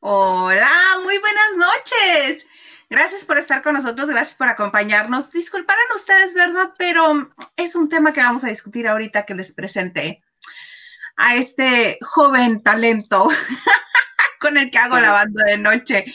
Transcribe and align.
Hola, 0.00 0.70
muy 1.02 1.18
buenas 1.18 1.56
noches. 1.56 2.46
Gracias 2.88 3.24
por 3.24 3.38
estar 3.38 3.62
con 3.62 3.74
nosotros, 3.74 4.08
gracias 4.10 4.36
por 4.36 4.48
acompañarnos. 4.48 5.30
Disculparán 5.30 5.86
ustedes, 5.94 6.34
¿verdad? 6.34 6.74
Pero 6.78 7.32
es 7.56 7.74
un 7.74 7.88
tema 7.88 8.12
que 8.12 8.20
vamos 8.20 8.44
a 8.44 8.48
discutir 8.48 8.86
ahorita 8.86 9.24
que 9.24 9.34
les 9.34 9.52
presenté 9.52 10.22
a 11.16 11.36
este 11.36 11.98
joven 12.02 12.62
talento 12.62 13.26
con 14.40 14.56
el 14.58 14.70
que 14.70 14.78
hago 14.78 15.00
la 15.00 15.12
banda 15.12 15.42
de 15.46 15.58
noche. 15.58 16.14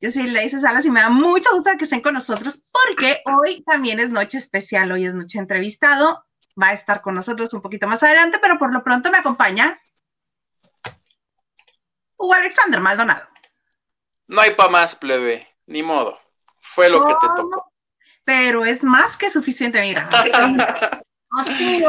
Yo 0.00 0.10
soy 0.10 0.28
Leisa 0.28 0.58
Salas 0.58 0.84
y 0.84 0.90
me 0.90 1.00
da 1.00 1.08
mucho 1.08 1.50
gusto 1.52 1.70
que 1.78 1.84
estén 1.84 2.02
con 2.02 2.14
nosotros 2.14 2.64
porque 2.70 3.22
hoy 3.24 3.62
también 3.64 4.00
es 4.00 4.10
noche 4.10 4.38
especial, 4.38 4.92
hoy 4.92 5.06
es 5.06 5.14
noche 5.14 5.38
entrevistado. 5.38 6.24
Va 6.60 6.68
a 6.68 6.72
estar 6.72 7.00
con 7.00 7.14
nosotros 7.14 7.54
un 7.54 7.62
poquito 7.62 7.86
más 7.86 8.02
adelante, 8.02 8.38
pero 8.42 8.58
por 8.58 8.72
lo 8.72 8.82
pronto 8.82 9.10
me 9.10 9.18
acompaña 9.18 9.76
Hugo 12.18 12.34
Alexander 12.34 12.80
Maldonado. 12.80 13.26
No 14.26 14.42
hay 14.42 14.54
pa' 14.54 14.68
más, 14.68 14.94
plebe, 14.94 15.46
ni 15.66 15.82
modo. 15.82 16.18
Fue 16.60 16.90
lo 16.90 17.04
que 17.06 17.14
te 17.14 17.28
tocó. 17.34 17.72
Pero 18.24 18.66
es 18.66 18.84
más 18.84 19.16
que 19.16 19.30
suficiente, 19.30 19.80
mira. 19.80 20.06
Así 21.30 21.82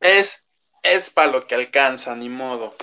Es, 0.00 0.48
es 0.82 1.10
para 1.10 1.30
lo 1.30 1.46
que 1.46 1.54
alcanza, 1.54 2.16
ni 2.16 2.28
modo. 2.28 2.74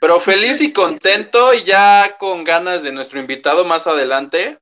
Pero 0.00 0.20
feliz 0.20 0.60
y 0.60 0.72
contento 0.72 1.54
y 1.54 1.64
ya 1.64 2.16
con 2.18 2.44
ganas 2.44 2.82
de 2.82 2.92
nuestro 2.92 3.20
invitado 3.20 3.64
más 3.64 3.86
adelante, 3.86 4.58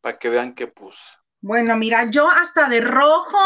para 0.00 0.18
que 0.18 0.28
vean 0.28 0.54
que 0.54 0.68
pues. 0.68 0.96
Bueno, 1.40 1.76
mira, 1.76 2.10
yo 2.10 2.30
hasta 2.30 2.68
de 2.68 2.80
rojo, 2.80 3.38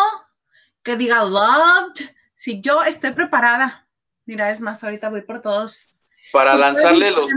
que 0.82 0.96
diga 0.96 1.24
loved, 1.24 2.08
si 2.34 2.60
yo 2.60 2.82
estoy 2.82 3.12
preparada. 3.12 3.88
Mira, 4.26 4.50
es 4.50 4.60
más, 4.60 4.84
ahorita 4.84 5.08
voy 5.08 5.22
por 5.22 5.42
todos 5.42 5.91
para 6.32 6.54
lanzarle 6.54 7.10
los 7.10 7.30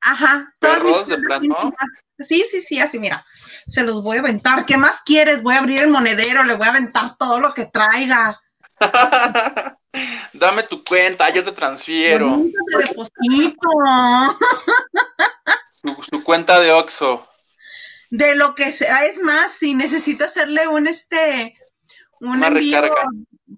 Ajá, 0.00 0.54
perros 0.58 1.06
de 1.06 1.16
plano. 1.16 1.72
Sí, 2.18 2.44
sí, 2.48 2.60
sí, 2.60 2.78
así 2.78 2.98
mira, 2.98 3.24
se 3.66 3.82
los 3.82 4.02
voy 4.02 4.18
a 4.18 4.20
aventar. 4.20 4.66
¿Qué 4.66 4.76
más 4.76 5.00
quieres? 5.04 5.42
Voy 5.42 5.54
a 5.54 5.60
abrir 5.60 5.80
el 5.80 5.88
monedero, 5.88 6.44
le 6.44 6.54
voy 6.54 6.66
a 6.66 6.70
aventar 6.70 7.16
todo 7.16 7.40
lo 7.40 7.54
que 7.54 7.64
traiga. 7.66 8.34
Dame 10.34 10.64
tu 10.64 10.84
cuenta, 10.84 11.30
yo 11.30 11.42
te 11.42 11.52
transfiero. 11.52 12.36
Te 12.70 12.78
deposito. 12.78 13.68
su, 16.10 16.22
cuenta 16.22 16.60
de 16.60 16.72
Oxxo. 16.72 17.26
De 18.10 18.34
lo 18.34 18.54
que 18.54 18.72
sea, 18.72 19.06
es 19.06 19.18
más, 19.18 19.52
si 19.52 19.74
necesita 19.74 20.26
hacerle 20.26 20.68
un 20.68 20.86
este 20.86 21.56
un 22.20 22.36
una 22.36 22.50
recarga 22.50 23.06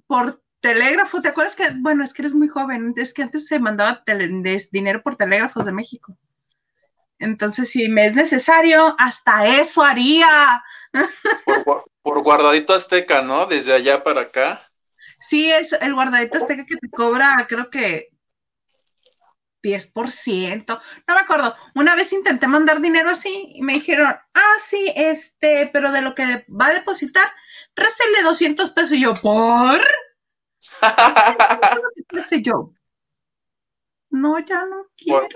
por 0.07 0.43
telégrafo, 0.67 1.21
¿te 1.21 1.29
acuerdas 1.29 1.55
que, 1.55 1.69
bueno, 1.77 2.03
es 2.03 2.13
que 2.13 2.23
eres 2.23 2.35
muy 2.35 2.49
joven, 2.49 2.93
es 2.97 3.15
que 3.15 3.23
antes 3.23 3.47
se 3.47 3.61
mandaba 3.61 4.03
dinero 4.73 5.03
por 5.03 5.17
telégrafos 5.17 5.65
de 5.65 5.73
México. 5.73 6.17
Entonces, 7.19 7.71
si 7.71 7.89
me 7.89 8.07
es 8.07 8.15
necesario, 8.15 8.95
hasta 8.99 9.47
eso 9.61 9.83
haría. 9.83 10.63
Por, 11.65 12.23
guardadito 12.23 12.75
azteca, 12.75 13.23
¿no? 13.23 13.47
Desde 13.47 13.75
allá 13.75 14.03
para 14.03 14.23
acá. 14.23 14.63
Sí, 15.21 15.51
es 15.51 15.73
el 15.73 15.95
guardadito 15.95 16.39
azteca 16.39 16.67
que 16.67 16.77
te 16.77 16.91
cobra, 16.91 17.47
creo 17.49 17.71
que 17.71 18.11
10%. 19.63 20.81
No 21.07 21.15
me 21.15 21.21
acuerdo. 21.21 21.55
Una 21.75 21.95
vez 21.95 22.13
intenté 22.13 22.49
mandar 22.49 22.81
dinero 22.81 23.11
así 23.11 23.53
y 23.55 23.63
me 23.63 23.75
dijeron, 23.75 24.09
ah, 24.09 24.55
sí, 24.61 24.93
este, 24.97 25.71
pero 25.73 25.93
de 25.93 26.03
lo 26.03 26.15
que 26.15 26.45
va 26.49 26.67
a 26.67 26.75
depositar, 26.75 27.29
réstele 27.77 28.23
200 28.23 28.71
pesos. 28.71 28.93
Y 28.93 29.03
yo, 29.03 29.15
¿por? 29.15 29.81
Yo? 32.43 32.73
No, 34.11 34.39
ya 34.39 34.65
no 34.65 34.87
quiero. 34.97 35.29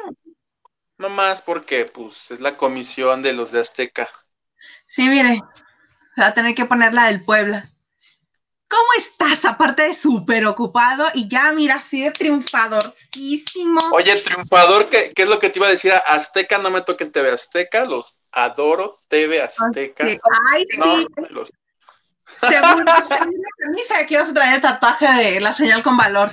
no 0.99 1.09
más 1.09 1.43
porque, 1.43 1.85
pues, 1.85 2.31
es 2.31 2.41
la 2.41 2.57
comisión 2.57 3.23
de 3.23 3.33
los 3.33 3.53
de 3.53 3.61
Azteca. 3.61 4.09
Sí, 4.87 5.03
mire, 5.09 5.41
va 6.19 6.29
a 6.29 6.35
tener 6.35 6.55
que 6.55 6.65
poner 6.65 6.93
la 6.93 7.07
del 7.07 7.25
Puebla. 7.25 7.71
¿Cómo 8.71 8.89
estás? 8.97 9.45
Aparte 9.45 9.83
de 9.83 9.95
súper 9.95 10.47
ocupado 10.47 11.09
y 11.13 11.29
ya, 11.29 11.51
mira, 11.51 11.77
así 11.77 12.05
de 12.05 12.13
triunfadorcísimo. 12.13 13.81
Oye, 13.91 14.15
triunfador, 14.21 14.89
¿qué, 14.89 15.13
es 15.15 15.29
lo 15.29 15.41
que 15.41 15.51
te 15.51 15.59
iba 15.59 15.67
a 15.67 15.71
decir? 15.71 15.93
Azteca, 16.07 16.57
no 16.59 16.71
me 16.71 16.83
toquen 16.83 17.11
TV 17.11 17.33
Azteca, 17.33 17.85
los 17.85 18.23
adoro, 18.31 19.01
TV 19.09 19.43
Azteca. 19.43 20.05
Ay, 20.53 20.65
sí. 20.71 21.07
Seguro. 22.27 22.85
camisa 23.59 24.07
que 24.07 24.15
ibas 24.15 24.31
a 24.31 24.35
traer 24.35 24.55
el 24.57 24.61
tatuaje 24.61 25.07
de 25.07 25.41
la 25.41 25.53
señal 25.53 25.83
con 25.83 25.97
valor. 25.97 26.33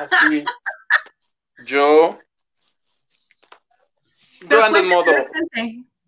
Así. 0.00 0.44
Yo. 1.64 2.18
Yo 4.40 4.64
ando 4.64 4.78
en 4.78 4.88
modo. 4.88 5.12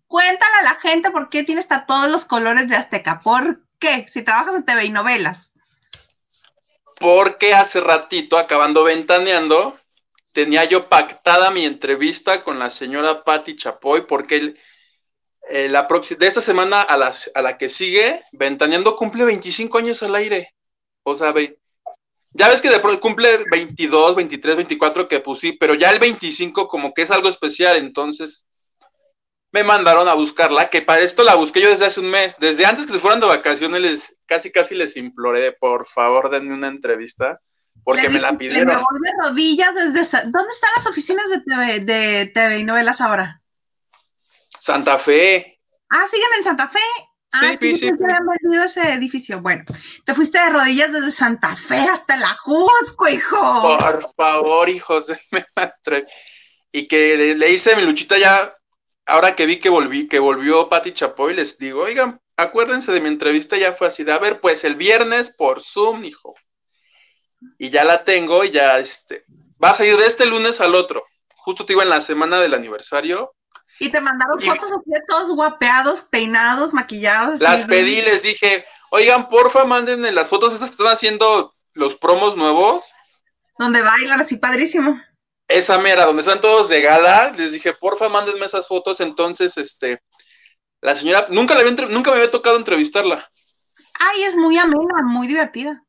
Cuéntale 0.07 0.55
a 0.61 0.63
la 0.63 0.75
gente 0.75 1.11
por 1.11 1.29
qué 1.29 1.43
tienes 1.43 1.67
todos 1.87 2.09
los 2.09 2.25
colores 2.25 2.69
de 2.69 2.75
Azteca. 2.75 3.19
¿Por 3.19 3.61
qué? 3.79 4.05
Si 4.09 4.21
trabajas 4.21 4.55
en 4.55 4.65
TV 4.65 4.85
y 4.85 4.89
novelas. 4.89 5.51
Porque 6.99 7.53
hace 7.53 7.81
ratito, 7.81 8.37
acabando 8.37 8.83
ventaneando, 8.83 9.77
tenía 10.31 10.63
yo 10.65 10.89
pactada 10.89 11.51
mi 11.51 11.65
entrevista 11.65 12.43
con 12.43 12.59
la 12.59 12.71
señora 12.71 13.23
Patti 13.23 13.55
Chapoy, 13.55 14.05
porque 14.07 14.37
él 14.37 14.59
eh, 15.49 15.69
la 15.69 15.87
de 15.87 16.27
esta 16.27 16.41
semana 16.41 16.81
a, 16.81 17.13
a 17.35 17.41
la 17.41 17.57
que 17.57 17.69
sigue, 17.69 18.21
Ventaneando 18.31 18.95
cumple 18.95 19.25
25 19.25 19.77
años 19.77 20.03
al 20.03 20.15
aire. 20.15 20.53
O 21.03 21.15
sea, 21.15 21.31
ve, 21.31 21.59
ya 22.31 22.49
ves 22.49 22.61
que 22.61 22.69
de 22.69 22.79
pronto 22.79 22.99
cumple 22.99 23.45
22, 23.49 24.15
23, 24.15 24.55
24, 24.57 25.07
que 25.07 25.21
pues 25.21 25.39
sí, 25.39 25.53
pero 25.53 25.73
ya 25.73 25.89
el 25.91 25.99
25 25.99 26.67
como 26.67 26.93
que 26.93 27.03
es 27.03 27.11
algo 27.11 27.29
especial, 27.29 27.77
entonces 27.77 28.45
me 29.53 29.63
mandaron 29.63 30.09
a 30.09 30.15
buscarla, 30.15 30.69
que 30.69 30.81
para 30.81 30.99
esto 30.99 31.23
la 31.23 31.35
busqué 31.35 31.61
yo 31.61 31.69
desde 31.69 31.85
hace 31.85 32.01
un 32.01 32.11
mes, 32.11 32.37
desde 32.39 32.65
antes 32.65 32.85
que 32.85 32.91
se 32.91 32.99
fueran 32.99 33.21
de 33.21 33.27
vacaciones, 33.27 33.81
les, 33.81 34.19
casi 34.25 34.51
casi 34.51 34.75
les 34.75 34.97
imploré, 34.97 35.53
por 35.53 35.87
favor, 35.87 36.29
denme 36.29 36.53
una 36.53 36.67
entrevista, 36.67 37.39
porque 37.85 38.09
me 38.09 38.19
la 38.19 38.37
pidieron. 38.37 38.67
Me 38.67 38.73
de 38.73 39.29
rodillas 39.29 39.73
desde... 39.75 40.23
¿Dónde 40.23 40.49
están 40.51 40.71
las 40.75 40.87
oficinas 40.87 41.29
de 41.29 41.39
TV, 41.39 41.79
de 41.79 42.31
TV 42.33 42.59
y 42.59 42.63
novelas 42.65 42.99
ahora? 42.99 43.41
Santa 44.65 44.97
Fe. 44.97 45.59
Ah, 45.91 46.07
siguen 46.09 46.27
en 46.37 46.43
Santa 46.43 46.67
Fe. 46.67 46.79
Sí, 47.31 47.45
ah, 47.45 47.55
sí, 47.59 47.75
sí. 47.75 47.91
vendido 47.91 48.63
ese 48.63 48.93
edificio. 48.93 49.39
Bueno, 49.39 49.63
te 50.05 50.15
fuiste 50.15 50.39
de 50.39 50.49
rodillas 50.49 50.91
desde 50.91 51.11
Santa 51.11 51.55
Fe 51.55 51.77
hasta 51.77 52.17
la 52.17 52.35
Jusco, 52.35 53.07
hijo. 53.07 53.77
Por 53.77 54.03
favor, 54.15 54.67
hijos, 54.67 55.11
y 56.71 56.87
que 56.87 57.35
le, 57.35 57.51
hice 57.51 57.75
mi 57.75 57.83
luchita 57.83 58.17
ya, 58.17 58.55
ahora 59.05 59.35
que 59.35 59.45
vi 59.45 59.59
que 59.59 59.69
volví, 59.69 60.07
que 60.07 60.17
volvió 60.17 60.67
Pati 60.67 60.93
Chapoy, 60.93 61.35
les 61.35 61.59
digo, 61.59 61.83
oigan, 61.83 62.19
acuérdense 62.35 62.91
de 62.91 63.01
mi 63.01 63.09
entrevista, 63.09 63.57
ya 63.57 63.73
fue 63.73 63.85
así 63.85 64.03
de, 64.03 64.13
a 64.13 64.19
ver, 64.19 64.39
pues 64.39 64.63
el 64.63 64.75
viernes 64.75 65.29
por 65.29 65.61
Zoom, 65.61 66.05
hijo. 66.05 66.33
Y 67.59 67.69
ya 67.69 67.83
la 67.83 68.03
tengo, 68.03 68.43
y 68.43 68.49
ya 68.49 68.79
este, 68.79 69.25
va 69.63 69.69
a 69.69 69.75
salir 69.75 69.95
de 69.97 70.07
este 70.07 70.25
lunes 70.25 70.59
al 70.59 70.73
otro. 70.73 71.03
Justo 71.35 71.67
te 71.67 71.73
iba 71.73 71.83
en 71.83 71.89
la 71.89 72.01
semana 72.01 72.39
del 72.39 72.55
aniversario, 72.55 73.35
y 73.79 73.89
te 73.89 73.99
mandaron 74.01 74.39
fotos 74.39 74.71
así 74.71 74.91
todos 75.07 75.31
guapeados, 75.31 76.03
peinados, 76.03 76.73
maquillados. 76.73 77.41
Las 77.41 77.63
pedí, 77.63 78.01
les 78.01 78.23
dije, 78.23 78.65
oigan, 78.91 79.27
porfa, 79.27 79.65
mándenme 79.65 80.11
las 80.11 80.29
fotos 80.29 80.53
estas 80.53 80.69
que 80.69 80.73
están 80.73 80.93
haciendo 80.93 81.51
los 81.73 81.95
promos 81.95 82.37
nuevos. 82.37 82.91
Donde 83.57 83.81
bailan 83.81 84.21
así 84.21 84.37
padrísimo. 84.37 85.01
Esa 85.47 85.77
mera, 85.77 86.05
donde 86.05 86.21
están 86.21 86.41
todos 86.41 86.69
de 86.69 86.81
gala, 86.81 87.31
les 87.37 87.51
dije, 87.51 87.73
porfa, 87.73 88.09
mándenme 88.09 88.45
esas 88.45 88.67
fotos. 88.67 88.99
Entonces, 88.99 89.57
este, 89.57 90.01
la 90.81 90.95
señora, 90.95 91.27
nunca, 91.29 91.53
la 91.55 91.63
nunca 91.63 92.11
me 92.11 92.17
había 92.17 92.31
tocado 92.31 92.57
entrevistarla. 92.57 93.29
Ay, 93.99 94.23
es 94.23 94.35
muy 94.35 94.57
amena, 94.57 95.03
muy 95.03 95.27
divertida. 95.27 95.83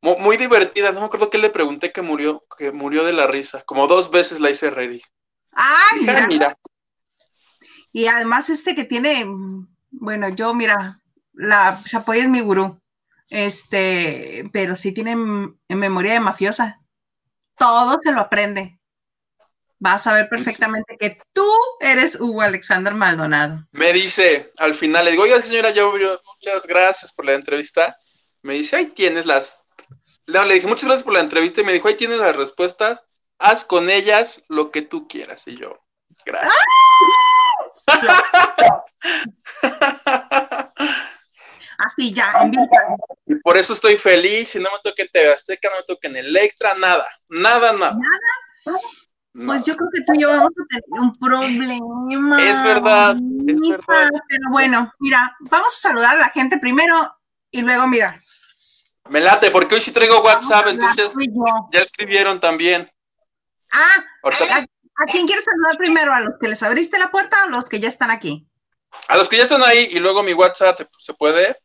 Muy, 0.00 0.36
divertida, 0.36 0.90
no 0.90 0.98
me 0.98 1.06
acuerdo 1.06 1.30
que 1.30 1.38
le 1.38 1.48
pregunté 1.48 1.92
que 1.92 2.02
murió, 2.02 2.42
que 2.58 2.72
murió 2.72 3.04
de 3.04 3.12
la 3.12 3.28
risa. 3.28 3.62
Como 3.62 3.86
dos 3.86 4.10
veces 4.10 4.40
la 4.40 4.50
hice 4.50 4.68
ready. 4.70 5.00
Ay, 5.52 6.00
mira. 6.26 6.58
Y 7.92 8.06
además 8.06 8.48
este 8.48 8.74
que 8.74 8.84
tiene, 8.84 9.26
bueno, 9.90 10.28
yo 10.30 10.54
mira, 10.54 11.00
la 11.34 11.80
Chapoy 11.84 12.20
es 12.20 12.28
mi 12.28 12.40
gurú, 12.40 12.80
este, 13.28 14.48
pero 14.52 14.76
sí 14.76 14.92
tiene 14.92 15.12
en 15.12 15.58
memoria 15.68 16.14
de 16.14 16.20
mafiosa. 16.20 16.80
Todo 17.56 17.98
se 18.02 18.12
lo 18.12 18.20
aprende. 18.20 18.78
Vas 19.78 20.06
a 20.06 20.12
ver 20.12 20.28
perfectamente 20.28 20.96
que 20.96 21.18
tú 21.32 21.46
eres 21.80 22.18
Hugo 22.20 22.40
Alexander 22.42 22.94
Maldonado. 22.94 23.66
Me 23.72 23.92
dice, 23.92 24.52
al 24.58 24.74
final 24.74 25.04
le 25.04 25.10
digo, 25.10 25.24
oiga 25.24 25.42
señora, 25.42 25.70
yo, 25.70 25.92
muchas 25.92 26.66
gracias 26.66 27.12
por 27.12 27.26
la 27.26 27.34
entrevista. 27.34 27.96
Me 28.42 28.54
dice, 28.54 28.76
ahí 28.76 28.86
tienes 28.86 29.26
las... 29.26 29.64
No, 30.28 30.44
le 30.44 30.54
dije, 30.54 30.68
muchas 30.68 30.84
gracias 30.84 31.02
por 31.02 31.14
la 31.14 31.20
entrevista 31.20 31.60
y 31.60 31.64
me 31.64 31.72
dijo, 31.72 31.88
ahí 31.88 31.96
tienes 31.96 32.18
las 32.18 32.36
respuestas, 32.36 33.04
haz 33.38 33.64
con 33.64 33.90
ellas 33.90 34.44
lo 34.48 34.70
que 34.70 34.82
tú 34.82 35.08
quieras. 35.08 35.48
Y 35.48 35.56
yo, 35.56 35.76
gracias. 36.24 36.54
Así 41.78 42.12
ya, 42.12 42.32
en 42.42 42.52
Y 43.26 43.34
por 43.36 43.56
eso 43.56 43.72
estoy 43.72 43.96
feliz. 43.96 44.50
Si 44.50 44.58
no 44.58 44.70
me 44.70 44.78
toca 44.82 45.02
en 45.02 45.08
TV 45.08 45.32
Azteca, 45.32 45.68
no 45.68 45.76
me 45.76 45.82
toca 45.82 46.08
en 46.08 46.16
Electra, 46.16 46.74
nada, 46.74 47.06
nada, 47.28 47.72
nada. 47.72 47.96
Pues 49.34 49.64
yo 49.64 49.74
creo 49.76 49.88
que 49.92 50.02
tú 50.02 50.12
y 50.14 50.20
yo 50.20 50.28
vamos 50.28 50.50
a 50.50 50.66
tener 50.68 51.00
un 51.00 51.12
problema. 51.14 52.42
Es 52.42 52.62
verdad, 52.62 53.16
es 53.46 53.60
verdad. 53.60 54.10
Pero 54.28 54.50
bueno, 54.50 54.92
mira, 55.00 55.34
vamos 55.40 55.72
a 55.74 55.76
saludar 55.76 56.16
a 56.16 56.20
la 56.20 56.28
gente 56.28 56.58
primero 56.58 57.16
y 57.50 57.62
luego, 57.62 57.86
mira. 57.86 58.20
Me 59.10 59.20
late, 59.20 59.50
porque 59.50 59.74
hoy 59.74 59.80
sí 59.80 59.90
traigo 59.90 60.22
WhatsApp, 60.22 60.68
entonces 60.68 61.10
ya 61.72 61.80
escribieron 61.80 62.38
también. 62.38 62.88
Ah, 63.72 64.04
¿a, 65.02 65.10
quién 65.10 65.26
quieres 65.26 65.44
saludar 65.44 65.76
primero? 65.76 66.12
¿A 66.12 66.20
los 66.20 66.34
que 66.40 66.48
les 66.48 66.62
abriste 66.62 66.98
la 66.98 67.10
puerta 67.10 67.44
o 67.44 67.46
a 67.46 67.50
los 67.50 67.68
que 67.68 67.80
ya 67.80 67.88
están 67.88 68.10
aquí? 68.10 68.46
A 69.08 69.16
los 69.16 69.28
que 69.28 69.36
ya 69.36 69.44
están 69.44 69.62
ahí 69.62 69.88
y 69.90 69.98
luego 69.98 70.22
mi 70.22 70.34
WhatsApp, 70.34 70.80
¿se 70.98 71.14
puede? 71.14 71.56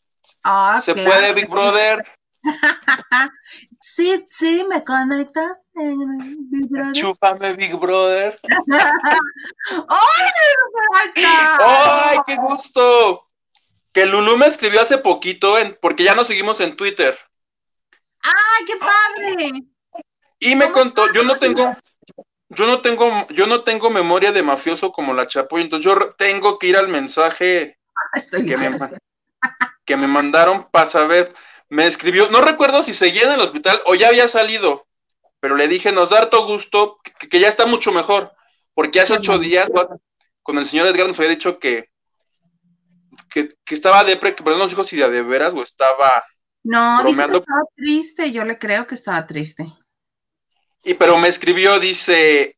Ah, 0.43 0.79
¿Se 0.81 0.93
puede, 0.93 1.33
Big 1.33 1.47
Brother? 1.47 2.05
Sí, 3.97 4.27
sí, 4.29 4.63
me 4.69 4.83
conectas 4.83 5.65
en 5.73 6.49
Big 6.51 6.69
Brother. 6.69 6.93
Chúpame, 6.93 7.53
Big 7.53 7.75
Brother. 7.75 8.39
¡Ay, 9.71 10.31
¡Ay, 11.15 12.17
qué 12.27 12.35
gusto! 12.35 13.25
Que 13.91 14.05
Lulu 14.05 14.37
me 14.37 14.45
escribió 14.45 14.81
hace 14.81 14.99
poquito, 14.99 15.57
en, 15.57 15.75
porque 15.81 16.03
ya 16.03 16.13
nos 16.13 16.27
seguimos 16.27 16.59
en 16.59 16.75
Twitter. 16.75 17.17
¡Ay, 18.21 18.65
qué 18.65 18.75
padre! 18.75 19.63
Y 20.37 20.55
me 20.55 20.71
contó, 20.71 21.11
yo 21.11 21.23
no 21.23 21.39
tengo, 21.39 21.75
yo 22.49 22.65
no 22.65 22.81
tengo, 22.81 23.27
yo 23.29 23.47
no 23.47 23.63
tengo 23.63 23.89
memoria 23.89 24.31
de 24.31 24.43
mafioso 24.43 24.91
como 24.91 25.13
la 25.13 25.27
Chapoy, 25.27 25.61
entonces 25.61 25.85
yo 25.85 26.15
tengo 26.17 26.57
que 26.59 26.67
ir 26.67 26.77
al 26.77 26.87
mensaje 26.87 27.77
que, 28.31 28.57
me, 28.57 28.77
que 29.85 29.97
me 29.97 30.07
mandaron 30.07 30.67
para 30.71 30.85
saber 30.85 31.33
me 31.69 31.87
escribió, 31.87 32.29
no 32.29 32.41
recuerdo 32.41 32.83
si 32.83 32.93
seguía 32.93 33.23
en 33.23 33.33
el 33.33 33.41
hospital 33.41 33.81
o 33.85 33.95
ya 33.95 34.07
había 34.07 34.27
salido, 34.27 34.87
pero 35.39 35.55
le 35.55 35.67
dije, 35.67 35.91
nos 35.91 36.09
da 36.09 36.19
harto 36.19 36.45
gusto, 36.45 36.99
que, 37.29 37.39
ya 37.39 37.47
está 37.47 37.65
mucho 37.65 37.91
mejor, 37.91 38.31
porque 38.73 39.01
hace 39.01 39.13
ocho 39.13 39.37
días 39.37 39.69
con 40.43 40.57
el 40.57 40.65
señor 40.65 40.87
Edgar 40.87 41.07
nos 41.07 41.19
había 41.19 41.31
dicho 41.31 41.59
que, 41.59 41.89
que, 43.29 43.49
estaba 43.69 44.03
depre, 44.03 44.35
que 44.35 44.43
perdón, 44.43 44.69
dijo 44.69 44.83
si 44.83 44.95
de, 44.95 45.21
veras 45.23 45.53
o 45.53 45.61
estaba 45.61 46.23
no, 46.63 47.01
bromeando. 47.01 47.39
estaba 47.39 47.63
triste, 47.75 48.31
yo 48.31 48.45
le 48.45 48.57
creo 48.57 48.87
que 48.87 48.95
estaba 48.95 49.27
triste. 49.27 49.73
Y 50.87 50.93
pero 50.93 51.17
me 51.17 51.27
escribió, 51.27 51.81
dice, 51.81 52.57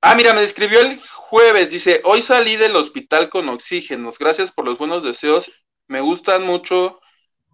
ah, 0.00 0.14
mira, 0.14 0.32
me 0.32 0.44
escribió 0.44 0.80
el 0.80 1.02
jueves, 1.02 1.72
dice, 1.72 2.00
hoy 2.04 2.22
salí 2.22 2.54
del 2.54 2.76
hospital 2.76 3.28
con 3.28 3.48
oxígenos, 3.48 4.16
gracias 4.16 4.52
por 4.52 4.64
los 4.64 4.78
buenos 4.78 5.02
deseos, 5.02 5.50
me 5.88 6.00
gustan 6.00 6.46
mucho 6.46 7.00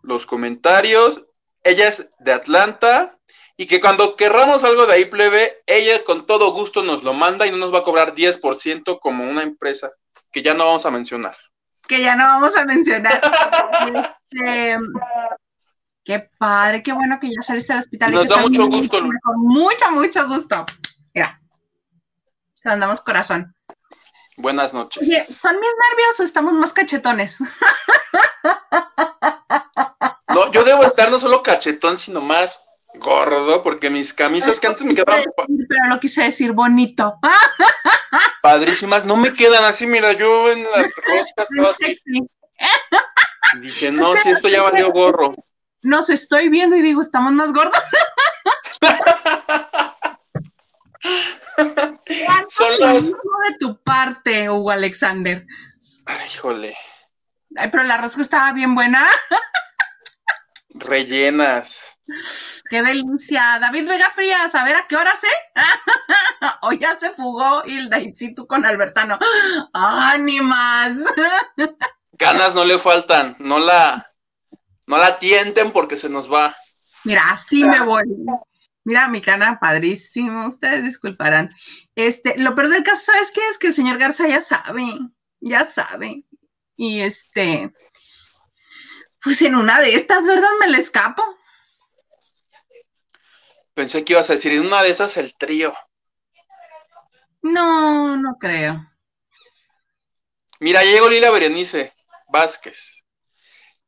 los 0.02 0.26
comentarios. 0.26 1.24
Ella 1.64 1.88
es 1.88 2.10
de 2.18 2.34
Atlanta 2.34 3.18
y 3.56 3.66
que 3.66 3.80
cuando 3.80 4.14
querramos 4.14 4.62
algo 4.62 4.84
de 4.84 4.92
ahí 4.92 5.06
plebe, 5.06 5.62
ella 5.64 6.04
con 6.04 6.26
todo 6.26 6.52
gusto 6.52 6.82
nos 6.82 7.02
lo 7.02 7.14
manda 7.14 7.46
y 7.46 7.50
no 7.50 7.56
nos 7.56 7.72
va 7.72 7.78
a 7.78 7.82
cobrar 7.82 8.14
10% 8.14 9.00
como 9.00 9.24
una 9.24 9.42
empresa 9.42 9.90
que 10.32 10.42
ya 10.42 10.52
no 10.52 10.66
vamos 10.66 10.84
a 10.84 10.90
mencionar. 10.90 11.34
Que 11.88 12.02
ya 12.02 12.14
no 12.14 12.24
vamos 12.24 12.54
a 12.58 12.66
mencionar. 12.66 13.22
Este, 14.28 14.76
qué 16.06 16.30
padre, 16.38 16.82
qué 16.82 16.92
bueno 16.92 17.18
que 17.20 17.28
ya 17.28 17.42
saliste 17.42 17.72
al 17.72 17.80
hospital. 17.80 18.12
Nos 18.12 18.28
da 18.28 18.36
mucho 18.36 18.66
gusto. 18.68 18.98
Con 18.98 19.40
mucho, 19.40 19.90
mucho 19.90 20.26
gusto. 20.28 20.64
Mira, 21.12 21.38
te 22.62 22.68
mandamos 22.68 23.00
corazón. 23.00 23.52
Buenas 24.38 24.72
noches. 24.72 25.02
Oye, 25.02 25.22
¿son 25.24 25.56
mis 25.56 25.70
nervios 25.90 26.20
o 26.20 26.22
estamos 26.22 26.54
más 26.54 26.72
cachetones? 26.72 27.38
No, 30.28 30.52
yo 30.52 30.64
debo 30.64 30.84
estar 30.84 31.10
no 31.10 31.18
solo 31.18 31.42
cachetón, 31.42 31.96
sino 31.96 32.20
más 32.20 32.62
gordo, 32.96 33.62
porque 33.62 33.88
mis 33.88 34.12
camisas 34.12 34.60
que 34.60 34.66
antes 34.66 34.84
me 34.84 34.94
quedaban. 34.94 35.24
Pero 35.34 35.88
lo 35.88 35.98
quise 35.98 36.24
decir 36.24 36.52
bonito. 36.52 37.18
Padrísimas, 38.42 39.06
no 39.06 39.16
me 39.16 39.32
quedan 39.32 39.64
así, 39.64 39.86
mira, 39.86 40.12
yo 40.12 40.50
en 40.52 40.62
las 40.64 40.94
roscas 41.06 41.48
todo 41.56 41.70
así. 41.70 41.98
dije, 43.62 43.92
no, 43.92 44.14
si 44.16 44.28
esto 44.28 44.48
ya 44.48 44.62
valió 44.62 44.92
gorro. 44.92 45.34
Nos 45.86 46.10
estoy 46.10 46.48
viendo 46.48 46.74
y 46.74 46.82
digo, 46.82 47.00
estamos 47.00 47.32
más 47.32 47.52
gordos. 47.52 47.80
Solo 52.48 52.92
de 52.92 53.56
tu 53.60 53.80
parte, 53.84 54.50
Hugo 54.50 54.72
Alexander. 54.72 55.46
Ay, 56.06 56.26
híjole. 56.26 56.76
Ay, 57.54 57.68
pero 57.70 57.84
la 57.84 57.98
rosca 57.98 58.22
estaba 58.22 58.52
bien 58.52 58.74
buena. 58.74 59.06
Rellenas. 60.74 62.00
Qué 62.68 62.82
delicia. 62.82 63.60
David 63.60 63.86
Vega 63.86 64.10
Frías, 64.10 64.56
a 64.56 64.64
ver 64.64 64.74
a 64.74 64.88
qué 64.88 64.96
hora 64.96 65.14
se. 65.14 65.28
o 66.62 66.72
ya 66.72 66.98
se 66.98 67.10
fugó 67.10 67.62
Hilda 67.64 68.00
y 68.00 68.12
tú 68.34 68.48
con 68.48 68.66
Albertano. 68.66 69.20
¡Ánimas! 69.72 70.98
Ganas 72.10 72.56
no 72.56 72.64
le 72.64 72.76
faltan. 72.76 73.36
No 73.38 73.60
la, 73.60 74.15
no 74.86 74.98
la 74.98 75.18
tienten 75.18 75.72
porque 75.72 75.96
se 75.96 76.08
nos 76.08 76.32
va. 76.32 76.54
Mira, 77.04 77.30
así 77.30 77.64
me 77.64 77.80
voy. 77.80 78.02
Mira, 78.84 79.08
mi 79.08 79.20
cana, 79.20 79.58
padrísimo. 79.60 80.46
Ustedes 80.46 80.84
disculparán. 80.84 81.50
Este, 81.94 82.38
lo 82.38 82.54
peor 82.54 82.68
del 82.68 82.82
caso, 82.82 83.12
¿sabes 83.12 83.30
qué? 83.32 83.40
Es 83.48 83.58
que 83.58 83.68
el 83.68 83.74
señor 83.74 83.98
Garza 83.98 84.28
ya 84.28 84.40
sabe, 84.40 84.84
ya 85.40 85.64
sabe. 85.64 86.24
Y 86.76 87.00
este, 87.00 87.72
pues 89.22 89.42
en 89.42 89.56
una 89.56 89.80
de 89.80 89.94
estas, 89.94 90.24
¿verdad? 90.24 90.48
Me 90.60 90.68
le 90.68 90.78
escapo. 90.78 91.22
Pensé 93.74 94.04
que 94.04 94.12
ibas 94.12 94.30
a 94.30 94.34
decir, 94.34 94.52
en 94.52 94.66
una 94.66 94.82
de 94.82 94.90
esas 94.90 95.16
el 95.16 95.36
trío. 95.36 95.74
No, 97.42 98.16
no 98.16 98.36
creo. 98.38 98.88
Mira, 100.60 100.82
ya 100.84 100.92
llegó 100.92 101.08
Lila 101.08 101.30
Berenice 101.30 101.92
Vázquez. 102.28 103.04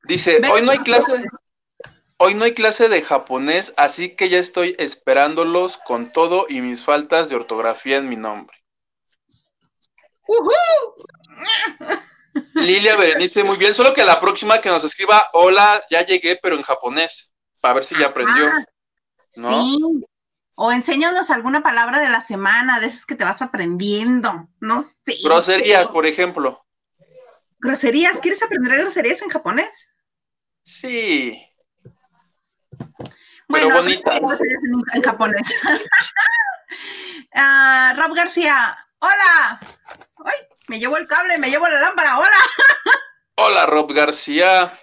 Dice, 0.04 0.40
hoy 0.50 0.62
no 0.62 0.70
hay 0.70 0.78
clase, 0.78 1.24
hoy 2.16 2.34
no 2.34 2.44
hay 2.44 2.54
clase 2.54 2.88
de 2.88 3.02
japonés, 3.02 3.74
así 3.76 4.16
que 4.16 4.28
ya 4.28 4.38
estoy 4.38 4.74
esperándolos 4.78 5.78
con 5.78 6.12
todo 6.12 6.46
y 6.48 6.60
mis 6.60 6.82
faltas 6.82 7.28
de 7.28 7.36
ortografía 7.36 7.96
en 7.96 8.08
mi 8.08 8.16
nombre. 8.16 8.56
Lilia 12.54 12.96
Berenice, 12.96 13.44
muy 13.44 13.56
bien, 13.56 13.74
solo 13.74 13.92
que 13.92 14.04
la 14.04 14.20
próxima 14.20 14.60
que 14.60 14.68
nos 14.68 14.84
escriba, 14.84 15.24
hola, 15.32 15.82
ya 15.90 16.04
llegué, 16.04 16.38
pero 16.40 16.56
en 16.56 16.62
japonés, 16.62 17.32
para 17.60 17.74
ver 17.74 17.84
si 17.84 17.98
ya 17.98 18.06
aprendió. 18.06 18.50
Sí, 19.30 19.78
o 20.54 20.72
enséñanos 20.72 21.30
alguna 21.30 21.62
palabra 21.62 22.00
de 22.00 22.08
la 22.08 22.20
semana, 22.20 22.80
de 22.80 22.86
esas 22.86 23.06
que 23.06 23.14
te 23.14 23.24
vas 23.24 23.42
aprendiendo, 23.42 24.48
no 24.60 24.82
sé. 24.82 25.18
Groserías, 25.22 25.88
por 25.88 26.06
ejemplo. 26.06 26.64
¿Groserías? 27.58 28.20
¿Quieres 28.20 28.42
aprender 28.42 28.78
groserías 28.78 29.22
en 29.22 29.30
japonés? 29.30 29.92
Sí. 30.62 31.44
Bueno, 33.48 33.68
pero 33.68 33.82
bonitas. 33.82 34.40
En, 34.40 34.82
en 34.94 35.02
japonés. 35.02 35.54
uh, 37.34 37.96
Rob 38.00 38.14
García, 38.14 38.76
hola. 38.98 39.60
Ay, 40.24 40.36
me 40.68 40.78
llevo 40.78 40.96
el 40.98 41.08
cable, 41.08 41.38
me 41.38 41.50
llevo 41.50 41.68
la 41.68 41.80
lámpara, 41.80 42.18
hola. 42.18 42.30
Hola, 43.40 43.66
Rob 43.66 43.92
García. 43.92 44.76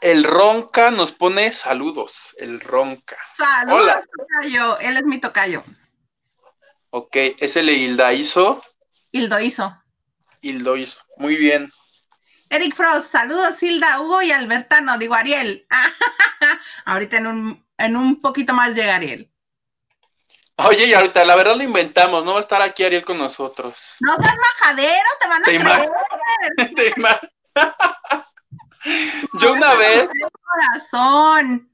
El 0.00 0.24
Ronca 0.24 0.90
nos 0.90 1.12
pone 1.12 1.52
saludos, 1.52 2.34
el 2.38 2.58
Ronca. 2.60 3.18
Saludos, 3.36 3.80
Hola. 3.82 4.02
tocayo, 4.16 4.78
él 4.78 4.96
es 4.96 5.04
mi 5.04 5.20
tocayo. 5.20 5.62
Ok, 6.90 7.16
¿es 7.38 7.56
el 7.56 7.68
Hilda 7.68 8.12
hizo? 8.12 8.62
Hildo 9.12 9.40
hizo. 9.40 9.76
Hildo 10.40 10.76
hizo, 10.76 11.02
muy 11.16 11.36
bien. 11.36 11.70
Eric 12.50 12.74
Frost, 12.74 13.12
saludos 13.12 13.62
Hilda, 13.62 14.00
Hugo 14.00 14.22
y 14.22 14.32
Albertano, 14.32 14.96
digo 14.96 15.14
Ariel. 15.14 15.66
Ahorita 16.86 17.18
en 17.18 17.26
un, 17.26 17.66
en 17.76 17.96
un 17.96 18.20
poquito 18.20 18.54
más 18.54 18.74
llega 18.74 18.96
Ariel. 18.96 19.30
Oye, 20.56 20.86
y 20.86 20.94
ahorita 20.94 21.24
la 21.24 21.36
verdad 21.36 21.56
lo 21.56 21.62
inventamos, 21.62 22.24
no 22.24 22.32
va 22.32 22.38
a 22.38 22.40
estar 22.40 22.62
aquí 22.62 22.84
Ariel 22.84 23.04
con 23.04 23.18
nosotros. 23.18 23.96
No 24.00 24.16
seas 24.16 24.34
majadero, 24.36 25.08
te 25.20 25.28
van 25.28 25.42
a 25.42 25.44
¿Te 25.44 25.58
creer. 25.58 27.20
yo 29.40 29.52
una 29.52 29.74
vez. 29.74 30.08
Corazón. 30.42 31.70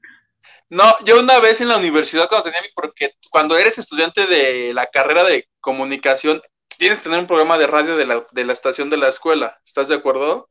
No, 0.69 0.95
yo 1.05 1.19
una 1.19 1.39
vez 1.39 1.61
en 1.61 1.67
la 1.67 1.77
universidad 1.77 2.27
cuando 2.27 2.45
tenía 2.45 2.61
mi, 2.61 2.69
porque 2.75 3.11
cuando 3.29 3.57
eres 3.57 3.77
estudiante 3.77 4.25
de 4.25 4.73
la 4.73 4.87
carrera 4.87 5.23
de 5.23 5.47
comunicación, 5.59 6.41
tienes 6.77 6.97
que 6.97 7.03
tener 7.03 7.19
un 7.19 7.27
programa 7.27 7.57
de 7.57 7.67
radio 7.67 7.95
de 7.95 8.05
la, 8.05 8.25
de 8.31 8.45
la 8.45 8.53
estación 8.53 8.89
de 8.89 8.97
la 8.97 9.09
escuela, 9.09 9.59
¿estás 9.63 9.87
de 9.87 9.95
acuerdo? 9.95 10.49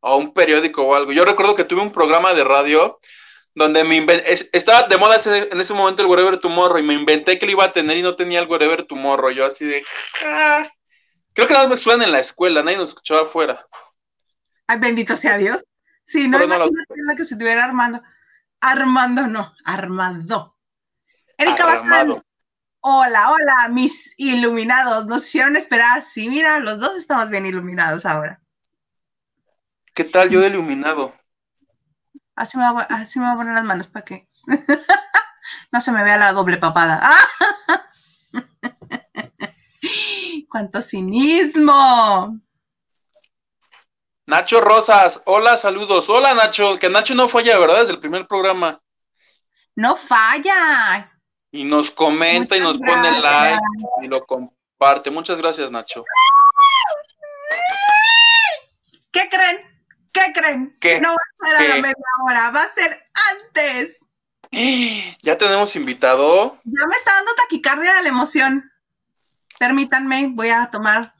O 0.00 0.16
un 0.16 0.32
periódico 0.32 0.82
o 0.82 0.94
algo. 0.94 1.12
Yo 1.12 1.24
recuerdo 1.24 1.54
que 1.54 1.64
tuve 1.64 1.82
un 1.82 1.92
programa 1.92 2.32
de 2.32 2.44
radio 2.44 3.00
donde 3.54 3.82
me 3.84 4.06
estaba 4.52 4.84
de 4.84 4.96
moda 4.96 5.16
en 5.26 5.60
ese 5.60 5.74
momento 5.74 6.02
el 6.02 6.08
Wherever 6.08 6.38
Tomorrow 6.38 6.78
y 6.78 6.82
me 6.82 6.94
inventé 6.94 7.38
que 7.38 7.46
lo 7.46 7.52
iba 7.52 7.64
a 7.64 7.72
tener 7.72 7.96
y 7.96 8.02
no 8.02 8.14
tenía 8.14 8.40
el 8.40 8.48
Wherever 8.48 8.84
Tomorrow. 8.84 9.30
Yo 9.30 9.44
así 9.44 9.64
de, 9.64 9.84
creo 11.34 11.48
que 11.48 11.54
nada 11.54 11.66
más 11.66 11.70
me 11.70 11.76
suenan 11.76 12.06
en 12.06 12.12
la 12.12 12.20
escuela, 12.20 12.62
nadie 12.62 12.78
nos 12.78 12.90
escuchaba 12.90 13.22
afuera. 13.22 13.66
Ay, 14.66 14.78
bendito 14.78 15.16
sea 15.16 15.36
Dios. 15.36 15.64
Sí, 16.04 16.28
no, 16.28 16.38
no 16.38 16.58
lo... 16.58 16.70
que 17.16 17.24
se 17.24 17.34
estuviera 17.34 17.64
armando. 17.64 18.00
Armando 18.60 19.26
no, 19.26 19.54
Armando. 19.64 20.56
Erika 21.36 21.64
Bazán. 21.64 22.22
Hola, 22.80 23.30
hola, 23.30 23.68
mis 23.68 24.14
iluminados. 24.16 25.06
Nos 25.06 25.26
hicieron 25.26 25.56
esperar. 25.56 26.02
Sí, 26.02 26.28
mira, 26.28 26.60
los 26.60 26.78
dos 26.78 26.96
estamos 26.96 27.30
bien 27.30 27.46
iluminados 27.46 28.06
ahora. 28.06 28.40
¿Qué 29.94 30.04
tal 30.04 30.30
yo 30.30 30.44
iluminado? 30.44 31.14
Así 32.34 32.56
me, 32.56 32.72
voy, 32.72 32.84
así 32.88 33.18
me 33.18 33.26
voy 33.26 33.34
a 33.34 33.36
poner 33.36 33.54
las 33.54 33.64
manos 33.64 33.88
para 33.88 34.04
que 34.04 34.26
no 35.72 35.80
se 35.80 35.92
me 35.92 36.02
vea 36.02 36.16
la 36.16 36.32
doble 36.32 36.56
papada. 36.56 37.02
¡Cuánto 40.48 40.80
cinismo! 40.80 42.40
Nacho 44.30 44.60
Rosas, 44.60 45.22
hola, 45.26 45.56
saludos. 45.56 46.08
Hola, 46.08 46.34
Nacho, 46.34 46.78
que 46.78 46.88
Nacho 46.88 47.16
no 47.16 47.26
falla, 47.26 47.58
¿verdad? 47.58 47.80
Desde 47.80 47.94
el 47.94 47.98
primer 47.98 48.28
programa. 48.28 48.80
No 49.74 49.96
falla. 49.96 51.12
Y 51.50 51.64
nos 51.64 51.90
comenta 51.90 52.56
y 52.56 52.60
nos 52.60 52.78
pone 52.78 53.20
like 53.20 53.60
y 54.02 54.06
lo 54.06 54.24
comparte. 54.24 55.10
Muchas 55.10 55.36
gracias, 55.38 55.72
Nacho. 55.72 56.04
¿Qué 59.10 59.28
creen? 59.28 59.84
¿Qué 60.12 60.32
creen? 60.32 60.76
¿Qué? 60.80 61.00
No 61.00 61.08
va 61.08 61.16
a 61.16 61.46
ser 61.48 61.56
a 61.56 61.74
la 61.74 61.82
media 61.82 61.94
hora, 62.24 62.50
va 62.52 62.62
a 62.62 62.72
ser 62.72 63.04
antes. 63.32 63.98
Ya 65.22 65.36
tenemos 65.38 65.74
invitado. 65.74 66.56
Ya 66.62 66.86
me 66.86 66.94
está 66.94 67.14
dando 67.14 67.34
taquicardia 67.34 67.94
de 67.94 68.02
la 68.04 68.08
emoción. 68.08 68.70
Permítanme, 69.58 70.28
voy 70.30 70.50
a 70.50 70.70
tomar 70.70 71.14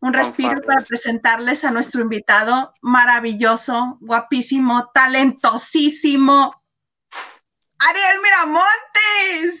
un 0.00 0.12
respiro 0.12 0.62
para 0.62 0.82
presentarles 0.82 1.64
a 1.64 1.70
nuestro 1.70 2.02
invitado 2.02 2.72
maravilloso, 2.82 3.98
guapísimo, 4.00 4.90
talentosísimo, 4.94 6.54
Ariel 7.78 8.18
Miramontes. 8.22 9.60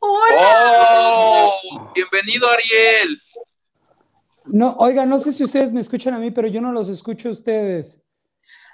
¡Hola! 0.00 1.52
Oh, 1.70 1.92
bienvenido, 1.94 2.48
Ariel. 2.50 3.20
No, 4.46 4.74
oiga, 4.78 5.06
no 5.06 5.20
sé 5.20 5.32
si 5.32 5.44
ustedes 5.44 5.72
me 5.72 5.80
escuchan 5.80 6.14
a 6.14 6.18
mí, 6.18 6.32
pero 6.32 6.48
yo 6.48 6.60
no 6.60 6.72
los 6.72 6.88
escucho 6.88 7.28
a 7.28 7.32
ustedes. 7.32 8.00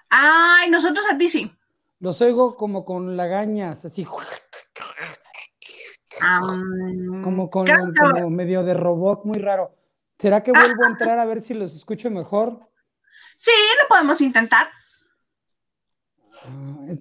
Ay, 0.08 0.70
nosotros 0.70 1.04
a 1.10 1.18
ti 1.18 1.28
sí. 1.28 1.52
Los 2.00 2.22
oigo 2.22 2.56
como 2.56 2.86
con 2.86 3.16
lagañas, 3.16 3.84
así. 3.84 4.06
como 7.22 7.50
con 7.50 7.66
como 7.94 8.30
medio 8.30 8.64
de 8.64 8.72
robot, 8.72 9.24
muy 9.24 9.38
raro. 9.38 9.77
¿Será 10.18 10.42
que 10.42 10.52
vuelvo 10.52 10.84
a 10.84 10.88
entrar 10.88 11.18
a 11.18 11.24
ver 11.24 11.40
si 11.40 11.54
los 11.54 11.74
escucho 11.74 12.10
mejor? 12.10 12.68
Sí, 13.36 13.52
lo 13.82 13.88
podemos 13.88 14.20
intentar. 14.20 14.70
Ah, 16.42 16.48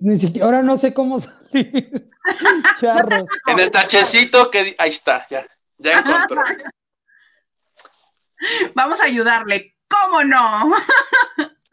ni 0.02 0.16
siquiera, 0.18 0.46
ahora 0.46 0.62
no 0.62 0.78
sé 0.78 0.94
cómo 0.94 1.20
salir. 1.22 2.10
Charros. 2.80 3.24
En 3.48 3.60
el 3.60 3.72
tachecito 3.72 4.52
que 4.52 4.76
ahí 4.78 4.90
está, 4.90 5.26
ya, 5.30 5.46
ya 5.78 6.00
encontró. 6.00 6.44
Vamos 8.76 9.02
a 9.02 9.06
ayudarle. 9.06 9.76
¿Cómo 9.88 10.24
no? 10.24 10.76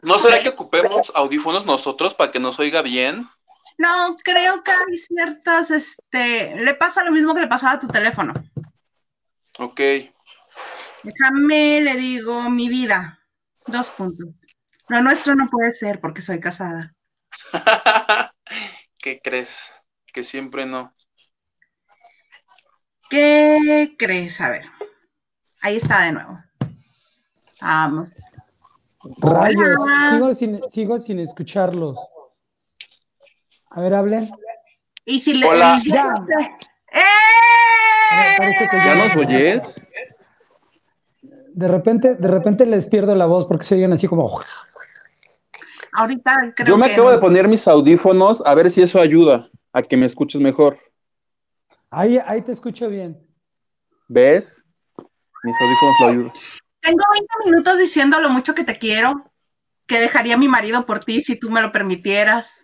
¿No 0.01 0.17
será 0.17 0.41
que 0.41 0.49
ocupemos 0.49 1.11
audífonos 1.13 1.65
nosotros 1.65 2.15
para 2.15 2.31
que 2.31 2.39
nos 2.39 2.57
oiga 2.59 2.81
bien? 2.81 3.27
No, 3.77 4.17
creo 4.23 4.63
que 4.63 4.71
hay 4.71 4.97
ciertas, 4.97 5.69
este, 5.69 6.55
le 6.55 6.73
pasa 6.75 7.03
lo 7.03 7.11
mismo 7.11 7.35
que 7.35 7.41
le 7.41 7.47
pasaba 7.47 7.73
a 7.73 7.79
tu 7.79 7.87
teléfono. 7.87 8.33
Ok. 9.59 9.81
Déjame, 11.05 11.81
le 11.81 11.95
digo, 11.97 12.49
mi 12.49 12.67
vida. 12.67 13.19
Dos 13.67 13.89
puntos. 13.89 14.41
Lo 14.87 15.01
nuestro 15.01 15.35
no 15.35 15.47
puede 15.47 15.71
ser 15.71 16.01
porque 16.01 16.23
soy 16.23 16.39
casada. 16.39 16.95
¿Qué 18.97 19.21
crees? 19.23 19.71
Que 20.11 20.23
siempre 20.23 20.65
no. 20.65 20.95
¿Qué 23.07 23.95
crees? 23.99 24.41
A 24.41 24.49
ver. 24.49 24.65
Ahí 25.61 25.77
está 25.77 26.05
de 26.05 26.13
nuevo. 26.13 26.43
Vamos. 27.61 28.15
Rayos, 29.17 29.79
sigo 30.09 30.33
sin, 30.33 30.69
sigo 30.69 30.97
sin 30.97 31.19
escucharlos. 31.19 31.99
A 33.69 33.81
ver, 33.81 33.93
hablen. 33.93 34.27
Y 35.05 35.19
si 35.19 35.35
le. 35.35 35.45
Hola. 35.45 35.79
Ya. 35.85 36.15
¡Eh! 36.91 37.01
Parece 38.37 38.67
que 38.69 38.77
¿Ya 38.77 38.95
nos 38.95 39.15
oyes? 39.15 39.81
De 41.55 41.69
repente, 41.69 42.15
de 42.15 42.27
repente 42.27 42.65
les 42.65 42.87
pierdo 42.87 43.15
la 43.15 43.25
voz 43.25 43.45
porque 43.45 43.63
se 43.63 43.75
oyen 43.75 43.93
así 43.93 44.07
como. 44.07 44.41
Ahorita 45.93 46.35
creo 46.53 46.67
Yo 46.67 46.77
me 46.77 46.87
que 46.87 46.91
acabo 46.93 47.07
no. 47.07 47.13
de 47.13 47.19
poner 47.21 47.47
mis 47.47 47.65
audífonos 47.67 48.43
a 48.45 48.53
ver 48.53 48.69
si 48.69 48.81
eso 48.81 48.99
ayuda 48.99 49.49
a 49.71 49.81
que 49.81 49.95
me 49.95 50.05
escuches 50.05 50.41
mejor. 50.41 50.77
Ahí, 51.89 52.19
ahí 52.25 52.41
te 52.41 52.51
escucho 52.51 52.89
bien. 52.89 53.17
¿Ves? 54.09 54.61
Mis 55.43 55.55
audífonos 55.61 55.95
lo 56.01 56.07
ayudan. 56.07 56.33
Tengo 56.81 56.99
20 57.13 57.27
minutos 57.45 57.77
diciendo 57.79 58.19
lo 58.19 58.29
mucho 58.29 58.53
que 58.53 58.65
te 58.65 58.77
quiero, 58.77 59.31
que 59.87 59.99
dejaría 59.99 60.35
a 60.35 60.37
mi 60.37 60.47
marido 60.47 60.85
por 60.85 61.03
ti 61.03 61.21
si 61.21 61.35
tú 61.35 61.49
me 61.49 61.61
lo 61.61 61.71
permitieras. 61.71 62.61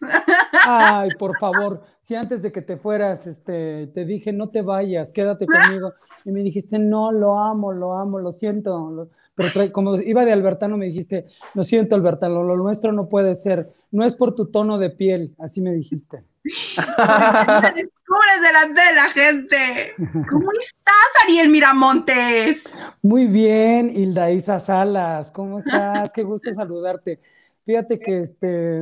Ay, 0.67 1.11
por 1.11 1.37
favor, 1.39 1.83
si 2.01 2.15
antes 2.15 2.41
de 2.41 2.51
que 2.51 2.61
te 2.61 2.77
fueras, 2.77 3.27
este, 3.27 3.87
te 3.87 4.05
dije 4.05 4.31
no 4.31 4.49
te 4.49 4.61
vayas, 4.61 5.11
quédate 5.11 5.45
conmigo, 5.47 5.93
y 6.25 6.31
me 6.31 6.41
dijiste 6.43 6.77
no, 6.79 7.11
lo 7.11 7.39
amo, 7.39 7.71
lo 7.71 7.93
amo, 7.93 8.19
lo 8.19 8.31
siento, 8.31 8.89
lo- 8.91 9.09
pero 9.35 9.71
como 9.71 9.95
iba 9.95 10.25
de 10.25 10.33
Albertano 10.33 10.77
me 10.77 10.85
dijiste, 10.85 11.25
lo 11.55 11.63
siento 11.63 11.95
Albertano, 11.95 12.43
lo 12.43 12.57
nuestro 12.57 12.91
no 12.91 13.07
puede 13.09 13.33
ser, 13.35 13.71
no 13.91 14.05
es 14.05 14.13
por 14.13 14.35
tu 14.35 14.51
tono 14.51 14.77
de 14.77 14.89
piel, 14.91 15.35
así 15.39 15.61
me 15.61 15.71
dijiste. 15.71 16.23
Descubres 17.75 18.41
delante 18.41 18.81
de 18.81 18.93
la 18.93 19.09
gente. 19.09 19.93
¿Cómo 20.29 20.51
estás, 20.59 21.23
Ariel 21.25 21.49
Miramontes? 21.49 22.63
Muy 23.01 23.27
bien, 23.27 23.89
Hilda 23.89 24.31
Isa 24.31 24.59
Salas, 24.59 25.31
¿cómo 25.31 25.59
estás? 25.59 26.11
Qué 26.13 26.23
gusto 26.23 26.51
saludarte. 26.51 27.19
Fíjate 27.65 27.99
que 27.99 28.19
este, 28.21 28.81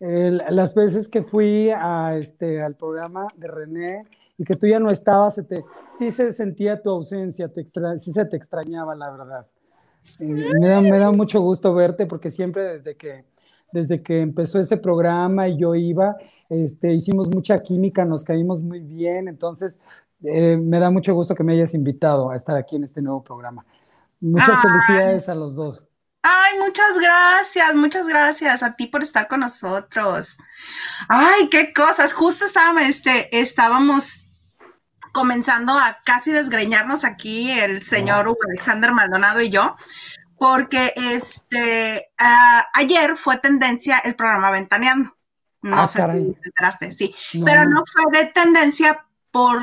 las 0.00 0.74
veces 0.74 1.08
que 1.08 1.22
fui 1.22 1.70
a, 1.70 2.16
este, 2.16 2.62
al 2.62 2.76
programa 2.76 3.26
de 3.36 3.48
René 3.48 4.06
y 4.36 4.44
que 4.44 4.56
tú 4.56 4.66
ya 4.66 4.78
no 4.80 4.90
estabas, 4.90 5.34
se 5.36 5.44
te, 5.44 5.64
sí 5.88 6.10
se 6.10 6.32
sentía 6.32 6.82
tu 6.82 6.90
ausencia, 6.90 7.48
te 7.48 7.60
extra- 7.60 7.98
sí 7.98 8.12
se 8.12 8.24
te 8.26 8.36
extrañaba, 8.36 8.94
la 8.94 9.10
verdad. 9.10 9.46
Eh, 10.18 10.26
me 10.82 10.98
da 10.98 11.10
mucho 11.12 11.40
gusto 11.40 11.72
verte 11.74 12.06
porque 12.06 12.30
siempre 12.30 12.62
desde 12.64 12.96
que, 12.96 13.24
desde 13.72 14.02
que 14.02 14.20
empezó 14.20 14.60
ese 14.60 14.76
programa 14.76 15.48
y 15.48 15.58
yo 15.58 15.74
iba, 15.74 16.16
este, 16.48 16.92
hicimos 16.92 17.28
mucha 17.28 17.60
química, 17.62 18.04
nos 18.04 18.24
caímos 18.24 18.62
muy 18.62 18.80
bien, 18.80 19.28
entonces 19.28 19.80
eh, 20.22 20.56
me 20.56 20.78
da 20.78 20.90
mucho 20.90 21.14
gusto 21.14 21.34
que 21.34 21.44
me 21.44 21.54
hayas 21.54 21.74
invitado 21.74 22.30
a 22.30 22.36
estar 22.36 22.56
aquí 22.56 22.76
en 22.76 22.84
este 22.84 23.02
nuevo 23.02 23.22
programa. 23.22 23.64
Muchas 24.20 24.56
Ay. 24.56 24.70
felicidades 24.70 25.28
a 25.28 25.34
los 25.34 25.56
dos. 25.56 25.84
Ay, 26.26 26.58
muchas 26.58 26.98
gracias, 26.98 27.74
muchas 27.74 28.06
gracias 28.06 28.62
a 28.62 28.74
ti 28.74 28.86
por 28.86 29.02
estar 29.02 29.28
con 29.28 29.40
nosotros. 29.40 30.38
Ay, 31.08 31.50
qué 31.50 31.74
cosas. 31.74 32.14
Justo 32.14 32.46
estábamos, 32.46 32.84
este, 32.84 33.38
estábamos 33.38 34.24
comenzando 35.12 35.74
a 35.78 35.98
casi 36.02 36.32
desgreñarnos 36.32 37.04
aquí 37.04 37.50
el 37.50 37.82
señor 37.82 38.34
Alexander 38.48 38.92
Maldonado 38.92 39.42
y 39.42 39.50
yo, 39.50 39.76
porque 40.38 40.92
este 40.96 42.08
ah, 42.18 42.66
ayer 42.74 43.16
fue 43.16 43.38
tendencia 43.38 43.98
el 43.98 44.14
programa 44.16 44.50
Ventaneando. 44.50 45.16
No 45.62 45.80
Ah, 45.82 45.88
sé 45.88 45.98
caray. 45.98 46.24
si 46.24 46.32
te 46.34 46.48
enteraste, 46.48 46.92
sí. 46.92 47.14
No. 47.34 47.44
Pero 47.46 47.64
no 47.68 47.82
fue 47.90 48.04
de 48.18 48.26
tendencia 48.32 49.06
por 49.30 49.60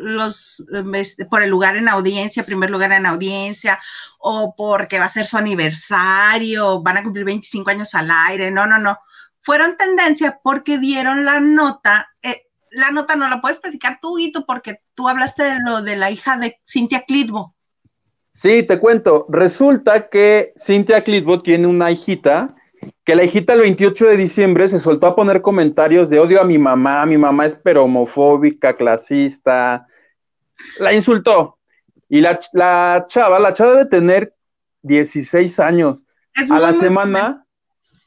los 0.00 0.64
em, 0.72 0.94
este, 0.94 1.26
por 1.26 1.42
el 1.42 1.50
lugar 1.50 1.76
en 1.76 1.88
audiencia, 1.88 2.44
primer 2.44 2.70
lugar 2.70 2.92
en 2.92 3.04
audiencia, 3.06 3.78
o 4.18 4.54
porque 4.56 4.98
va 4.98 5.06
a 5.06 5.08
ser 5.10 5.26
su 5.26 5.36
aniversario, 5.38 6.80
van 6.82 6.98
a 6.98 7.02
cumplir 7.02 7.24
25 7.24 7.70
años 7.70 7.94
al 7.94 8.10
aire. 8.10 8.50
No, 8.50 8.66
no, 8.66 8.78
no. 8.78 8.98
Fueron 9.40 9.76
tendencia 9.76 10.40
porque 10.42 10.78
dieron 10.78 11.24
la 11.24 11.40
nota. 11.40 12.08
eh, 12.22 12.46
la 12.70 12.90
nota 12.92 13.16
no 13.16 13.28
la 13.28 13.40
puedes 13.40 13.58
platicar 13.58 13.98
tú, 14.00 14.16
Guito, 14.16 14.46
porque 14.46 14.82
tú 14.94 15.08
hablaste 15.08 15.42
de 15.42 15.56
lo 15.66 15.82
de 15.82 15.96
la 15.96 16.10
hija 16.10 16.36
de 16.36 16.56
Cintia 16.64 17.02
Clitbo. 17.04 17.56
Sí, 18.32 18.62
te 18.62 18.78
cuento. 18.78 19.26
Resulta 19.28 20.08
que 20.08 20.52
Cynthia 20.56 21.02
Clitbo 21.02 21.42
tiene 21.42 21.66
una 21.66 21.90
hijita, 21.90 22.54
que 23.04 23.14
la 23.14 23.24
hijita 23.24 23.54
el 23.54 23.60
28 23.60 24.06
de 24.06 24.16
diciembre 24.16 24.68
se 24.68 24.78
soltó 24.78 25.08
a 25.08 25.16
poner 25.16 25.42
comentarios 25.42 26.08
de 26.10 26.20
odio 26.20 26.40
a 26.40 26.44
mi 26.44 26.58
mamá, 26.58 27.04
mi 27.06 27.18
mamá 27.18 27.46
es 27.46 27.56
pero 27.56 27.84
homofóbica, 27.84 28.74
clasista, 28.74 29.86
la 30.78 30.92
insultó. 30.92 31.58
Y 32.08 32.20
la, 32.20 32.40
la 32.52 33.04
chava, 33.08 33.38
la 33.38 33.52
chava 33.52 33.72
debe 33.72 33.86
tener 33.86 34.34
16 34.82 35.60
años. 35.60 36.06
Es 36.34 36.50
A 36.50 36.58
la 36.58 36.72
semana, 36.72 37.46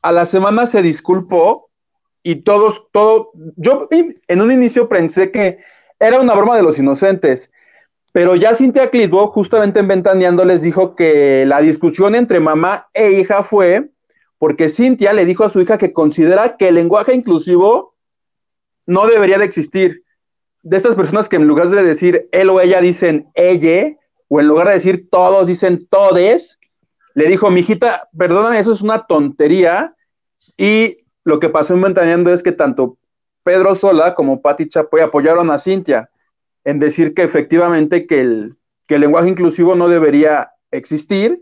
a 0.01 0.11
la 0.11 0.25
semana 0.25 0.65
se 0.65 0.81
disculpó 0.81 1.69
y 2.23 2.37
todos, 2.37 2.87
todo, 2.91 3.31
yo 3.57 3.87
en 3.91 4.41
un 4.41 4.51
inicio 4.51 4.87
pensé 4.87 5.31
que 5.31 5.59
era 5.99 6.19
una 6.19 6.33
broma 6.33 6.55
de 6.55 6.63
los 6.63 6.79
inocentes, 6.79 7.51
pero 8.13 8.35
ya 8.35 8.53
Cintia 8.53 8.91
Clitbo, 8.91 9.27
justamente 9.27 9.79
en 9.79 9.87
Ventaneando, 9.87 10.45
les 10.45 10.61
dijo 10.61 10.95
que 10.95 11.47
la 11.47 11.61
discusión 11.61 12.13
entre 12.13 12.39
mamá 12.39 12.87
e 12.93 13.11
hija 13.13 13.41
fue 13.41 13.89
porque 14.37 14.69
Cintia 14.69 15.13
le 15.13 15.25
dijo 15.25 15.43
a 15.43 15.49
su 15.49 15.59
hija 15.61 15.79
que 15.79 15.93
considera 15.93 16.55
que 16.55 16.67
el 16.67 16.75
lenguaje 16.75 17.15
inclusivo 17.15 17.95
no 18.85 19.07
debería 19.07 19.39
de 19.39 19.45
existir. 19.45 20.03
De 20.61 20.77
estas 20.77 20.93
personas 20.93 21.27
que 21.27 21.37
en 21.37 21.47
lugar 21.47 21.69
de 21.69 21.81
decir 21.81 22.29
él 22.31 22.51
o 22.51 22.61
ella 22.61 22.81
dicen 22.81 23.29
ella, 23.33 23.97
o 24.27 24.39
en 24.39 24.47
lugar 24.47 24.67
de 24.67 24.73
decir 24.73 25.09
todos 25.09 25.47
dicen 25.47 25.87
todes, 25.87 26.59
le 27.15 27.27
dijo, 27.27 27.49
mijita, 27.49 28.09
perdóname, 28.15 28.59
eso 28.59 28.73
es 28.73 28.81
una 28.81 29.07
tontería. 29.07 29.95
Y 30.55 30.97
lo 31.23 31.39
que 31.39 31.49
pasó 31.49 31.73
en 31.73 31.81
Ventaneando 31.81 32.31
es 32.31 32.43
que 32.43 32.51
tanto 32.51 32.97
Pedro 33.41 33.73
Sola 33.73 34.13
como 34.13 34.39
Patti 34.39 34.67
Chapoy 34.67 35.01
apoyaron 35.01 35.49
a 35.49 35.57
Cintia 35.57 36.11
en 36.63 36.79
decir 36.79 37.13
que 37.13 37.23
efectivamente 37.23 38.07
que 38.07 38.21
el, 38.21 38.57
que 38.87 38.95
el 38.95 39.01
lenguaje 39.01 39.29
inclusivo 39.29 39.75
no 39.75 39.87
debería 39.87 40.51
existir 40.71 41.41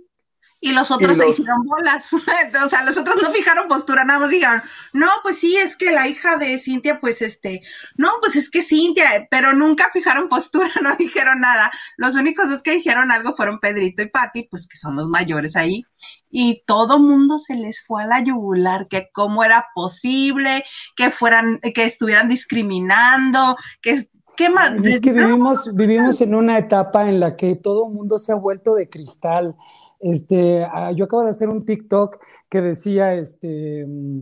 y 0.63 0.73
los 0.73 0.91
otros 0.91 1.17
se 1.17 1.27
hicieron 1.27 1.63
bolas. 1.63 2.13
o 2.63 2.69
sea, 2.69 2.83
los 2.83 2.95
otros 2.95 3.17
no 3.21 3.31
fijaron 3.31 3.67
postura, 3.67 4.05
nada 4.05 4.19
más 4.19 4.29
dijeron, 4.29 4.61
no, 4.93 5.09
pues 5.23 5.39
sí, 5.39 5.57
es 5.57 5.75
que 5.75 5.91
la 5.91 6.07
hija 6.07 6.37
de 6.37 6.59
Cintia, 6.59 6.99
pues 7.01 7.23
este, 7.23 7.63
no, 7.97 8.11
pues 8.21 8.35
es 8.35 8.51
que 8.51 8.61
Cintia, 8.61 9.27
pero 9.31 9.53
nunca 9.53 9.89
fijaron 9.91 10.29
postura, 10.29 10.69
no 10.83 10.95
dijeron 10.95 11.41
nada. 11.41 11.71
Los 11.97 12.15
únicos 12.15 12.47
dos 12.47 12.61
que 12.61 12.73
dijeron 12.73 13.11
algo 13.11 13.33
fueron 13.33 13.59
Pedrito 13.59 14.03
y 14.03 14.09
Patti, 14.09 14.47
pues 14.51 14.67
que 14.67 14.77
son 14.77 14.95
los 14.95 15.09
mayores 15.09 15.55
ahí. 15.55 15.83
Y 16.29 16.63
todo 16.67 16.99
mundo 16.99 17.39
se 17.39 17.55
les 17.55 17.83
fue 17.83 18.03
a 18.03 18.07
la 18.07 18.23
yugular, 18.23 18.87
que 18.87 19.09
cómo 19.11 19.43
era 19.43 19.65
posible, 19.73 20.63
que 20.95 21.09
fueran, 21.09 21.59
que 21.59 21.85
estuvieran 21.85 22.29
discriminando, 22.29 23.57
que 23.81 23.97
¿Qué 24.41 24.49
más? 24.49 24.83
Es 24.83 24.99
que 24.99 25.13
vivimos, 25.13 25.75
vivimos 25.75 26.19
en 26.19 26.33
una 26.33 26.57
etapa 26.57 27.07
en 27.07 27.19
la 27.19 27.35
que 27.35 27.55
todo 27.55 27.87
el 27.87 27.93
mundo 27.93 28.17
se 28.17 28.31
ha 28.31 28.35
vuelto 28.35 28.73
de 28.73 28.89
cristal. 28.89 29.55
Este, 29.99 30.63
ah, 30.63 30.91
yo 30.91 31.05
acabo 31.05 31.23
de 31.23 31.29
hacer 31.29 31.47
un 31.47 31.63
TikTok 31.63 32.17
que 32.49 32.59
decía, 32.59 33.13
este, 33.13 33.85
mm, 33.87 34.19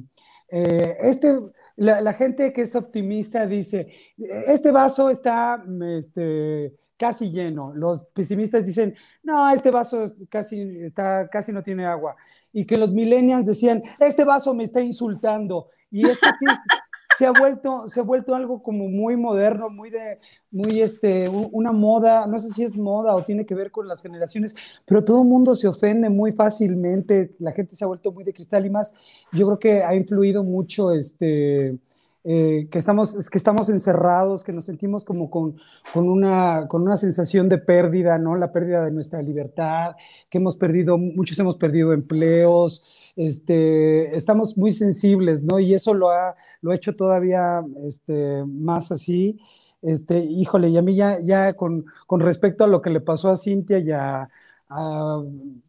eh, 0.50 0.98
este, 1.04 1.40
la, 1.78 2.12
gente 2.12 2.52
que 2.52 2.64
es 2.64 2.76
optimista 2.76 3.46
dice, 3.46 3.94
este 4.18 4.72
vaso 4.72 5.10
está 5.10 5.64
mm, 5.66 5.84
este, 5.84 6.76
casi 6.98 7.32
lleno. 7.32 7.74
Los 7.74 8.04
pesimistas 8.08 8.66
dicen, 8.66 8.96
no, 9.24 9.50
este 9.52 9.72
vaso 9.72 10.06
casi, 10.28 10.82
está, 10.82 11.30
casi 11.30 11.54
no 11.54 11.64
tiene 11.64 11.86
agua. 11.86 12.18
Y 12.52 12.66
que 12.66 12.76
los 12.76 12.92
millennials 12.92 13.46
decían, 13.46 13.84
este 14.02 14.26
vaso 14.26 14.54
me 14.54 14.66
está 14.66 14.82
insultando. 14.82 15.68
Y 15.90 16.10
es 16.10 16.20
que 16.20 16.28
sí, 16.38 16.46
se 17.18 17.26
ha 17.26 17.32
vuelto, 17.32 17.88
se 17.88 18.00
ha 18.00 18.04
vuelto 18.04 18.36
algo 18.36 18.62
como 18.62 18.88
muy 18.88 19.18
moderno, 19.18 19.70
muy 19.70 19.90
de, 19.90 20.20
muy 20.52 20.82
este, 20.82 21.28
una 21.30 21.72
moda, 21.72 22.28
no 22.28 22.38
sé 22.38 22.50
si 22.50 22.64
es 22.64 22.78
moda 22.78 23.16
o 23.16 23.24
tiene 23.24 23.46
que 23.46 23.56
ver 23.56 23.72
con 23.72 23.88
las 23.88 24.02
generaciones, 24.02 24.56
pero 24.86 25.04
todo 25.04 25.22
el 25.22 25.28
mundo 25.28 25.56
se 25.56 25.68
ofende 25.68 26.10
muy 26.10 26.32
fácilmente, 26.32 27.36
la 27.40 27.52
gente 27.52 27.76
se 27.76 27.84
ha 27.84 27.88
vuelto 27.88 28.12
muy 28.12 28.24
de 28.24 28.34
cristal 28.34 28.66
y 28.66 28.70
más, 28.70 28.94
yo 29.32 29.46
creo 29.48 29.60
que 29.60 29.84
ha 29.84 29.96
influido 29.96 30.44
mucho 30.44 30.92
este, 30.92 31.78
eh, 32.24 32.68
que, 32.70 32.78
estamos, 32.78 33.30
que 33.30 33.38
estamos 33.38 33.70
encerrados, 33.70 34.44
que 34.44 34.52
nos 34.52 34.66
sentimos 34.66 35.06
como 35.06 35.30
con, 35.30 35.56
con, 35.94 36.10
una, 36.10 36.68
con 36.68 36.82
una 36.82 36.98
sensación 36.98 37.48
de 37.48 37.58
pérdida, 37.58 38.18
¿no? 38.18 38.36
La 38.36 38.52
pérdida 38.52 38.84
de 38.84 38.92
nuestra 38.92 39.22
libertad, 39.22 39.96
que 40.30 40.38
hemos 40.38 40.58
perdido, 40.58 40.98
muchos 40.98 41.40
hemos 41.40 41.56
perdido 41.56 41.94
empleos, 41.94 43.14
este, 43.16 44.16
estamos 44.16 44.58
muy 44.58 44.72
sensibles, 44.72 45.44
¿no? 45.44 45.60
Y 45.60 45.74
eso 45.74 45.94
lo 45.94 46.10
ha, 46.10 46.36
lo 46.62 46.72
ha 46.72 46.76
hecho 46.76 46.96
todavía 46.96 47.64
este, 47.84 48.44
más 48.46 48.92
así. 48.92 49.40
Este, 49.82 50.20
híjole, 50.20 50.70
y 50.70 50.78
a 50.78 50.82
mí 50.82 50.96
ya, 50.96 51.20
ya 51.22 51.54
con, 51.54 51.86
con 52.06 52.20
respecto 52.20 52.66
a 52.66 52.68
lo 52.68 52.82
que 52.82 52.90
le 52.90 53.00
pasó 53.00 53.30
a 53.30 53.38
Cintia 53.38 53.80
y 53.80 53.92
a, 53.92 54.30
a 54.68 55.24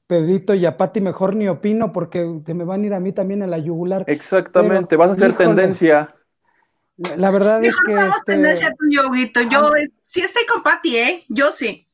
Pedrito 0.07 0.55
y 0.55 0.67
a 0.67 0.77
Pati 0.77 1.01
mejor 1.01 1.37
ni 1.37 1.47
opino 1.47 1.93
porque 1.93 2.41
te 2.45 2.55
me 2.55 2.65
van 2.65 2.83
a 2.83 2.87
ir 2.87 2.95
a 2.95 3.01
mí 3.01 3.13
también 3.13 3.43
a 3.45 3.47
la 3.47 3.59
yugular. 3.59 4.05
Exactamente, 4.09 4.97
vas 4.97 5.11
a 5.11 5.13
hacer 5.13 5.37
tendencia. 5.37 6.09
La, 7.17 7.31
verdad 7.31 7.65
es 7.65 7.75
que. 7.87 7.95
Este... 7.95 8.43
Yo 8.91 9.73
sí 10.07 10.21
estoy 10.21 10.45
con 10.47 10.63
Pati, 10.63 10.97
¿eh? 10.97 11.25
Yo 11.29 11.51
sí. 11.51 11.87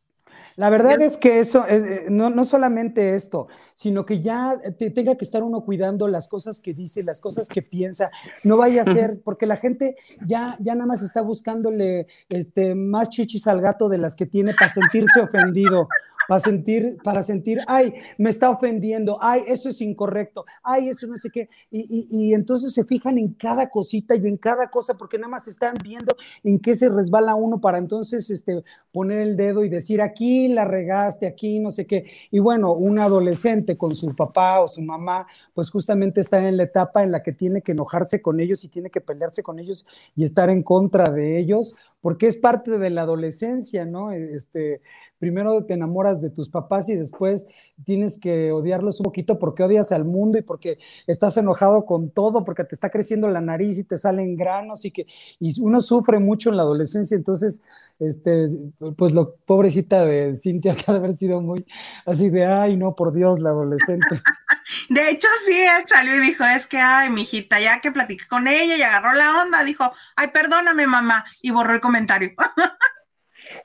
La 0.56 0.70
verdad 0.70 1.02
es 1.02 1.18
que 1.18 1.38
eso, 1.38 1.66
eh, 1.68 2.06
no, 2.08 2.30
no, 2.30 2.46
solamente 2.46 3.14
esto, 3.14 3.46
sino 3.74 4.06
que 4.06 4.22
ya 4.22 4.58
te, 4.78 4.90
tenga 4.90 5.14
que 5.16 5.26
estar 5.26 5.42
uno 5.42 5.62
cuidando 5.62 6.08
las 6.08 6.28
cosas 6.28 6.62
que 6.62 6.72
dice, 6.72 7.02
las 7.02 7.20
cosas 7.20 7.50
que 7.50 7.60
piensa, 7.60 8.10
no 8.42 8.56
vaya 8.56 8.80
a 8.80 8.86
ser, 8.86 9.20
porque 9.22 9.44
la 9.44 9.58
gente 9.58 9.96
ya, 10.26 10.56
ya 10.58 10.74
nada 10.74 10.86
más 10.86 11.02
está 11.02 11.20
buscándole 11.20 12.06
este, 12.30 12.74
más 12.74 13.10
chichis 13.10 13.46
al 13.46 13.60
gato 13.60 13.90
de 13.90 13.98
las 13.98 14.16
que 14.16 14.24
tiene 14.24 14.54
para 14.54 14.72
sentirse 14.72 15.20
ofendido 15.20 15.88
para 16.28 16.40
sentir, 16.40 16.98
para 17.02 17.22
sentir, 17.22 17.60
ay, 17.66 17.94
me 18.18 18.30
está 18.30 18.50
ofendiendo, 18.50 19.18
ay, 19.20 19.42
esto 19.46 19.68
es 19.68 19.80
incorrecto, 19.80 20.44
ay, 20.62 20.88
eso 20.88 21.06
no 21.06 21.16
sé 21.16 21.30
qué. 21.30 21.48
Y, 21.70 22.06
y, 22.10 22.34
entonces 22.34 22.72
se 22.72 22.84
fijan 22.84 23.18
en 23.18 23.34
cada 23.34 23.68
cosita 23.68 24.14
y 24.16 24.26
en 24.26 24.36
cada 24.36 24.68
cosa, 24.68 24.94
porque 24.94 25.18
nada 25.18 25.28
más 25.28 25.48
están 25.48 25.74
viendo 25.82 26.16
en 26.42 26.58
qué 26.58 26.74
se 26.74 26.88
resbala 26.88 27.34
uno 27.34 27.60
para 27.60 27.78
entonces 27.78 28.28
este, 28.30 28.62
poner 28.92 29.20
el 29.20 29.36
dedo 29.36 29.64
y 29.64 29.68
decir, 29.68 30.00
aquí 30.00 30.48
la 30.48 30.64
regaste, 30.64 31.26
aquí 31.26 31.58
no 31.58 31.70
sé 31.70 31.86
qué. 31.86 32.06
Y 32.30 32.38
bueno, 32.38 32.72
un 32.72 32.98
adolescente 32.98 33.76
con 33.76 33.94
su 33.94 34.14
papá 34.14 34.60
o 34.60 34.68
su 34.68 34.82
mamá, 34.82 35.26
pues 35.54 35.70
justamente 35.70 36.20
está 36.20 36.46
en 36.46 36.56
la 36.56 36.64
etapa 36.64 37.04
en 37.04 37.12
la 37.12 37.22
que 37.22 37.32
tiene 37.32 37.62
que 37.62 37.72
enojarse 37.72 38.22
con 38.22 38.40
ellos 38.40 38.64
y 38.64 38.68
tiene 38.68 38.90
que 38.90 39.00
pelearse 39.00 39.42
con 39.42 39.58
ellos 39.58 39.86
y 40.14 40.24
estar 40.24 40.50
en 40.50 40.62
contra 40.62 41.10
de 41.10 41.38
ellos, 41.38 41.76
porque 42.06 42.28
es 42.28 42.36
parte 42.36 42.78
de 42.78 42.88
la 42.88 43.02
adolescencia, 43.02 43.84
¿no? 43.84 44.12
Este, 44.12 44.80
primero 45.18 45.64
te 45.64 45.74
enamoras 45.74 46.22
de 46.22 46.30
tus 46.30 46.48
papás 46.48 46.88
y 46.88 46.94
después 46.94 47.48
tienes 47.82 48.20
que 48.20 48.52
odiarlos 48.52 49.00
un 49.00 49.04
poquito 49.06 49.40
porque 49.40 49.64
odias 49.64 49.90
al 49.90 50.04
mundo 50.04 50.38
y 50.38 50.42
porque 50.42 50.78
estás 51.08 51.36
enojado 51.36 51.84
con 51.84 52.10
todo, 52.10 52.44
porque 52.44 52.62
te 52.62 52.76
está 52.76 52.90
creciendo 52.90 53.28
la 53.28 53.40
nariz 53.40 53.80
y 53.80 53.82
te 53.82 53.98
salen 53.98 54.36
granos 54.36 54.84
y 54.84 54.92
que 54.92 55.08
y 55.40 55.60
uno 55.60 55.80
sufre 55.80 56.20
mucho 56.20 56.48
en 56.48 56.58
la 56.58 56.62
adolescencia, 56.62 57.16
entonces 57.16 57.60
este 57.98 58.48
pues 58.96 59.12
lo 59.12 59.36
pobrecita 59.46 60.04
de 60.04 60.36
Cintia 60.36 60.74
que 60.76 60.84
ha 60.88 60.92
de 60.92 60.98
haber 60.98 61.14
sido 61.14 61.40
muy 61.40 61.64
así 62.04 62.28
de 62.30 62.44
ay 62.44 62.76
no 62.76 62.94
por 62.94 63.12
Dios 63.12 63.40
la 63.40 63.50
adolescente. 63.50 64.20
De 64.88 65.10
hecho, 65.10 65.28
sí, 65.44 65.52
él 65.52 65.84
salió 65.86 66.16
y 66.16 66.26
dijo, 66.26 66.44
es 66.44 66.66
que, 66.66 66.78
ay, 66.78 67.08
mijita, 67.10 67.60
ya 67.60 67.80
que 67.80 67.92
platiqué 67.92 68.26
con 68.26 68.48
ella 68.48 68.76
y 68.76 68.82
agarró 68.82 69.12
la 69.12 69.42
onda, 69.42 69.62
dijo, 69.62 69.92
ay, 70.16 70.28
perdóname, 70.32 70.88
mamá, 70.88 71.24
y 71.40 71.52
borró 71.52 71.74
el 71.74 71.80
comentario. 71.80 72.32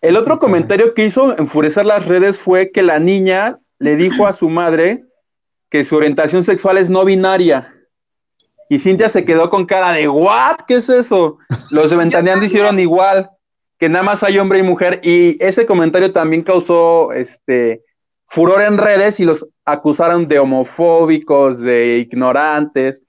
El 0.01 0.15
otro 0.15 0.37
comentario 0.39 0.93
que 0.93 1.05
hizo 1.05 1.37
enfurecer 1.37 1.85
las 1.85 2.05
redes 2.05 2.39
fue 2.39 2.71
que 2.71 2.83
la 2.83 2.99
niña 2.99 3.59
le 3.79 3.95
dijo 3.95 4.27
a 4.27 4.33
su 4.33 4.47
madre 4.47 5.03
que 5.69 5.83
su 5.85 5.95
orientación 5.95 6.43
sexual 6.43 6.77
es 6.77 6.89
no 6.89 7.03
binaria. 7.03 7.73
Y 8.69 8.79
Cintia 8.79 9.09
se 9.09 9.25
quedó 9.25 9.49
con 9.49 9.65
cara 9.65 9.91
de, 9.91 10.07
¿what? 10.07 10.57
¿Qué 10.67 10.75
es 10.75 10.89
eso? 10.89 11.39
Los 11.71 11.89
de 11.89 11.97
Ventaneando 11.97 12.45
hicieron 12.45 12.79
igual, 12.79 13.29
que 13.81 13.89
nada 13.89 14.03
más 14.03 14.21
hay 14.21 14.37
hombre 14.37 14.59
y 14.59 14.63
mujer. 14.63 15.01
Y 15.03 15.43
ese 15.43 15.65
comentario 15.65 16.13
también 16.13 16.43
causó 16.43 17.11
este 17.13 17.83
furor 18.27 18.61
en 18.61 18.77
redes 18.77 19.19
y 19.19 19.25
los 19.25 19.47
acusaron 19.65 20.27
de 20.27 20.37
homofóbicos, 20.37 21.57
de 21.57 21.97
ignorantes. 21.97 23.01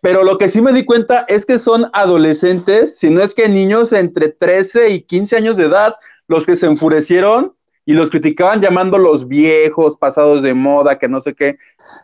Pero 0.00 0.22
lo 0.22 0.38
que 0.38 0.48
sí 0.48 0.62
me 0.62 0.72
di 0.72 0.84
cuenta 0.84 1.24
es 1.26 1.44
que 1.44 1.58
son 1.58 1.90
adolescentes, 1.92 2.96
si 2.96 3.10
no 3.10 3.22
es 3.22 3.34
que 3.34 3.48
niños 3.48 3.92
entre 3.92 4.28
13 4.28 4.90
y 4.90 5.00
15 5.00 5.36
años 5.36 5.56
de 5.56 5.64
edad, 5.64 5.96
los 6.28 6.46
que 6.46 6.54
se 6.54 6.66
enfurecieron 6.66 7.56
y 7.84 7.94
los 7.94 8.10
criticaban 8.10 8.62
llamándolos 8.62 9.26
viejos, 9.26 9.96
pasados 9.96 10.44
de 10.44 10.54
moda, 10.54 10.96
que 10.96 11.08
no 11.08 11.22
sé 11.22 11.34
qué. 11.34 11.58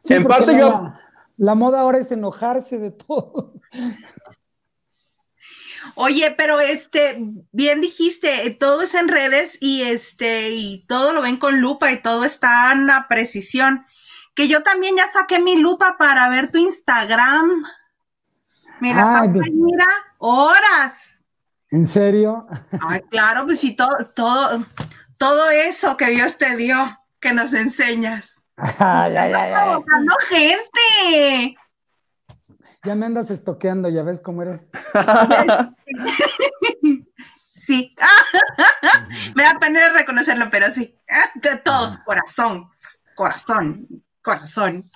en 0.09 0.25
parte 0.25 0.55
la, 0.55 0.59
yo... 0.59 0.93
La 1.37 1.55
moda 1.55 1.83
ahora 1.83 1.99
es 1.99 2.11
enojarse 2.11 2.77
de 2.77 2.91
todo. 2.91 3.53
Oye, 5.95 6.31
pero 6.33 6.61
este, 6.61 7.19
bien 7.53 7.81
dijiste, 7.81 8.51
todo 8.59 8.83
es 8.83 8.95
en 8.95 9.09
redes 9.09 9.59
y 9.61 9.83
este, 9.83 10.51
y 10.51 10.85
todo 10.87 11.13
lo 11.13 11.23
ven 11.23 11.37
con 11.37 11.61
lupa 11.61 11.91
y 11.93 12.03
todo 12.03 12.25
está 12.25 12.73
en 12.73 12.87
la 12.87 13.07
precisión. 13.09 13.87
Que 14.35 14.49
yo 14.49 14.63
también 14.63 14.97
ya 14.97 15.09
saqué 15.09 15.41
mi 15.41 15.57
lupa 15.57 15.97
para 15.99 16.29
ver 16.29 16.51
tu 16.51 16.59
Instagram. 16.59 17.65
Mira, 18.81 19.23
mira, 19.53 19.87
horas. 20.19 21.23
¿En 21.71 21.87
serio? 21.87 22.47
Ay, 22.81 23.01
claro, 23.11 23.45
pues 23.45 23.61
sí, 23.61 23.77
todo, 23.77 24.07
todo, 24.15 24.65
todo 25.19 25.51
eso 25.51 25.97
que 25.97 26.07
Dios 26.07 26.37
te 26.39 26.57
dio, 26.57 26.77
que 27.21 27.33
nos 27.33 27.53
enseñas. 27.53 28.41
Ay, 28.79 29.17
ay, 29.17 29.33
ay, 29.33 29.53
ay. 29.53 29.83
gente. 30.29 31.59
Ya 32.85 32.95
me 32.95 33.07
andas 33.07 33.31
estoqueando, 33.31 33.91
ya 33.91 34.03
ves 34.03 34.23
cómo 34.23 34.43
eres. 34.43 34.67
sí. 37.55 37.95
me 39.35 39.43
da 39.43 39.59
pena 39.61 39.91
reconocerlo, 39.91 40.49
pero 40.51 40.71
sí. 40.71 40.97
De 41.35 41.57
todos, 41.59 41.99
corazón, 41.99 42.67
corazón, 43.15 43.87
corazón. 44.23 44.91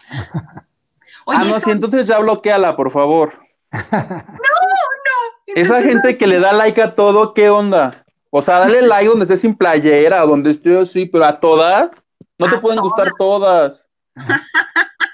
ah, 1.27 1.45
no, 1.45 1.61
sí, 1.61 1.71
entonces 1.71 2.07
ya 2.07 2.19
bloqueala, 2.19 2.77
por 2.77 2.91
favor. 2.91 3.39
No, 3.73 3.99
no. 3.99 5.55
Esa 5.55 5.83
gente 5.83 6.17
que 6.17 6.27
le 6.27 6.41
da 6.41 6.53
like 6.53 6.81
a 6.81 6.95
todo, 6.95 7.35
¿qué 7.35 7.51
onda? 7.51 8.05
O 8.31 8.41
sea, 8.41 8.61
dale 8.61 8.83
like 8.83 9.07
donde 9.07 9.25
estés 9.25 9.43
sin 9.43 9.55
playera, 9.55 10.21
donde 10.21 10.53
estoy 10.53 10.77
así, 10.77 11.07
pero 11.07 11.25
a 11.25 11.35
todas, 11.35 12.03
no 12.39 12.49
te 12.49 12.59
pueden 12.59 12.81
gustar 12.81 13.11
todas. 13.19 13.89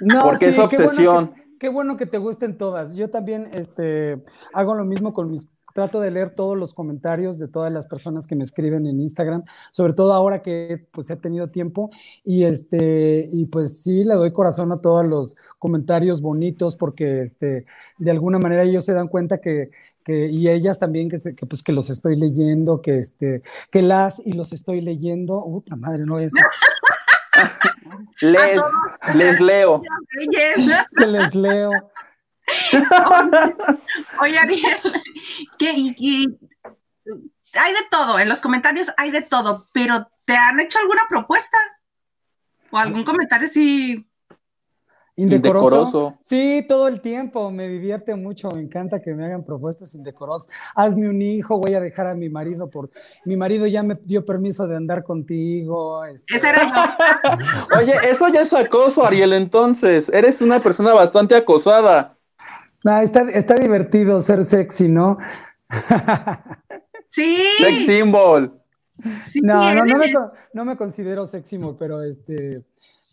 No, 0.00 0.20
porque 0.20 0.48
es 0.48 0.58
obsesión. 0.58 1.34
Qué 1.60 1.68
bueno, 1.68 1.98
que, 1.98 2.06
te 2.06 2.16
gusten 2.16 2.56
todas. 2.56 2.94
Yo 2.94 3.10
también 3.10 3.50
este, 3.52 4.24
hago 4.54 4.74
lo 4.74 4.86
mismo 4.86 5.12
con 5.12 5.30
mis, 5.30 5.50
trato 5.74 6.00
de 6.00 6.10
leer 6.10 6.34
todos 6.34 6.56
los 6.56 6.72
comentarios 6.72 7.38
de 7.38 7.48
todas 7.48 7.70
las 7.70 7.86
personas 7.86 8.26
que 8.26 8.34
me 8.34 8.44
escriben 8.44 8.86
en 8.86 8.98
Instagram, 8.98 9.44
sobre 9.70 9.92
todo 9.92 10.14
ahora 10.14 10.40
que 10.40 10.86
pues 10.90 11.10
he 11.10 11.16
tenido 11.16 11.50
tiempo. 11.50 11.90
Y 12.24 12.44
este 12.44 13.28
y 13.30 13.44
pues 13.44 13.82
sí 13.82 14.04
le 14.04 14.14
doy 14.14 14.32
corazón 14.32 14.72
a 14.72 14.80
todos 14.80 15.04
los 15.04 15.36
comentarios 15.58 16.22
bonitos 16.22 16.76
porque 16.76 17.20
este 17.20 17.66
de 17.98 18.10
alguna 18.10 18.38
manera 18.38 18.62
ellos 18.62 18.86
se 18.86 18.94
dan 18.94 19.08
cuenta 19.08 19.38
que, 19.38 19.70
que 20.02 20.28
y 20.28 20.48
ellas 20.48 20.78
también 20.78 21.10
que, 21.10 21.18
que, 21.34 21.44
pues 21.44 21.62
que 21.62 21.72
los 21.72 21.90
estoy 21.90 22.16
leyendo, 22.16 22.80
que 22.80 22.96
este 22.96 23.42
que 23.70 23.82
las 23.82 24.18
y 24.26 24.32
los 24.32 24.54
estoy 24.54 24.80
leyendo, 24.80 25.44
puta 25.44 25.76
madre, 25.76 26.06
no 26.06 26.18
es 26.18 26.32
les, 28.20 28.60
les 29.14 29.40
leo. 29.40 29.82
Que 30.96 31.06
les 31.06 31.34
leo. 31.34 31.70
Oye, 34.20 34.38
Ariel, 34.38 34.78
¿qué, 35.58 35.72
y, 35.76 36.26
hay 37.54 37.72
de 37.72 37.84
todo, 37.90 38.18
en 38.18 38.28
los 38.28 38.40
comentarios 38.40 38.92
hay 38.96 39.10
de 39.10 39.22
todo, 39.22 39.68
pero 39.72 40.10
¿te 40.24 40.36
han 40.36 40.60
hecho 40.60 40.78
alguna 40.78 41.02
propuesta? 41.08 41.56
¿O 42.70 42.78
algún 42.78 43.04
comentario 43.04 43.46
así? 43.48 44.09
Indecoroso. 45.22 46.16
Sí, 46.20 46.64
todo 46.68 46.88
el 46.88 47.00
tiempo, 47.00 47.50
me 47.50 47.68
divierte 47.68 48.14
mucho, 48.14 48.50
me 48.50 48.60
encanta 48.60 49.00
que 49.00 49.12
me 49.14 49.24
hagan 49.24 49.44
propuestas 49.44 49.94
indecorosas. 49.94 50.48
Hazme 50.74 51.08
un 51.08 51.20
hijo, 51.20 51.58
voy 51.58 51.74
a 51.74 51.80
dejar 51.80 52.06
a 52.06 52.14
mi 52.14 52.28
marido 52.28 52.70
por... 52.70 52.90
Mi 53.24 53.36
marido 53.36 53.66
ya 53.66 53.82
me 53.82 53.98
dio 54.04 54.24
permiso 54.24 54.66
de 54.66 54.76
andar 54.76 55.02
contigo. 55.02 56.04
Este... 56.04 56.36
Ese 56.36 56.48
era 56.48 56.66
yo. 56.66 57.76
Oye, 57.78 57.94
eso 58.08 58.28
ya 58.28 58.42
es 58.42 58.52
acoso, 58.52 59.04
Ariel, 59.04 59.32
entonces. 59.32 60.08
Eres 60.08 60.40
una 60.40 60.60
persona 60.60 60.94
bastante 60.94 61.34
acosada. 61.34 62.16
Ah, 62.84 63.02
está, 63.02 63.22
está 63.22 63.54
divertido 63.54 64.20
ser 64.22 64.44
sexy, 64.44 64.88
¿no? 64.88 65.18
Sí. 67.10 67.42
Sex 67.58 67.86
symbol. 67.86 68.56
no, 69.42 69.74
no, 69.74 69.84
no 69.84 69.98
me, 69.98 70.06
no 70.52 70.64
me 70.64 70.76
considero 70.76 71.26
sex 71.26 71.48
symbol, 71.48 71.76
pero 71.78 72.02
este, 72.02 72.62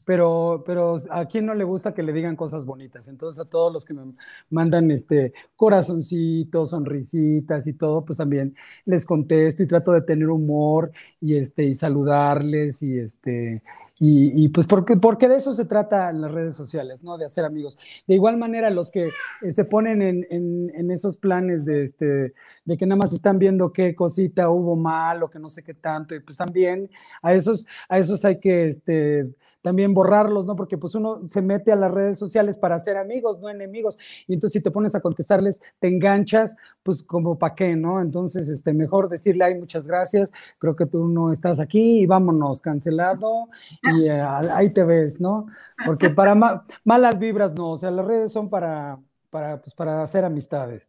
pero, 0.08 0.64
pero 0.66 1.02
a 1.10 1.26
quién 1.26 1.46
no 1.46 1.54
le 1.54 1.66
gusta 1.66 1.94
que 1.94 2.02
le 2.02 2.14
digan 2.14 2.38
cosas 2.38 2.64
bonitas. 2.64 3.10
Entonces 3.10 3.42
a 3.42 3.50
todos 3.50 3.74
los 3.74 3.84
que 3.84 3.94
me 3.94 4.14
mandan 4.50 4.90
este 4.90 5.34
corazoncitos, 5.58 6.70
sonrisitas 6.70 7.68
y 7.68 7.74
todo, 7.74 8.06
pues 8.06 8.16
también 8.16 8.56
les 8.86 9.06
contesto 9.06 9.64
y 9.64 9.68
trato 9.68 9.92
de 9.92 10.02
tener 10.02 10.30
humor 10.30 10.94
y 11.20 11.36
este 11.36 11.66
y 11.66 11.74
saludarles 11.74 12.82
y 12.84 12.98
este 12.98 13.62
y, 14.00 14.50
pues 14.50 14.68
porque, 14.68 14.96
porque 14.96 15.28
de 15.28 15.38
eso 15.38 15.54
se 15.54 15.66
trata 15.66 16.12
en 16.12 16.22
las 16.22 16.32
redes 16.32 16.56
sociales, 16.56 17.02
¿no? 17.02 17.18
De 17.18 17.26
hacer 17.26 17.46
amigos. 17.46 17.80
De 18.06 18.14
igual 18.14 18.38
manera, 18.38 18.70
los 18.70 18.92
que 18.92 19.10
eh, 19.42 19.52
se 19.52 19.66
ponen 19.66 20.04
en, 20.04 20.28
en, 20.30 20.72
en, 20.76 20.92
esos 20.92 21.18
planes 21.18 21.66
de, 21.66 21.82
este, 21.82 22.34
de 22.64 22.78
que 22.78 22.86
nada 22.86 23.00
más 23.00 23.12
están 23.12 23.40
viendo 23.40 23.74
qué 23.74 23.96
cosita 23.96 24.52
hubo 24.52 24.76
mal 24.76 25.24
o 25.24 25.32
que 25.32 25.40
no 25.40 25.50
sé 25.50 25.64
qué 25.64 25.74
tanto, 25.74 26.14
y 26.14 26.20
pues 26.20 26.38
también 26.38 26.92
a 27.24 27.34
esos, 27.34 27.66
a 27.90 27.98
esos 27.98 28.24
hay 28.24 28.40
que 28.40 28.68
este, 28.68 29.34
también 29.68 29.94
borrarlos, 29.94 30.46
¿no? 30.46 30.56
Porque 30.56 30.78
pues 30.78 30.96
uno 30.96 31.28
se 31.28 31.42
mete 31.42 31.74
a 31.74 31.76
las 31.76 31.92
redes 31.92 32.18
sociales 32.18 32.56
para 32.56 32.76
hacer 32.76 32.96
amigos, 32.96 33.42
no 33.42 33.50
enemigos. 33.50 34.00
Y 34.26 34.34
entonces 34.34 34.62
si 34.62 34.64
te 34.64 34.72
pones 34.72 34.96
a 34.96 35.02
contestarles, 35.02 35.62
te 35.82 35.90
enganchas, 35.90 36.56
pues 36.84 37.04
como 37.04 37.38
para 37.38 37.54
qué, 37.54 37.76
¿no? 37.76 38.00
Entonces, 38.00 38.48
este, 38.48 38.72
mejor 38.72 39.10
decirle, 39.10 39.44
ay, 39.44 39.56
muchas 39.56 39.86
gracias, 39.86 40.32
creo 40.58 40.78
que 40.78 40.86
tú 40.86 41.10
no 41.10 41.34
estás 41.34 41.60
aquí 41.60 42.00
y 42.00 42.06
vámonos, 42.06 42.62
cancelado, 42.62 43.50
y 43.82 44.08
eh, 44.08 44.22
ahí 44.22 44.70
te 44.70 44.86
ves, 44.86 45.20
¿no? 45.20 45.48
Porque 45.86 46.10
para 46.12 46.64
malas 46.86 47.20
vibras 47.20 47.54
no, 47.54 47.72
o 47.72 47.78
sea, 47.78 47.92
las 47.92 48.06
redes 48.06 48.32
son 48.32 48.50
para, 48.50 49.00
para, 49.30 49.60
pues, 49.60 49.76
para 49.76 50.02
hacer 50.02 50.24
amistades. 50.24 50.88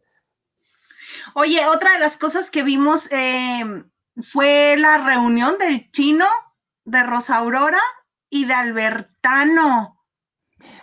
Oye, 1.35 1.65
otra 1.65 1.91
de 1.95 1.99
las 1.99 2.15
cosas 2.15 2.49
que 2.49 2.63
vimos 2.63 3.11
eh, 3.11 3.83
fue 4.21 4.77
la 4.77 4.99
reunión 4.99 5.57
del 5.57 5.91
chino 5.91 6.25
de 6.85 7.03
Rosa 7.03 7.35
Aurora 7.35 7.81
y 8.29 8.45
de 8.45 8.53
Albertano. 8.53 9.99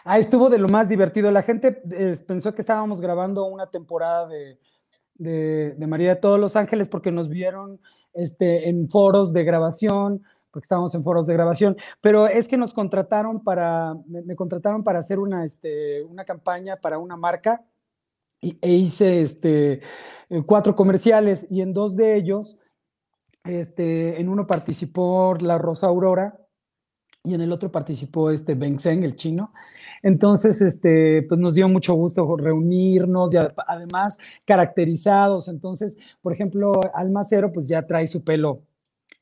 Ah, 0.04 0.18
estuvo 0.18 0.48
de 0.48 0.58
lo 0.58 0.68
más 0.68 0.88
divertido. 0.88 1.30
La 1.30 1.42
gente 1.42 1.82
eh, 1.92 2.16
pensó 2.26 2.54
que 2.54 2.62
estábamos 2.62 3.00
grabando 3.00 3.44
una 3.44 3.70
temporada 3.70 4.26
de, 4.26 4.58
de, 5.18 5.86
María 5.86 6.14
de 6.14 6.20
todos 6.20 6.40
los 6.40 6.56
Ángeles 6.56 6.88
porque 6.88 7.12
nos 7.12 7.28
vieron 7.28 7.80
este, 8.14 8.68
en 8.68 8.88
foros 8.88 9.32
de 9.32 9.44
grabación, 9.44 10.22
porque 10.50 10.64
estábamos 10.64 10.94
en 10.94 11.02
foros 11.02 11.26
de 11.26 11.34
grabación, 11.34 11.76
pero 12.00 12.26
es 12.26 12.48
que 12.48 12.56
nos 12.56 12.72
contrataron 12.72 13.42
para, 13.42 13.94
me, 14.06 14.34
contrataron 14.34 14.82
para 14.82 15.00
hacer 15.00 15.18
una, 15.18 15.44
este, 15.44 16.02
una 16.04 16.24
campaña 16.24 16.76
para 16.76 16.98
una 16.98 17.16
marca 17.16 17.64
y, 18.40 18.58
e 18.60 18.72
hice 18.72 19.20
este, 19.20 19.82
eh, 20.30 20.42
cuatro 20.46 20.74
comerciales 20.74 21.46
y 21.50 21.60
en 21.60 21.72
dos 21.72 21.96
de 21.96 22.16
ellos, 22.16 22.58
este, 23.44 24.20
en 24.20 24.28
uno 24.28 24.46
participó 24.46 25.36
la 25.38 25.58
Rosa 25.58 25.86
Aurora, 25.88 26.45
y 27.26 27.34
en 27.34 27.40
el 27.40 27.52
otro 27.52 27.72
participó 27.72 28.30
este 28.30 28.54
Ben 28.54 28.78
Zeng, 28.78 29.02
el 29.02 29.16
chino. 29.16 29.52
Entonces, 30.02 30.62
este, 30.62 31.22
pues 31.28 31.40
nos 31.40 31.54
dio 31.54 31.68
mucho 31.68 31.94
gusto 31.94 32.36
reunirnos 32.36 33.34
y 33.34 33.38
además 33.66 34.18
caracterizados. 34.44 35.48
Entonces, 35.48 35.98
por 36.22 36.32
ejemplo, 36.32 36.80
Almacero 36.94 37.52
pues 37.52 37.66
ya 37.66 37.86
trae 37.86 38.06
su 38.06 38.22
pelo 38.22 38.62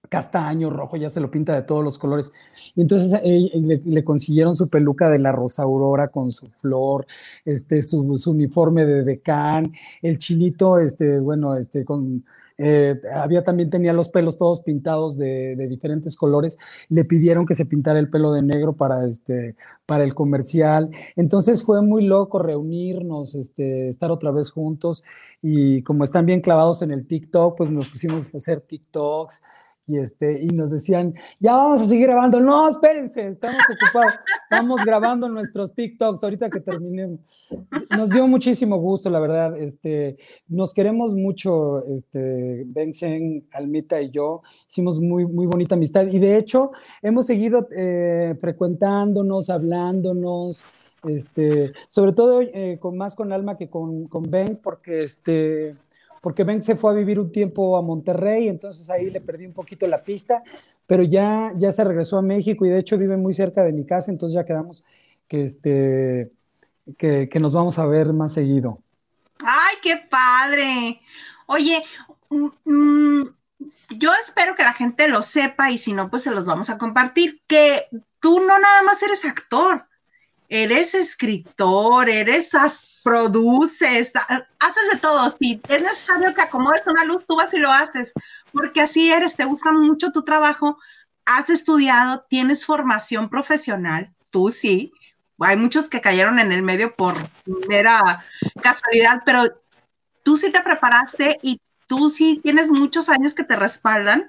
castaño, 0.09 0.71
rojo, 0.71 0.97
ya 0.97 1.11
se 1.11 1.21
lo 1.21 1.31
pinta 1.31 1.55
de 1.55 1.63
todos 1.63 1.83
los 1.83 1.99
colores. 1.99 2.33
Y 2.77 2.83
entonces 2.83 3.21
le, 3.23 4.05
consiguieron 4.05 4.55
su 4.55 4.69
peluca 4.69 5.09
de 5.09 5.19
la 5.19 5.33
Rosa 5.33 5.63
Aurora 5.63 6.09
con 6.09 6.31
su 6.33 6.49
flor, 6.61 7.07
este, 7.45 7.83
su, 7.83 8.17
su 8.17 8.33
uniforme 8.33 8.85
de 8.85 9.05
decán, 9.05 9.73
el 10.03 10.19
chinito, 10.19 10.79
este, 10.79 11.21
bueno, 11.21 11.57
este, 11.57 11.85
con 11.85 12.25
eh, 12.57 13.01
había 13.13 13.43
también 13.43 13.71
tenía 13.71 13.93
los 13.93 14.09
pelos 14.09 14.39
todos 14.39 14.61
pintados 14.61 15.17
de, 15.17 15.57
diferentes 15.69 16.17
colores. 16.17 16.59
Le 16.89 17.05
pidieron 17.05 17.47
que 17.47 17.55
se 17.55 17.67
pintara 17.67 17.99
el 17.99 18.11
pelo 18.11 18.33
de 18.33 18.43
negro 18.43 18.75
para, 18.75 19.07
este, 19.07 19.57
para 19.87 20.05
el 20.05 20.15
comercial. 20.15 20.91
Entonces 21.17 21.65
fue 21.65 21.83
muy 21.83 22.05
loco 22.05 22.39
reunirnos, 22.39 23.35
este, 23.35 23.89
estar 23.89 24.11
otra 24.11 24.31
vez 24.31 24.51
juntos. 24.51 25.05
Y 25.43 25.83
como 25.83 26.05
están 26.05 26.27
bien 26.27 26.41
clavados 26.41 26.83
en 26.83 26.93
el 26.93 27.07
TikTok, 27.07 27.57
pues 27.57 27.71
nos 27.71 27.89
pusimos 27.89 28.33
a 28.35 28.37
hacer 28.37 28.61
TikToks 28.61 29.43
y, 29.87 29.99
este, 29.99 30.41
y 30.43 30.47
nos 30.49 30.71
decían, 30.71 31.15
ya 31.41 31.57
vamos 31.57 31.81
a 31.81 31.85
seguir 31.85 32.07
grabando. 32.07 32.41
No, 32.41 32.69
espérense, 32.69 33.29
estamos 33.29 33.61
ocupados. 33.71 34.15
Estamos 34.51 34.85
grabando 34.85 35.29
nuestros 35.29 35.75
TikToks 35.75 36.25
ahorita 36.25 36.49
que 36.49 36.61
terminemos. 36.61 37.21
Nos 37.97 38.11
dio 38.11 38.27
muchísimo 38.27 38.79
gusto, 38.79 39.11
la 39.11 39.21
verdad. 39.21 39.59
Este, 39.59 40.17
nos 40.49 40.73
queremos 40.73 41.15
mucho, 41.15 41.85
este, 41.87 42.65
Benzen, 42.67 43.47
Almita 43.53 44.01
y 44.01 44.11
yo. 44.11 44.43
Hicimos 44.69 45.01
muy, 45.01 45.27
muy 45.27 45.47
bonita 45.47 45.75
amistad. 45.75 46.07
Y 46.07 46.19
de 46.19 46.39
hecho, 46.39 46.73
hemos 47.03 47.27
seguido 47.27 47.69
eh, 47.77 48.37
frecuentándonos, 48.41 49.51
hablándonos. 49.51 50.65
Este, 51.07 51.73
sobre 51.89 52.13
todo 52.13 52.41
eh, 52.41 52.79
con 52.81 52.97
más 52.97 53.15
con 53.15 53.31
Alma 53.33 53.59
que 53.59 53.69
con, 53.69 54.07
con 54.07 54.23
Ben, 54.31 54.59
porque 54.63 55.03
este, 55.03 55.77
porque 56.25 56.43
Ben 56.43 56.63
se 56.63 56.75
fue 56.75 56.91
a 56.91 56.95
vivir 56.95 57.21
un 57.21 57.31
tiempo 57.31 57.77
a 57.77 57.83
Monterrey, 57.83 58.49
entonces 58.49 58.89
ahí 58.89 59.11
le 59.11 59.21
perdí 59.21 59.45
un 59.45 59.53
poquito 59.53 59.87
la 59.87 60.03
pista, 60.03 60.43
pero 60.87 61.03
ya, 61.03 61.53
ya 61.55 61.71
se 61.71 61.85
regresó 61.85 62.17
a 62.17 62.23
México 62.23 62.65
y 62.65 62.71
de 62.71 62.79
hecho 62.79 62.97
vive 62.97 63.19
muy 63.19 63.35
cerca 63.35 63.63
de 63.63 63.73
mi 63.73 63.85
casa, 63.85 64.11
entonces 64.11 64.35
ya 64.35 64.47
quedamos 64.47 64.85
que, 65.29 65.45
este, 65.45 66.33
que, 66.97 67.29
nos 67.39 67.53
vamos 67.53 67.79
a 67.79 67.85
ver 67.85 68.15
más 68.15 68.33
seguido. 68.33 68.79
¡Ay, 69.45 69.77
qué 69.83 69.99
padre! 70.09 71.03
Oye, 71.45 71.85
mm, 72.31 72.49
mm, 72.65 73.35
yo 73.99 74.11
espero 74.19 74.55
que 74.55 74.63
la 74.63 74.73
gente 74.73 75.09
lo 75.09 75.21
sepa 75.21 75.71
y 75.71 75.77
si 75.77 75.93
no, 75.93 76.09
pues 76.09 76.23
se 76.23 76.31
los 76.31 76.47
vamos 76.47 76.71
a 76.71 76.79
compartir, 76.79 77.43
que 77.47 77.83
tú 78.19 78.41
no 78.41 78.59
nada 78.59 78.83
más 78.83 79.03
eres 79.03 79.27
actor, 79.27 79.85
eres 80.49 80.95
escritor, 80.95 82.09
eres 82.09 82.51
produces, 83.03 84.13
haces 84.59 84.91
de 84.93 84.99
todo. 84.99 85.31
Si 85.31 85.61
es 85.69 85.83
necesario 85.83 86.35
que 86.35 86.43
acomodes 86.43 86.83
una 86.87 87.05
luz, 87.05 87.25
tú 87.27 87.37
vas 87.37 87.53
y 87.55 87.59
lo 87.59 87.71
haces, 87.71 88.13
porque 88.53 88.81
así 88.81 89.13
eres, 89.13 89.37
te 89.37 89.45
gusta 89.45 89.73
mucho 89.73 90.11
tu 90.11 90.23
trabajo, 90.23 90.79
has 91.27 91.51
estudiado, 91.51 92.25
tienes 92.29 92.65
formación 92.65 93.29
profesional, 93.29 94.13
tú 94.31 94.51
sí. 94.51 94.93
Hay 95.41 95.57
muchos 95.57 95.89
que 95.89 96.01
cayeron 96.01 96.39
en 96.39 96.53
el 96.53 96.63
medio 96.63 96.95
por 96.95 97.17
mera 97.69 98.25
casualidad, 98.63 99.23
pero 99.27 99.45
tú 100.23 100.37
sí 100.37 100.51
te 100.51 100.61
preparaste 100.61 101.39
y 101.43 101.61
tú 101.87 102.09
sí 102.09 102.41
tienes 102.43 102.71
muchos 102.71 103.09
años 103.09 103.35
que 103.35 103.45
te 103.45 103.57
respaldan 103.57 104.27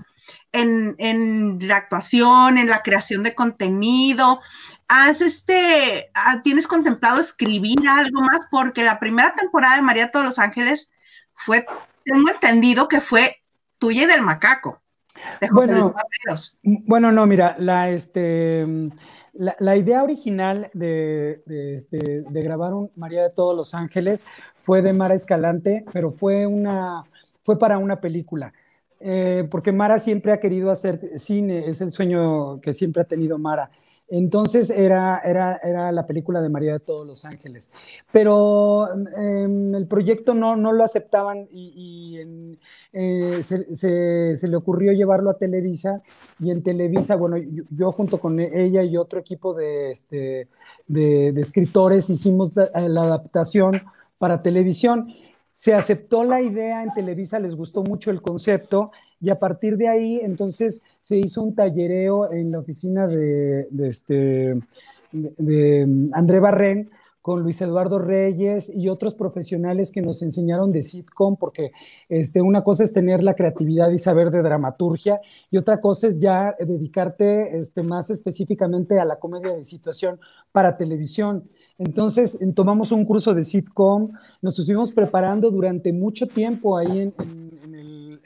en, 0.52 1.60
la 1.68 1.78
actuación, 1.78 2.58
en 2.58 2.70
la 2.70 2.82
creación 2.82 3.24
de 3.24 3.36
contenido. 3.36 4.42
¿Has 4.88 5.22
este, 5.22 6.12
ah, 6.14 6.42
tienes 6.44 6.68
contemplado 6.68 7.20
escribir 7.20 7.80
algo 7.90 8.22
más? 8.22 8.48
Porque 8.52 8.84
la 8.84 9.00
primera 9.00 9.34
temporada 9.34 9.78
de 9.78 9.82
María 9.82 10.06
de 10.06 10.12
todos 10.12 10.26
los 10.26 10.40
Ángeles 10.40 10.92
fue, 11.34 11.66
tengo 12.04 12.30
entendido 12.30 12.88
que 12.88 13.02
fue 13.02 13.38
tuya 13.80 14.04
y 14.04 14.06
del 14.06 14.22
macaco. 14.22 14.82
bueno, 15.52 15.94
bueno, 16.64 17.12
no, 17.12 17.26
mira, 17.26 17.56
la, 17.58 17.90
este, 17.90 18.66
la, 19.34 19.76
idea 19.76 20.04
original 20.04 20.70
de, 20.74 21.42
este, 21.48 22.22
de, 22.22 22.44
grabar 22.44 22.74
un 22.74 22.92
María 22.96 23.24
de 23.24 23.30
todos 23.30 23.56
los 23.56 23.74
Ángeles 23.74 24.26
fue 24.62 24.82
de 24.82 24.94
Mara 24.94 25.16
Escalante, 25.16 25.86
pero 25.92 26.12
fue, 26.12 26.46
una, 26.46 27.04
fue 27.44 27.58
para 27.58 27.78
una 27.78 28.00
película. 28.00 28.54
Eh, 29.00 29.48
porque 29.52 29.72
Mara 29.72 30.00
siempre 30.00 30.32
ha 30.32 30.40
querido 30.40 30.72
hacer 30.72 31.20
cine, 31.20 31.68
es 31.68 31.82
el 31.82 31.92
sueño 31.92 32.60
que 32.62 32.74
siempre 32.74 33.02
ha 33.02 33.06
tenido 33.06 33.38
Mara. 33.38 33.70
Entonces 34.08 34.70
era, 34.70 35.20
era, 35.26 35.60
era 35.64 35.92
la 35.92 36.06
película 36.06 36.42
de 36.42 36.50
María 36.50 36.74
de 36.74 36.80
todos 36.80 37.08
los 37.08 37.26
Ángeles. 37.26 37.72
Pero 38.12 38.88
em, 39.18 39.74
el 39.74 39.88
proyecto 39.88 40.36
no, 40.36 40.56
no 40.56 40.74
lo 40.74 40.84
aceptaban 40.84 41.48
y, 41.52 42.58
eh, 42.94 43.44
se, 43.44 44.36
se, 44.36 44.48
le 44.48 44.56
ocurrió 44.56 44.92
llevarlo 44.94 45.32
a 45.32 45.38
Televisa 45.38 46.04
y 46.40 46.52
en 46.52 46.62
Televisa, 46.62 47.16
bueno, 47.16 47.38
yo, 47.72 47.92
junto 47.92 48.20
con 48.20 48.40
ella 48.40 48.84
y 48.84 48.96
otro 48.98 49.20
equipo 49.20 49.54
de, 49.54 49.92
este, 49.92 50.50
de, 50.88 51.30
escritores 51.42 52.10
hicimos 52.10 52.56
la, 52.56 52.70
la 52.88 53.02
adaptación 53.04 53.82
para 54.20 54.44
televisión. 54.44 55.08
Se 55.50 55.74
aceptó 55.74 56.24
la 56.24 56.42
idea 56.42 56.84
en 56.84 56.94
Televisa, 56.94 57.40
les 57.40 57.56
gustó 57.56 57.82
mucho 57.82 58.12
el 58.12 58.22
concepto 58.22 58.92
y 59.22 59.30
a 59.30 59.40
partir 59.40 59.78
de 59.78 59.88
ahí, 59.88 60.20
entonces, 60.22 60.84
se 61.00 61.18
hizo 61.18 61.42
un 61.42 61.56
tallereo 61.56 62.32
en 62.32 62.52
la 62.52 62.60
oficina 62.60 63.08
de, 63.08 63.68
este, 63.80 64.60
de, 65.12 66.10
André 66.12 66.40
Barren 66.40 66.90
con 67.22 67.42
Luis 67.42 67.60
Eduardo 67.60 67.98
Reyes 67.98 68.72
y 68.72 68.88
otros 68.88 69.16
profesionales 69.16 69.92
que 69.92 70.04
nos 70.04 70.22
enseñaron 70.22 70.72
de 70.72 70.84
sitcom, 70.84 71.38
porque 71.38 71.72
este, 72.08 72.40
una 72.40 72.64
cosa 72.64 72.84
es 72.84 72.94
tener 72.94 73.24
la 73.24 73.34
creatividad 73.34 73.90
y 73.90 73.98
saber 73.98 74.30
de 74.30 74.44
dramaturgia, 74.44 75.20
y 75.50 75.58
otra 75.58 75.80
cosa 75.80 76.06
es 76.06 76.20
ya 76.20 76.56
dedicarte 76.60 77.58
este, 77.58 77.82
más 77.82 78.12
específicamente 78.12 79.00
a 79.00 79.06
la 79.06 79.18
comedia 79.18 79.56
de 79.56 79.64
situación 79.64 80.20
para 80.52 80.78
televisión. 80.78 81.50
Entonces, 81.80 82.38
tomamos 82.54 82.92
un 82.92 83.06
curso 83.06 83.34
de 83.34 83.42
sitcom, 83.42 84.12
nos 84.44 84.60
estuvimos 84.60 84.92
preparando 84.92 85.50
durante 85.50 85.92
mucho 85.94 86.28
tiempo 86.28 86.78
ahí 86.78 87.00
en, 87.00 87.14
en 87.18 87.45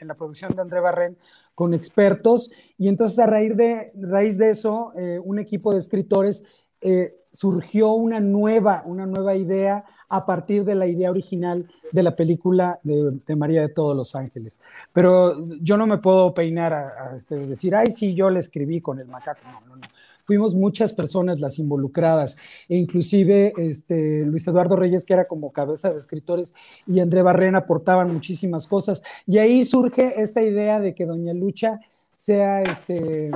la 0.08 0.14
producción 0.14 0.54
de 0.54 0.62
André 0.62 0.80
Barren 0.80 1.16
con 1.54 1.74
expertos 1.74 2.52
y 2.78 2.88
entonces 2.88 3.18
a 3.18 3.26
raíz 3.26 3.56
de, 3.56 3.92
raíz 4.00 4.38
de 4.38 4.50
eso, 4.50 4.92
eh, 4.96 5.20
un 5.22 5.38
equipo 5.38 5.72
de 5.72 5.78
escritores 5.78 6.44
eh, 6.80 7.14
surgió 7.30 7.92
una 7.92 8.20
nueva, 8.20 8.82
una 8.86 9.06
nueva 9.06 9.36
idea 9.36 9.84
a 10.08 10.26
partir 10.26 10.64
de 10.64 10.74
la 10.74 10.86
idea 10.86 11.10
original 11.10 11.68
de 11.92 12.02
la 12.02 12.16
película 12.16 12.80
de, 12.82 13.36
María 13.36 13.62
de 13.62 13.68
todos 13.68 13.96
los 13.96 14.16
Ángeles. 14.16 14.60
Pero 14.92 15.36
yo 15.60 15.76
no 15.76 15.86
me 15.86 15.98
puedo 15.98 16.34
peinar 16.34 16.72
a, 16.72 17.16
este, 17.16 17.46
decir, 17.46 17.76
ay, 17.76 17.92
sí, 17.92 18.14
yo 18.14 18.28
le 18.30 18.40
escribí 18.40 18.80
con 18.80 18.98
el 18.98 19.06
macaco. 19.06 19.40
No, 19.44 19.60
no, 19.68 19.76
no 19.76 19.82
fuimos 20.30 20.54
muchas 20.54 20.92
personas 20.92 21.40
las 21.40 21.58
involucradas, 21.58 22.36
e 22.68 22.76
inclusive 22.76 23.52
este, 23.56 24.24
Luis 24.24 24.46
Eduardo 24.46 24.76
Reyes, 24.76 25.04
que 25.04 25.12
era 25.12 25.24
como 25.24 25.50
cabeza 25.50 25.92
de 25.92 25.98
escritores, 25.98 26.54
y 26.86 27.00
André 27.00 27.22
Barrena 27.22 27.58
aportaban 27.58 28.12
muchísimas 28.12 28.68
cosas. 28.68 29.02
Y 29.26 29.38
ahí 29.38 29.64
surge 29.64 30.22
esta 30.22 30.40
idea 30.40 30.78
de 30.78 30.94
que 30.94 31.04
Doña 31.04 31.34
Lucha 31.34 31.80
sea 32.14 32.62
este, 32.62 33.32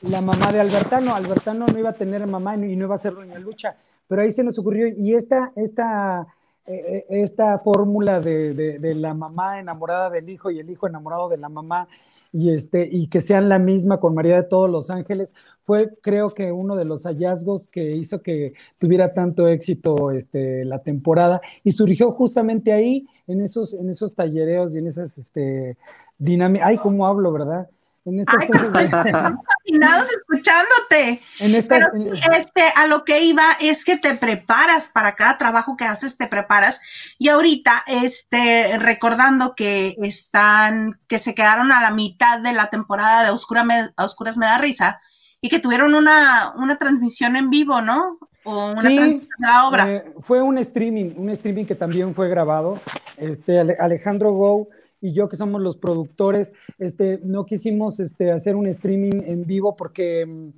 la 0.00 0.20
mamá 0.20 0.50
de 0.50 0.58
Albertano. 0.58 1.14
Albertano 1.14 1.64
no 1.64 1.78
iba 1.78 1.90
a 1.90 1.94
tener 1.94 2.26
mamá 2.26 2.56
y 2.56 2.74
no 2.74 2.86
iba 2.86 2.96
a 2.96 2.98
ser 2.98 3.14
Doña 3.14 3.38
Lucha, 3.38 3.76
pero 4.08 4.22
ahí 4.22 4.32
se 4.32 4.42
nos 4.42 4.58
ocurrió, 4.58 4.88
y 4.88 5.14
esta, 5.14 5.52
esta, 5.54 6.26
eh, 6.66 6.74
eh, 6.74 7.22
esta 7.22 7.60
fórmula 7.60 8.18
de, 8.18 8.52
de, 8.80 8.94
la 8.96 9.14
mamá 9.14 9.60
enamorada 9.60 10.10
del 10.10 10.28
hijo 10.28 10.50
y 10.50 10.58
el 10.58 10.68
hijo 10.68 10.88
enamorado 10.88 11.28
de 11.28 11.36
la 11.36 11.48
mamá, 11.48 11.86
y, 12.32 12.50
este, 12.50 12.88
y 12.90 13.08
que 13.08 13.20
sean 13.20 13.48
la 13.48 13.58
misma 13.58 14.00
con 14.00 14.14
María 14.14 14.36
de 14.36 14.42
todos 14.44 14.70
los 14.70 14.90
ángeles, 14.90 15.34
fue 15.64 15.94
creo 16.00 16.30
que 16.30 16.50
uno 16.50 16.76
de 16.76 16.84
los 16.84 17.04
hallazgos 17.04 17.68
que 17.68 17.94
hizo 17.96 18.22
que 18.22 18.54
tuviera 18.78 19.12
tanto 19.12 19.48
éxito 19.48 20.10
este, 20.10 20.64
la 20.64 20.82
temporada 20.82 21.40
y 21.62 21.72
surgió 21.72 22.10
justamente 22.12 22.72
ahí, 22.72 23.06
en 23.26 23.42
esos, 23.42 23.74
en 23.74 23.88
esos 23.90 24.14
tallereos 24.14 24.74
y 24.74 24.78
en 24.78 24.86
esas 24.86 25.18
este, 25.18 25.76
dinámicas. 26.18 26.68
Ay, 26.68 26.78
cómo 26.78 27.06
hablo, 27.06 27.32
¿verdad? 27.32 27.68
En 28.04 28.20
estas 28.20 28.46
cosas 28.46 28.70
fascinados 28.90 30.08
escuchándote. 30.10 31.20
En 31.38 31.54
estas, 31.54 31.90
Pero 31.92 32.14
este, 32.34 32.62
a 32.74 32.86
lo 32.86 33.04
que 33.04 33.22
iba 33.22 33.44
es 33.60 33.84
que 33.84 33.96
te 33.96 34.14
preparas 34.14 34.88
para 34.88 35.14
cada 35.14 35.38
trabajo 35.38 35.76
que 35.76 35.84
haces, 35.84 36.16
te 36.16 36.26
preparas. 36.26 36.80
Y 37.18 37.28
ahorita, 37.28 37.84
este, 37.86 38.78
recordando 38.78 39.54
que 39.54 39.96
están, 40.02 40.98
que 41.06 41.18
se 41.18 41.34
quedaron 41.34 41.70
a 41.72 41.80
la 41.80 41.90
mitad 41.90 42.40
de 42.40 42.52
la 42.52 42.70
temporada 42.70 43.24
de 43.24 43.30
Oscura 43.30 43.64
Oscuras 43.96 44.36
me 44.36 44.46
da 44.46 44.58
risa 44.58 45.00
y 45.40 45.48
que 45.48 45.58
tuvieron 45.58 45.94
una, 45.94 46.52
una 46.56 46.78
transmisión 46.78 47.36
en 47.36 47.50
vivo, 47.50 47.80
¿no? 47.80 48.18
O 48.44 48.72
una 48.72 48.82
transmisión 48.82 49.20
de 49.20 49.46
la 49.46 49.68
obra. 49.68 49.90
Eh, 49.90 50.04
fue 50.20 50.42
un 50.42 50.58
streaming, 50.58 51.12
un 51.16 51.30
streaming 51.30 51.64
que 51.64 51.74
también 51.74 52.14
fue 52.14 52.28
grabado. 52.28 52.74
Este, 53.16 53.58
Alejandro 53.58 54.32
Gou 54.32 54.68
y 55.02 55.12
yo 55.12 55.28
que 55.28 55.36
somos 55.36 55.60
los 55.60 55.76
productores, 55.76 56.54
este, 56.78 57.20
no 57.24 57.44
quisimos 57.44 58.00
este, 58.00 58.30
hacer 58.30 58.56
un 58.56 58.66
streaming 58.68 59.20
en 59.26 59.44
vivo 59.44 59.76
porque, 59.76 60.50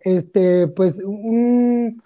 este, 0.00 0.66
pues, 0.66 1.04
un, 1.04 2.02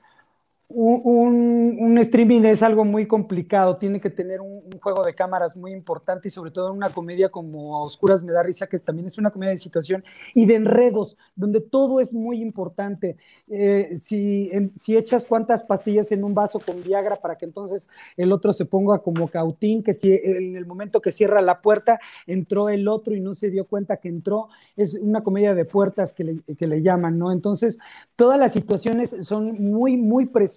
un, 0.68 1.96
streaming 1.98 2.42
es 2.42 2.62
algo 2.62 2.84
muy 2.84 3.06
complicado, 3.06 3.76
tiene 3.76 4.00
que 4.00 4.10
tener 4.10 4.40
un, 4.40 4.56
juego 4.82 5.02
de 5.04 5.14
cámaras 5.14 5.56
muy 5.56 5.72
importante 5.72 6.28
y 6.28 6.30
sobre 6.30 6.50
todo 6.50 6.70
en 6.70 6.76
una 6.76 6.90
comedia 6.90 7.28
como 7.28 7.82
Oscuras 7.82 8.22
me 8.24 8.32
da 8.32 8.42
risa, 8.42 8.66
que 8.66 8.78
también 8.78 9.06
es 9.06 9.16
una 9.16 9.30
comedia 9.30 9.52
de 9.52 9.56
situación 9.56 10.04
y 10.34 10.44
de 10.44 10.56
enredos, 10.56 11.16
donde 11.34 11.60
todo 11.60 12.00
es 12.00 12.12
muy 12.12 12.42
importante. 12.42 13.16
Eh, 13.48 13.96
si, 14.00 14.50
si 14.74 14.96
echas 14.96 15.24
cuántas 15.24 15.62
pastillas 15.62 16.12
en 16.12 16.24
un 16.24 16.34
vaso 16.34 16.60
con 16.60 16.82
Viagra 16.82 17.16
para 17.16 17.36
que 17.36 17.44
entonces 17.44 17.88
el 18.16 18.32
otro 18.32 18.52
se 18.52 18.64
ponga 18.64 18.98
como 18.98 19.28
cautín, 19.28 19.82
que 19.82 19.94
si 19.94 20.12
en 20.12 20.56
el 20.56 20.66
momento 20.66 21.00
que 21.00 21.12
cierra 21.12 21.40
la 21.40 21.62
puerta 21.62 21.98
entró 22.26 22.68
el 22.68 22.88
otro 22.88 23.14
y 23.14 23.20
no 23.20 23.34
se 23.34 23.50
dio 23.50 23.66
cuenta 23.66 23.96
que 23.98 24.08
entró, 24.08 24.48
es 24.76 24.94
una 24.94 25.22
comedia 25.22 25.54
de 25.54 25.64
puertas 25.64 26.12
que 26.12 26.24
le, 26.24 26.42
que 26.56 26.66
le 26.66 26.82
llaman, 26.82 27.18
¿no? 27.18 27.32
Entonces, 27.32 27.78
todas 28.14 28.38
las 28.38 28.52
situaciones 28.52 29.14
son 29.22 29.62
muy, 29.62 29.96
muy 29.96 30.26
precisas 30.26 30.55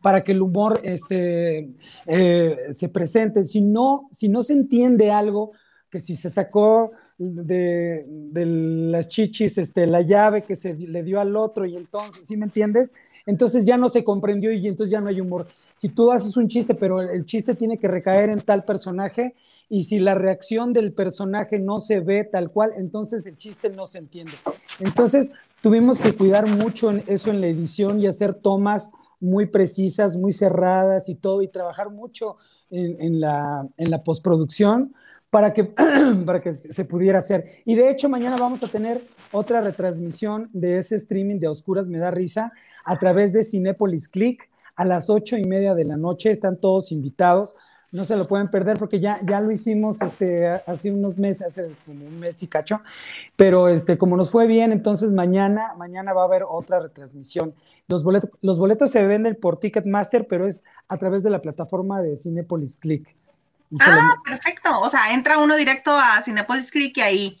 para 0.00 0.24
que 0.24 0.32
el 0.32 0.42
humor 0.42 0.80
este, 0.82 1.70
eh, 2.06 2.56
se 2.72 2.88
presente. 2.88 3.44
Si 3.44 3.60
no, 3.60 4.08
si 4.12 4.28
no 4.28 4.42
se 4.42 4.52
entiende 4.52 5.10
algo, 5.10 5.52
que 5.90 6.00
si 6.00 6.16
se 6.16 6.30
sacó 6.30 6.92
de, 7.18 8.04
las 8.90 9.08
chichis 9.08 9.58
este, 9.58 9.86
la 9.86 10.02
llave 10.02 10.42
que 10.42 10.56
se 10.56 10.74
le 10.74 11.02
dio 11.02 11.20
al 11.20 11.36
otro 11.36 11.66
y 11.66 11.76
entonces, 11.76 12.26
¿sí 12.26 12.36
me 12.36 12.46
entiendes? 12.46 12.92
Entonces 13.26 13.64
ya 13.64 13.76
no 13.76 13.88
se 13.88 14.02
comprendió 14.02 14.52
y 14.52 14.66
entonces 14.66 14.90
ya 14.90 15.00
no 15.00 15.08
hay 15.08 15.20
humor. 15.20 15.46
Si 15.74 15.88
tú 15.88 16.10
haces 16.10 16.36
un 16.36 16.48
chiste, 16.48 16.74
pero 16.74 17.00
el 17.00 17.24
chiste 17.24 17.54
tiene 17.54 17.78
que 17.78 17.88
recaer 17.88 18.30
en 18.30 18.40
tal 18.40 18.64
personaje 18.64 19.34
y 19.68 19.84
si 19.84 20.00
la 20.00 20.14
reacción 20.14 20.72
del 20.72 20.92
personaje 20.92 21.58
no 21.58 21.78
se 21.78 22.00
ve 22.00 22.24
tal 22.24 22.50
cual, 22.50 22.72
entonces 22.76 23.24
el 23.26 23.36
chiste 23.36 23.70
no 23.70 23.86
se 23.86 23.98
entiende. 23.98 24.32
Entonces 24.80 25.30
tuvimos 25.60 26.00
que 26.00 26.14
cuidar 26.14 26.48
mucho 26.48 26.90
en 26.90 27.04
eso 27.06 27.30
en 27.30 27.40
la 27.40 27.46
edición 27.46 28.00
y 28.00 28.06
hacer 28.06 28.34
tomas 28.34 28.90
muy 29.22 29.46
precisas, 29.46 30.16
muy 30.16 30.32
cerradas 30.32 31.08
y 31.08 31.14
todo, 31.14 31.40
y 31.40 31.48
trabajar 31.48 31.90
mucho 31.90 32.36
en, 32.70 33.20
la, 33.20 33.66
en 33.76 33.90
la 33.90 34.02
postproducción 34.02 34.94
para 35.30 35.54
que, 35.54 35.64
para 36.26 36.42
que 36.42 36.52
se 36.52 36.84
pudiera 36.84 37.20
hacer. 37.20 37.46
Y 37.64 37.74
de 37.74 37.88
hecho, 37.88 38.08
mañana 38.08 38.36
vamos 38.36 38.62
a 38.62 38.68
tener 38.68 39.02
otra 39.30 39.62
retransmisión 39.62 40.50
de 40.52 40.78
ese 40.78 40.96
streaming 40.96 41.38
de 41.38 41.48
Oscuras 41.48 41.88
Me 41.88 41.98
Da 41.98 42.10
Risa 42.10 42.52
a 42.84 42.98
través 42.98 43.32
de 43.32 43.42
Cinépolis 43.42 44.08
Click 44.08 44.50
a 44.76 44.84
las 44.84 45.08
ocho 45.08 45.36
y 45.36 45.44
media 45.44 45.74
de 45.74 45.84
la 45.84 45.96
noche. 45.96 46.30
Están 46.30 46.58
todos 46.58 46.92
invitados 46.92 47.54
no 47.92 48.06
se 48.06 48.16
lo 48.16 48.26
pueden 48.26 48.48
perder 48.48 48.78
porque 48.78 48.98
ya, 48.98 49.20
ya 49.22 49.40
lo 49.40 49.50
hicimos 49.50 50.00
este, 50.00 50.48
hace 50.48 50.90
unos 50.90 51.18
meses, 51.18 51.46
hace 51.46 51.74
como 51.84 52.06
un 52.06 52.18
mes 52.18 52.42
y 52.42 52.48
cacho, 52.48 52.80
pero 53.36 53.68
este, 53.68 53.98
como 53.98 54.16
nos 54.16 54.30
fue 54.30 54.46
bien, 54.46 54.72
entonces 54.72 55.12
mañana, 55.12 55.74
mañana 55.76 56.14
va 56.14 56.22
a 56.22 56.24
haber 56.24 56.42
otra 56.48 56.80
retransmisión. 56.80 57.54
Los 57.88 58.02
boletos, 58.02 58.30
los 58.40 58.58
boletos 58.58 58.90
se 58.90 59.06
venden 59.06 59.36
por 59.36 59.60
Ticketmaster, 59.60 60.26
pero 60.26 60.46
es 60.46 60.64
a 60.88 60.96
través 60.96 61.22
de 61.22 61.30
la 61.30 61.42
plataforma 61.42 62.00
de 62.00 62.16
Cinepolis 62.16 62.78
Click. 62.78 63.14
Ah, 63.80 64.16
perfecto. 64.24 64.80
O 64.80 64.88
sea, 64.88 65.12
entra 65.12 65.38
uno 65.38 65.56
directo 65.56 65.90
a 65.92 66.20
Cinepolis 66.22 66.70
Click 66.70 66.96
y 66.96 67.00
ahí 67.00 67.40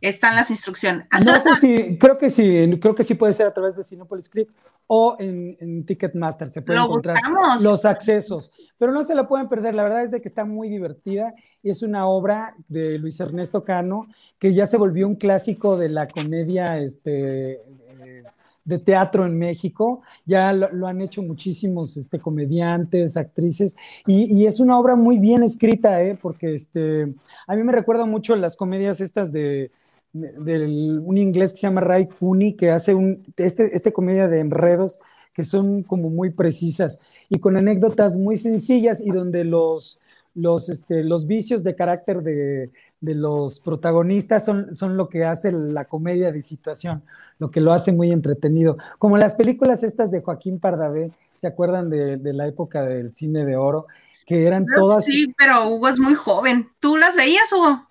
están 0.00 0.34
las 0.34 0.50
instrucciones. 0.50 1.06
No 1.24 1.38
sé 1.40 1.56
si, 1.56 1.98
creo 1.98 2.18
que 2.18 2.30
sí, 2.30 2.78
creo 2.80 2.94
que 2.94 3.04
sí 3.04 3.14
puede 3.14 3.32
ser 3.32 3.46
a 3.46 3.54
través 3.54 3.76
de 3.76 3.84
Cinepolis 3.84 4.28
Click 4.28 4.48
o 4.88 5.16
en, 5.18 5.84
Ticketmaster 5.84 6.48
se 6.48 6.62
pueden 6.62 6.82
encontrar 6.82 7.18
los 7.60 7.84
accesos, 7.84 8.50
pero 8.78 8.90
no 8.90 9.04
se 9.04 9.14
la 9.14 9.28
pueden 9.28 9.48
perder, 9.48 9.74
la 9.74 9.82
verdad 9.82 10.02
es 10.02 10.10
de 10.10 10.20
que 10.20 10.28
está 10.28 10.44
muy 10.44 10.68
divertida 10.68 11.34
y 11.62 11.70
es 11.70 11.82
una 11.82 12.06
obra 12.06 12.54
de 12.68 12.98
Luis 12.98 13.20
Ernesto 13.20 13.64
Cano 13.64 14.08
que 14.38 14.54
ya 14.54 14.66
se 14.66 14.78
volvió 14.78 15.06
un 15.06 15.16
clásico 15.16 15.76
de 15.76 15.90
la 15.90 16.08
comedia 16.08 16.78
este, 16.78 17.52
eh, 17.52 18.24
de 18.64 18.78
teatro 18.78 19.26
en 19.26 19.38
México, 19.38 20.00
ya 20.24 20.52
lo, 20.54 20.86
han 20.86 21.02
hecho 21.02 21.22
muchísimos 21.22 21.96
este, 21.98 22.18
comediantes, 22.18 23.18
actrices, 23.18 23.76
y, 24.06 24.46
es 24.46 24.58
una 24.58 24.78
obra 24.78 24.96
muy 24.96 25.18
bien 25.18 25.42
escrita, 25.42 26.02
¿eh? 26.02 26.18
porque 26.20 26.54
este, 26.54 27.12
a 27.46 27.56
mí 27.56 27.62
me 27.62 27.72
recuerda 27.72 28.06
mucho 28.06 28.36
las 28.36 28.56
comedias 28.56 29.02
estas 29.02 29.32
de 29.32 29.70
del, 30.12 31.00
un 31.04 31.18
inglés 31.18 31.52
que 31.52 31.58
se 31.58 31.66
llama 31.66 31.80
Ray 31.80 32.08
Cooney, 32.08 32.54
que 32.54 32.70
hace 32.70 32.94
un, 32.94 33.24
este, 33.36 33.74
este 33.76 33.92
comedia 33.92 34.28
de 34.28 34.40
enredos 34.40 35.00
que 35.34 35.44
son 35.44 35.82
como 35.82 36.10
muy 36.10 36.30
precisas 36.30 37.00
y 37.28 37.38
con 37.38 37.56
anécdotas 37.56 38.16
muy 38.16 38.36
sencillas 38.36 39.00
y 39.00 39.10
donde 39.10 39.44
los, 39.44 40.00
los, 40.34 40.68
este, 40.68 41.04
los 41.04 41.26
vicios 41.26 41.62
de 41.62 41.76
carácter 41.76 42.22
de, 42.22 42.70
de 43.00 43.14
los 43.14 43.60
protagonistas 43.60 44.44
son, 44.44 44.74
son 44.74 44.96
lo 44.96 45.08
que 45.08 45.24
hace 45.24 45.52
la 45.52 45.84
comedia 45.84 46.32
de 46.32 46.42
situación, 46.42 47.02
lo 47.38 47.50
que 47.50 47.60
lo 47.60 47.72
hace 47.72 47.92
muy 47.92 48.10
entretenido. 48.10 48.78
Como 48.98 49.16
las 49.16 49.34
películas 49.36 49.84
estas 49.84 50.10
de 50.10 50.22
Joaquín 50.22 50.58
Pardavé, 50.58 51.12
¿se 51.36 51.46
acuerdan 51.46 51.88
de, 51.90 52.16
de 52.16 52.32
la 52.32 52.48
época 52.48 52.82
del 52.82 53.14
cine 53.14 53.44
de 53.44 53.56
oro? 53.56 53.86
Que 54.26 54.46
eran 54.46 54.66
todas... 54.74 55.04
Sí, 55.04 55.32
pero 55.38 55.68
Hugo 55.68 55.88
es 55.88 55.98
muy 55.98 56.14
joven. 56.14 56.68
¿Tú 56.80 56.96
las 56.96 57.16
veías, 57.16 57.50
Hugo? 57.52 57.87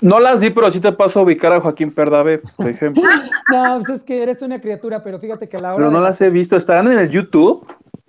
No 0.00 0.18
las 0.18 0.40
di, 0.40 0.50
pero 0.50 0.70
sí 0.70 0.80
te 0.80 0.92
paso 0.92 1.20
a 1.20 1.22
ubicar 1.22 1.52
a 1.52 1.60
Joaquín 1.60 1.92
Perdavé, 1.92 2.38
por 2.56 2.68
ejemplo. 2.68 3.02
no, 3.52 3.80
pues 3.80 3.98
es 3.98 4.02
que 4.02 4.22
eres 4.22 4.42
una 4.42 4.60
criatura, 4.60 5.02
pero 5.02 5.18
fíjate 5.18 5.48
que 5.48 5.56
a 5.56 5.60
la 5.60 5.68
hora. 5.74 5.76
Pero 5.76 5.90
no 5.90 6.00
las 6.00 6.20
he 6.20 6.30
visto. 6.30 6.56
¿Estarán 6.56 6.90
en 6.90 6.98
el 6.98 7.10
YouTube? 7.10 7.66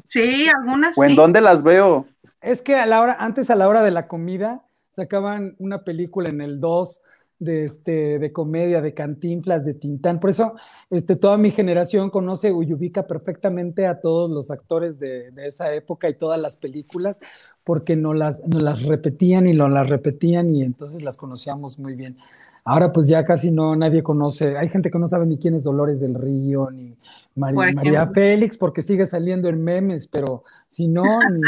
Sí, 0.08 0.48
algunas. 0.56 0.98
¿O 0.98 1.04
en 1.04 1.16
dónde 1.16 1.42
las 1.42 1.64
veo? 1.64 2.06
Es 2.42 2.62
que 2.62 2.76
a 2.76 2.86
la 2.86 3.02
hora, 3.02 3.18
antes 3.20 3.50
a 3.50 3.56
la 3.56 3.68
hora 3.68 3.84
de 3.84 3.92
la 3.92 4.08
comida, 4.08 4.64
sacaban 4.92 5.56
una 5.60 5.84
película 5.84 6.30
en 6.30 6.42
el 6.42 6.60
2 6.60 7.04
de, 7.42 7.66
este, 7.66 8.20
de 8.20 8.32
comedia, 8.32 8.82
de 8.82 8.94
cantinflas, 8.94 9.66
de 9.66 9.74
Tintán. 9.74 10.20
Por 10.20 10.30
eso 10.30 10.54
este, 10.92 11.16
toda 11.16 11.38
mi 11.38 11.50
generación 11.50 12.12
conoce 12.12 12.50
y 12.50 12.74
ubica 12.74 13.08
perfectamente 13.08 13.88
a 13.88 14.00
todos 14.00 14.30
los 14.30 14.52
actores 14.52 15.00
de, 15.00 15.32
de 15.32 15.48
esa 15.48 15.74
época 15.74 16.08
y 16.08 16.14
todas 16.14 16.40
las 16.40 16.56
películas, 16.56 17.20
porque 17.64 17.96
no 17.96 18.14
las, 18.14 18.48
no 18.48 18.60
las 18.60 18.84
repetían 18.84 19.48
y 19.48 19.54
no 19.54 19.70
las 19.70 19.90
repetían 19.90 20.54
y 20.54 20.64
entonces 20.64 21.02
las 21.02 21.18
conocíamos 21.18 21.80
muy 21.80 21.96
bien. 21.96 22.18
Ahora 22.64 22.92
pues 22.94 23.08
ya 23.08 23.26
casi 23.26 23.52
no 23.52 23.76
nadie 23.76 24.04
conoce, 24.04 24.56
hay 24.56 24.70
gente 24.70 24.92
que 24.92 25.00
no 25.00 25.08
sabe 25.08 25.26
ni 25.26 25.40
quién 25.40 25.56
es 25.56 25.64
Dolores 25.64 26.00
del 26.00 26.14
Río, 26.14 26.70
ni 26.70 26.96
María, 27.36 28.06
Félix, 28.14 28.56
porque 28.56 28.84
sigue 28.84 29.08
saliendo 29.08 29.50
en 29.50 29.64
memes, 29.64 30.08
pero 30.08 30.44
si 30.68 30.88
no, 30.88 31.04
ni... 31.32 31.42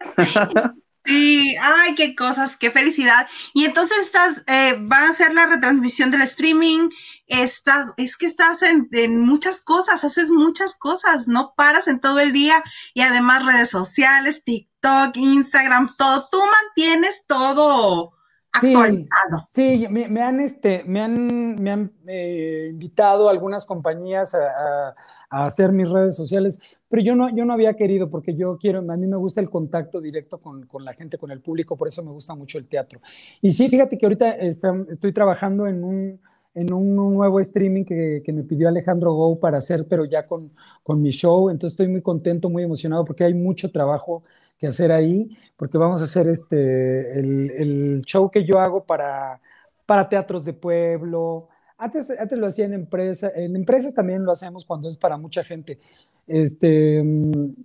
Sí, 1.04 1.56
ay, 1.60 1.94
qué 1.94 2.14
cosas, 2.14 2.56
qué 2.56 2.70
felicidad. 2.70 3.26
Y 3.54 3.64
entonces 3.64 3.98
estás, 3.98 4.44
eh, 4.46 4.74
va 4.74 5.08
a 5.08 5.12
ser 5.12 5.32
la 5.34 5.46
retransmisión 5.46 6.10
del 6.10 6.22
streaming, 6.22 6.90
estás, 7.26 7.90
es 7.96 8.16
que 8.16 8.26
estás 8.26 8.62
en, 8.62 8.88
en, 8.92 9.18
muchas 9.20 9.62
cosas, 9.62 10.04
haces 10.04 10.30
muchas 10.30 10.76
cosas, 10.76 11.26
no 11.26 11.54
paras 11.56 11.88
en 11.88 12.00
todo 12.00 12.20
el 12.20 12.32
día 12.32 12.62
y 12.94 13.00
además 13.00 13.46
redes 13.46 13.70
sociales, 13.70 14.44
TikTok, 14.44 15.16
Instagram, 15.16 15.94
todo, 15.96 16.28
tú 16.30 16.38
mantienes 16.38 17.24
todo 17.26 18.12
actualizado. 18.52 19.46
Sí, 19.48 19.80
sí 19.80 19.88
me, 19.88 20.08
me, 20.08 20.22
han, 20.22 20.40
este, 20.40 20.84
me 20.84 21.00
han, 21.00 21.56
me 21.62 21.70
han 21.70 21.92
eh, 22.06 22.68
invitado 22.70 23.28
algunas 23.28 23.66
compañías 23.66 24.34
a, 24.34 24.38
a, 24.38 24.94
a 25.30 25.46
hacer 25.46 25.72
mis 25.72 25.88
redes 25.88 26.16
sociales 26.16 26.60
pero 26.90 27.02
yo 27.02 27.14
no, 27.14 27.34
yo 27.34 27.44
no 27.44 27.52
había 27.52 27.74
querido 27.74 28.10
porque 28.10 28.34
yo 28.34 28.58
quiero, 28.58 28.80
a 28.80 28.96
mí 28.96 29.06
me 29.06 29.16
gusta 29.16 29.40
el 29.40 29.48
contacto 29.48 30.00
directo 30.00 30.38
con, 30.38 30.66
con, 30.66 30.84
la 30.84 30.92
gente, 30.92 31.18
con 31.18 31.30
el 31.30 31.40
público, 31.40 31.76
por 31.76 31.86
eso 31.86 32.04
me 32.04 32.10
gusta 32.10 32.34
mucho 32.34 32.58
el 32.58 32.66
teatro. 32.66 33.00
Y 33.40 33.52
sí, 33.52 33.68
fíjate 33.68 33.96
que 33.96 34.06
ahorita 34.06 34.30
está, 34.32 34.74
estoy 34.90 35.12
trabajando 35.12 35.68
en 35.68 35.84
un, 35.84 36.20
en 36.54 36.72
un 36.72 36.94
nuevo 36.94 37.40
streaming 37.40 37.84
que, 37.84 38.22
que, 38.24 38.32
me 38.32 38.42
pidió 38.42 38.68
Alejandro 38.68 39.12
Go 39.14 39.38
para 39.38 39.58
hacer, 39.58 39.86
pero 39.88 40.04
ya 40.04 40.26
con, 40.26 40.52
con 40.82 41.00
mi 41.00 41.10
show, 41.10 41.50
entonces 41.50 41.74
estoy 41.74 41.88
muy 41.88 42.02
contento, 42.02 42.50
muy 42.50 42.64
emocionado 42.64 43.04
porque 43.04 43.24
hay 43.24 43.34
mucho 43.34 43.70
trabajo 43.70 44.24
que 44.58 44.66
hacer 44.66 44.92
ahí, 44.92 45.36
porque 45.56 45.78
vamos 45.78 46.00
a 46.00 46.04
hacer 46.04 46.28
este, 46.28 47.18
el, 47.18 47.50
el 47.50 48.02
show 48.04 48.30
que 48.30 48.44
yo 48.44 48.58
hago 48.58 48.84
para, 48.84 49.40
para 49.86 50.08
teatros 50.08 50.44
de 50.44 50.52
pueblo, 50.52 51.48
antes, 51.80 52.10
antes, 52.10 52.38
lo 52.38 52.46
hacía 52.46 52.66
en 52.66 52.74
empresas, 52.74 53.32
en 53.34 53.56
empresas 53.56 53.94
también 53.94 54.22
lo 54.22 54.32
hacemos 54.32 54.66
cuando 54.66 54.86
es 54.86 54.98
para 54.98 55.16
mucha 55.16 55.42
gente. 55.42 55.78
Este, 56.26 57.02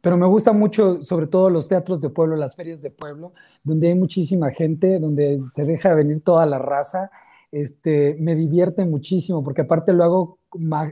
pero 0.01 0.15
me 0.15 0.25
gusta 0.25 0.53
mucho, 0.53 1.01
sobre 1.01 1.27
todo 1.27 1.49
los 1.49 1.67
teatros 1.67 1.99
de 1.99 2.09
pueblo, 2.09 2.37
las 2.37 2.55
ferias 2.55 2.81
de 2.81 2.91
pueblo, 2.91 3.33
donde 3.61 3.89
hay 3.89 3.95
muchísima 3.95 4.51
gente, 4.51 4.99
donde 4.99 5.41
se 5.53 5.65
deja 5.65 5.93
venir 5.93 6.21
toda 6.23 6.45
la 6.45 6.59
raza. 6.59 7.11
Este, 7.55 8.17
me 8.19 8.35
divierte 8.35 8.83
muchísimo, 8.83 9.41
porque 9.41 9.61
aparte 9.61 9.93
lo 9.93 10.03
hago, 10.03 10.39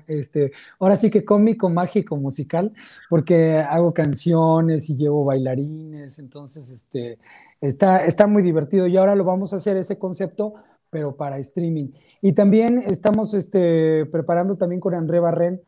este, 0.07 0.53
ahora 0.79 0.95
sí 0.95 1.09
que 1.09 1.25
cómico, 1.25 1.69
mágico, 1.69 2.15
musical, 2.15 2.71
porque 3.09 3.57
hago 3.57 3.93
canciones 3.93 4.89
y 4.89 4.95
llevo 4.95 5.25
bailarines, 5.25 6.19
entonces 6.19 6.69
este, 6.69 7.19
está, 7.59 7.97
está 8.05 8.27
muy 8.27 8.43
divertido. 8.43 8.87
Y 8.87 8.95
ahora 8.95 9.13
lo 9.13 9.25
vamos 9.25 9.51
a 9.51 9.57
hacer 9.57 9.75
ese 9.75 9.97
concepto, 9.97 10.53
pero 10.89 11.17
para 11.17 11.37
streaming. 11.39 11.89
Y 12.21 12.31
también 12.31 12.81
estamos 12.87 13.33
este, 13.33 14.05
preparando 14.05 14.55
también 14.55 14.79
con 14.79 14.93
André 14.93 15.19
Barren 15.19 15.59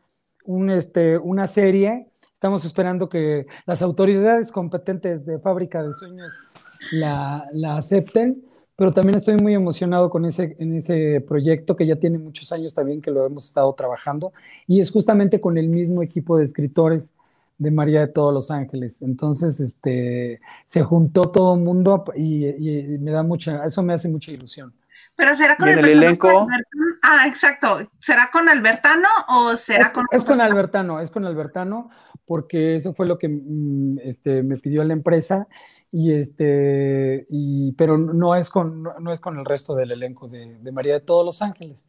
un, 0.46 0.70
este, 0.70 1.18
una 1.18 1.46
serie. 1.46 2.08
Estamos 2.32 2.64
esperando 2.64 3.10
que 3.10 3.46
las 3.66 3.82
autoridades 3.82 4.50
competentes 4.50 5.26
de 5.26 5.40
Fábrica 5.40 5.82
de 5.82 5.92
Sueños 5.92 6.42
la, 6.90 7.46
la 7.52 7.76
acepten, 7.76 8.42
pero 8.76 8.92
también 8.92 9.16
estoy 9.16 9.36
muy 9.36 9.54
emocionado 9.54 10.10
con 10.10 10.24
ese, 10.26 10.54
en 10.58 10.74
ese 10.74 11.24
proyecto 11.26 11.74
que 11.74 11.86
ya 11.86 11.96
tiene 11.96 12.18
muchos 12.18 12.52
años 12.52 12.74
también 12.74 13.00
que 13.00 13.10
lo 13.10 13.24
hemos 13.24 13.46
estado 13.46 13.72
trabajando 13.74 14.32
y 14.66 14.80
es 14.80 14.90
justamente 14.90 15.40
con 15.40 15.56
el 15.56 15.68
mismo 15.68 16.02
equipo 16.02 16.36
de 16.36 16.44
escritores 16.44 17.14
de 17.58 17.70
María 17.70 18.00
de 18.00 18.08
todos 18.08 18.34
los 18.34 18.50
Ángeles. 18.50 19.02
Entonces, 19.02 19.60
este, 19.60 20.40
se 20.64 20.82
juntó 20.82 21.30
todo 21.30 21.54
el 21.54 21.62
mundo 21.62 22.04
y, 22.14 22.46
y, 22.46 22.98
me 22.98 23.10
da 23.10 23.22
mucha, 23.22 23.64
eso 23.64 23.82
me 23.82 23.94
hace 23.94 24.08
mucha 24.08 24.30
ilusión. 24.30 24.74
Pero 25.16 25.34
será 25.34 25.56
con 25.56 25.68
el, 25.68 25.78
el 25.78 25.90
elenco. 25.92 26.46
Ah, 27.02 27.26
exacto. 27.26 27.88
¿Será 27.98 28.28
con 28.30 28.48
Albertano 28.50 29.08
o 29.28 29.56
será 29.56 29.86
es, 29.86 29.90
con.? 29.90 30.04
Es 30.10 30.24
con 30.24 30.40
Albertano, 30.42 31.00
es 31.00 31.10
con 31.10 31.24
Albertano, 31.24 31.90
porque 32.26 32.76
eso 32.76 32.92
fue 32.92 33.06
lo 33.06 33.16
que 33.16 33.40
este, 34.02 34.42
me 34.42 34.58
pidió 34.58 34.84
la 34.84 34.92
empresa. 34.92 35.48
Y 35.92 36.12
este, 36.12 37.26
y, 37.30 37.72
pero 37.72 37.96
no 37.96 38.34
es 38.34 38.50
con, 38.50 38.82
no, 38.82 38.98
no 38.98 39.12
es 39.12 39.20
con 39.20 39.38
el 39.38 39.44
resto 39.44 39.74
del 39.74 39.92
elenco 39.92 40.28
de, 40.28 40.58
de, 40.58 40.72
María 40.72 40.94
de 40.94 41.00
todos 41.00 41.24
los 41.24 41.40
Ángeles. 41.42 41.88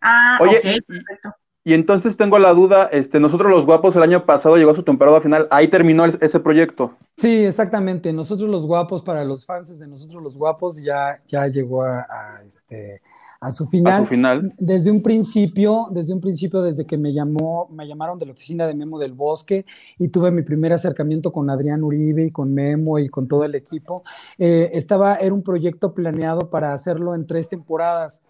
Ah, 0.00 0.38
Oye, 0.40 0.58
okay, 0.58 0.80
perfecto. 0.80 1.34
Y, 1.66 1.74
entonces 1.74 2.16
tengo 2.16 2.38
la 2.38 2.52
duda, 2.52 2.84
este, 2.92 3.18
nosotros 3.18 3.50
los 3.50 3.66
guapos 3.66 3.96
el 3.96 4.02
año 4.02 4.24
pasado 4.24 4.56
llegó 4.56 4.70
a 4.70 4.74
su 4.74 4.84
temporada 4.84 5.20
final, 5.20 5.48
ahí 5.50 5.66
terminó 5.66 6.04
el, 6.04 6.16
ese 6.20 6.38
proyecto. 6.38 6.96
Sí, 7.16 7.44
exactamente. 7.44 8.12
Nosotros 8.12 8.48
los 8.48 8.64
guapos, 8.64 9.02
para 9.02 9.24
los 9.24 9.44
fans 9.44 9.78
de 9.78 9.86
nosotros 9.88 10.22
los 10.22 10.36
guapos, 10.36 10.80
ya, 10.82 11.20
ya 11.26 11.48
llegó 11.48 11.82
a, 11.82 12.00
a 12.00 12.42
este, 12.46 13.02
a 13.40 13.50
su 13.50 13.66
final. 13.66 13.92
A 13.92 13.98
su 14.00 14.06
final. 14.06 14.54
Desde 14.58 14.90
un 14.90 15.02
principio, 15.02 15.88
desde 15.90 16.14
un 16.14 16.20
principio, 16.20 16.62
desde 16.62 16.86
que 16.86 16.96
me 16.96 17.12
llamó, 17.12 17.68
me 17.70 17.86
llamaron 17.86 18.18
de 18.18 18.26
la 18.26 18.32
oficina 18.32 18.66
de 18.66 18.74
Memo 18.74 18.98
del 18.98 19.12
Bosque 19.12 19.64
y 19.98 20.08
tuve 20.08 20.30
mi 20.30 20.42
primer 20.42 20.72
acercamiento 20.72 21.32
con 21.32 21.50
Adrián 21.50 21.82
Uribe 21.82 22.26
y 22.26 22.30
con 22.30 22.52
Memo 22.54 22.98
y 22.98 23.08
con 23.08 23.28
todo 23.28 23.44
el 23.44 23.54
equipo. 23.54 24.04
Eh, 24.38 24.70
estaba, 24.72 25.16
era 25.16 25.34
un 25.34 25.42
proyecto 25.42 25.94
planeado 25.94 26.50
para 26.50 26.72
hacerlo 26.72 27.14
en 27.14 27.26
tres 27.26 27.48
temporadas. 27.48 28.24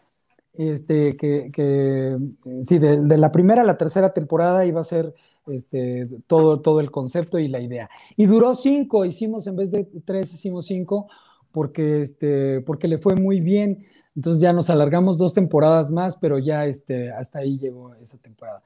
Este, 0.59 1.17
que, 1.17 1.51
que 1.53 2.17
sí, 2.63 2.79
de, 2.79 3.01
de, 3.03 3.19
la 3.19 3.31
primera 3.31 3.63
a 3.63 3.65
la 3.65 3.77
tercera 3.77 4.15
temporada 4.15 4.65
iba 4.65 4.81
a 4.81 4.85
ser 4.85 5.15
este, 5.49 6.07
todo, 6.27 6.61
todo 6.61 6.81
el 6.81 6.91
concepto 6.91 7.39
y 7.39 7.49
la 7.49 7.61
idea. 7.61 7.91
Y 8.17 8.27
duró 8.27 8.55
cinco, 8.55 9.05
hicimos 9.05 9.47
en 9.47 9.57
vez 9.57 9.71
de 9.71 9.87
tres, 10.05 10.33
hicimos 10.33 10.67
cinco, 10.67 11.09
porque, 11.53 12.03
este, 12.03 12.61
porque 12.63 12.89
le 12.89 12.99
fue 12.99 13.17
muy 13.17 13.41
bien. 13.41 13.87
Entonces 14.15 14.41
ya 14.41 14.53
nos 14.53 14.71
alargamos 14.71 15.19
dos 15.19 15.35
temporadas 15.35 15.91
más, 15.91 16.17
pero 16.17 16.39
ya 16.39 16.65
este, 16.65 17.13
hasta 17.13 17.41
ahí 17.41 17.59
llegó 17.59 17.95
esa 17.97 18.19
temporada, 18.19 18.63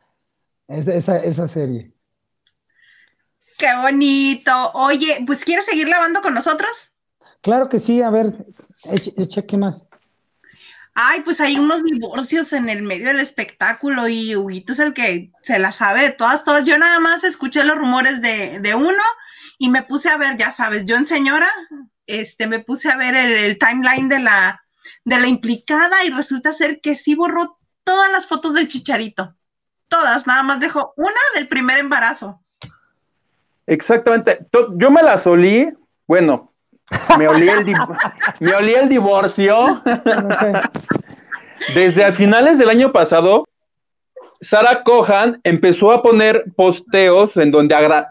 esa, 0.69 0.95
esa, 0.95 1.19
esa 1.19 1.49
serie. 1.49 1.93
Qué 3.59 3.67
bonito. 3.83 4.53
Oye, 4.75 5.19
pues 5.27 5.45
¿quieres 5.45 5.67
seguir 5.67 5.89
lavando 5.89 6.23
con 6.23 6.35
nosotros? 6.35 6.93
Claro 7.43 7.69
que 7.69 7.79
sí, 7.79 8.01
a 8.01 8.11
ver, 8.11 8.27
eche, 8.85 9.13
eche 9.17 9.45
¿qué 9.45 9.57
más? 9.57 9.87
Ay, 10.95 11.21
pues 11.23 11.41
hay 11.41 11.57
unos 11.57 11.85
divorcios 11.85 12.53
en 12.53 12.69
el 12.69 12.83
medio 12.83 13.09
del 13.09 13.21
espectáculo 13.21 14.09
y 14.09 14.35
Huguito 14.35 14.73
es 14.73 14.81
el 14.81 14.93
que 14.93 15.31
se 15.43 15.59
la 15.59 15.73
sabe 15.73 16.03
de 16.03 16.11
todas, 16.11 16.45
todas. 16.45 16.67
Yo 16.67 16.79
nada 16.79 16.99
más 17.01 17.25
escuché 17.25 17.65
los 17.65 17.79
rumores 17.79 18.21
de, 18.21 18.59
de 18.61 18.75
uno 18.75 19.03
y 19.59 19.69
me 19.69 19.83
puse 19.83 20.09
a 20.09 20.17
ver, 20.17 20.37
ya 20.37 20.51
sabes, 20.51 20.85
yo 20.85 20.97
en 20.97 21.07
señora, 21.07 21.49
este, 22.07 22.47
me 22.47 22.59
puse 22.59 22.91
a 22.91 22.97
ver 22.97 23.15
el, 23.15 23.39
el 23.39 23.59
timeline 23.59 24.09
de 24.09 24.19
la, 24.19 24.63
de 25.05 25.21
la 25.21 25.29
implicada 25.29 26.05
y 26.05 26.11
resulta 26.11 26.53
ser 26.53 26.81
que 26.81 26.97
sí 26.97 27.15
borró 27.15 27.59
todas 27.85 28.11
las 28.11 28.27
fotos 28.27 28.55
del 28.55 28.69
chicharito. 28.69 29.35
Todas, 29.89 30.27
nada 30.27 30.43
más 30.43 30.61
dejó 30.61 30.93
una 30.97 31.21
del 31.35 31.49
primer 31.49 31.79
embarazo. 31.79 32.43
Exactamente. 33.67 34.47
Yo 34.77 34.91
me 34.91 35.03
las 35.03 35.27
olí, 35.27 35.73
bueno, 36.07 36.50
me 37.19 37.29
olí 37.29 37.49
el, 37.49 37.65
me 38.41 38.55
olí 38.55 38.75
el 38.75 38.89
divorcio. 38.89 39.81
Desde 41.75 42.05
a 42.05 42.13
finales 42.13 42.59
del 42.59 42.71
año 42.71 42.93
pasado, 42.93 43.45
Sara 44.41 44.83
Cohan 44.83 45.41
empezó 45.45 45.93
a 45.93 46.03
poner 46.03 46.45
posteos 46.57 47.37
en 47.37 47.51
donde, 47.51 47.75
agra 47.75 48.09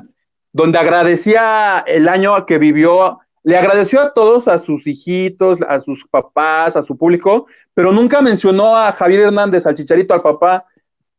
donde 0.53 0.77
agradecía 0.77 1.83
el 1.87 2.07
año 2.07 2.45
que 2.45 2.57
vivió 2.59 3.19
le 3.43 3.57
agradeció 3.57 4.01
a 4.01 4.13
todos, 4.13 4.47
a 4.47 4.59
sus 4.59 4.85
hijitos, 4.85 5.61
a 5.61 5.79
sus 5.79 6.05
papás, 6.05 6.75
a 6.75 6.83
su 6.83 6.97
público, 6.97 7.47
pero 7.73 7.91
nunca 7.91 8.21
mencionó 8.21 8.75
a 8.77 8.91
Javier 8.91 9.21
Hernández, 9.21 9.65
al 9.65 9.75
chicharito, 9.75 10.13
al 10.13 10.21
papá 10.21 10.65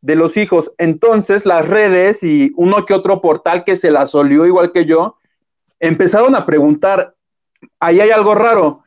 de 0.03 0.17
los 0.17 0.37
hijos. 0.37 0.71
Entonces 0.79 1.47
las 1.47 1.67
redes 1.67 2.23
y 2.23 2.53
uno 2.57 2.85
que 2.85 2.95
otro 2.95 3.21
portal 3.21 3.65
que 3.65 3.77
se 3.77 3.91
la 3.91 4.07
solió 4.07 4.47
igual 4.47 4.71
que 4.73 4.85
yo, 4.85 5.17
empezaron 5.79 6.35
a 6.35 6.45
preguntar, 6.45 7.15
ahí 7.79 8.01
hay 8.01 8.11
algo 8.11 8.35
raro. 8.35 8.85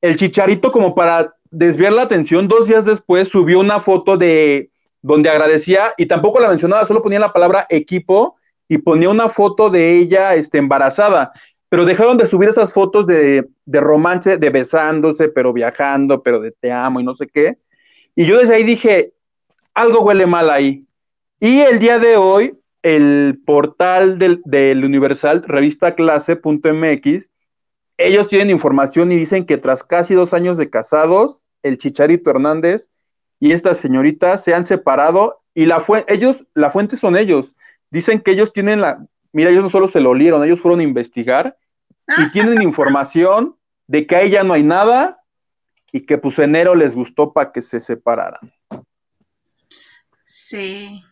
El 0.00 0.16
chicharito 0.16 0.70
como 0.72 0.94
para 0.94 1.34
desviar 1.50 1.92
la 1.92 2.02
atención, 2.02 2.48
dos 2.48 2.68
días 2.68 2.84
después 2.84 3.28
subió 3.28 3.60
una 3.60 3.80
foto 3.80 4.16
de 4.16 4.70
donde 5.02 5.30
agradecía 5.30 5.92
y 5.98 6.06
tampoco 6.06 6.40
la 6.40 6.48
mencionaba, 6.48 6.86
solo 6.86 7.02
ponía 7.02 7.20
la 7.20 7.32
palabra 7.32 7.66
equipo 7.68 8.36
y 8.68 8.78
ponía 8.78 9.10
una 9.10 9.28
foto 9.28 9.70
de 9.70 9.98
ella 9.98 10.34
este, 10.34 10.58
embarazada. 10.58 11.32
Pero 11.68 11.84
dejaron 11.84 12.16
de 12.16 12.26
subir 12.26 12.48
esas 12.48 12.72
fotos 12.72 13.06
de, 13.06 13.46
de 13.66 13.80
romance, 13.80 14.38
de 14.38 14.50
besándose, 14.50 15.28
pero 15.28 15.52
viajando, 15.52 16.22
pero 16.22 16.40
de 16.40 16.52
te 16.52 16.72
amo 16.72 17.00
y 17.00 17.04
no 17.04 17.14
sé 17.14 17.26
qué. 17.26 17.58
Y 18.14 18.26
yo 18.26 18.38
desde 18.38 18.54
ahí 18.54 18.62
dije, 18.62 19.12
algo 19.74 20.02
huele 20.02 20.26
mal 20.26 20.50
ahí. 20.50 20.86
Y 21.40 21.60
el 21.60 21.78
día 21.78 21.98
de 21.98 22.16
hoy, 22.16 22.54
el 22.82 23.40
portal 23.44 24.18
del, 24.18 24.40
del 24.44 24.84
Universal, 24.84 25.42
revista 25.46 25.94
clase.mx, 25.94 27.28
ellos 27.98 28.28
tienen 28.28 28.50
información 28.50 29.12
y 29.12 29.16
dicen 29.16 29.46
que 29.46 29.58
tras 29.58 29.82
casi 29.82 30.14
dos 30.14 30.32
años 30.34 30.58
de 30.58 30.70
casados, 30.70 31.44
el 31.62 31.78
Chicharito 31.78 32.30
Hernández 32.30 32.90
y 33.40 33.52
esta 33.52 33.74
señorita 33.74 34.38
se 34.38 34.54
han 34.54 34.64
separado 34.64 35.42
y 35.54 35.66
la 35.66 35.82
ellos, 36.08 36.44
la 36.54 36.70
fuente 36.70 36.96
son 36.96 37.16
ellos. 37.16 37.54
Dicen 37.90 38.20
que 38.20 38.32
ellos 38.32 38.52
tienen 38.52 38.80
la, 38.80 39.06
mira, 39.32 39.50
ellos 39.50 39.62
no 39.62 39.70
solo 39.70 39.88
se 39.88 40.00
lo 40.00 40.10
olieron, 40.10 40.42
ellos 40.44 40.60
fueron 40.60 40.80
a 40.80 40.84
investigar 40.84 41.56
y 42.18 42.30
tienen 42.32 42.62
información 42.62 43.56
de 43.86 44.06
que 44.06 44.16
ahí 44.16 44.30
ya 44.30 44.42
no 44.42 44.54
hay 44.54 44.62
nada 44.62 45.22
y 45.92 46.00
que 46.00 46.18
pues 46.18 46.38
enero 46.38 46.74
les 46.74 46.94
gustó 46.94 47.32
para 47.32 47.52
que 47.52 47.62
se 47.62 47.78
separaran. 47.78 48.52
Sí. 50.24 51.02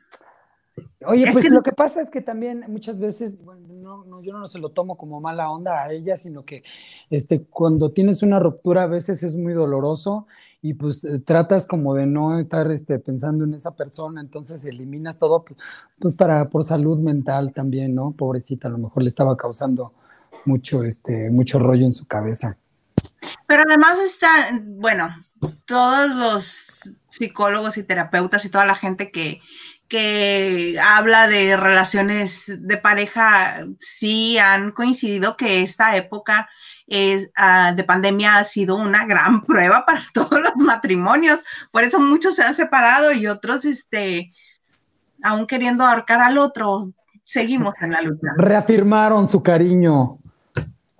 Oye, 1.04 1.30
pues 1.30 1.48
lo 1.50 1.62
que 1.62 1.72
pasa 1.72 2.00
es 2.00 2.10
que 2.10 2.20
también 2.20 2.64
muchas 2.68 2.98
veces, 2.98 3.42
bueno, 3.44 3.68
no, 4.04 4.22
yo 4.22 4.32
no 4.32 4.46
se 4.48 4.58
lo 4.58 4.70
tomo 4.70 4.96
como 4.96 5.20
mala 5.20 5.50
onda 5.50 5.82
a 5.82 5.92
ella, 5.92 6.16
sino 6.16 6.44
que 6.44 6.62
este, 7.10 7.42
cuando 7.44 7.90
tienes 7.90 8.22
una 8.22 8.38
ruptura 8.38 8.84
a 8.84 8.86
veces 8.86 9.22
es 9.22 9.36
muy 9.36 9.52
doloroso 9.52 10.26
y 10.60 10.74
pues 10.74 11.04
eh, 11.04 11.18
tratas 11.18 11.66
como 11.66 11.94
de 11.94 12.06
no 12.06 12.38
estar 12.38 12.70
este, 12.70 12.98
pensando 12.98 13.44
en 13.44 13.54
esa 13.54 13.74
persona, 13.74 14.20
entonces 14.20 14.64
eliminas 14.64 15.18
todo, 15.18 15.44
pues, 15.44 15.58
pues 15.98 16.14
para, 16.14 16.48
por 16.48 16.64
salud 16.64 16.98
mental 16.98 17.52
también, 17.52 17.94
¿no? 17.94 18.12
Pobrecita, 18.12 18.68
a 18.68 18.70
lo 18.70 18.78
mejor 18.78 19.02
le 19.02 19.08
estaba 19.08 19.36
causando 19.36 19.92
mucho, 20.44 20.82
este, 20.84 21.30
mucho 21.30 21.58
rollo 21.58 21.84
en 21.84 21.92
su 21.92 22.06
cabeza. 22.06 22.56
Pero 23.46 23.64
además 23.66 23.98
está, 23.98 24.60
bueno, 24.62 25.08
todos 25.66 26.14
los 26.14 26.94
psicólogos 27.10 27.76
y 27.76 27.82
terapeutas 27.82 28.44
y 28.44 28.50
toda 28.50 28.64
la 28.64 28.74
gente 28.74 29.10
que, 29.10 29.40
que 29.92 30.80
habla 30.82 31.28
de 31.28 31.54
relaciones 31.54 32.50
de 32.60 32.78
pareja, 32.78 33.66
sí 33.78 34.38
han 34.38 34.70
coincidido 34.70 35.36
que 35.36 35.60
esta 35.60 35.96
época 35.98 36.48
es, 36.86 37.30
uh, 37.38 37.76
de 37.76 37.84
pandemia 37.84 38.38
ha 38.38 38.44
sido 38.44 38.76
una 38.76 39.04
gran 39.04 39.42
prueba 39.44 39.84
para 39.84 40.02
todos 40.14 40.40
los 40.40 40.56
matrimonios. 40.56 41.40
Por 41.70 41.84
eso 41.84 42.00
muchos 42.00 42.36
se 42.36 42.42
han 42.42 42.54
separado 42.54 43.12
y 43.12 43.26
otros, 43.26 43.66
este, 43.66 44.32
aún 45.22 45.46
queriendo 45.46 45.84
ahorcar 45.84 46.22
al 46.22 46.38
otro, 46.38 46.94
seguimos 47.22 47.74
en 47.82 47.90
la 47.90 48.00
lucha. 48.00 48.28
Reafirmaron 48.38 49.28
su 49.28 49.42
cariño. 49.42 50.20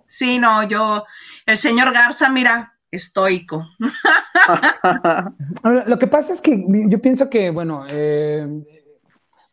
Sí, 0.04 0.38
no, 0.38 0.64
yo, 0.64 1.06
el 1.46 1.56
señor 1.56 1.94
Garza, 1.94 2.28
mira, 2.28 2.74
estoico. 2.90 3.66
Lo 5.86 5.98
que 5.98 6.06
pasa 6.06 6.34
es 6.34 6.42
que 6.42 6.62
yo 6.88 7.00
pienso 7.00 7.30
que, 7.30 7.48
bueno, 7.48 7.86
eh, 7.88 8.46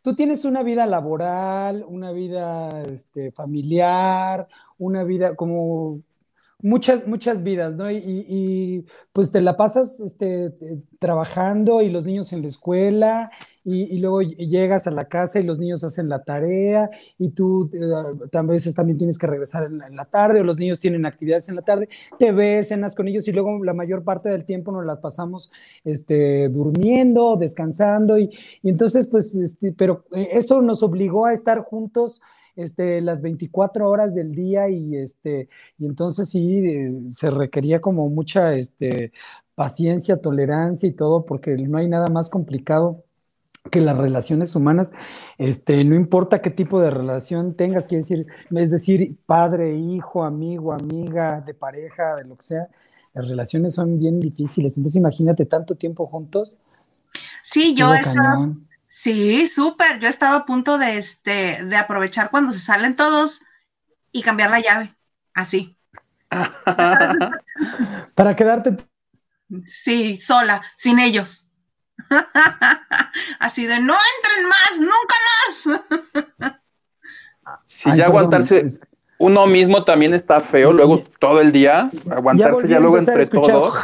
tú 0.02 0.14
tienes 0.14 0.44
una 0.44 0.62
vida 0.62 0.86
laboral, 0.86 1.84
una 1.86 2.12
vida 2.12 2.82
este, 2.82 3.32
familiar, 3.32 4.48
una 4.78 5.04
vida 5.04 5.36
como 5.36 6.02
muchas, 6.62 7.06
muchas 7.06 7.42
vidas, 7.42 7.74
¿no? 7.74 7.90
Y, 7.90 8.86
pues 9.12 9.30
te 9.32 9.40
la 9.40 9.56
pasas 9.56 10.00
este, 10.00 10.52
trabajando 10.98 11.82
y 11.82 11.90
los 11.90 12.04
niños 12.06 12.32
en 12.32 12.42
la 12.42 12.48
escuela 12.48 13.30
y, 13.64 13.98
luego 13.98 14.22
llegas 14.22 14.86
a 14.86 14.90
la 14.90 15.06
casa 15.06 15.38
y 15.38 15.42
los 15.42 15.58
niños 15.58 15.84
hacen 15.84 16.08
la 16.08 16.22
tarea 16.22 16.88
y 17.18 17.30
tú 17.30 17.70
eh, 17.74 18.36
a 18.38 18.42
veces 18.42 18.74
también 18.74 18.98
tienes 18.98 19.18
que 19.18 19.26
regresar 19.26 19.64
en 19.64 19.96
la, 19.96 20.04
tarde 20.06 20.40
o 20.40 20.44
los 20.44 20.58
niños 20.58 20.80
tienen 20.80 21.04
actividades 21.04 21.48
en 21.48 21.56
la 21.56 21.62
tarde, 21.62 21.88
te 22.18 22.32
ves, 22.32 22.68
cenas 22.68 22.94
con 22.94 23.06
ellos 23.08 23.28
y 23.28 23.32
luego 23.32 23.62
la 23.62 23.74
mayor 23.74 24.02
parte 24.02 24.30
del 24.30 24.44
tiempo 24.44 24.72
nos 24.72 24.86
las 24.86 24.98
pasamos 24.98 25.52
este, 25.84 26.48
durmiendo, 26.48 27.36
descansando 27.36 28.18
y, 28.18 28.30
entonces 28.62 29.06
pues, 29.06 29.34
este, 29.34 29.72
pero 29.72 30.04
eh, 30.12 30.28
esto 30.32 30.62
nos 30.62 30.82
obligó 30.82 31.26
a 31.26 31.32
estar 31.32 31.58
juntos 31.60 32.22
este, 32.56 33.00
las 33.00 33.22
24 33.22 33.88
horas 33.88 34.14
del 34.14 34.34
día 34.34 34.68
y, 34.70 34.96
este, 34.96 35.48
y 35.78 35.86
entonces 35.86 36.30
sí, 36.30 36.58
eh, 36.58 36.90
se 37.10 37.30
requería 37.30 37.80
como 37.80 38.08
mucha 38.08 38.54
este, 38.54 39.12
paciencia, 39.54 40.20
tolerancia 40.20 40.88
y 40.88 40.92
todo, 40.92 41.26
porque 41.26 41.56
no 41.56 41.78
hay 41.78 41.88
nada 41.88 42.06
más 42.08 42.30
complicado 42.30 43.04
que 43.70 43.80
las 43.80 43.96
relaciones 43.96 44.54
humanas, 44.56 44.92
este, 45.38 45.84
no 45.84 45.94
importa 45.94 46.40
qué 46.40 46.50
tipo 46.50 46.80
de 46.80 46.90
relación 46.90 47.54
tengas, 47.54 47.86
quiere 47.86 48.02
decir, 48.02 48.26
es 48.50 48.70
decir, 48.70 49.16
padre, 49.26 49.74
hijo, 49.76 50.24
amigo, 50.24 50.72
amiga, 50.72 51.40
de 51.40 51.54
pareja, 51.54 52.16
de 52.16 52.24
lo 52.24 52.36
que 52.36 52.42
sea, 52.42 52.68
las 53.12 53.28
relaciones 53.28 53.74
son 53.74 53.98
bien 53.98 54.20
difíciles. 54.20 54.76
Entonces 54.76 54.96
imagínate 54.96 55.44
tanto 55.46 55.74
tiempo 55.74 56.06
juntos. 56.06 56.58
Sí, 57.42 57.74
yo 57.74 57.92
he 57.94 58.00
Sí, 58.92 59.46
súper. 59.46 60.00
Yo 60.00 60.08
estaba 60.08 60.38
a 60.38 60.44
punto 60.44 60.76
de, 60.76 60.96
este, 60.96 61.64
de 61.64 61.76
aprovechar 61.76 62.28
cuando 62.32 62.52
se 62.52 62.58
salen 62.58 62.96
todos 62.96 63.42
y 64.10 64.20
cambiar 64.20 64.50
la 64.50 64.60
llave. 64.60 64.96
Así. 65.32 65.76
Para 68.16 68.34
quedarte. 68.34 68.76
Sí, 69.64 70.16
sola, 70.16 70.60
sin 70.76 70.98
ellos. 70.98 71.49
Así 73.38 73.66
de 73.66 73.80
no 73.80 73.94
entren 73.94 74.48
más, 74.48 74.72
nunca 74.78 75.14
más. 76.44 76.60
Si 77.66 77.92
ya 77.96 78.06
aguantarse 78.06 78.64
uno 79.18 79.46
mismo 79.46 79.84
también 79.84 80.14
está 80.14 80.40
feo, 80.40 80.72
luego 80.72 81.02
todo 81.18 81.40
el 81.40 81.50
día, 81.50 81.90
aguantarse 82.08 82.68
ya, 82.68 82.78
luego 82.78 82.98
entre 82.98 83.26
todos. 83.26 83.74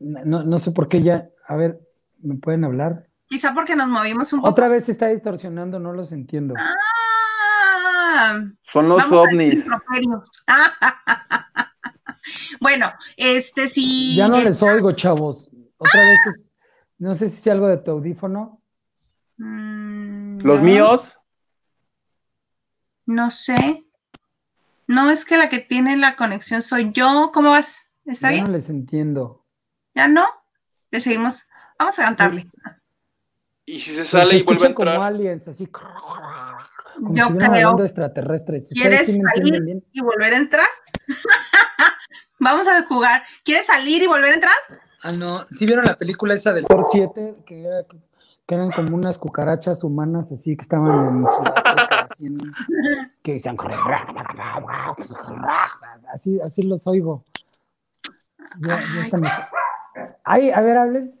No, 0.00 0.42
no 0.42 0.58
sé 0.58 0.72
por 0.72 0.88
qué 0.88 1.00
ya, 1.02 1.28
a 1.46 1.54
ver, 1.54 1.78
¿Me 2.22 2.36
pueden 2.36 2.64
hablar? 2.64 3.08
Quizá 3.26 3.52
porque 3.54 3.76
nos 3.76 3.88
movimos 3.88 4.32
un 4.32 4.40
poco. 4.40 4.50
Otra 4.50 4.68
vez 4.68 4.86
se 4.86 4.92
está 4.92 5.08
distorsionando, 5.08 5.78
no 5.78 5.92
los 5.92 6.12
entiendo. 6.12 6.54
Ah, 6.58 8.38
Son 8.64 8.88
los 8.88 9.02
ovnis. 9.10 9.66
bueno, 12.60 12.92
este 13.16 13.66
sí. 13.68 14.16
Ya 14.16 14.28
no 14.28 14.38
les 14.38 14.62
oigo, 14.62 14.92
chavos. 14.92 15.50
Otra 15.80 16.02
vez 16.02 16.18
es, 16.26 16.50
no 16.98 17.14
sé 17.14 17.30
si 17.30 17.36
es 17.36 17.46
algo 17.46 17.66
de 17.66 17.78
tu 17.78 17.90
audífono. 17.90 18.60
Mm, 19.38 20.40
¿Los 20.42 20.60
míos? 20.60 21.16
No 23.06 23.30
sé. 23.30 23.86
No, 24.86 25.10
es 25.10 25.24
que 25.24 25.38
la 25.38 25.48
que 25.48 25.60
tiene 25.60 25.96
la 25.96 26.16
conexión 26.16 26.60
soy 26.60 26.92
yo. 26.92 27.30
¿Cómo 27.32 27.50
vas? 27.50 27.88
¿Está 28.04 28.28
ya 28.28 28.32
bien? 28.32 28.44
no 28.44 28.50
les 28.50 28.68
entiendo. 28.68 29.46
¿Ya 29.94 30.06
no? 30.06 30.26
Le 30.90 31.00
seguimos. 31.00 31.46
Vamos 31.78 31.98
a 31.98 32.04
cantarle. 32.04 32.46
¿Y 33.64 33.80
si 33.80 33.92
se 33.92 34.04
sale 34.04 34.36
y 34.36 34.42
vuelve 34.42 34.64
a 34.64 34.68
entrar? 34.68 34.96
como 34.96 35.02
aliens, 35.02 35.48
así. 35.48 35.66
Como 35.66 37.14
Yo 37.14 37.28
si 37.28 37.36
creo. 37.38 37.80
extraterrestres. 37.80 38.68
¿Quieres 38.70 39.06
salir 39.06 39.82
y 39.92 40.00
volver 40.02 40.34
a 40.34 40.36
entrar? 40.36 40.68
Vamos 42.38 42.68
a 42.68 42.82
jugar. 42.82 43.22
¿Quieres 43.44 43.64
salir 43.66 44.02
y 44.02 44.06
volver 44.06 44.32
a 44.32 44.34
entrar? 44.34 44.54
Ah, 45.02 45.12
no. 45.12 45.46
¿Sí 45.50 45.66
vieron 45.66 45.84
la 45.84 45.94
película 45.96 46.34
esa 46.34 46.52
del 46.52 46.64
Thor 46.66 46.84
7? 46.90 47.36
Que, 47.46 47.64
era, 47.64 47.84
que 48.46 48.54
eran 48.54 48.70
como 48.70 48.94
unas 48.96 49.16
cucarachas 49.18 49.82
humanas 49.82 50.30
así 50.32 50.56
que 50.56 50.62
estaban 50.62 51.06
en 51.18 51.26
Sudáfrica 51.26 52.06
haciendo, 52.10 52.44
que 53.22 53.32
decían 53.34 53.56
así, 56.12 56.40
así 56.40 56.62
los 56.62 56.86
oigo. 56.86 57.24
Ya, 58.60 58.80
ya 58.94 59.00
están. 59.02 59.22
Ay, 60.24 60.50
a 60.50 60.60
ver, 60.60 60.76
hablen. 60.76 61.18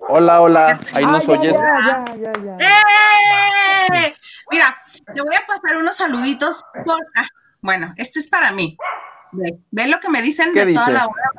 Hola, 0.00 0.40
hola, 0.40 0.78
ahí 0.94 1.04
Ah, 1.04 1.12
nos 1.12 1.26
ya, 1.26 1.32
oyes. 1.32 1.52
Ya, 1.54 2.04
ya, 2.14 2.32
ya, 2.32 2.32
ya. 2.44 2.56
¡Eh! 2.58 4.14
Mira, 4.50 4.76
te 5.12 5.20
voy 5.20 5.34
a 5.34 5.46
pasar 5.46 5.76
unos 5.78 5.96
saluditos. 5.96 6.62
Por... 6.84 7.00
ah, 7.16 7.26
bueno, 7.60 7.92
este 7.96 8.20
es 8.20 8.28
para 8.28 8.52
mí. 8.52 8.76
Ve, 9.32 9.58
ve 9.70 9.88
lo 9.88 9.98
que 10.00 10.08
me 10.08 10.22
dicen 10.22 10.52
¿Qué 10.52 10.64
de 10.64 10.74
toda 10.74 10.86
dice? 10.86 10.92
la 10.98 11.06
hora 11.06 11.30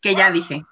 que 0.00 0.14
ya 0.14 0.30
dije. 0.30 0.64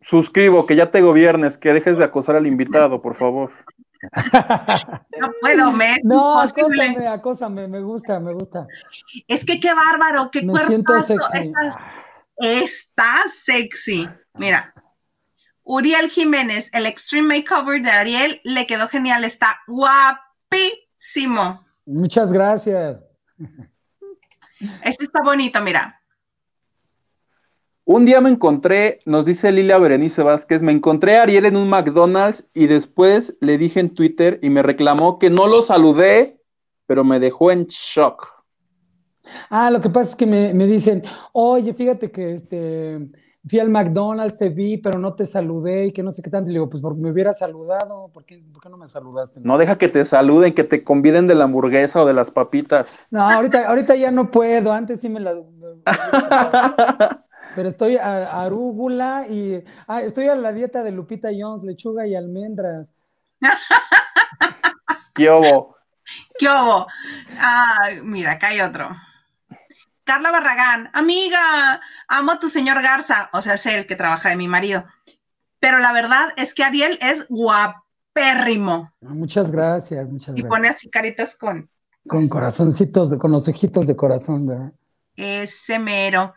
Suscribo, 0.00 0.66
que 0.66 0.76
ya 0.76 0.90
te 0.90 1.00
gobiernes, 1.00 1.58
que 1.58 1.72
dejes 1.72 1.98
de 1.98 2.04
acosar 2.04 2.36
al 2.36 2.46
invitado, 2.46 3.02
por 3.02 3.14
favor. 3.14 3.52
no 5.20 5.32
puedo, 5.40 5.72
me. 5.72 5.96
No, 6.04 6.40
acósame, 6.40 7.08
acósame, 7.08 7.68
me 7.68 7.80
gusta, 7.80 8.20
me 8.20 8.32
gusta. 8.32 8.66
Es 9.26 9.44
que 9.44 9.58
qué 9.58 9.74
bárbaro, 9.74 10.30
qué 10.30 10.42
me 10.42 10.64
siento 10.64 10.98
sexy. 11.00 11.52
Estás, 12.36 13.34
sexy. 13.44 14.08
Mira. 14.34 14.72
Uriel 15.68 16.10
Jiménez, 16.10 16.70
el 16.72 16.86
Extreme 16.86 17.38
Makeover 17.38 17.82
de 17.82 17.90
Ariel 17.90 18.40
le 18.44 18.68
quedó 18.68 18.86
genial, 18.86 19.24
está 19.24 19.58
guapísimo. 19.66 21.66
Muchas 21.84 22.32
gracias. 22.32 23.00
Este 24.84 25.04
está 25.04 25.24
bonito, 25.24 25.60
mira. 25.62 26.00
Un 27.88 28.04
día 28.04 28.20
me 28.20 28.30
encontré, 28.30 28.98
nos 29.06 29.26
dice 29.26 29.52
Lilia 29.52 29.78
Berenice 29.78 30.20
Vázquez, 30.20 30.60
me 30.60 30.72
encontré 30.72 31.18
a 31.18 31.22
Ariel 31.22 31.46
en 31.46 31.56
un 31.56 31.70
McDonald's 31.70 32.44
y 32.52 32.66
después 32.66 33.36
le 33.40 33.58
dije 33.58 33.78
en 33.78 33.90
Twitter 33.90 34.40
y 34.42 34.50
me 34.50 34.64
reclamó 34.64 35.20
que 35.20 35.30
no 35.30 35.46
lo 35.46 35.62
saludé, 35.62 36.42
pero 36.86 37.04
me 37.04 37.20
dejó 37.20 37.52
en 37.52 37.66
shock. 37.66 38.42
Ah, 39.50 39.70
lo 39.70 39.80
que 39.80 39.88
pasa 39.88 40.10
es 40.10 40.16
que 40.16 40.26
me, 40.26 40.66
dicen, 40.66 41.04
oye, 41.32 41.74
fíjate 41.74 42.10
que 42.10 42.34
este, 42.34 43.08
fui 43.48 43.60
al 43.60 43.70
McDonald's, 43.70 44.36
te 44.36 44.48
vi, 44.48 44.78
pero 44.78 44.98
no 44.98 45.14
te 45.14 45.24
saludé 45.24 45.86
y 45.86 45.92
que 45.92 46.02
no 46.02 46.10
sé 46.10 46.22
qué 46.22 46.30
tanto. 46.30 46.50
Y 46.50 46.54
le 46.54 46.58
digo, 46.58 46.68
pues 46.68 46.82
porque 46.82 47.00
me 47.00 47.12
hubiera 47.12 47.34
saludado, 47.34 48.10
¿por 48.12 48.24
qué, 48.24 48.42
no 48.68 48.78
me 48.78 48.88
saludaste? 48.88 49.38
No 49.44 49.58
deja 49.58 49.78
que 49.78 49.86
te 49.86 50.04
saluden, 50.04 50.54
que 50.54 50.64
te 50.64 50.82
conviden 50.82 51.28
de 51.28 51.36
la 51.36 51.44
hamburguesa 51.44 52.02
o 52.02 52.04
de 52.04 52.14
las 52.14 52.32
papitas. 52.32 52.98
No, 53.12 53.22
ahorita, 53.30 53.68
ahorita 53.68 53.94
ya 53.94 54.10
no 54.10 54.32
puedo, 54.32 54.72
antes 54.72 55.00
sí 55.00 55.08
me 55.08 55.20
la... 55.20 55.36
Pero 57.56 57.70
estoy 57.70 57.96
a, 57.96 58.42
arúgula 58.42 59.26
y 59.28 59.64
ah, 59.88 60.02
estoy 60.02 60.28
a 60.28 60.34
la 60.34 60.52
dieta 60.52 60.82
de 60.82 60.92
Lupita 60.92 61.30
Jones, 61.36 61.64
lechuga 61.64 62.06
y 62.06 62.14
almendras. 62.14 62.88
¿Qué 65.14 65.30
obo? 65.30 65.76
¿Qué? 66.38 66.46
Ah, 66.48 67.90
mira, 68.02 68.32
acá 68.32 68.48
hay 68.48 68.60
otro. 68.60 68.90
Carla 70.04 70.30
Barragán, 70.30 70.90
amiga, 70.92 71.80
amo 72.06 72.32
a 72.32 72.38
tu 72.38 72.48
señor 72.48 72.80
Garza, 72.80 73.28
o 73.32 73.40
sea, 73.40 73.54
es 73.54 73.66
el 73.66 73.86
que 73.86 73.96
trabaja 73.96 74.28
de 74.28 74.36
mi 74.36 74.46
marido. 74.46 74.84
Pero 75.58 75.78
la 75.78 75.92
verdad 75.92 76.28
es 76.36 76.54
que 76.54 76.62
Ariel 76.62 76.98
es 77.00 77.26
guapérrimo. 77.28 78.92
Ah, 79.02 79.14
muchas 79.14 79.50
gracias, 79.50 80.08
muchas 80.08 80.34
gracias. 80.34 80.46
Y 80.46 80.48
pone 80.48 80.68
así 80.68 80.90
caritas 80.90 81.34
con... 81.34 81.68
Con 82.06 82.28
corazoncitos, 82.28 83.16
con 83.16 83.32
los 83.32 83.48
ojitos 83.48 83.88
de 83.88 83.96
corazón, 83.96 84.46
¿verdad? 84.46 84.72
Ese 85.16 85.80
mero. 85.80 86.34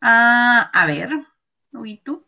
Ah, 0.00 0.70
a 0.72 0.86
ver, 0.86 1.10
¿y 1.84 1.98
tú? 1.98 2.24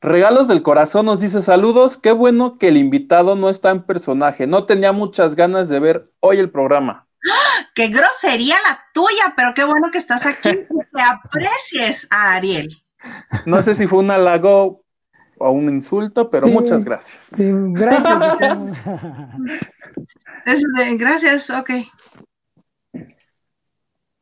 Regalos 0.00 0.48
del 0.48 0.62
corazón 0.62 1.06
nos 1.06 1.20
dice 1.20 1.40
saludos, 1.40 1.96
qué 1.96 2.12
bueno 2.12 2.58
que 2.58 2.68
el 2.68 2.76
invitado 2.76 3.36
no 3.36 3.48
está 3.48 3.70
en 3.70 3.84
personaje, 3.84 4.46
no 4.46 4.66
tenía 4.66 4.92
muchas 4.92 5.34
ganas 5.34 5.68
de 5.68 5.80
ver 5.80 6.12
hoy 6.20 6.38
el 6.38 6.50
programa. 6.50 7.08
¡Ah! 7.30 7.66
¡Qué 7.74 7.88
grosería 7.88 8.56
la 8.68 8.80
tuya! 8.92 9.32
Pero 9.34 9.54
qué 9.54 9.64
bueno 9.64 9.90
que 9.90 9.98
estás 9.98 10.26
aquí, 10.26 10.50
que 10.50 11.02
aprecies 11.02 12.06
a 12.10 12.34
Ariel. 12.34 12.68
No 13.46 13.62
sé 13.62 13.74
si 13.74 13.86
fue 13.86 14.00
un 14.00 14.10
halago 14.10 14.84
o 15.38 15.50
un 15.50 15.68
insulto, 15.68 16.30
pero 16.30 16.46
muchas 16.48 16.84
gracias. 16.84 17.18
Sí, 17.36 17.50
gracias. 17.50 18.76
gracias, 20.98 21.50
ok. 21.50 21.70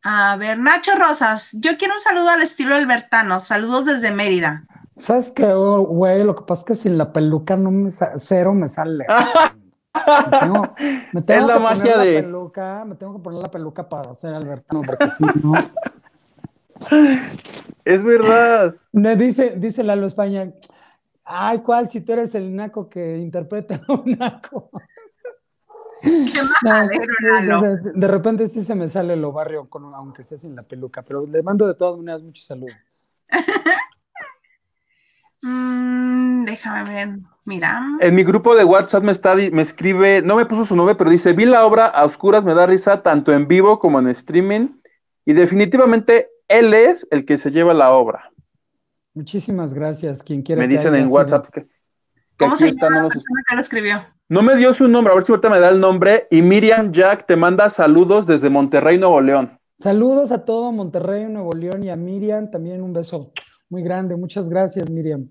A 0.05 0.37
ver, 0.37 0.59
Nacho 0.59 0.93
Rosas, 0.99 1.57
yo 1.61 1.77
quiero 1.79 1.95
un 1.95 2.01
saludo 2.01 2.31
al 2.31 2.43
estilo 2.43 2.75
albertano. 2.75 3.39
Saludos 3.39 3.85
desde 3.85 4.11
Mérida. 4.11 4.65
¿Sabes 4.97 5.31
qué, 5.31 5.47
oh, 5.47 5.83
güey? 5.83 6.25
Lo 6.25 6.35
que 6.35 6.45
pasa 6.45 6.61
es 6.63 6.67
que 6.67 6.75
sin 6.75 6.99
la 6.99 7.13
peluca 7.13 7.57
no 7.57 7.71
me 7.71 7.91
cero 8.17 8.53
me 8.53 8.69
sale. 8.69 9.07
me 10.31 10.39
tengo, 10.39 10.75
me 11.13 11.23
tengo 11.23 11.41
es 11.41 11.47
la 11.47 11.55
que 11.55 11.61
magia 11.61 11.93
poner 11.93 11.99
de... 11.99 12.15
la 12.15 12.21
peluca, 12.23 12.85
me 12.85 12.95
tengo 12.97 13.17
que 13.17 13.23
poner 13.23 13.43
la 13.43 13.51
peluca 13.51 13.89
para 13.89 14.11
hacer 14.11 14.35
albertano, 14.35 14.83
porque 14.83 15.09
si 15.11 15.25
no. 15.43 15.55
Es 17.85 18.03
verdad. 18.03 18.75
Me 18.91 19.17
dice, 19.17 19.55
dice 19.57 19.85
Lalo 19.85 20.07
España, 20.07 20.53
ay, 21.25 21.61
¿cuál? 21.61 21.89
Si 21.89 22.01
tú 22.01 22.13
eres 22.13 22.35
el 22.35 22.55
naco 22.55 22.89
que 22.89 23.19
interpreta 23.19 23.81
a 23.89 23.93
un 23.93 24.17
naco. 24.19 24.71
De, 27.95 28.09
repente 28.09 28.49
sí 28.49 28.65
se 28.65 28.75
me 28.75 28.89
sale 28.89 29.17
lo 29.17 29.33
barrio, 29.33 29.69
con, 29.69 29.95
aunque 29.95 30.23
esté 30.23 30.37
sin 30.37 30.57
la 30.57 30.63
peluca, 30.63 31.03
pero 31.03 31.27
le 31.27 31.43
mando 31.43 31.67
de 31.67 31.75
todas 31.75 31.97
maneras 31.99 32.23
mucho 32.23 32.43
saludo. 32.43 32.73
Mm, 35.45 36.45
déjame 36.45 36.89
ver, 36.89 37.19
mira. 37.45 37.83
En 37.99 38.15
mi 38.15 38.23
grupo 38.23 38.55
de 38.55 38.63
WhatsApp 38.63 39.03
me, 39.03 39.11
está, 39.11 39.35
me 39.35 39.63
escribe, 39.63 40.23
no 40.23 40.37
me 40.37 40.47
puso 40.47 40.65
su 40.65 40.77
nombre, 40.77 40.95
pero 40.95 41.11
dice, 41.11 41.33
vi 41.33 41.47
la 41.47 41.67
obra 41.67 41.87
a 41.87 42.05
oscuras, 42.05 42.45
me 42.45 42.55
da 42.55 42.65
risa 42.65 43.03
tanto 43.03 43.33
en 43.33 43.49
vivo 43.49 43.81
como 43.81 43.99
en 43.99 44.07
streaming, 44.07 44.69
y 45.25 45.33
definitivamente 45.33 46.31
él 46.47 46.73
es 46.75 47.09
el 47.11 47.25
que 47.25 47.39
se 47.39 47.51
lleva 47.51 47.75
la 47.75 47.91
obra. 47.91 48.31
Muchísimas 49.15 49.75
gracias, 49.75 50.23
quien 50.23 50.43
quiera. 50.43 50.61
Me 50.61 50.69
dicen 50.69 50.95
en 50.95 51.09
WhatsApp 51.09 51.49
que, 51.53 51.67
¿Cómo 52.39 52.57
se 52.57 52.73
llama 52.73 53.03
la 53.03 53.09
persona 53.09 53.43
que 53.49 53.55
lo 53.55 53.61
escribió? 53.61 54.07
No 54.29 54.43
me 54.43 54.57
dio 54.57 54.73
su 54.73 54.89
nombre, 54.89 55.13
a 55.13 55.15
ver 55.15 55.25
si 55.25 55.33
ahorita 55.33 55.51
me 55.51 55.61
da 55.61 55.69
el 55.69 55.79
nombre. 55.79 56.27
Y 56.31 56.43
Miriam 56.43 56.91
Jack 56.93 57.27
te 57.27 57.37
manda 57.37 57.69
saludos 57.69 58.27
desde 58.27 58.49
Monterrey, 58.49 58.99
Nuevo 58.99 59.21
León. 59.21 59.59
Saludos 59.79 60.33
a 60.33 60.45
todo 60.45 60.73
Monterrey, 60.73 61.27
Nuevo 61.29 61.53
León 61.53 61.83
y 61.85 61.91
a 61.91 61.97
Miriam 61.97 62.51
también 62.51 62.83
un 62.83 62.93
beso 62.93 63.33
muy 63.69 63.83
grande. 63.83 64.17
Muchas 64.17 64.49
gracias, 64.49 64.89
Miriam. 64.89 65.29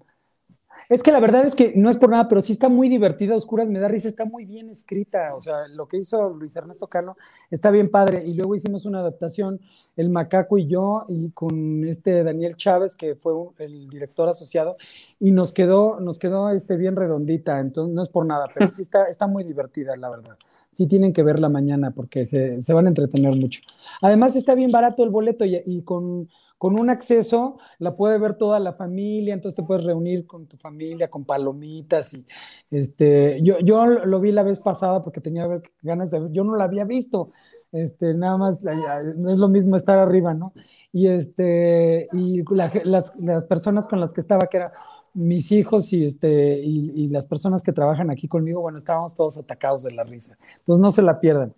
Es 0.91 1.03
que 1.03 1.13
la 1.13 1.21
verdad 1.21 1.45
es 1.45 1.55
que 1.55 1.71
no 1.73 1.89
es 1.89 1.95
por 1.95 2.09
nada, 2.09 2.27
pero 2.27 2.41
sí 2.41 2.51
está 2.51 2.67
muy 2.67 2.89
divertida, 2.89 3.33
Oscuras, 3.33 3.65
me 3.65 3.79
da 3.79 3.87
risa, 3.87 4.09
está 4.09 4.25
muy 4.25 4.43
bien 4.43 4.69
escrita. 4.69 5.33
O 5.33 5.39
sea, 5.39 5.69
lo 5.69 5.87
que 5.87 5.95
hizo 5.95 6.31
Luis 6.31 6.53
Ernesto 6.57 6.87
Cano 6.87 7.15
está 7.49 7.71
bien 7.71 7.89
padre. 7.89 8.25
Y 8.25 8.33
luego 8.33 8.55
hicimos 8.55 8.83
una 8.83 8.99
adaptación, 8.99 9.61
El 9.95 10.09
Macaco 10.09 10.57
y 10.57 10.67
yo, 10.67 11.05
y 11.07 11.29
con 11.29 11.85
este 11.85 12.25
Daniel 12.25 12.57
Chávez, 12.57 12.97
que 12.97 13.15
fue 13.15 13.31
el 13.59 13.87
director 13.87 14.27
asociado, 14.27 14.75
y 15.17 15.31
nos 15.31 15.53
quedó, 15.53 16.01
nos 16.01 16.19
quedó 16.19 16.49
este, 16.49 16.75
bien 16.75 16.97
redondita. 16.97 17.61
Entonces, 17.61 17.95
no 17.95 18.01
es 18.01 18.09
por 18.09 18.25
nada, 18.25 18.49
pero 18.53 18.69
sí 18.69 18.81
está, 18.81 19.05
está 19.09 19.27
muy 19.27 19.45
divertida, 19.45 19.95
la 19.95 20.09
verdad. 20.09 20.37
Sí 20.71 20.87
tienen 20.87 21.13
que 21.13 21.23
verla 21.23 21.47
mañana 21.47 21.91
porque 21.91 22.25
se, 22.25 22.61
se 22.61 22.73
van 22.73 22.87
a 22.87 22.89
entretener 22.89 23.33
mucho. 23.37 23.61
Además, 24.01 24.35
está 24.35 24.55
bien 24.55 24.71
barato 24.71 25.05
el 25.05 25.09
boleto 25.09 25.45
y 25.45 25.83
con 25.83 26.27
con 26.61 26.79
un 26.79 26.91
acceso 26.91 27.57
la 27.79 27.95
puede 27.95 28.19
ver 28.19 28.35
toda 28.35 28.59
la 28.59 28.73
familia, 28.73 29.33
entonces 29.33 29.55
te 29.55 29.63
puedes 29.63 29.83
reunir 29.83 30.27
con 30.27 30.45
tu 30.45 30.57
familia, 30.57 31.09
con 31.09 31.25
palomitas 31.25 32.13
y 32.13 32.23
este, 32.69 33.41
yo, 33.41 33.57
yo 33.61 33.87
lo 33.87 34.19
vi 34.19 34.31
la 34.31 34.43
vez 34.43 34.59
pasada 34.59 35.03
porque 35.03 35.21
tenía 35.21 35.47
ganas 35.81 36.11
de 36.11 36.19
ver, 36.19 36.31
yo 36.31 36.43
no 36.43 36.55
la 36.55 36.65
había 36.65 36.85
visto, 36.85 37.31
este, 37.71 38.13
nada 38.13 38.37
más, 38.37 38.61
no 38.61 39.31
es 39.31 39.39
lo 39.39 39.47
mismo 39.47 39.75
estar 39.75 39.97
arriba, 39.97 40.35
¿no? 40.35 40.53
Y 40.93 41.07
este, 41.07 42.07
y 42.13 42.43
las, 42.53 43.15
las, 43.15 43.45
personas 43.47 43.87
con 43.87 43.99
las 43.99 44.13
que 44.13 44.21
estaba, 44.21 44.45
que 44.45 44.57
eran 44.57 44.71
mis 45.15 45.51
hijos 45.51 45.91
y, 45.93 46.05
este, 46.05 46.61
y, 46.63 47.07
las 47.07 47.25
personas 47.25 47.63
que 47.63 47.73
trabajan 47.73 48.11
aquí 48.11 48.27
conmigo, 48.27 48.61
bueno, 48.61 48.77
estábamos 48.77 49.15
todos 49.15 49.35
atacados 49.39 49.81
de 49.81 49.93
la 49.93 50.03
risa, 50.03 50.37
entonces 50.59 50.79
no 50.79 50.91
se 50.91 51.01
la 51.01 51.19
pierdan. 51.19 51.55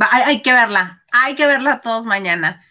Hay, 0.00 0.22
hay 0.24 0.40
que 0.40 0.50
verla, 0.50 1.04
hay 1.12 1.34
que 1.34 1.46
verla 1.46 1.82
todos 1.82 2.06
mañana. 2.06 2.62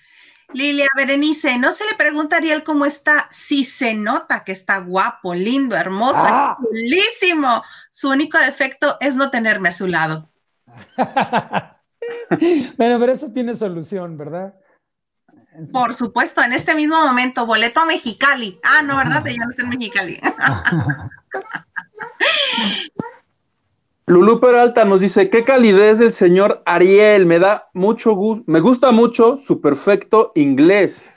Lilia 0.53 0.87
Berenice, 0.95 1.57
no 1.57 1.71
se 1.71 1.85
le 1.85 1.95
pregunta 1.95 2.35
a 2.35 2.39
Ariel 2.39 2.63
cómo 2.63 2.85
está, 2.85 3.27
si 3.31 3.63
se 3.63 3.93
nota 3.93 4.43
que 4.43 4.51
está 4.51 4.79
guapo, 4.79 5.35
lindo, 5.35 5.75
hermoso, 5.75 6.19
ah. 6.21 6.57
Su 7.89 8.09
único 8.09 8.37
defecto 8.37 8.97
es 8.99 9.15
no 9.15 9.29
tenerme 9.29 9.69
a 9.69 9.73
su 9.73 9.87
lado. 9.87 10.29
bueno, 12.77 12.99
pero 12.99 13.11
eso 13.11 13.31
tiene 13.31 13.55
solución, 13.55 14.17
¿verdad? 14.17 14.55
Por 15.71 15.93
supuesto, 15.93 16.41
en 16.41 16.53
este 16.53 16.73
mismo 16.75 17.05
momento, 17.05 17.45
boleto 17.45 17.81
a 17.81 17.85
Mexicali. 17.85 18.59
Ah, 18.63 18.81
no, 18.81 18.97
¿verdad? 18.97 19.23
Ya 19.29 19.43
no 19.43 19.51
es 19.51 19.59
en 19.59 19.69
Mexicali. 19.69 20.19
Lulú 24.09 24.39
Peralta 24.39 24.85
nos 24.85 25.01
dice, 25.01 25.29
qué 25.29 25.43
calidez 25.43 25.99
del 25.99 26.11
señor 26.11 26.63
Ariel, 26.65 27.27
me 27.27 27.37
da 27.37 27.69
mucho 27.75 28.15
gusto, 28.15 28.43
me 28.47 28.59
gusta 28.59 28.89
mucho 28.89 29.37
su 29.43 29.61
perfecto 29.61 30.31
inglés. 30.33 31.07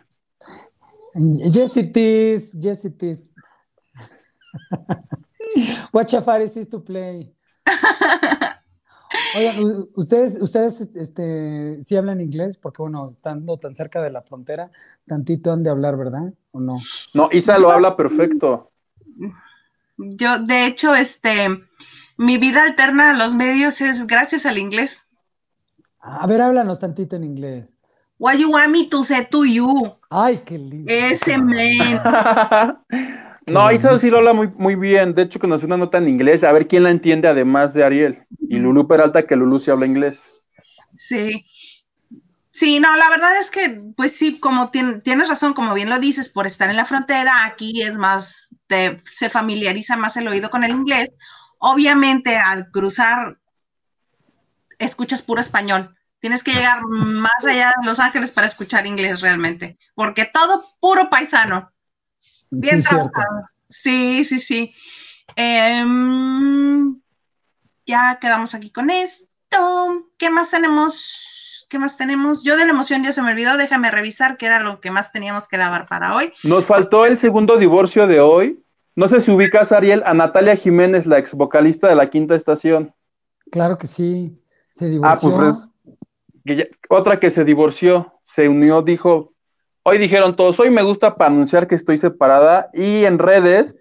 Yes 1.15 1.79
it 1.79 1.97
is, 1.97 2.53
yes 2.53 2.85
it 2.85 3.03
is. 3.03 3.33
What 5.93 6.09
Chafar 6.09 6.43
is 6.43 6.69
to 6.69 6.85
play? 6.85 7.35
Oigan, 9.39 9.89
ustedes, 9.95 10.37
ustedes 10.43 10.83
este, 10.95 11.83
sí 11.83 11.97
hablan 11.97 12.21
inglés, 12.21 12.59
porque 12.59 12.83
bueno, 12.83 13.13
estando 13.17 13.59
tan 13.59 13.75
cerca 13.75 14.03
de 14.03 14.11
la 14.11 14.21
frontera, 14.21 14.71
tantito 15.07 15.51
han 15.51 15.63
de 15.63 15.71
hablar, 15.71 15.97
¿verdad? 15.97 16.35
¿O 16.51 16.61
no? 16.61 16.79
No, 17.15 17.31
Isa 17.33 17.59
lo 17.59 17.71
habla 17.71 17.97
perfecto. 17.97 18.71
Yo, 19.97 20.39
de 20.41 20.67
hecho, 20.67 20.95
este, 20.95 21.49
mi 22.23 22.39
vida 22.39 22.63
alterna 22.63 23.11
a 23.11 23.15
los 23.15 23.35
medios 23.35 23.81
es 23.81 24.07
gracias 24.07 24.47
al 24.47 24.59
inglés. 24.59 25.07
A 26.01 26.27
ver, 26.27 26.41
háblanos 26.41 26.79
tantito 26.79 27.17
en 27.17 27.25
inglés. 27.25 27.77
Why 28.19 28.39
you 28.39 28.51
want 28.51 28.71
me 28.71 28.87
to 28.87 29.03
say 29.03 29.27
to 29.31 29.45
you? 29.45 29.97
Ay, 30.09 30.43
qué 30.45 30.57
lindo. 30.57 30.93
Ese 30.93 31.39
man. 31.39 32.83
No, 33.45 33.73
Itza 33.73 33.99
sí 33.99 34.09
lo 34.09 34.19
habla 34.19 34.33
muy, 34.33 34.47
muy 34.57 34.77
bien. 34.77 35.15
De 35.15 35.23
hecho, 35.23 35.41
conocí 35.41 35.67
una 35.67 35.77
nota 35.77 35.99
en 35.99 36.07
inglés, 36.07 36.45
a 36.45 36.53
ver 36.53 36.69
quién 36.69 36.85
la 36.85 36.91
entiende 36.91 37.27
además 37.27 37.75
de 37.75 37.83
Ariel. 37.83 38.25
Y 38.49 38.57
Lulú 38.59 38.87
Peralta, 38.87 39.25
que 39.25 39.35
Lulú 39.35 39.59
sí 39.59 39.69
habla 39.69 39.85
inglés. 39.85 40.23
Sí. 40.97 41.45
Sí, 42.53 42.79
no, 42.79 42.97
la 42.97 43.11
verdad 43.11 43.37
es 43.41 43.51
que, 43.51 43.81
pues 43.97 44.13
sí, 44.17 44.39
como 44.39 44.71
tienes 44.71 45.29
razón, 45.29 45.55
como 45.55 45.75
bien 45.75 45.91
lo 45.91 45.99
dices, 45.99 46.29
por 46.29 46.47
estar 46.47 46.71
en 46.71 46.77
la 46.77 46.85
frontera, 46.85 47.45
aquí 47.45 47.83
es 47.83 47.99
más, 47.99 48.51
se 49.05 49.29
familiariza 49.29 49.97
más 49.97 50.17
el 50.17 50.29
oído 50.29 50.49
con 50.49 50.63
el 50.63 50.71
inglés. 50.71 51.11
Obviamente, 51.65 52.37
al 52.37 52.73
cruzar, 52.73 53.39
escuchas 54.81 55.23
puro 55.23 55.41
español. 55.41 55.95
Tienes 56.19 56.43
que 56.43 56.53
llegar 56.53 56.83
más 56.89 57.45
allá 57.45 57.73
de 57.81 57.87
Los 57.87 58.01
Ángeles 58.01 58.33
para 58.33 58.49
escuchar 58.49 58.85
inglés 58.85 59.21
realmente, 59.21 59.79
porque 59.95 60.25
todo 60.25 60.65
puro 60.81 61.09
paisano. 61.09 61.71
Bien 62.51 62.83
sí, 62.83 62.97
Sí, 63.69 64.25
sí, 64.25 64.41
sí. 64.41 64.75
Em, 65.37 67.01
ya 67.87 68.19
quedamos 68.21 68.57
aquí 68.57 68.73
con 68.73 68.91
esto. 68.91 70.09
¿Qué 70.19 70.31
más 70.31 70.51
tenemos? 70.51 71.69
¿Qué 71.71 71.79
más 71.79 71.97
tenemos? 71.97 72.43
Yo 72.43 72.57
de 72.57 72.65
la 72.65 72.73
emoción 72.73 73.05
ya 73.05 73.13
se 73.13 73.23
me 73.23 73.31
olvidó. 73.31 73.57
Déjame 73.57 73.93
revisar 73.93 74.37
qué 74.37 74.47
era 74.47 74.59
lo 74.59 74.81
que 74.81 74.91
más 74.91 75.13
teníamos 75.13 75.47
que 75.47 75.59
grabar 75.59 75.87
para 75.87 76.17
hoy. 76.17 76.33
Nos 76.43 76.67
faltó 76.67 77.07
el 77.07 77.19
segundo 77.19 77.57
divorcio 77.57 78.09
de 78.09 78.19
hoy. 78.19 78.62
No 78.95 79.09
sé 79.09 79.21
si 79.21 79.31
ubicas, 79.31 79.73
Ariel, 79.73 80.03
a 80.05 80.15
Natalia 80.15 80.57
Jiménez, 80.57 81.07
la 81.07 81.19
ex 81.19 81.35
vocalista 81.35 81.89
de 81.89 81.95
la 81.95 82.11
quinta 82.11 82.35
estación. 82.35 82.95
Claro 83.51 83.79
que 83.79 83.87
sí. 83.87 84.39
Se 84.71 84.89
divorció. 84.89 85.31
Ah, 85.31 85.41
pues 85.41 85.71
otra 86.89 87.21
que 87.21 87.31
se 87.31 87.45
divorció, 87.45 88.15
se 88.23 88.49
unió, 88.49 88.83
dijo, 88.83 89.33
hoy 89.85 89.99
dijeron 89.99 90.37
todos, 90.37 90.59
hoy 90.61 90.71
me 90.71 90.83
gusta 90.83 91.15
para 91.15 91.31
anunciar 91.31 91.69
que 91.69 91.75
estoy 91.75 91.99
separada 91.99 92.69
y 92.73 93.05
en 93.05 93.19
redes 93.19 93.77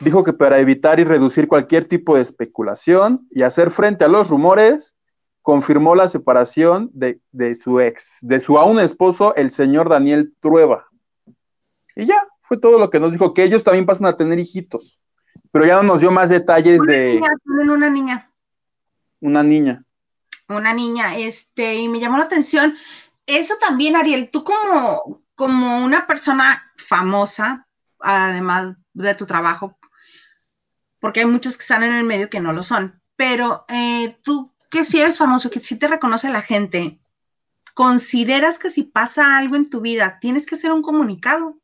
dijo 0.00 0.24
que 0.24 0.32
para 0.32 0.58
evitar 0.58 1.00
y 1.00 1.04
reducir 1.04 1.48
cualquier 1.48 1.84
tipo 1.84 2.16
de 2.16 2.22
especulación 2.22 3.26
y 3.30 3.42
hacer 3.42 3.70
frente 3.70 4.04
a 4.04 4.08
los 4.08 4.28
rumores, 4.28 4.94
confirmó 5.42 5.94
la 5.94 6.08
separación 6.08 6.90
de, 6.92 7.20
de 7.32 7.54
su 7.54 7.80
ex, 7.80 8.18
de 8.22 8.40
su 8.40 8.58
aún 8.58 8.80
esposo, 8.80 9.34
el 9.36 9.50
señor 9.50 9.88
Daniel 9.88 10.34
Trueba. 10.40 10.86
Y 11.94 12.06
ya, 12.06 12.26
fue 12.46 12.58
todo 12.58 12.78
lo 12.78 12.90
que 12.90 13.00
nos 13.00 13.12
dijo, 13.12 13.34
que 13.34 13.44
ellos 13.44 13.64
también 13.64 13.86
pasan 13.86 14.06
a 14.06 14.16
tener 14.16 14.38
hijitos, 14.38 15.00
pero 15.50 15.66
ya 15.66 15.76
no 15.76 15.82
nos 15.82 16.00
dio 16.00 16.10
más 16.10 16.30
detalles 16.30 16.82
de... 16.82 17.14
Niña, 17.14 17.74
una 17.74 17.90
niña. 17.90 18.32
Una 19.20 19.42
niña 19.42 19.86
una 20.48 20.72
niña, 20.72 21.16
este, 21.16 21.74
y 21.74 21.88
me 21.88 22.00
llamó 22.00 22.18
la 22.18 22.24
atención. 22.24 22.76
Eso 23.26 23.54
también, 23.58 23.96
Ariel, 23.96 24.30
tú 24.30 24.44
como, 24.44 25.22
como 25.34 25.84
una 25.84 26.06
persona 26.06 26.72
famosa, 26.76 27.66
además 28.00 28.76
de 28.92 29.14
tu 29.14 29.26
trabajo, 29.26 29.76
porque 31.00 31.20
hay 31.20 31.26
muchos 31.26 31.56
que 31.56 31.62
están 31.62 31.82
en 31.82 31.92
el 31.92 32.04
medio 32.04 32.30
que 32.30 32.40
no 32.40 32.52
lo 32.52 32.62
son, 32.62 33.00
pero 33.16 33.64
eh, 33.68 34.18
tú 34.22 34.52
que 34.70 34.84
si 34.84 35.00
eres 35.00 35.18
famoso, 35.18 35.50
que 35.50 35.60
si 35.60 35.78
te 35.78 35.88
reconoce 35.88 36.30
la 36.30 36.42
gente, 36.42 37.00
¿consideras 37.74 38.58
que 38.58 38.70
si 38.70 38.84
pasa 38.84 39.36
algo 39.36 39.56
en 39.56 39.70
tu 39.70 39.80
vida, 39.80 40.18
tienes 40.20 40.46
que 40.46 40.54
hacer 40.54 40.72
un 40.72 40.82
comunicado? 40.82 41.56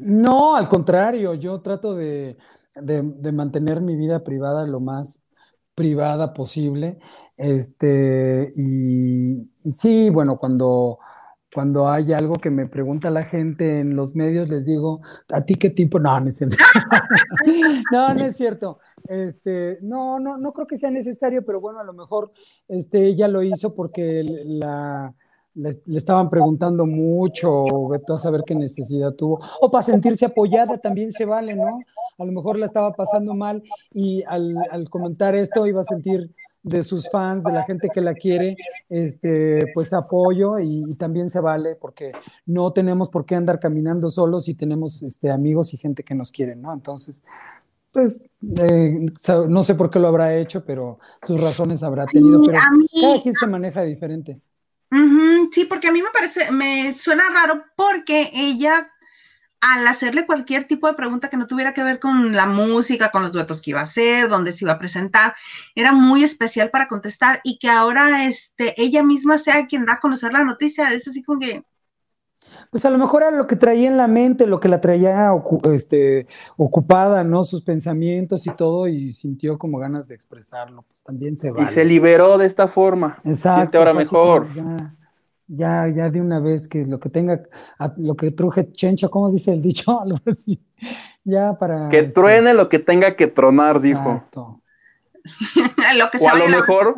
No, 0.00 0.54
al 0.56 0.68
contrario, 0.68 1.34
yo 1.34 1.60
trato 1.60 1.94
de, 1.94 2.36
de 2.74 3.32
mantener 3.32 3.80
mi 3.80 3.96
vida 3.96 4.24
privada 4.24 4.66
lo 4.66 4.80
más 4.80 5.24
privada 5.78 6.34
posible. 6.34 6.98
Este, 7.36 8.52
y, 8.56 9.48
sí, 9.70 10.10
bueno, 10.10 10.36
cuando, 10.36 10.98
cuando 11.54 11.88
hay 11.88 12.12
algo 12.12 12.34
que 12.34 12.50
me 12.50 12.66
pregunta 12.66 13.10
la 13.10 13.22
gente 13.22 13.78
en 13.78 13.94
los 13.94 14.16
medios, 14.16 14.48
les 14.48 14.64
digo, 14.64 15.00
¿a 15.28 15.42
ti 15.44 15.54
qué 15.54 15.70
tipo? 15.70 16.00
No, 16.00 16.18
no 16.18 16.28
es 16.28 16.36
cierto. 16.36 16.56
no, 17.92 18.12
no 18.12 18.24
es 18.24 18.36
cierto. 18.36 18.80
Este, 19.08 19.78
no, 19.82 20.18
no, 20.18 20.36
no 20.36 20.52
creo 20.52 20.66
que 20.66 20.78
sea 20.78 20.90
necesario, 20.90 21.44
pero 21.44 21.60
bueno, 21.60 21.78
a 21.78 21.84
lo 21.84 21.92
mejor 21.92 22.32
este, 22.66 23.06
ella 23.06 23.28
lo 23.28 23.44
hizo 23.44 23.70
porque 23.70 24.24
la, 24.44 25.14
le, 25.58 25.96
estaban 25.96 26.30
preguntando 26.30 26.86
mucho, 26.86 27.92
a 27.92 28.18
saber 28.18 28.42
qué 28.46 28.54
necesidad 28.54 29.12
tuvo, 29.12 29.40
o 29.60 29.70
para 29.70 29.82
sentirse 29.82 30.24
apoyada 30.24 30.78
también 30.78 31.12
se 31.12 31.24
vale, 31.24 31.54
¿no? 31.54 31.80
A 32.16 32.24
lo 32.24 32.32
mejor 32.32 32.58
la 32.58 32.66
estaba 32.66 32.92
pasando 32.92 33.34
mal 33.34 33.62
y 33.92 34.22
al, 34.24 34.54
comentar 34.88 35.34
esto 35.34 35.66
iba 35.66 35.80
a 35.80 35.84
sentir 35.84 36.30
de 36.62 36.82
sus 36.82 37.10
fans, 37.10 37.44
de 37.44 37.52
la 37.52 37.64
gente 37.64 37.88
que 37.88 38.00
la 38.00 38.14
quiere, 38.14 38.56
este, 38.88 39.64
pues 39.74 39.92
apoyo 39.92 40.58
y, 40.58 40.94
también 40.94 41.30
se 41.30 41.40
vale 41.40 41.76
porque 41.76 42.12
no 42.46 42.72
tenemos 42.72 43.08
por 43.08 43.24
qué 43.24 43.34
andar 43.34 43.58
caminando 43.58 44.08
solos 44.10 44.48
y 44.48 44.54
tenemos 44.54 45.02
este, 45.02 45.30
amigos 45.30 45.74
y 45.74 45.76
gente 45.76 46.02
que 46.02 46.14
nos 46.14 46.30
quiere, 46.30 46.56
¿no? 46.56 46.72
Entonces, 46.72 47.22
pues 47.92 48.20
eh, 48.58 49.06
no 49.48 49.62
sé 49.62 49.74
por 49.74 49.90
qué 49.90 49.98
lo 49.98 50.08
habrá 50.08 50.36
hecho, 50.36 50.64
pero 50.64 50.98
sus 51.22 51.40
razones 51.40 51.82
habrá 51.82 52.04
tenido, 52.06 52.42
pero 52.44 52.58
cada 53.00 53.22
quien 53.22 53.34
se 53.34 53.46
maneja 53.46 53.82
diferente 53.82 54.40
sí, 55.52 55.64
porque 55.64 55.88
a 55.88 55.92
mí 55.92 56.02
me 56.02 56.10
parece, 56.10 56.50
me 56.50 56.94
suena 56.98 57.28
raro 57.30 57.64
porque 57.76 58.30
ella, 58.32 58.90
al 59.60 59.86
hacerle 59.86 60.26
cualquier 60.26 60.64
tipo 60.64 60.86
de 60.86 60.94
pregunta 60.94 61.28
que 61.28 61.36
no 61.36 61.46
tuviera 61.46 61.74
que 61.74 61.82
ver 61.82 61.98
con 61.98 62.32
la 62.34 62.46
música, 62.46 63.10
con 63.10 63.22
los 63.22 63.32
duetos 63.32 63.60
que 63.60 63.70
iba 63.70 63.80
a 63.80 63.84
hacer, 63.84 64.28
dónde 64.28 64.52
se 64.52 64.64
iba 64.64 64.72
a 64.72 64.78
presentar, 64.78 65.34
era 65.74 65.92
muy 65.92 66.24
especial 66.24 66.70
para 66.70 66.88
contestar 66.88 67.40
y 67.44 67.58
que 67.58 67.68
ahora 67.68 68.24
este, 68.26 68.74
ella 68.80 69.02
misma 69.02 69.38
sea 69.38 69.66
quien 69.66 69.84
da 69.86 69.94
a 69.94 70.00
conocer 70.00 70.32
la 70.32 70.44
noticia, 70.44 70.92
es 70.92 71.08
así 71.08 71.22
como 71.22 71.40
que, 71.40 71.64
pues 72.70 72.84
a 72.84 72.90
lo 72.90 72.98
mejor 72.98 73.22
era 73.22 73.30
lo 73.30 73.46
que 73.46 73.56
traía 73.56 73.88
en 73.88 73.96
la 73.96 74.08
mente, 74.08 74.46
lo 74.46 74.60
que 74.60 74.68
la 74.68 74.80
traía 74.80 75.30
este, 75.72 76.26
ocupada, 76.56 77.24
¿no? 77.24 77.42
Sus 77.42 77.62
pensamientos 77.62 78.46
y 78.46 78.50
todo, 78.50 78.88
y 78.88 79.12
sintió 79.12 79.58
como 79.58 79.78
ganas 79.78 80.08
de 80.08 80.14
expresarlo, 80.14 80.82
pues 80.82 81.02
también 81.02 81.38
se 81.38 81.50
va. 81.50 81.62
Y 81.62 81.66
se 81.66 81.84
liberó 81.84 82.38
de 82.38 82.46
esta 82.46 82.68
forma. 82.68 83.18
Exacto. 83.24 83.60
Siente 83.60 83.78
ahora 83.78 83.94
mejor. 83.94 84.48
Ya, 85.50 85.88
ya, 85.88 86.10
de 86.10 86.20
una 86.20 86.40
vez 86.40 86.68
que 86.68 86.84
lo 86.84 87.00
que 87.00 87.08
tenga, 87.08 87.42
lo 87.96 88.16
que 88.16 88.30
truje 88.30 88.70
chencho, 88.70 89.10
¿cómo 89.10 89.30
dice 89.30 89.52
el 89.52 89.62
dicho? 89.62 89.98
Algo 90.02 90.18
así. 90.26 90.60
Ya 91.24 91.54
para. 91.58 91.88
Que 91.88 92.00
este, 92.00 92.12
truene 92.12 92.52
lo 92.52 92.68
que 92.68 92.78
tenga 92.78 93.16
que 93.16 93.26
tronar, 93.28 93.80
dijo. 93.80 94.10
Exacto. 94.10 94.60
lo 95.96 96.10
que 96.10 96.18
o 96.18 96.28
a 96.28 96.34
lo 96.36 96.48
mejor 96.48 96.94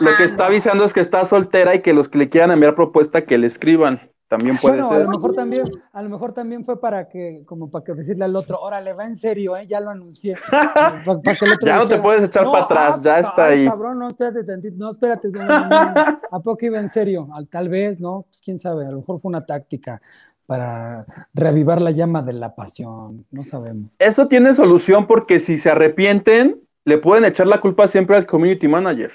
lo 0.00 0.16
que 0.16 0.24
está 0.24 0.46
avisando 0.46 0.84
es 0.84 0.92
que 0.92 1.00
está 1.00 1.24
soltera 1.24 1.74
y 1.74 1.80
que 1.80 1.92
los 1.92 2.08
que 2.08 2.18
le 2.18 2.28
quieran 2.28 2.50
enviar 2.50 2.74
propuesta 2.74 3.24
que 3.24 3.38
le 3.38 3.46
escriban. 3.46 4.10
También 4.28 4.58
puede 4.58 4.82
ser. 4.84 5.02
A 5.02 5.04
lo 5.04 5.10
mejor 5.10 5.34
también, 5.34 5.64
a 5.92 6.02
lo 6.02 6.08
mejor 6.08 6.32
también 6.32 6.64
fue 6.64 6.80
para 6.80 7.08
que, 7.08 7.44
como 7.46 7.70
para 7.70 7.84
que 7.84 7.94
decirle 7.94 8.24
al 8.24 8.34
otro, 8.34 8.60
órale, 8.60 8.92
va 8.92 9.06
en 9.06 9.16
serio, 9.16 9.56
¿eh? 9.56 9.66
ya 9.68 9.80
lo 9.80 9.90
anuncié. 9.90 10.34
ya 11.62 11.78
no 11.78 11.86
te 11.86 12.00
puedes 12.00 12.24
echar 12.24 12.44
para 12.46 12.64
atrás, 12.64 12.96
ah, 12.98 13.02
ya 13.02 13.18
está 13.20 13.46
ahí. 13.46 13.66
Cabrón, 13.66 14.00
no, 14.00 14.08
espérate 14.08 14.42
tantito, 14.42 14.74
no, 14.78 14.90
espérate. 14.90 15.30
¿A 15.38 16.40
poco 16.42 16.66
iba 16.66 16.80
en 16.80 16.90
serio? 16.90 17.28
Tal 17.50 17.68
vez, 17.68 18.00
¿no? 18.00 18.26
Pues 18.28 18.40
quién 18.40 18.58
sabe, 18.58 18.86
a 18.86 18.90
lo 18.90 18.98
mejor 18.98 19.20
fue 19.20 19.28
una 19.28 19.46
táctica 19.46 20.00
para 20.46 21.06
reavivar 21.34 21.80
la 21.80 21.90
llama 21.90 22.22
de 22.22 22.32
la 22.32 22.54
pasión, 22.54 23.26
no 23.30 23.44
sabemos. 23.44 23.94
Eso 23.98 24.26
tiene 24.28 24.54
solución 24.54 25.06
porque 25.06 25.38
si 25.38 25.58
se 25.58 25.70
arrepienten, 25.70 26.60
le 26.84 26.98
pueden 26.98 27.24
echar 27.24 27.46
la 27.46 27.60
culpa 27.60 27.86
siempre 27.88 28.16
al 28.16 28.26
community 28.26 28.68
manager. 28.68 29.12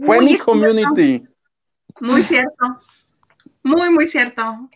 Fue 0.00 0.20
mi 0.20 0.38
community. 0.38 1.26
Muy 2.00 2.22
cierto. 2.22 2.64
Muy, 3.62 3.90
muy 3.90 4.06
cierto. 4.06 4.42
Ah, 4.42 4.68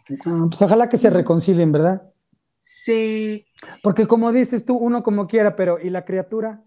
pues 0.49 0.63
ojalá 0.63 0.89
que 0.89 0.99
se 0.99 1.11
reconcilien, 1.11 1.73
¿verdad? 1.73 2.03
Sí. 2.61 3.47
Porque 3.83 4.07
como 4.07 4.33
dices 4.33 4.65
tú, 4.65 4.77
uno 4.77 5.03
como 5.03 5.27
quiera, 5.27 5.57
pero 5.57 5.79
¿y 5.81 5.91
la 5.91 6.05
criatura? 6.05 6.63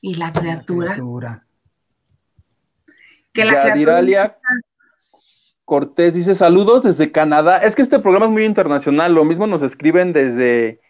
¿Y 0.00 0.14
la 0.14 0.32
criatura? 0.32 0.86
La 0.86 0.94
criatura. 0.94 1.46
Que 3.32 3.44
la 3.44 3.72
criatura... 3.72 4.38
Cortés 5.64 6.14
dice 6.14 6.34
saludos 6.34 6.82
desde 6.82 7.12
Canadá. 7.12 7.58
Es 7.58 7.76
que 7.76 7.82
este 7.82 8.00
programa 8.00 8.26
es 8.26 8.32
muy 8.32 8.44
internacional. 8.44 9.14
Lo 9.14 9.24
mismo 9.24 9.46
nos 9.46 9.62
escriben 9.62 10.12
desde 10.12 10.80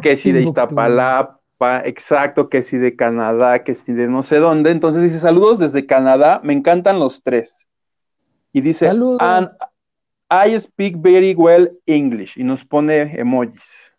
que 0.00 0.16
si 0.16 0.32
de 0.32 0.40
Iztapalapa, 0.40 1.82
exacto, 1.84 2.48
que 2.48 2.62
si 2.62 2.78
de 2.78 2.96
Canadá, 2.96 3.62
que 3.62 3.74
si 3.74 3.92
de 3.92 4.08
no 4.08 4.22
sé 4.22 4.36
dónde. 4.36 4.70
Entonces 4.70 5.02
dice 5.02 5.18
saludos 5.18 5.58
desde 5.58 5.84
Canadá. 5.84 6.40
Me 6.42 6.54
encantan 6.54 6.98
los 6.98 7.22
tres. 7.22 7.68
Y 8.54 8.62
dice, 8.62 8.86
saludos. 8.86 9.20
I 10.30 10.58
speak 10.58 10.96
very 10.98 11.34
well 11.34 11.70
English 11.86 12.36
y 12.36 12.44
nos 12.44 12.64
pone 12.64 13.18
emojis. 13.18 13.92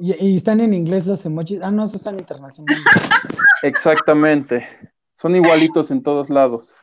¿Y, 0.00 0.36
están 0.36 0.60
en 0.60 0.74
inglés 0.74 1.06
los 1.06 1.24
emojis? 1.24 1.60
Ah, 1.62 1.70
no, 1.70 1.84
esos 1.84 1.96
están 1.96 2.18
internacionales. 2.18 2.82
Exactamente. 3.62 4.66
Son 5.14 5.34
igualitos 5.34 5.90
en 5.90 6.02
todos 6.02 6.30
lados. 6.30 6.80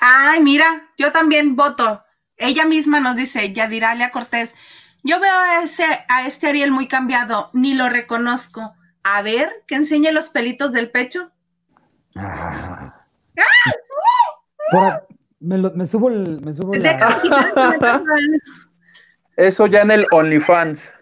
Ay, 0.00 0.40
mira, 0.40 0.90
yo 0.98 1.12
también 1.12 1.54
voto. 1.54 2.02
Ella 2.36 2.64
misma 2.64 2.98
nos 2.98 3.14
dice, 3.14 3.52
Yadiralia 3.52 4.10
Cortés, 4.10 4.56
yo 5.04 5.20
veo 5.20 5.34
a, 5.34 5.62
ese, 5.62 5.84
a 6.08 6.26
este 6.26 6.48
Ariel 6.48 6.72
muy 6.72 6.88
cambiado, 6.88 7.50
ni 7.52 7.74
lo 7.74 7.88
reconozco. 7.88 8.74
A 9.04 9.22
ver, 9.22 9.64
que 9.66 9.76
enseñe 9.76 10.10
los 10.12 10.28
pelitos 10.28 10.72
del 10.72 10.90
pecho. 10.90 11.30
Ah. 12.16 12.94
Me, 15.42 15.84
subo 15.86 16.08
el. 16.08 16.40
Me 16.42 16.52
subo 16.52 16.74
la... 16.74 18.02
Eso 19.36 19.66
ya 19.66 19.82
en 19.82 19.90
el 19.90 20.06
OnlyFans. 20.10 20.94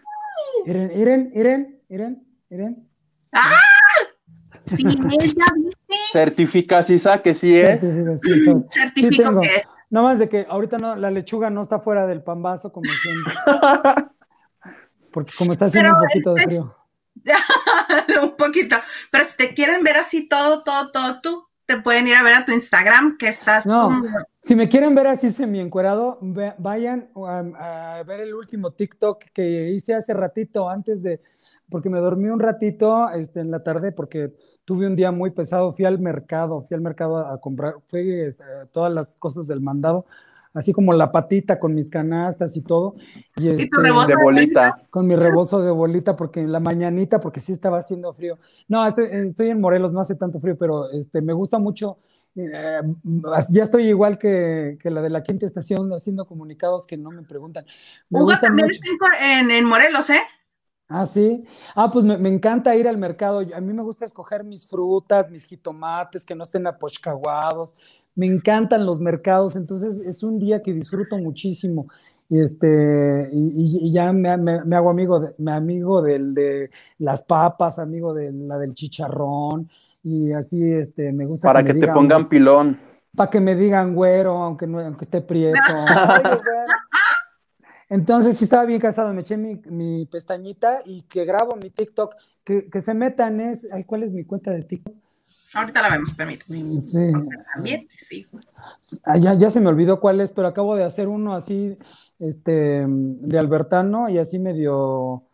Iren, 0.67 0.91
Iren, 0.93 1.31
Iren, 1.35 1.81
Iren, 1.89 2.27
Iren. 2.51 2.89
¡Ah! 3.33 3.59
Sí, 4.67 4.83
ya 4.85 5.45
viste. 5.57 5.95
Certifica, 6.13 6.83
Sisa, 6.83 7.21
que 7.23 7.35
sí 7.35 7.59
es. 7.59 7.81
Sí, 7.81 8.45
soy. 8.45 8.65
Certifico 8.69 9.41
que 9.41 9.47
es. 9.57 9.63
No 9.91 10.05
más 10.05 10.19
de 10.21 10.29
que 10.29 10.47
ahorita 10.49 10.79
no, 10.79 10.95
la 10.95 11.11
lechuga 11.11 11.51
no 11.51 11.63
está 11.63 11.81
fuera 11.81 12.07
del 12.07 12.23
pambazo 12.23 12.71
como 12.73 12.89
siempre. 12.91 13.35
Porque 15.13 15.33
como 15.37 15.53
está 15.53 15.65
haciendo 15.67 15.91
Pero 15.91 15.99
un 16.01 16.07
poquito 16.07 16.35
de 16.35 16.41
este 16.43 16.55
es- 16.55 16.61
frío. 16.61 18.23
un 18.23 18.37
poquito. 18.37 18.77
Pero 19.11 19.25
si 19.25 19.37
te 19.37 19.53
quieren 19.55 19.83
ver 19.83 19.97
así 19.97 20.29
todo, 20.29 20.63
todo, 20.63 20.93
todo, 20.93 21.21
tú, 21.21 21.49
te 21.71 21.81
pueden 21.83 22.09
ir 22.09 22.15
a 22.15 22.23
ver 22.23 22.35
a 22.35 22.45
tu 22.45 22.53
Instagram, 22.53 23.17
que 23.17 23.29
estás 23.29 23.65
No. 23.67 23.85
como- 23.85 24.09
Si 24.41 24.57
me 24.57 24.69
quieren 24.69 24.95
ver 24.95 25.07
así 25.07 25.31
semi-encuerado, 25.31 26.19
vayan 26.59 27.11
a, 27.15 27.99
a 27.99 28.03
ver 28.05 28.21
el 28.21 28.35
último 28.35 28.73
TikTok 28.73 29.25
que 29.33 29.71
hice 29.71 29.95
hace 29.95 30.15
ratito, 30.15 30.69
antes 30.69 31.03
de, 31.03 31.21
porque 31.69 31.89
me 31.91 31.99
dormí 32.01 32.29
un 32.29 32.41
ratito 32.41 33.09
este, 33.11 33.41
en 33.41 33.51
la 33.51 33.63
tarde, 33.63 33.93
porque 33.93 34.33
tuve 34.65 34.87
un 34.87 34.97
día 34.97 35.13
muy 35.13 35.31
pesado, 35.31 35.73
fui 35.73 35.85
al 35.85 35.99
mercado, 36.01 36.63
fui 36.63 36.75
al 36.75 36.81
mercado 36.81 37.19
a, 37.19 37.35
a 37.35 37.39
comprar, 37.39 37.75
fui 37.87 38.11
este, 38.21 38.43
todas 38.73 38.93
las 38.93 39.15
cosas 39.17 39.47
del 39.47 39.61
mandado, 39.61 40.07
así 40.55 40.73
como 40.73 40.93
la 40.93 41.13
patita 41.13 41.59
con 41.59 41.75
mis 41.75 41.91
canastas 41.91 42.57
y 42.57 42.63
todo, 42.63 42.95
y, 43.37 43.69
tu 43.69 43.81
este, 43.81 43.81
rebozo 43.81 44.07
De 44.07 44.17
bolita. 44.17 44.83
con 44.91 45.07
mi 45.07 45.17
rebozo 45.17 45.61
de 45.63 45.71
bolita, 45.71 46.17
porque 46.17 46.41
en 46.41 46.53
la 46.53 46.61
mañanita, 46.61 47.21
porque 47.21 47.41
sí 47.41 47.53
estaba 47.53 47.79
haciendo 47.79 48.13
frío. 48.15 48.39
No, 48.69 48.87
estoy, 48.87 49.07
estoy 49.11 49.51
en 49.51 49.61
Morelos, 49.61 49.93
no 49.93 50.01
hace 50.01 50.17
tanto 50.17 50.41
frío, 50.41 50.57
pero 50.59 50.91
este, 50.91 51.21
me 51.23 51.33
gusta 51.33 51.59
mucho. 51.59 51.99
eh, 52.37 52.81
ya 53.51 53.65
estoy 53.65 53.89
igual 53.89 54.19
que, 54.19 54.79
que 54.81 54.91
la 54.91 55.03
de 55.03 55.11
la 55.11 55.23
quinta 55.23 55.47
estación 55.47 55.93
haciendo 55.93 56.27
comunicados 56.27 56.87
que 56.87 56.97
no 56.97 57.11
me 57.11 57.23
preguntan. 57.23 57.65
Me 58.09 58.21
Hugo 58.21 58.31
gusta 58.31 58.47
también 58.47 58.69
mucho. 58.69 58.81
está 58.85 59.41
en, 59.41 59.51
en 59.51 59.65
Morelos, 59.65 60.11
¿eh? 60.11 60.21
Ah, 60.93 61.07
sí. 61.07 61.45
Ah, 61.77 61.89
pues 61.93 62.05
me, 62.05 62.19
me 62.19 62.29
encanta 62.29 62.75
ir 62.75 62.89
al 62.89 62.99
mercado. 62.99 63.41
A 63.55 63.61
mí 63.61 63.73
me 63.73 63.83
gusta 63.83 64.05
escoger 64.05 64.43
mis 64.43 64.67
frutas, 64.67 65.31
mis 65.31 65.45
jitomates, 65.45 66.25
que 66.25 66.35
no 66.35 66.43
estén 66.43 66.67
apochcaguados. 66.67 67.77
Me 68.21 68.27
encantan 68.27 68.85
los 68.85 69.01
mercados, 69.01 69.57
entonces 69.57 69.99
es 70.01 70.23
un 70.23 70.39
día 70.39 70.61
que 70.61 70.75
disfruto 70.75 71.17
muchísimo. 71.17 71.89
Y, 72.29 72.39
este, 72.39 73.31
y, 73.33 73.91
ya 73.93 74.13
me, 74.13 74.37
me- 74.37 74.63
me 74.63 74.77
hago 74.77 74.91
amigo, 74.91 75.21
de, 75.21 75.35
me 75.39 75.53
amigo 75.53 76.03
del, 76.03 76.35
de 76.35 76.69
las 76.99 77.23
papas, 77.23 77.79
amigo 77.79 78.13
de 78.13 78.31
la 78.31 78.59
del 78.59 78.75
chicharrón. 78.75 79.71
Y 80.05 80.33
así 80.33 80.71
este, 80.71 81.13
me 81.13 81.25
gusta 81.25 81.49
Para 81.49 81.65
que 81.65 81.73
te 81.73 81.81
digan, 81.81 81.95
pongan 81.95 82.29
pilón. 82.29 82.79
para 83.17 83.31
que 83.31 83.41
me 83.41 83.57
digan 83.57 83.95
güero, 83.95 84.33
aunque, 84.43 84.67
no, 84.67 84.81
aunque 84.81 85.07
esté 85.07 85.23
prieto. 85.23 85.59
Entonces 87.89 88.37
sí 88.37 88.45
estaba 88.45 88.65
bien 88.67 88.81
casado, 88.81 89.13
me 89.15 89.23
eché 89.23 89.37
mi, 89.39 89.57
mi 89.71 90.05
pestañita 90.07 90.79
y 90.85 91.03
que 91.03 91.25
grabo 91.25 91.57
mi 91.57 91.71
TikTok, 91.71 92.15
que, 92.45 92.69
que 92.69 92.81
se 92.83 92.93
metan 92.95 93.41
es, 93.41 93.67
ay, 93.73 93.83
¿cuál 93.85 94.03
es 94.05 94.13
mi 94.13 94.25
cuenta 94.25 94.51
de 94.53 94.63
TikTok? 94.63 94.95
Ahorita 95.55 95.83
la 95.83 95.91
vemos, 95.91 96.15
permíteme. 96.15 96.81
Sí, 96.81 97.11
También, 97.55 97.89
sí. 97.97 98.27
Ah, 99.05 99.17
ya, 99.17 99.35
ya 99.35 99.51
se 99.51 99.61
me 99.61 99.69
olvidó 99.69 100.01
cuál 100.01 100.21
es, 100.21 100.31
pero 100.31 100.49
acabo 100.49 100.77
de 100.77 100.85
hacer 100.85 101.09
uno 101.09 101.35
así, 101.35 101.77
este, 102.19 102.85
de 102.87 103.39
Albertano 103.39 104.09
y 104.09 104.19
así 104.19 104.39
medio 104.39 105.25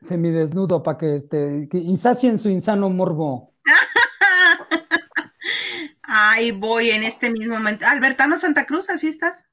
semidesnudo 0.00 0.82
para 0.82 0.98
que, 0.98 1.16
este, 1.16 1.68
que 1.68 1.78
insacien 1.78 2.38
su 2.38 2.48
insano 2.48 2.88
morbo. 2.90 3.52
Ahí 6.02 6.50
voy 6.52 6.90
en 6.90 7.04
este 7.04 7.30
mismo 7.30 7.54
momento. 7.54 7.86
Albertano 7.86 8.36
Santa 8.36 8.66
Cruz, 8.66 8.90
¿así 8.90 9.08
estás? 9.08 9.46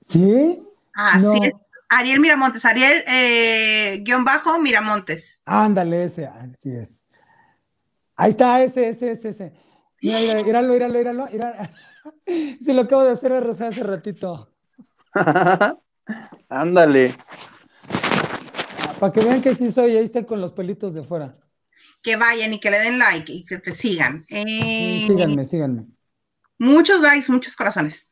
¿Sí? 0.00 0.62
Así 0.94 1.26
No. 1.26 1.34
es. 1.42 1.52
Ariel 1.88 2.18
Miramontes, 2.18 2.64
Ariel 2.64 3.04
eh, 3.06 4.02
guion 4.04 4.24
bajo 4.24 4.58
Miramontes. 4.58 5.40
Ándale, 5.44 6.04
ese, 6.04 6.26
así 6.26 6.70
es. 6.72 7.06
Ahí 8.16 8.30
está, 8.30 8.62
ese, 8.62 8.88
ese, 8.88 9.10
ese, 9.12 9.28
ese. 9.28 9.52
Mira, 10.00 10.20
mira, 10.20 10.42
míralo, 10.44 10.72
míralo, 10.72 10.94
míralo, 10.94 11.28
mira. 11.32 11.72
Sí, 12.26 12.72
lo 12.72 12.82
acabo 12.82 13.02
de 13.02 13.10
hacer 13.10 13.32
hace 13.32 13.82
ratito. 13.82 14.52
Ándale. 16.48 17.16
Para 19.00 19.12
que 19.12 19.20
vean 19.24 19.42
que 19.42 19.54
sí 19.56 19.72
soy, 19.72 19.96
ahí 19.96 20.04
está 20.04 20.24
con 20.24 20.40
los 20.40 20.52
pelitos 20.52 20.94
de 20.94 21.02
fuera. 21.02 21.36
Que 22.02 22.14
vayan 22.16 22.54
y 22.54 22.60
que 22.60 22.70
le 22.70 22.78
den 22.78 22.98
like 23.00 23.32
y 23.32 23.44
que 23.44 23.58
te 23.58 23.74
sigan. 23.74 24.24
Sí, 24.28 24.34
Eh, 24.36 25.04
síganme, 25.08 25.44
síganme. 25.44 25.86
Muchos 26.58 27.00
likes, 27.00 27.30
muchos 27.30 27.56
corazones. 27.56 28.08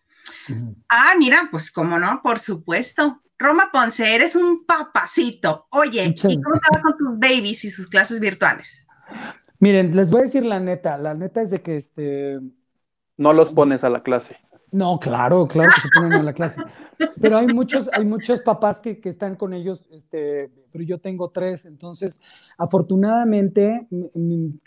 Ah, 0.89 1.15
mira, 1.19 1.49
pues 1.53 1.71
cómo 1.71 1.99
no, 1.99 2.21
por 2.23 2.41
supuesto. 2.41 3.23
Roma 3.39 3.71
Ponce, 3.73 4.13
eres 4.15 4.35
un 4.35 4.67
papacito. 4.67 5.67
Oye, 5.71 6.09
Muchas- 6.09 6.33
¿y 6.33 6.43
cómo 6.43 6.57
te 6.61 6.77
va 6.77 6.83
con 6.83 6.97
tus 6.99 7.19
babies 7.19 7.65
y 7.65 7.71
sus 7.71 7.87
clases 7.87 8.19
virtuales? 8.19 8.87
Miren, 9.61 9.95
les 9.97 10.11
voy 10.11 10.21
a 10.21 10.25
decir 10.25 10.45
la 10.45 10.61
neta. 10.61 10.99
La 10.99 11.15
neta 11.15 11.43
es 11.43 11.51
de 11.51 11.63
que 11.63 11.77
este. 11.77 12.41
No 13.17 13.33
los 13.33 13.51
pones 13.51 13.85
a 13.85 13.91
la 13.91 14.03
clase. 14.03 14.37
No, 14.73 14.99
claro, 14.99 15.47
claro 15.47 15.71
que 15.73 15.81
se 15.83 15.89
ponen 15.95 16.15
en 16.15 16.25
la 16.25 16.33
clase. 16.33 16.61
Pero 17.21 17.37
hay 17.39 17.47
muchos, 17.47 17.89
hay 17.93 18.05
muchos 18.05 18.41
papás 18.41 18.81
que, 18.81 18.99
que 19.01 19.09
están 19.09 19.37
con 19.37 19.55
ellos, 19.55 19.83
este, 19.93 20.51
pero 20.73 20.83
yo 20.83 20.99
tengo 20.99 21.31
tres. 21.31 21.65
Entonces, 21.65 22.21
afortunadamente, 22.59 23.87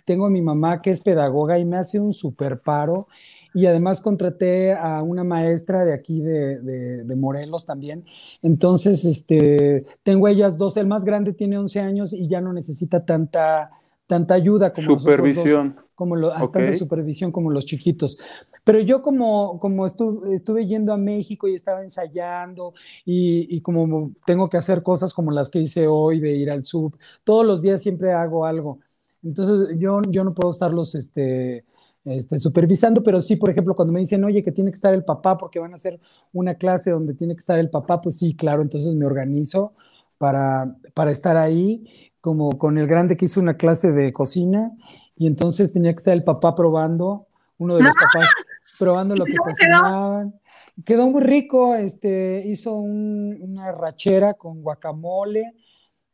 tengo 0.06 0.26
a 0.26 0.30
mi 0.30 0.42
mamá 0.42 0.78
que 0.80 0.92
es 0.92 1.02
pedagoga 1.02 1.60
y 1.60 1.66
me 1.66 1.78
hace 1.78 2.00
un 2.00 2.14
super 2.14 2.62
paro. 2.62 3.08
Y 3.54 3.66
además 3.66 4.00
contraté 4.00 4.74
a 4.74 5.02
una 5.02 5.24
maestra 5.26 5.84
de 5.84 5.94
aquí 5.94 6.22
de, 6.22 6.60
de- 6.60 7.04
de 7.04 7.16
Morelos 7.16 7.66
también. 7.66 8.06
Entonces, 8.42 9.04
este, 9.04 9.86
tengo 10.04 10.28
ellas 10.30 10.58
dos. 10.58 10.78
El 10.78 10.88
más 10.88 11.04
grande 11.04 11.34
tiene 11.34 11.58
11 11.58 11.80
años 11.82 12.14
y 12.14 12.28
ya 12.30 12.40
no 12.40 12.54
necesita 12.54 13.04
tanta, 13.06 13.72
tanta 14.08 14.34
ayuda 14.36 14.74
como 14.74 14.92
nosotros 14.92 15.34
dos 15.36 15.52
Supervisión. 15.52 15.78
como 15.96 16.16
lo, 16.16 16.34
a 16.34 16.44
Ok. 16.44 16.54
tanta 16.54 16.74
supervisión 16.74 17.32
como 17.32 17.52
los 17.52 17.66
chiquitos. 17.66 18.20
Pero 18.64 18.80
yo 18.82 19.02
como, 19.02 19.60
como 19.60 19.86
estuve, 19.86 20.36
estuve 20.36 20.66
yendo 20.68 20.94
a 20.94 20.98
México 20.98 21.48
y 21.48 21.56
estaba 21.56 21.84
ensayando 21.84 22.74
y, 23.06 23.48
y 23.56 23.62
como 23.62 24.12
tengo 24.26 24.50
que 24.50 24.58
hacer 24.58 24.84
cosas 24.84 25.14
como 25.14 25.32
las 25.32 25.50
que 25.50 25.60
hice 25.60 25.88
hoy 25.88 26.20
de 26.20 26.36
ir 26.36 26.52
al 26.52 26.64
sub, 26.66 26.98
todos 27.24 27.46
los 27.46 27.62
días 27.62 27.82
siempre 27.82 28.14
hago 28.14 28.46
algo. 28.46 28.80
Entonces 29.24 29.78
yo, 29.80 30.02
yo 30.10 30.24
no 30.24 30.34
puedo 30.34 30.52
estarlos 30.52 30.96
este, 30.96 31.66
este, 32.06 32.40
supervisando, 32.40 33.04
pero 33.04 33.20
sí, 33.22 33.36
por 33.36 33.50
ejemplo, 33.50 33.76
cuando 33.76 33.94
me 33.94 34.00
dicen, 34.02 34.24
oye, 34.24 34.44
que 34.44 34.52
tiene 34.52 34.72
que 34.72 34.76
estar 34.76 34.94
el 34.94 35.04
papá 35.04 35.38
porque 35.38 35.60
van 35.60 35.74
a 35.74 35.76
hacer 35.76 36.00
una 36.34 36.56
clase 36.56 36.92
donde 36.92 37.14
tiene 37.14 37.36
que 37.36 37.40
estar 37.40 37.60
el 37.60 37.70
papá, 37.70 38.02
pues 38.02 38.18
sí, 38.18 38.36
claro, 38.36 38.62
entonces 38.62 38.94
me 38.96 39.06
organizo 39.06 39.74
para, 40.18 40.76
para 40.94 41.12
estar 41.12 41.38
ahí, 41.38 42.07
como 42.28 42.58
con 42.58 42.78
el 42.78 42.88
grande 42.88 43.16
que 43.16 43.24
hizo 43.24 43.40
una 43.40 43.56
clase 43.56 43.94
de 43.94 44.12
cocina 44.12 44.74
y 45.16 45.28
entonces 45.28 45.72
tenía 45.72 45.94
que 45.94 46.00
estar 46.00 46.14
el 46.14 46.26
papá 46.26 46.56
probando, 46.56 47.28
uno 47.58 47.78
de 47.78 47.84
los 47.84 47.94
papás 47.96 48.30
probando 48.78 49.16
lo 49.16 49.24
que 49.32 49.38
cocinaban. 49.38 50.38
Quedó 50.84 51.08
muy 51.10 51.22
rico, 51.22 51.74
este, 51.76 52.44
hizo 52.46 52.76
un- 52.76 53.38
una 53.42 53.72
rachera 53.72 54.34
con 54.34 54.62
guacamole. 54.62 55.54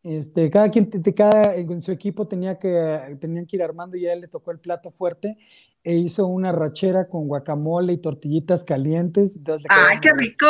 Este, 0.04 0.52
cada 0.52 0.70
quien, 0.70 0.88
de 0.92 1.14
cada, 1.16 1.56
en 1.56 1.82
su 1.82 1.92
equipo 1.92 2.28
tenía 2.28 2.60
que, 2.60 3.18
tenían 3.20 3.48
que 3.48 3.56
ir 3.56 3.64
armando 3.64 3.98
y 3.98 4.06
a 4.06 4.14
él 4.14 4.22
le 4.22 4.28
tocó 4.28 4.52
el 4.52 4.60
plato 4.60 4.92
fuerte 4.92 5.36
e 5.84 5.96
hizo 5.96 6.28
una 6.28 6.52
rachera 6.52 7.08
con 7.10 7.28
guacamole 7.28 7.92
y 7.94 7.98
tortillitas 7.98 8.64
calientes. 8.64 9.40
¡Ay, 9.68 9.98
qué 10.00 10.12
rico! 10.16 10.46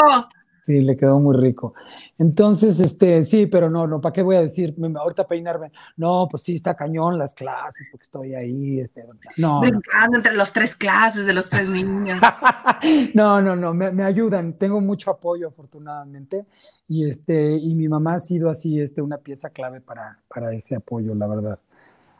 Sí, 0.63 0.79
le 0.79 0.95
quedó 0.95 1.19
muy 1.19 1.35
rico. 1.35 1.73
Entonces, 2.17 2.79
este, 2.79 3.25
sí, 3.25 3.47
pero 3.47 3.69
no, 3.69 3.85
no, 3.85 3.99
¿para 3.99 4.13
qué 4.13 4.21
voy 4.21 4.37
a 4.37 4.41
decir? 4.41 4.73
Me- 4.77 4.97
Ahorita 4.97 5.27
peinarme. 5.27 5.73
No, 5.97 6.25
pues 6.31 6.43
sí, 6.43 6.55
está 6.55 6.73
cañón 6.73 7.17
las 7.17 7.33
clases, 7.33 7.89
porque 7.91 8.03
estoy 8.03 8.33
ahí. 8.33 8.79
Este, 8.79 9.03
no, 9.37 9.55
no. 9.55 9.59
Brincando 9.59 10.17
entre 10.19 10.33
los 10.33 10.53
tres 10.53 10.73
clases 10.73 11.25
de 11.25 11.33
los 11.33 11.49
tres 11.49 11.67
niños. 11.67 12.21
No, 13.13 13.41
no, 13.41 13.55
no, 13.55 13.73
me, 13.73 13.91
me 13.91 14.03
ayudan. 14.03 14.53
Tengo 14.53 14.81
mucho 14.81 15.11
apoyo, 15.11 15.47
afortunadamente. 15.49 16.45
Y 16.87 17.07
este, 17.07 17.55
y 17.57 17.75
mi 17.75 17.87
mamá 17.87 18.15
ha 18.15 18.19
sido 18.19 18.49
así, 18.49 18.79
este, 18.79 19.01
una 19.01 19.17
pieza 19.17 19.49
clave 19.49 19.79
para, 19.79 20.19
para 20.27 20.51
ese 20.53 20.75
apoyo, 20.75 21.13
la 21.15 21.27
verdad. 21.27 21.59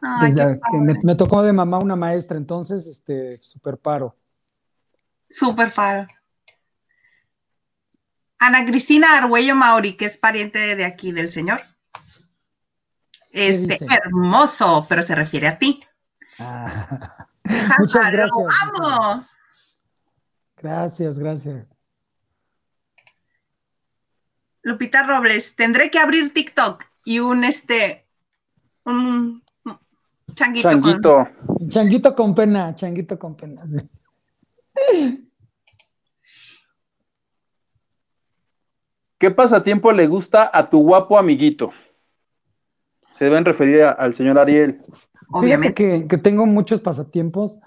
Ay, 0.01 0.29
Desde 0.33 0.59
que 0.59 0.77
me, 0.79 0.93
me 1.03 1.15
tocó 1.15 1.43
de 1.43 1.51
mamá 1.51 1.79
una 1.79 1.95
maestra, 1.97 2.37
entonces, 2.37 2.87
este, 2.87 3.39
súper 3.41 3.77
paro. 3.77 4.15
Súper 5.29 5.69
faro. 5.71 6.07
Ana 8.45 8.65
Cristina 8.65 9.17
Argüello 9.17 9.55
Mauri, 9.55 9.95
que 9.95 10.05
es 10.05 10.17
pariente 10.17 10.75
de 10.75 10.85
aquí 10.85 11.11
del 11.11 11.31
señor. 11.31 11.61
Este, 13.31 13.79
hermoso, 13.89 14.85
pero 14.87 15.01
se 15.01 15.15
refiere 15.15 15.47
a 15.47 15.57
ti. 15.57 15.79
Ah, 16.39 17.27
muchas 17.79 18.11
gracias. 18.11 18.45
Gracias, 20.57 21.19
gracias. 21.19 21.65
Lupita 24.61 25.03
Robles, 25.03 25.55
tendré 25.55 25.89
que 25.91 25.99
abrir 25.99 26.33
TikTok 26.33 26.85
y 27.03 27.19
un 27.19 27.43
este, 27.43 28.05
un 28.85 29.43
changuito. 30.35 30.69
con- 30.69 30.81
Changuito. 30.81 31.27
Changuito 31.67 32.15
con 32.15 32.35
pena, 32.35 32.75
changuito 32.75 33.19
con 33.19 33.35
pena. 33.35 33.63
sí. 33.67 35.29
¿Qué 39.17 39.31
pasatiempo 39.31 39.91
le 39.91 40.07
gusta 40.07 40.49
a 40.51 40.69
tu 40.69 40.81
guapo 40.81 41.17
amiguito? 41.17 41.71
Se 43.15 43.25
deben 43.25 43.45
referir 43.45 43.83
al 43.83 44.13
señor 44.13 44.39
Ariel. 44.39 44.79
Obviamente. 45.29 45.73
que, 45.73 46.07
que, 46.07 46.17
tengo 46.17 46.45
muchos 46.45 46.81
pasatiempos. 46.81 47.59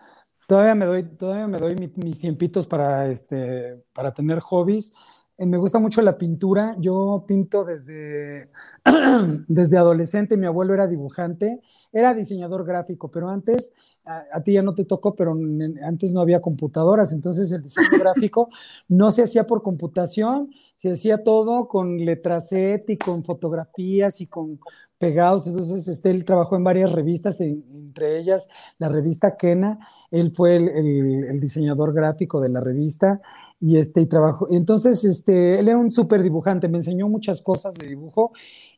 Todavía 0.47 0.75
me 0.75 0.87
doy, 0.87 1.03
todavía 1.03 1.49
me 1.49 1.59
doy 1.59 1.75
mis 1.97 2.21
tiempitos 2.21 2.67
para, 2.67 3.09
este, 3.09 3.83
para 3.93 4.15
tener 4.15 4.41
hobbies. 4.41 4.95
Eh, 5.39 5.45
me 5.45 5.59
gusta 5.59 5.79
mucho 5.79 6.01
la 6.01 6.17
pintura. 6.17 6.77
Yo 6.79 7.25
pinto 7.27 7.65
desde, 7.65 8.51
desde 9.49 9.77
adolescente. 9.77 10.37
Mi 10.37 10.47
abuelo 10.47 10.73
era 10.75 10.87
dibujante, 10.87 11.61
era 11.93 12.15
diseñador 12.15 12.65
gráfico, 12.65 13.11
pero 13.11 13.29
antes, 13.29 13.75
a, 14.05 14.41
ti 14.43 14.55
ya 14.55 14.63
no 14.63 14.75
te 14.75 14.85
tocó, 14.85 15.15
pero 15.15 15.37
antes 15.85 16.13
no 16.13 16.21
había 16.21 16.41
computadoras. 16.41 17.13
Entonces 17.13 17.53
el 17.53 17.63
diseño 17.63 17.89
gráfico 18.01 18.49
no 18.89 19.11
se 19.11 19.23
hacía 19.23 19.47
por 19.47 19.63
computación, 19.63 20.51
se 20.77 20.93
hacía 20.93 21.23
todo 21.23 21.69
con 21.69 21.99
letraset 21.99 22.89
y 22.89 22.97
con 22.97 23.23
fotografías 23.23 24.21
y 24.23 24.27
con 24.29 24.59
pegados. 24.99 25.47
Entonces 25.47 25.87
este, 25.89 26.11
él 26.11 26.25
trabajó 26.25 26.57
en 26.57 26.65
varias 26.65 26.93
revistas, 26.93 27.43
entre 27.43 28.19
ellas 28.19 28.49
la 28.79 28.89
revista 28.89 29.37
Kena. 29.37 29.81
Él 30.11 30.33
fue 30.35 30.57
el, 30.57 31.25
el 31.25 31.41
diseñador 31.41 31.93
gráfico 31.93 32.41
de 32.41 32.49
la 32.49 32.61
revista 32.61 33.21
y 33.61 33.79
este 33.79 34.03
y 34.03 34.07
trabajo. 34.07 34.49
Entonces, 34.51 35.05
este, 35.05 35.59
él 35.59 35.69
era 35.69 35.79
un 35.79 35.91
súper 35.91 36.23
dibujante, 36.23 36.69
me 36.69 36.79
enseñó 36.79 37.09
muchas 37.09 37.43
cosas 37.43 37.75
de 37.75 37.89
dibujo 37.89 38.33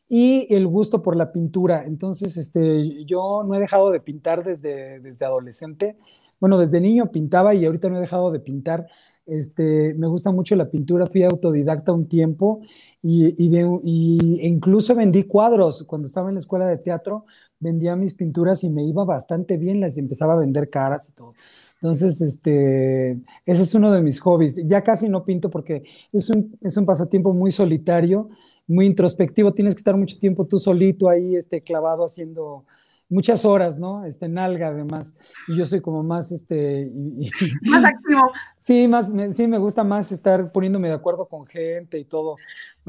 y 0.07 0.47
el 0.53 0.67
gusto 0.67 1.01
por 1.01 1.15
la 1.15 1.31
pintura. 1.31 1.85
Entonces, 1.85 2.37
este, 2.37 3.05
yo 3.05 3.43
no 3.45 3.55
he 3.55 3.59
dejado 3.59 3.91
de 3.91 3.99
pintar 3.99 4.43
desde, 4.43 4.99
desde 4.99 5.25
adolescente. 5.25 5.97
Bueno, 6.39 6.57
desde 6.57 6.79
niño 6.81 7.11
pintaba 7.11 7.53
y 7.53 7.65
ahorita 7.65 7.89
no 7.89 7.97
he 7.97 8.01
dejado 8.01 8.31
de 8.31 8.39
pintar. 8.39 8.87
Este, 9.25 9.93
me 9.93 10.07
gusta 10.07 10.31
mucho 10.31 10.55
la 10.55 10.71
pintura, 10.71 11.05
fui 11.05 11.23
autodidacta 11.23 11.91
un 11.91 12.07
tiempo 12.07 12.61
y, 13.03 13.27
y, 13.37 13.59
y 13.83 14.47
incluso 14.47 14.95
vendí 14.95 15.23
cuadros. 15.25 15.83
Cuando 15.83 16.07
estaba 16.07 16.29
en 16.29 16.35
la 16.35 16.39
escuela 16.39 16.65
de 16.65 16.77
teatro, 16.77 17.25
vendía 17.59 17.95
mis 17.95 18.15
pinturas 18.15 18.63
y 18.63 18.69
me 18.71 18.83
iba 18.83 19.03
bastante 19.03 19.57
bien, 19.57 19.79
las 19.81 19.97
empezaba 19.97 20.33
a 20.33 20.37
vender 20.37 20.69
caras 20.71 21.09
y 21.09 21.11
todo. 21.11 21.33
Entonces, 21.81 22.19
este, 22.21 23.11
ese 23.45 23.63
es 23.63 23.73
uno 23.73 23.91
de 23.91 24.01
mis 24.01 24.19
hobbies. 24.19 24.67
Ya 24.67 24.83
casi 24.83 25.07
no 25.07 25.23
pinto 25.23 25.49
porque 25.49 25.83
es 26.11 26.29
un, 26.29 26.57
es 26.61 26.75
un 26.75 26.85
pasatiempo 26.85 27.33
muy 27.33 27.51
solitario, 27.51 28.29
muy 28.67 28.85
introspectivo. 28.85 29.53
Tienes 29.53 29.75
que 29.75 29.79
estar 29.79 29.95
mucho 29.95 30.19
tiempo 30.19 30.45
tú 30.45 30.57
solito 30.57 31.09
ahí, 31.09 31.35
este, 31.35 31.61
clavado 31.61 32.03
haciendo 32.03 32.65
muchas 33.07 33.45
horas, 33.45 33.79
¿no? 33.79 34.03
Este, 34.03 34.27
nalga 34.27 34.67
además. 34.67 35.15
Y 35.47 35.55
yo 35.55 35.65
soy 35.65 35.79
como 35.79 36.03
más, 36.03 36.33
este... 36.33 36.91
más 37.63 37.85
activo. 37.85 38.21
Sí, 38.59 38.87
más, 38.89 39.09
me, 39.09 39.31
sí, 39.31 39.47
me 39.47 39.57
gusta 39.57 39.85
más 39.85 40.11
estar 40.11 40.51
poniéndome 40.51 40.89
de 40.89 40.95
acuerdo 40.95 41.27
con 41.27 41.45
gente 41.45 41.97
y 41.97 42.03
todo. 42.03 42.35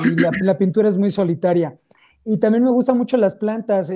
Y 0.05 0.20
la, 0.20 0.32
la 0.43 0.59
pintura 0.59 0.88
es 0.88 0.99
muy 0.99 1.11
solitaria. 1.11 1.78
Y 2.24 2.38
también 2.38 2.64
me 2.64 2.70
gustan 2.70 2.99
mucho 2.99 3.16
las 3.16 3.34
plantas, 3.34 3.91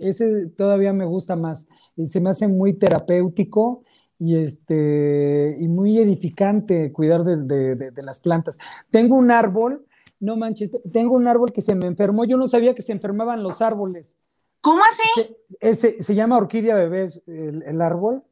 ese 0.00 0.46
todavía 0.56 0.92
me 0.92 1.04
gusta 1.04 1.36
más. 1.36 1.68
Y 1.96 2.06
se 2.06 2.20
me 2.20 2.30
hace 2.30 2.48
muy 2.48 2.72
terapéutico 2.72 3.84
y, 4.18 4.36
este, 4.36 5.56
y 5.60 5.68
muy 5.68 5.98
edificante 5.98 6.92
cuidar 6.92 7.24
de, 7.24 7.76
de, 7.76 8.02
las 8.02 8.20
plantas. 8.20 8.58
Tengo 8.90 9.16
un 9.16 9.30
árbol, 9.30 9.86
no 10.20 10.36
manches, 10.36 10.70
tengo 10.92 11.14
un 11.14 11.28
árbol 11.28 11.52
que 11.52 11.62
se 11.62 11.74
me 11.74 11.86
enfermó. 11.86 12.24
Yo 12.24 12.36
no 12.36 12.46
sabía 12.46 12.74
que 12.74 12.82
se 12.82 12.92
enfermaban 12.92 13.42
los 13.42 13.62
árboles. 13.62 14.16
¿Cómo 14.60 14.80
así? 14.82 15.36
Se, 15.60 16.02
se 16.02 16.14
llama 16.14 16.36
orquídea 16.36 16.74
bebé 16.74 17.06
el, 17.26 17.62
el, 17.62 17.80
árbol 17.80 18.24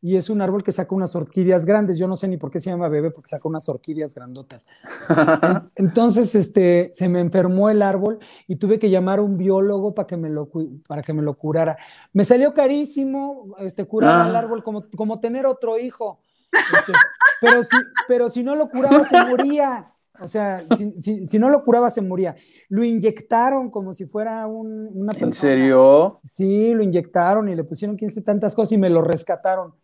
y 0.00 0.16
es 0.16 0.30
un 0.30 0.40
árbol 0.40 0.62
que 0.62 0.70
saca 0.70 0.94
unas 0.94 1.16
orquídeas 1.16 1.64
grandes. 1.64 1.98
Yo 1.98 2.06
no 2.06 2.14
sé 2.14 2.28
ni 2.28 2.36
por 2.36 2.50
qué 2.50 2.60
se 2.60 2.70
llama 2.70 2.88
bebé, 2.88 3.10
porque 3.10 3.28
saca 3.28 3.48
unas 3.48 3.68
orquídeas 3.68 4.14
grandotas. 4.14 4.66
Entonces, 5.74 6.34
este, 6.34 6.90
se 6.92 7.08
me 7.08 7.20
enfermó 7.20 7.68
el 7.68 7.82
árbol 7.82 8.20
y 8.46 8.56
tuve 8.56 8.78
que 8.78 8.90
llamar 8.90 9.18
a 9.18 9.22
un 9.22 9.36
biólogo 9.36 9.94
para 9.94 10.06
que 10.06 10.16
me 10.16 10.30
lo, 10.30 10.50
para 10.86 11.02
que 11.02 11.12
me 11.12 11.22
lo 11.22 11.36
curara. 11.36 11.76
Me 12.12 12.24
salió 12.24 12.54
carísimo 12.54 13.56
este, 13.58 13.86
curar 13.86 14.20
al 14.20 14.36
ah. 14.36 14.38
árbol, 14.38 14.62
como, 14.62 14.84
como 14.96 15.18
tener 15.18 15.46
otro 15.46 15.78
hijo. 15.78 16.20
Este, 16.52 16.92
pero, 17.40 17.64
si, 17.64 17.76
pero 18.06 18.28
si 18.28 18.44
no 18.44 18.54
lo 18.54 18.68
curaba, 18.68 19.04
se 19.04 19.20
moría. 19.24 19.92
O 20.20 20.28
sea, 20.28 20.64
si, 20.76 21.26
si, 21.26 21.38
no 21.40 21.50
lo 21.50 21.64
curaba, 21.64 21.90
se 21.90 22.02
moría. 22.02 22.36
Lo 22.68 22.84
inyectaron 22.84 23.70
como 23.70 23.94
si 23.94 24.04
fuera 24.06 24.46
un, 24.46 24.90
una 24.94 25.12
persona. 25.12 25.26
¿En 25.26 25.32
serio? 25.32 26.20
Sí, 26.24 26.72
lo 26.72 26.84
inyectaron 26.84 27.48
y 27.48 27.56
le 27.56 27.64
pusieron 27.64 27.96
15 27.96 28.22
tantas 28.22 28.54
cosas 28.54 28.72
y 28.72 28.78
me 28.78 28.90
lo 28.90 29.02
rescataron 29.02 29.74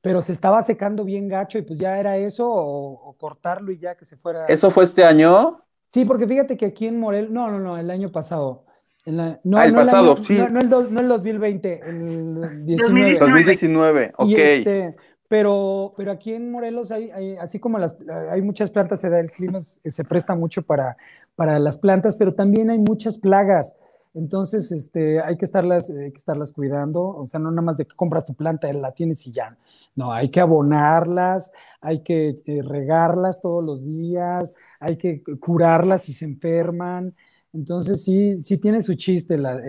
pero 0.00 0.22
se 0.22 0.32
estaba 0.32 0.62
secando 0.62 1.04
bien 1.04 1.28
gacho 1.28 1.58
y 1.58 1.62
pues 1.62 1.78
ya 1.78 1.98
era 1.98 2.16
eso 2.16 2.48
o, 2.48 3.14
cortarlo 3.18 3.72
y 3.72 3.78
ya 3.78 3.96
que 3.96 4.04
se 4.04 4.16
fuera. 4.16 4.44
¿Eso 4.46 4.70
fue 4.70 4.84
este 4.84 5.04
año? 5.04 5.62
Sí, 5.92 6.04
porque 6.04 6.26
fíjate 6.26 6.56
que 6.56 6.66
aquí 6.66 6.86
en 6.86 6.98
Morel, 7.00 7.32
no, 7.32 7.50
no, 7.50 7.58
no, 7.58 7.78
el 7.78 7.90
año 7.90 8.10
pasado. 8.10 8.64
no, 9.06 9.58
ah, 9.58 9.64
el 9.64 9.74
pasado, 9.74 10.22
sí. 10.22 10.38
No, 10.50 10.60
el 10.60 10.70
no, 10.70 11.00
el 11.00 11.08
2020, 11.08 11.80
el 11.84 12.64
19. 12.64 13.18
2019, 13.18 14.12
ok. 14.16 14.28
Este, 14.36 14.96
pero, 15.26 15.92
pero 15.96 16.12
aquí 16.12 16.32
en 16.32 16.50
Morelos 16.50 16.90
hay, 16.90 17.10
así 17.40 17.58
como 17.58 17.78
las, 17.78 17.96
hay 18.30 18.40
muchas 18.42 18.70
plantas, 18.70 19.00
se 19.00 19.10
da 19.10 19.20
el 19.20 19.30
clima, 19.30 19.60
se 19.60 20.04
presta 20.04 20.34
mucho 20.34 20.62
para, 20.62 20.96
para 21.34 21.58
las 21.58 21.78
plantas, 21.78 22.16
pero 22.16 22.34
también 22.34 22.70
hay 22.70 22.78
muchas 22.78 23.18
plagas. 23.18 23.78
Entonces, 24.18 24.72
este, 24.72 25.22
hay 25.22 25.36
que 25.36 25.44
estarlas, 25.44 25.90
hay 25.90 26.10
que 26.10 26.18
estarlas 26.18 26.52
cuidando. 26.52 27.02
O 27.02 27.26
sea, 27.26 27.38
no 27.38 27.50
nada 27.50 27.62
más 27.62 27.76
de 27.76 27.86
que 27.86 27.94
compras 27.94 28.26
tu 28.26 28.34
planta, 28.34 28.72
la 28.72 28.92
tienes 28.92 29.24
y 29.28 29.30
ya. 29.30 29.56
No, 29.94 30.12
hay 30.12 30.30
que 30.30 30.40
abonarlas, 30.40 31.52
hay 31.80 32.02
que 32.02 32.36
eh, 32.44 32.62
regarlas 32.62 33.40
todos 33.40 33.64
los 33.64 33.84
días, 33.84 34.54
hay 34.80 34.96
que 34.96 35.22
curarlas 35.40 36.02
si 36.02 36.12
se 36.12 36.24
enferman. 36.24 37.14
Entonces 37.52 38.04
sí, 38.04 38.36
sí 38.36 38.58
tiene 38.58 38.82
su 38.82 38.94
chiste 38.94 39.38
la, 39.38 39.60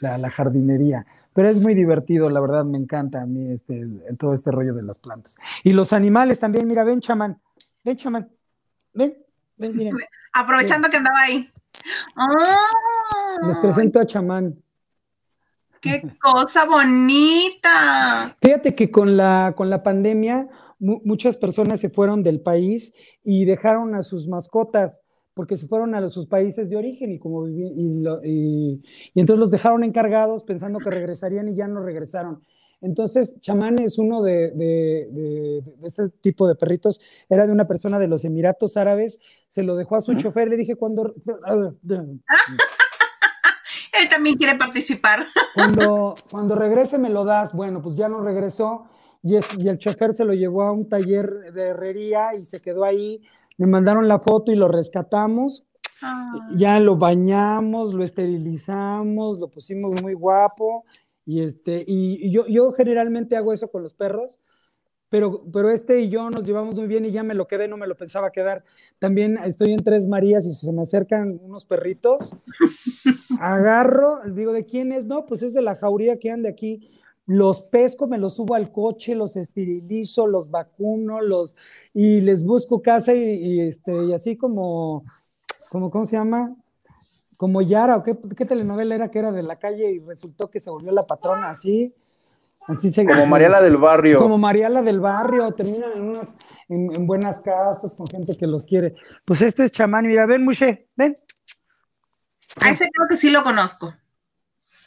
la, 0.00 0.30
jardinería, 0.30 1.06
pero 1.32 1.48
es 1.48 1.58
muy 1.58 1.74
divertido, 1.74 2.28
la 2.28 2.40
verdad 2.40 2.64
me 2.64 2.76
encanta 2.76 3.22
a 3.22 3.26
mí 3.26 3.50
este, 3.50 3.86
todo 4.18 4.34
este 4.34 4.50
rollo 4.50 4.74
de 4.74 4.82
las 4.82 4.98
plantas. 4.98 5.36
Y 5.64 5.72
los 5.72 5.94
animales 5.94 6.38
también, 6.38 6.68
mira, 6.68 6.84
ven 6.84 7.00
chamán, 7.00 7.40
ven 7.82 7.96
chamán, 7.96 8.28
ven, 8.94 9.16
ven, 9.56 9.76
miren. 9.76 9.96
Aprovechando 10.34 10.90
que 10.90 10.98
andaba 10.98 11.20
ahí. 11.20 11.51
Les 13.46 13.58
presento 13.58 14.00
a 14.00 14.06
chamán. 14.06 14.62
¡Qué 15.80 16.00
cosa 16.20 16.64
bonita! 16.64 18.36
Fíjate 18.40 18.74
que 18.74 18.90
con 18.90 19.16
la, 19.16 19.52
con 19.56 19.68
la 19.68 19.82
pandemia 19.82 20.48
muchas 20.78 21.36
personas 21.36 21.80
se 21.80 21.90
fueron 21.90 22.22
del 22.22 22.40
país 22.40 22.92
y 23.24 23.44
dejaron 23.44 23.94
a 23.96 24.02
sus 24.02 24.28
mascotas 24.28 25.02
porque 25.34 25.56
se 25.56 25.66
fueron 25.66 25.94
a 25.94 26.08
sus 26.08 26.26
países 26.26 26.68
de 26.70 26.76
origen 26.76 27.12
y 27.12 27.18
como 27.18 27.48
y, 27.48 27.62
y, 28.24 28.82
entonces 29.14 29.40
los 29.40 29.50
dejaron 29.50 29.82
encargados 29.82 30.44
pensando 30.44 30.78
que 30.78 30.90
regresarían 30.90 31.48
y 31.48 31.54
ya 31.54 31.66
no 31.66 31.82
regresaron. 31.82 32.42
Entonces, 32.82 33.40
chamán 33.40 33.78
es 33.78 33.96
uno 33.96 34.22
de, 34.22 34.50
de, 34.50 35.08
de, 35.12 35.62
de, 35.64 35.86
ese 35.86 36.08
tipo 36.08 36.46
de 36.48 36.56
perritos, 36.56 37.00
era 37.28 37.46
de 37.46 37.52
una 37.52 37.66
persona 37.66 37.98
de 37.98 38.08
los 38.08 38.24
Emiratos 38.24 38.76
Árabes, 38.76 39.20
se 39.48 39.62
lo 39.62 39.76
dejó 39.76 39.96
a 39.96 40.00
su 40.00 40.14
chofer, 40.14 40.48
le 40.48 40.56
dije 40.56 40.76
cuando... 40.76 41.14
Él 43.92 44.08
también 44.08 44.36
quiere 44.36 44.56
participar. 44.56 45.26
Cuando, 45.54 46.14
cuando 46.30 46.54
regrese 46.54 46.96
me 46.96 47.10
lo 47.10 47.26
das. 47.26 47.52
Bueno, 47.52 47.82
pues 47.82 47.94
ya 47.94 48.08
no 48.08 48.22
regresó 48.22 48.86
y, 49.22 49.34
y 49.34 49.68
el 49.68 49.76
chofer 49.76 50.14
se 50.14 50.24
lo 50.24 50.32
llevó 50.32 50.62
a 50.62 50.72
un 50.72 50.88
taller 50.88 51.52
de 51.52 51.68
herrería 51.68 52.34
y 52.34 52.44
se 52.44 52.62
quedó 52.62 52.84
ahí. 52.84 53.20
Me 53.58 53.66
mandaron 53.66 54.08
la 54.08 54.18
foto 54.18 54.50
y 54.50 54.56
lo 54.56 54.68
rescatamos. 54.68 55.64
Ah. 56.00 56.32
Ya 56.56 56.80
lo 56.80 56.96
bañamos, 56.96 57.92
lo 57.92 58.02
esterilizamos, 58.02 59.38
lo 59.38 59.48
pusimos 59.48 60.00
muy 60.02 60.14
guapo. 60.14 60.84
Y, 61.24 61.42
este, 61.42 61.84
y, 61.86 62.30
yo, 62.30 62.46
yo 62.46 62.72
generalmente 62.72 63.36
hago 63.36 63.52
eso 63.52 63.70
con 63.70 63.82
los 63.82 63.94
perros 63.94 64.40
pero, 65.12 65.44
pero 65.52 65.68
este 65.68 66.00
y 66.00 66.08
yo 66.08 66.30
nos 66.30 66.42
llevamos 66.42 66.74
muy 66.74 66.86
bien 66.86 67.04
y 67.04 67.10
ya 67.10 67.22
me 67.22 67.34
lo 67.34 67.46
quedé, 67.46 67.68
no 67.68 67.76
me 67.76 67.86
lo 67.86 67.98
pensaba 67.98 68.32
quedar. 68.32 68.64
También 68.98 69.36
estoy 69.44 69.74
en 69.74 69.84
Tres 69.84 70.06
Marías 70.06 70.46
y 70.46 70.52
se 70.54 70.72
me 70.72 70.80
acercan 70.80 71.38
unos 71.42 71.66
perritos, 71.66 72.34
agarro, 73.38 74.22
digo, 74.32 74.52
¿de 74.52 74.64
quién 74.64 74.90
es? 74.90 75.04
No, 75.04 75.26
pues 75.26 75.42
es 75.42 75.52
de 75.52 75.60
la 75.60 75.76
jauría 75.76 76.18
que 76.18 76.30
anda 76.30 76.48
aquí. 76.48 76.98
Los 77.26 77.60
pesco, 77.60 78.08
me 78.08 78.16
los 78.16 78.36
subo 78.36 78.54
al 78.54 78.72
coche, 78.72 79.14
los 79.14 79.36
esterilizo, 79.36 80.26
los 80.26 80.50
vacuno, 80.50 81.20
los 81.20 81.58
y 81.92 82.22
les 82.22 82.42
busco 82.42 82.80
casa 82.80 83.14
y, 83.14 83.60
este 83.60 83.92
y 84.06 84.14
así 84.14 84.38
como, 84.38 85.04
como, 85.70 85.90
¿cómo 85.90 86.06
se 86.06 86.16
llama? 86.16 86.56
Como 87.36 87.62
Yara, 87.62 87.96
o 87.96 88.02
qué, 88.02 88.16
qué 88.36 88.44
telenovela 88.44 88.94
era 88.94 89.10
que 89.10 89.18
era 89.18 89.32
de 89.32 89.42
la 89.42 89.58
calle 89.58 89.90
y 89.90 89.98
resultó 89.98 90.50
que 90.50 90.60
se 90.60 90.70
volvió 90.70 90.92
la 90.92 91.02
patrona 91.02 91.50
así 91.50 91.94
como 92.66 93.26
Mariala 93.26 93.60
del 93.60 93.76
Barrio. 93.76 94.18
Como 94.18 94.38
Mariala 94.38 94.82
del 94.82 95.00
Barrio, 95.00 95.50
terminan 95.52 95.92
en, 95.96 96.02
unas, 96.02 96.36
en, 96.68 97.06
buenas 97.06 97.40
casas 97.40 97.94
con 97.94 98.06
gente 98.06 98.36
que 98.36 98.46
los 98.46 98.64
quiere. 98.64 98.94
Pues 99.24 99.42
este 99.42 99.64
es 99.64 99.72
chamán, 99.72 100.06
mira, 100.06 100.26
ven, 100.26 100.44
Mushe, 100.44 100.88
ven. 100.94 101.14
A 102.60 102.70
ese 102.70 102.88
creo 102.92 103.08
que 103.08 103.16
sí 103.16 103.30
lo 103.30 103.42
conozco. 103.42 103.92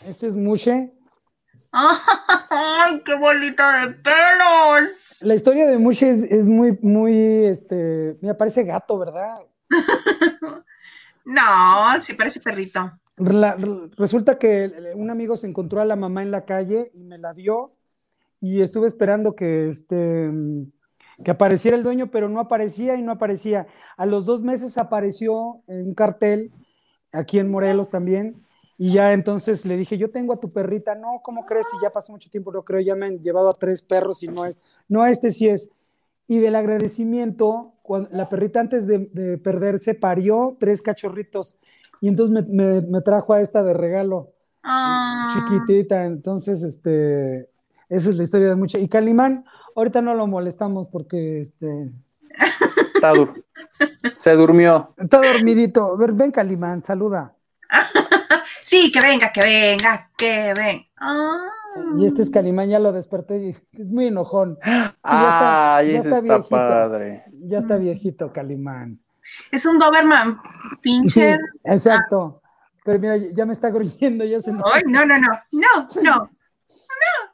Este 0.05 0.27
es 0.27 0.35
Mushe. 0.35 0.93
¡Ay, 1.71 3.01
qué 3.05 3.15
bolita 3.15 3.87
de 3.87 3.93
pelo! 3.95 4.89
La 5.21 5.35
historia 5.35 5.67
de 5.67 5.77
Mushe 5.77 6.09
es, 6.09 6.21
es, 6.21 6.47
muy, 6.47 6.77
muy, 6.81 7.45
este, 7.45 8.17
me 8.21 8.35
parece 8.35 8.63
gato, 8.63 8.97
¿verdad? 8.97 9.39
No, 11.25 11.99
sí 11.99 12.13
parece 12.13 12.39
perrito. 12.39 12.91
Resulta 13.97 14.37
que 14.37 14.93
un 14.95 15.09
amigo 15.09 15.37
se 15.37 15.47
encontró 15.47 15.81
a 15.81 15.85
la 15.85 15.95
mamá 15.95 16.21
en 16.21 16.31
la 16.31 16.45
calle 16.45 16.91
y 16.93 17.03
me 17.03 17.17
la 17.17 17.33
dio 17.33 17.73
y 18.41 18.61
estuve 18.61 18.87
esperando 18.87 19.35
que, 19.35 19.69
este, 19.69 20.31
que 21.23 21.31
apareciera 21.31 21.77
el 21.77 21.83
dueño, 21.83 22.11
pero 22.11 22.29
no 22.29 22.39
aparecía 22.39 22.95
y 22.95 23.01
no 23.01 23.11
aparecía. 23.11 23.67
A 23.97 24.05
los 24.05 24.25
dos 24.25 24.43
meses 24.43 24.77
apareció 24.77 25.61
en 25.67 25.87
un 25.87 25.93
cartel 25.95 26.51
aquí 27.11 27.39
en 27.39 27.49
Morelos 27.49 27.89
también 27.89 28.45
y 28.77 28.91
ya 28.91 29.13
entonces 29.13 29.65
le 29.65 29.77
dije, 29.77 29.97
yo 29.97 30.11
tengo 30.11 30.33
a 30.33 30.39
tu 30.39 30.51
perrita, 30.51 30.95
no, 30.95 31.21
¿cómo 31.23 31.45
crees? 31.45 31.65
Si 31.71 31.77
ya 31.81 31.89
pasó 31.89 32.11
mucho 32.11 32.29
tiempo, 32.29 32.51
no 32.51 32.63
creo, 32.63 32.81
ya 32.81 32.95
me 32.95 33.05
han 33.05 33.19
llevado 33.19 33.49
a 33.49 33.57
tres 33.57 33.81
perros 33.81 34.21
y 34.21 34.27
no 34.27 34.45
es, 34.45 34.61
no, 34.89 35.05
este 35.05 35.31
sí 35.31 35.47
es. 35.47 35.71
Y 36.27 36.39
del 36.39 36.55
agradecimiento, 36.55 37.71
cuando, 37.85 38.09
la 38.11 38.27
perrita 38.27 38.59
antes 38.59 38.87
de, 38.87 39.09
de 39.13 39.37
perderse 39.37 39.93
parió 39.93 40.57
tres 40.59 40.81
cachorritos 40.81 41.57
y 42.01 42.07
entonces 42.07 42.33
me, 42.33 42.41
me- 42.41 42.81
me 42.81 43.01
trajo 43.01 43.33
a 43.33 43.41
esta 43.41 43.63
de 43.63 43.73
regalo, 43.73 44.31
Ah, 44.67 45.29
chiquitita. 45.33 46.05
Entonces, 46.05 46.63
este, 46.63 47.49
esa 47.87 48.09
es 48.09 48.15
la 48.15 48.23
historia 48.23 48.47
de 48.49 48.55
mucho. 48.55 48.79
Y 48.79 48.87
Calimán, 48.89 49.45
ahorita 49.75 50.01
no 50.01 50.15
lo 50.15 50.25
molestamos 50.25 50.89
porque 50.89 51.39
este, 51.39 51.91
Está 52.95 53.13
dur- 53.13 53.43
Se 54.17 54.31
durmió. 54.33 54.93
está 54.97 55.21
dormidito. 55.21 55.93
A 55.93 55.97
ver, 55.97 56.13
ven, 56.13 56.31
Calimán, 56.31 56.83
saluda. 56.83 57.33
Sí, 58.63 58.91
que 58.91 58.99
venga, 58.99 59.31
que 59.31 59.41
venga, 59.41 60.09
que 60.17 60.51
venga. 60.57 60.83
Ah. 60.97 61.47
Y 61.97 62.05
este 62.05 62.21
es 62.21 62.29
Calimán, 62.29 62.69
ya 62.69 62.79
lo 62.79 62.91
desperté 62.91 63.37
y 63.37 63.49
es 63.49 63.91
muy 63.91 64.07
enojón. 64.07 64.57
Es 64.61 64.65
que 64.65 64.71
ya 64.71 64.89
está- 64.93 65.75
Ay, 65.77 65.91
ya 65.91 65.99
ese 65.99 66.07
está 66.09 66.19
está 66.19 66.33
viejito. 66.37 66.49
padre. 66.49 67.23
Ya 67.47 67.57
está 67.59 67.77
viejito, 67.77 68.33
Calimán. 68.33 68.99
Es 69.51 69.65
un 69.65 69.79
Doberman 69.79 70.37
Sí, 70.41 70.77
pinche. 70.81 71.37
exacto. 71.63 72.41
Pero 72.83 72.99
mira, 72.99 73.17
ya 73.17 73.45
me 73.45 73.53
está 73.53 73.69
gruñendo, 73.71 74.23
ya 74.25 74.41
se 74.41 74.51
Ay, 74.51 74.83
no, 74.85 75.05
no, 75.05 75.17
no, 75.17 75.27
no, 75.51 75.87
no, 76.03 76.15
no. 76.15 76.29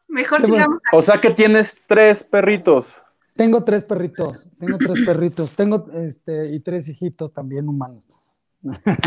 Mejor 0.08 0.42
sigamos. 0.44 0.80
O 0.94 1.02
sea 1.02 1.20
que 1.20 1.32
tienes 1.32 1.76
tres 1.88 2.24
perritos. 2.24 3.02
Tengo 3.34 3.64
tres 3.64 3.84
perritos, 3.86 4.46
tengo 4.60 4.78
tres 4.78 5.06
perritos, 5.06 5.52
tengo 5.56 5.86
este 5.94 6.48
y 6.54 6.60
tres 6.60 6.88
hijitos 6.90 7.34
también 7.34 7.68
humanos. 7.68 8.08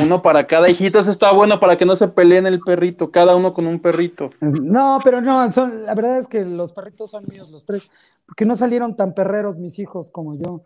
Uno 0.02 0.22
para 0.22 0.46
cada 0.46 0.68
hijito. 0.68 0.98
Eso 0.98 1.10
está 1.10 1.32
bueno 1.32 1.60
para 1.60 1.76
que 1.76 1.84
no 1.84 1.96
se 1.96 2.08
peleen 2.08 2.46
el 2.46 2.60
perrito. 2.60 3.10
Cada 3.10 3.36
uno 3.36 3.54
con 3.54 3.66
un 3.66 3.80
perrito. 3.80 4.30
No, 4.40 4.98
pero 5.02 5.20
no, 5.20 5.50
son, 5.52 5.84
la 5.84 5.94
verdad 5.94 6.18
es 6.18 6.28
que 6.28 6.44
los 6.44 6.72
perritos 6.72 7.10
son 7.10 7.24
míos, 7.30 7.50
los 7.50 7.64
tres, 7.64 7.90
porque 8.26 8.44
no 8.44 8.56
salieron 8.56 8.96
tan 8.96 9.14
perreros 9.14 9.58
mis 9.58 9.78
hijos 9.78 10.10
como 10.10 10.34
yo. 10.36 10.62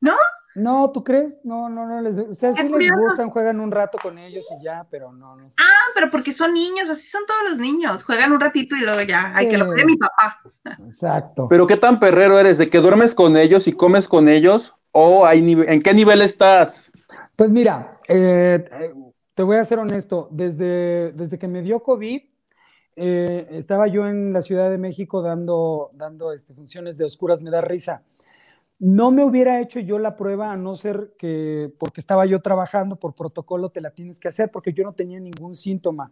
¿No? 0.00 0.14
No, 0.54 0.90
¿tú 0.90 1.04
crees? 1.04 1.40
No, 1.44 1.68
no, 1.68 1.86
no 1.86 2.00
les, 2.00 2.18
o 2.18 2.32
sea, 2.32 2.52
sí 2.52 2.62
les 2.62 2.72
curioso. 2.72 2.96
gustan, 2.96 3.30
juegan 3.30 3.60
un 3.60 3.70
rato 3.70 3.98
con 4.02 4.18
ellos 4.18 4.48
y 4.58 4.64
ya, 4.64 4.84
pero 4.90 5.12
no, 5.12 5.36
no 5.36 5.48
sé. 5.48 5.56
Ah, 5.60 5.90
pero 5.94 6.10
porque 6.10 6.32
son 6.32 6.54
niños, 6.54 6.90
así 6.90 7.06
son 7.08 7.22
todos 7.24 7.50
los 7.50 7.58
niños. 7.58 8.02
Juegan 8.02 8.32
un 8.32 8.40
ratito 8.40 8.74
y 8.74 8.80
luego 8.80 9.00
ya. 9.02 9.32
Ay, 9.34 9.48
que 9.48 9.56
lo 9.56 9.66
cuide 9.66 9.84
mi 9.84 9.96
papá. 9.96 10.40
Exacto. 10.86 11.46
Pero 11.48 11.68
qué 11.68 11.76
tan 11.76 12.00
perrero 12.00 12.38
eres, 12.38 12.58
de 12.58 12.68
que 12.68 12.78
duermes 12.78 13.14
con 13.14 13.36
ellos 13.36 13.68
y 13.68 13.72
comes 13.72 14.08
con 14.08 14.28
ellos, 14.28 14.74
o 14.90 15.24
hay 15.24 15.38
¿en 15.38 15.82
qué 15.82 15.94
nivel 15.94 16.20
estás? 16.20 16.89
Pues 17.40 17.52
mira, 17.52 17.98
eh, 18.06 18.92
te 19.34 19.42
voy 19.42 19.56
a 19.56 19.64
ser 19.64 19.78
honesto, 19.78 20.28
desde, 20.30 21.12
desde 21.12 21.38
que 21.38 21.48
me 21.48 21.62
dio 21.62 21.82
COVID, 21.82 22.20
eh, 22.96 23.48
estaba 23.52 23.86
yo 23.86 24.06
en 24.06 24.30
la 24.30 24.42
Ciudad 24.42 24.68
de 24.68 24.76
México 24.76 25.22
dando, 25.22 25.88
dando 25.94 26.34
este, 26.34 26.52
funciones 26.52 26.98
de 26.98 27.06
oscuras, 27.06 27.40
me 27.40 27.50
da 27.50 27.62
risa. 27.62 28.02
No 28.78 29.10
me 29.10 29.24
hubiera 29.24 29.58
hecho 29.58 29.80
yo 29.80 29.98
la 29.98 30.18
prueba 30.18 30.52
a 30.52 30.58
no 30.58 30.76
ser 30.76 31.14
que, 31.18 31.72
porque 31.78 32.02
estaba 32.02 32.26
yo 32.26 32.42
trabajando 32.42 32.96
por 32.96 33.14
protocolo, 33.14 33.70
te 33.70 33.80
la 33.80 33.92
tienes 33.92 34.20
que 34.20 34.28
hacer 34.28 34.50
porque 34.50 34.74
yo 34.74 34.84
no 34.84 34.92
tenía 34.92 35.18
ningún 35.18 35.54
síntoma. 35.54 36.10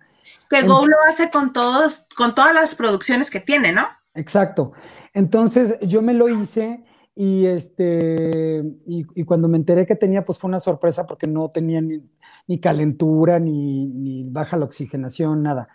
Que 0.48 0.62
Go 0.62 0.86
lo 0.86 0.96
hace 1.06 1.30
con 1.30 1.52
todos, 1.52 2.08
con 2.16 2.34
todas 2.34 2.54
las 2.54 2.74
producciones 2.74 3.30
que 3.30 3.40
tiene, 3.40 3.70
¿no? 3.70 3.86
Exacto. 4.14 4.72
Entonces 5.12 5.78
yo 5.82 6.00
me 6.00 6.14
lo 6.14 6.30
hice 6.30 6.86
y 7.20 7.46
este 7.46 8.62
y, 8.86 9.24
cuando 9.24 9.48
me 9.48 9.56
enteré 9.56 9.86
que 9.86 9.96
tenía, 9.96 10.24
pues 10.24 10.38
fue 10.38 10.46
una 10.46 10.60
sorpresa 10.60 11.04
porque 11.04 11.26
no 11.26 11.50
tenía 11.50 11.80
ni, 11.80 12.60
calentura, 12.60 13.40
ni, 13.40 13.88
ni 13.88 14.30
baja 14.30 14.56
la 14.56 14.66
oxigenación, 14.66 15.42
nada. 15.42 15.68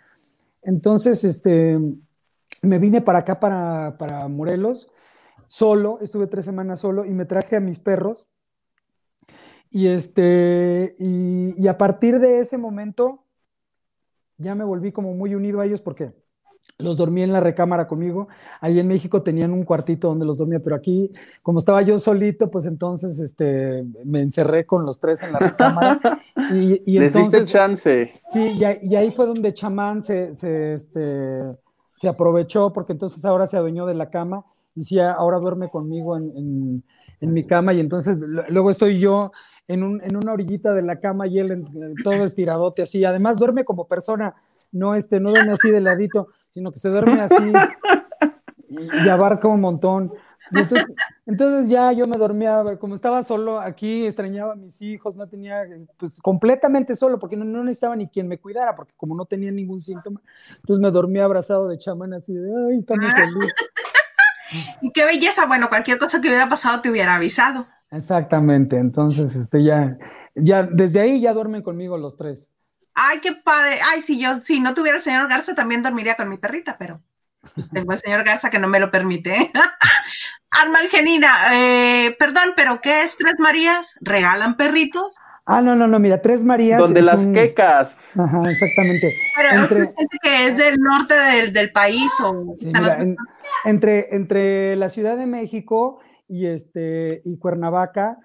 Entonces, 0.62 1.22
este, 1.22 1.78
me 2.62 2.78
vine 2.78 3.02
para 3.02 3.18
acá, 3.18 3.40
para, 3.40 3.98
para 3.98 4.26
Morelos, 4.28 4.90
solo, 5.46 5.98
estuve 6.00 6.28
tres 6.28 6.46
semanas 6.46 6.80
solo 6.80 7.04
y 7.04 7.12
me 7.12 7.26
traje 7.26 7.56
a 7.56 7.60
mis 7.60 7.78
perros. 7.78 8.26
Y 9.70 9.88
este, 9.88 10.94
y, 10.98 11.62
y 11.62 11.68
a 11.68 11.76
partir 11.76 12.20
de 12.20 12.38
ese 12.38 12.56
momento 12.56 13.26
ya 14.38 14.54
me 14.54 14.64
volví 14.64 14.92
como 14.92 15.12
muy 15.12 15.34
unido 15.34 15.60
a 15.60 15.66
ellos 15.66 15.82
porque 15.82 16.14
los 16.78 16.96
dormí 16.96 17.22
en 17.22 17.32
la 17.32 17.40
recámara 17.40 17.86
conmigo. 17.86 18.28
Ahí 18.60 18.78
en 18.80 18.88
México 18.88 19.22
tenían 19.22 19.52
un 19.52 19.64
cuartito 19.64 20.08
donde 20.08 20.26
los 20.26 20.38
dormía, 20.38 20.60
pero 20.60 20.74
aquí, 20.76 21.12
como 21.42 21.58
estaba 21.60 21.82
yo 21.82 21.98
solito, 21.98 22.50
pues 22.50 22.66
entonces 22.66 23.18
este, 23.20 23.84
me 24.04 24.22
encerré 24.22 24.66
con 24.66 24.84
los 24.84 24.98
tres 25.00 25.22
en 25.22 25.32
la 25.32 25.38
recámara. 25.38 26.00
Y, 26.52 26.82
y 26.84 26.98
Les 26.98 27.14
diste 27.14 27.36
entonces, 27.38 27.52
chance. 27.52 28.12
sí, 28.24 28.54
y, 28.58 28.64
ahí- 28.64 28.78
y 28.82 28.96
ahí 28.96 29.12
fue 29.12 29.26
donde 29.26 29.54
Chamán 29.54 30.02
se, 30.02 30.34
se, 30.34 30.74
este, 30.74 31.56
se 31.96 32.08
aprovechó, 32.08 32.72
porque 32.72 32.92
entonces 32.92 33.24
ahora 33.24 33.46
se 33.46 33.56
adueñó 33.56 33.86
de 33.86 33.94
la 33.94 34.10
cama 34.10 34.44
y 34.74 34.82
sí, 34.82 34.98
ahora 34.98 35.38
duerme 35.38 35.70
conmigo 35.70 36.16
en, 36.16 36.30
en- 36.36 36.84
en 37.20 37.32
mi 37.32 37.44
cama 37.46 37.72
y 37.72 37.80
entonces 37.80 38.18
luego 38.18 38.68
estoy 38.70 38.98
yo 38.98 39.30
en, 39.68 39.84
un- 39.84 40.02
en 40.02 40.16
una 40.16 40.32
orillita 40.32 40.74
de 40.74 40.82
la 40.82 40.98
cama 41.00 41.26
y 41.28 41.38
él 41.38 41.52
en- 41.52 41.82
en 41.82 41.94
todo 42.02 42.24
estiradote 42.24 42.82
así. 42.82 43.04
Además 43.04 43.38
duerme 43.38 43.64
como 43.64 43.86
persona, 43.86 44.34
no, 44.72 44.96
este, 44.96 45.20
no 45.20 45.30
duerme 45.30 45.52
así 45.52 45.70
de 45.70 45.80
ladito, 45.80 46.28
sino 46.54 46.70
que 46.70 46.78
se 46.78 46.88
duerme 46.88 47.20
así 47.20 47.52
y, 48.68 49.04
y 49.04 49.08
abarca 49.08 49.48
un 49.48 49.60
montón. 49.60 50.12
Y 50.52 50.60
entonces, 50.60 50.94
entonces 51.26 51.68
ya 51.68 51.90
yo 51.90 52.06
me 52.06 52.16
dormía, 52.16 52.62
como 52.78 52.94
estaba 52.94 53.24
solo 53.24 53.60
aquí, 53.60 54.06
extrañaba 54.06 54.52
a 54.52 54.56
mis 54.56 54.80
hijos, 54.82 55.16
no 55.16 55.28
tenía, 55.28 55.64
pues 55.96 56.20
completamente 56.20 56.94
solo, 56.94 57.18
porque 57.18 57.36
no, 57.36 57.44
no 57.44 57.64
necesitaba 57.64 57.96
ni 57.96 58.06
quien 58.06 58.28
me 58.28 58.38
cuidara, 58.38 58.76
porque 58.76 58.92
como 58.96 59.16
no 59.16 59.24
tenía 59.24 59.50
ningún 59.50 59.80
síntoma, 59.80 60.20
entonces 60.56 60.80
me 60.80 60.92
dormía 60.92 61.24
abrazado 61.24 61.66
de 61.66 61.76
chamán 61.76 62.14
así 62.14 62.32
de, 62.34 62.48
ay, 62.70 62.76
estamos 62.76 63.06
felices. 63.12 63.52
Y 64.82 64.92
qué 64.92 65.04
belleza. 65.04 65.46
Bueno, 65.46 65.68
cualquier 65.68 65.98
cosa 65.98 66.20
que 66.20 66.28
hubiera 66.28 66.48
pasado 66.48 66.80
te 66.80 66.88
hubiera 66.88 67.16
avisado. 67.16 67.66
Exactamente, 67.90 68.76
entonces 68.76 69.34
este 69.34 69.64
ya, 69.64 69.98
ya 70.36 70.62
desde 70.62 71.00
ahí 71.00 71.20
ya 71.20 71.32
duermen 71.32 71.62
conmigo 71.62 71.96
los 71.96 72.16
tres. 72.16 72.50
Ay, 72.94 73.18
qué 73.20 73.32
padre. 73.32 73.78
Ay, 73.92 74.02
si 74.02 74.18
yo, 74.20 74.36
si 74.38 74.60
no 74.60 74.74
tuviera 74.74 74.96
el 74.98 75.02
señor 75.02 75.28
Garza, 75.28 75.54
también 75.54 75.82
dormiría 75.82 76.14
con 76.14 76.28
mi 76.28 76.38
perrita, 76.38 76.76
pero 76.78 77.00
pues 77.54 77.70
tengo 77.70 77.92
el 77.92 77.98
señor 77.98 78.24
Garza 78.24 78.50
que 78.50 78.58
no 78.58 78.68
me 78.68 78.80
lo 78.80 78.90
permite. 78.90 79.50
Alma 80.50 80.78
Angelina, 80.80 81.28
eh, 81.52 82.14
perdón, 82.18 82.50
pero 82.56 82.80
¿qué 82.80 83.02
es 83.02 83.16
Tres 83.16 83.34
Marías? 83.40 83.98
¿Regalan 84.00 84.56
perritos? 84.56 85.16
Ah, 85.46 85.60
no, 85.60 85.74
no, 85.76 85.86
no, 85.88 85.98
mira, 85.98 86.22
Tres 86.22 86.42
Marías. 86.44 86.80
Donde 86.80 87.00
es 87.00 87.06
las 87.06 87.26
un- 87.26 87.34
quecas. 87.34 87.98
Ajá, 88.16 88.42
exactamente. 88.50 89.12
Pero 89.36 89.62
Entre- 89.62 89.80
hay 89.80 89.86
gente 89.96 90.18
que 90.22 90.46
es 90.46 90.56
del 90.56 90.78
norte 90.78 91.14
del, 91.14 91.52
del 91.52 91.72
país 91.72 92.10
o 92.22 92.54
Sí, 92.54 92.68
están 92.68 92.82
mira, 92.82 92.94
otros- 92.94 93.02
en- 93.08 93.16
entre, 93.64 94.14
entre 94.14 94.76
la 94.76 94.88
Ciudad 94.88 95.16
de 95.16 95.26
México 95.26 96.00
y, 96.28 96.46
este, 96.46 97.20
y 97.24 97.36
Cuernavaca, 97.38 98.18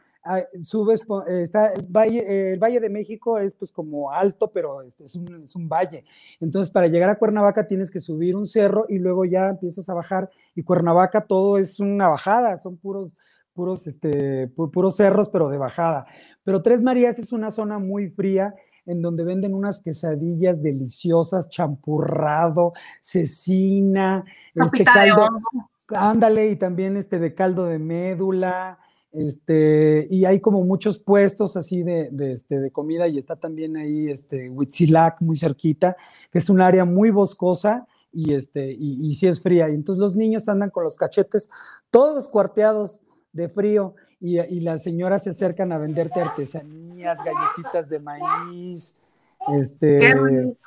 subes, 0.62 1.02
po- 1.04 1.26
eh, 1.28 1.42
está 1.44 1.74
el 1.74 1.86
valle, 1.88 2.20
eh, 2.20 2.54
el 2.54 2.60
Valle 2.60 2.80
de 2.80 2.90
México 2.90 3.38
es 3.38 3.54
pues 3.54 3.72
como 3.72 4.12
alto, 4.12 4.52
pero 4.52 4.82
este, 4.82 5.04
es, 5.06 5.16
un, 5.16 5.44
es 5.44 5.56
un 5.56 5.68
valle. 5.70 6.06
Entonces, 6.40 6.72
para 6.72 6.88
llegar 6.88 7.10
a 7.10 7.18
Cuernavaca 7.18 7.68
tienes 7.68 7.92
que 7.92 8.00
subir 8.00 8.36
un 8.36 8.46
cerro 8.46 8.86
y 8.90 9.00
luego 9.00 9.26
ya 9.26 9.50
empiezas 9.50 9.88
a 9.90 9.94
bajar. 9.94 10.30
Y 10.56 10.64
Cuernavaca 10.64 11.22
todo 11.26 11.58
es 11.58 11.80
una 11.80 12.10
bajada, 12.10 12.58
son 12.58 12.78
puros, 12.78 13.16
puros, 13.54 13.88
este, 13.88 14.50
pu- 14.56 14.72
puros 14.72 14.96
cerros, 14.96 15.30
pero 15.30 15.50
de 15.50 15.58
bajada. 15.58 16.06
Pero 16.44 16.62
Tres 16.62 16.82
Marías 16.82 17.20
es 17.20 17.32
una 17.34 17.52
zona 17.52 17.80
muy 17.80 18.10
fría 18.10 18.54
en 18.86 19.02
donde 19.02 19.24
venden 19.24 19.54
unas 19.54 19.84
quesadillas 19.84 20.64
deliciosas, 20.64 21.50
champurrado, 21.50 22.74
cecina, 23.00 24.24
este 24.56 24.64
Sopita 24.64 24.94
caldo, 24.94 25.28
ándale, 25.90 26.50
y 26.50 26.56
también 26.56 26.98
este 26.98 27.20
de 27.20 27.34
caldo 27.36 27.66
de 27.66 27.78
médula, 27.80 28.80
este, 29.12 30.06
y 30.10 30.26
hay 30.26 30.40
como 30.40 30.64
muchos 30.64 31.00
puestos 31.00 31.58
así 31.58 31.84
de, 31.84 32.10
de, 32.12 32.34
este, 32.34 32.60
de 32.60 32.72
comida, 32.72 33.08
y 33.08 33.18
está 33.18 33.36
también 33.36 33.78
ahí 33.78 34.10
este 34.10 34.50
Huitzilac 34.50 35.22
muy 35.22 35.36
cerquita, 35.36 35.96
que 36.32 36.38
es 36.38 36.50
un 36.50 36.62
área 36.62 36.86
muy 36.86 37.12
boscosa 37.12 37.88
y 38.12 38.34
este, 38.34 38.72
y, 38.72 39.08
y 39.08 39.16
sí 39.16 39.28
es 39.28 39.42
fría. 39.42 39.70
Y 39.70 39.76
entonces 39.76 40.00
los 40.00 40.16
niños 40.16 40.50
andan 40.50 40.70
con 40.70 40.84
los 40.84 40.98
cachetes 40.98 41.50
todos 41.90 42.30
cuarteados 42.30 43.02
de 43.34 43.50
frío, 43.50 43.96
y, 44.20 44.40
y 44.40 44.60
las 44.60 44.84
señoras 44.84 45.24
se 45.24 45.30
acercan 45.30 45.72
a 45.72 45.78
venderte 45.78 46.20
artesanías, 46.20 47.20
galletitas 47.24 47.90
de 47.90 48.00
maíz, 48.00 48.98
este, 49.54 50.00
¡Qué 50.00 50.14
rico! 50.14 50.58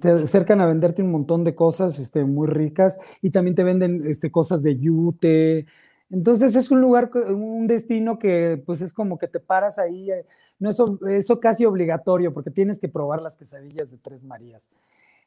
te 0.00 0.10
acercan 0.10 0.60
a 0.60 0.66
venderte 0.66 1.02
un 1.02 1.10
montón 1.10 1.42
de 1.44 1.54
cosas 1.54 1.98
este, 1.98 2.24
muy 2.24 2.46
ricas 2.46 3.00
y 3.22 3.30
también 3.30 3.54
te 3.54 3.64
venden 3.64 4.06
este, 4.06 4.30
cosas 4.30 4.62
de 4.62 4.76
yute, 4.78 5.66
Entonces 6.10 6.56
es 6.56 6.70
un 6.70 6.80
lugar, 6.80 7.10
un 7.14 7.66
destino 7.66 8.18
que 8.18 8.62
pues 8.64 8.80
es 8.80 8.94
como 8.94 9.18
que 9.18 9.28
te 9.28 9.40
paras 9.40 9.78
ahí, 9.78 10.10
eh, 10.10 10.24
no 10.58 10.70
es 10.70 10.80
eso 11.08 11.38
casi 11.38 11.66
obligatorio 11.66 12.32
porque 12.32 12.50
tienes 12.50 12.78
que 12.78 12.88
probar 12.88 13.20
las 13.20 13.36
quesadillas 13.36 13.90
de 13.90 13.98
Tres 13.98 14.24
Marías. 14.24 14.70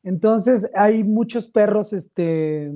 Entonces 0.03 0.69
hay 0.73 1.03
muchos 1.03 1.47
perros, 1.47 1.93
este, 1.93 2.71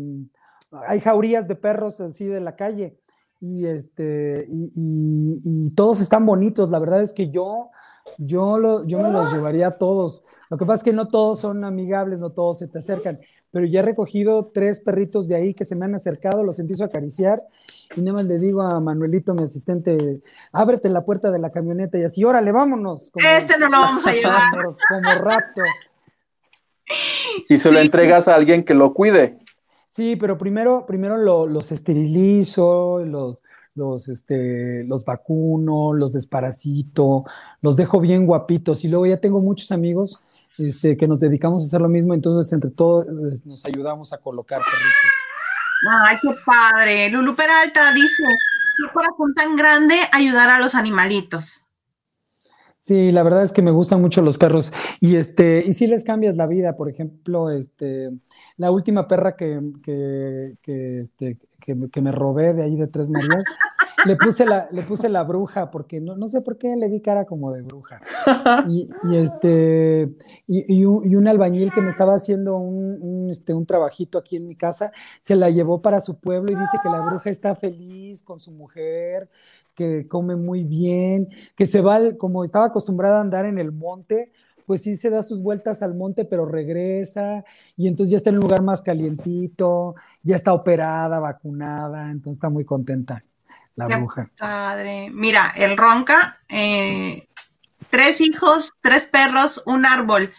hay 0.88 1.00
jaurías 1.00 1.48
de 1.48 1.56
perros 1.56 2.00
así 2.00 2.26
de 2.26 2.40
la 2.40 2.56
calle 2.56 2.96
y 3.42 3.66
este 3.66 4.46
y, 4.50 5.72
todos 5.76 6.00
están 6.00 6.26
bonitos. 6.26 6.70
La 6.70 6.80
verdad 6.80 7.02
es 7.02 7.12
que 7.14 7.30
yo 7.30 7.70
yo 8.18 8.58
lo, 8.58 8.86
yo 8.86 9.00
me 9.00 9.12
los 9.12 9.32
llevaría 9.34 9.68
a 9.68 9.78
todos. 9.78 10.24
Lo 10.50 10.58
que 10.58 10.66
pasa 10.66 10.78
es 10.78 10.84
que 10.84 10.94
no 10.94 11.08
todos 11.08 11.40
son 11.40 11.64
amigables, 11.64 12.20
no 12.20 12.32
todos 12.32 12.60
se 12.60 12.68
te 12.68 12.80
acercan, 12.80 13.20
pero 13.52 13.66
ya 13.66 13.80
he 13.80 13.84
recogido 13.84 14.52
tres 14.54 14.80
perritos 14.80 15.28
de 15.28 15.36
ahí 15.36 15.54
que 15.54 15.66
se 15.66 15.76
me 15.76 15.86
han 15.86 15.96
acercado, 15.96 16.44
los 16.44 16.60
empiezo 16.60 16.84
a 16.84 16.88
acariciar 16.88 17.42
y 17.96 18.02
nada 18.02 18.18
más 18.18 18.26
le 18.26 18.38
digo 18.38 18.62
a 18.62 18.80
Manuelito, 18.80 19.34
mi 19.34 19.44
asistente, 19.44 20.22
ábrete 20.52 20.90
la 20.90 21.06
puerta 21.06 21.32
de 21.32 21.40
la 21.40 21.52
camioneta 21.52 21.98
y 21.98 22.04
así, 22.04 22.24
órale, 22.24 22.52
vámonos. 22.52 23.12
este 23.16 23.58
no 23.58 23.70
lo 23.70 23.80
vamos 23.80 24.06
a 24.06 24.14
llevar. 24.14 24.52
Como, 24.52 24.78
como 24.90 25.16
rapto. 25.16 25.62
Y 27.50 27.58
se 27.58 27.72
lo 27.72 27.80
entregas 27.80 28.28
a 28.28 28.36
alguien 28.36 28.64
que 28.64 28.74
lo 28.74 28.94
cuide. 28.94 29.40
Sí, 29.88 30.18
pero 30.18 30.38
primero, 30.38 30.86
primero 30.86 31.18
los 31.48 31.72
esterilizo, 31.72 33.00
los, 33.06 33.44
los, 33.76 34.08
este, 34.08 34.84
los 34.86 35.06
vacuno, 35.06 35.94
los 35.94 36.14
desparasito, 36.14 37.26
los 37.62 37.76
dejo 37.76 38.00
bien 38.00 38.26
guapitos 38.26 38.84
y 38.84 38.88
luego 38.88 39.06
ya 39.06 39.18
tengo 39.18 39.42
muchos 39.42 39.72
amigos 39.72 40.24
este, 40.58 40.96
que 40.96 41.08
nos 41.08 41.20
dedicamos 41.20 41.62
a 41.62 41.66
hacer 41.66 41.82
lo 41.82 41.90
mismo, 41.90 42.14
entonces 42.14 42.52
entre 42.54 42.72
todos 42.72 43.06
nos 43.46 43.66
ayudamos 43.66 44.14
a 44.14 44.18
colocar 44.18 44.60
perritos. 44.60 45.14
Ay, 46.08 46.18
qué 46.22 46.30
padre. 46.46 47.10
Lulu 47.10 47.36
Peralta 47.36 47.94
dice, 47.94 48.24
qué 48.78 48.94
corazón 48.94 49.34
tan 49.36 49.56
grande 49.56 49.96
ayudar 50.12 50.50
a 50.50 50.60
los 50.60 50.74
animalitos. 50.74 51.66
Sí, 52.80 53.10
la 53.12 53.24
verdad 53.24 53.44
es 53.44 53.52
que 53.52 53.64
me 53.64 53.72
gustan 53.72 54.00
mucho 54.00 54.22
los 54.22 54.38
perros 54.38 54.72
y 55.00 55.16
este 55.16 55.64
y 55.66 55.74
sí 55.74 55.88
les 55.88 56.04
cambias 56.04 56.36
la 56.36 56.46
vida. 56.46 56.78
Por 56.78 56.88
ejemplo, 56.88 57.50
este 57.50 58.12
la 58.58 58.70
última 58.70 59.08
perra 59.08 59.36
que, 59.36 59.60
que, 59.82 60.56
que, 60.62 61.02
este, 61.02 61.40
que 61.66 62.02
me 62.02 62.12
robé 62.12 62.54
de 62.54 62.64
ahí 62.64 62.76
de 62.76 62.88
Tres 62.88 63.10
Marías, 63.10 63.44
le 64.06 64.16
puse 64.16 64.46
la, 64.46 64.68
le 64.72 64.84
puse 64.84 65.10
la 65.10 65.24
bruja, 65.24 65.72
porque 65.72 66.00
no, 66.00 66.16
no 66.16 66.28
sé 66.28 66.42
por 66.42 66.58
qué 66.58 66.76
le 66.76 66.88
vi 66.90 67.02
cara 67.02 67.26
como 67.26 67.52
de 67.52 67.62
bruja. 67.64 68.02
Y, 68.68 68.90
este, 69.16 70.14
y, 70.48 70.86
un, 70.86 71.28
albañil 71.28 71.72
que 71.72 71.82
me 71.82 71.90
estaba 71.90 72.14
haciendo 72.14 72.58
un, 72.58 73.30
este, 73.30 73.54
un 73.54 73.66
trabajito 73.66 74.18
aquí 74.18 74.38
en 74.38 74.48
mi 74.48 74.56
casa, 74.56 74.92
se 75.22 75.36
la 75.36 75.50
llevó 75.50 75.82
para 75.82 76.02
su 76.02 76.20
pueblo 76.20 76.52
y 76.52 76.56
dice 76.56 76.78
que 76.82 76.90
la 76.90 77.02
bruja 77.02 77.30
está 77.30 77.56
feliz 77.56 78.22
con 78.24 78.40
su 78.40 78.52
mujer, 78.52 79.30
que 79.74 80.08
come 80.08 80.36
muy 80.36 80.64
bien, 80.64 81.30
que 81.56 81.66
se 81.66 81.82
va, 81.82 82.00
como 82.18 82.44
estaba 82.44 82.66
acostumbrada 82.66 83.18
a 83.18 83.22
andar 83.22 83.46
en 83.46 83.58
el 83.58 83.72
monte, 83.72 84.32
pues 84.66 84.84
sí 84.84 84.96
se 84.96 85.10
da 85.10 85.24
sus 85.24 85.42
vueltas 85.42 85.82
al 85.82 85.96
monte, 85.96 86.26
pero 86.26 86.46
regresa 86.46 87.44
y 87.78 87.88
entonces 87.88 88.12
ya 88.12 88.18
está 88.18 88.30
en 88.30 88.38
un 88.38 88.42
lugar 88.42 88.62
más 88.62 88.82
calientito, 88.82 89.96
ya 90.24 90.36
está 90.36 90.54
operada, 90.54 91.20
vacunada, 91.20 92.12
entonces 92.12 92.38
está 92.38 92.50
muy 92.50 92.66
contenta 92.66 93.24
la 93.76 93.88
bruja. 93.88 94.30
Padre. 94.38 95.10
Mira, 95.12 95.54
el 95.56 95.78
ronca, 95.78 96.40
eh, 96.50 97.28
tres 97.90 98.22
hijos, 98.22 98.74
tres 98.82 99.08
perros, 99.08 99.64
un 99.66 99.86
árbol. 99.86 100.34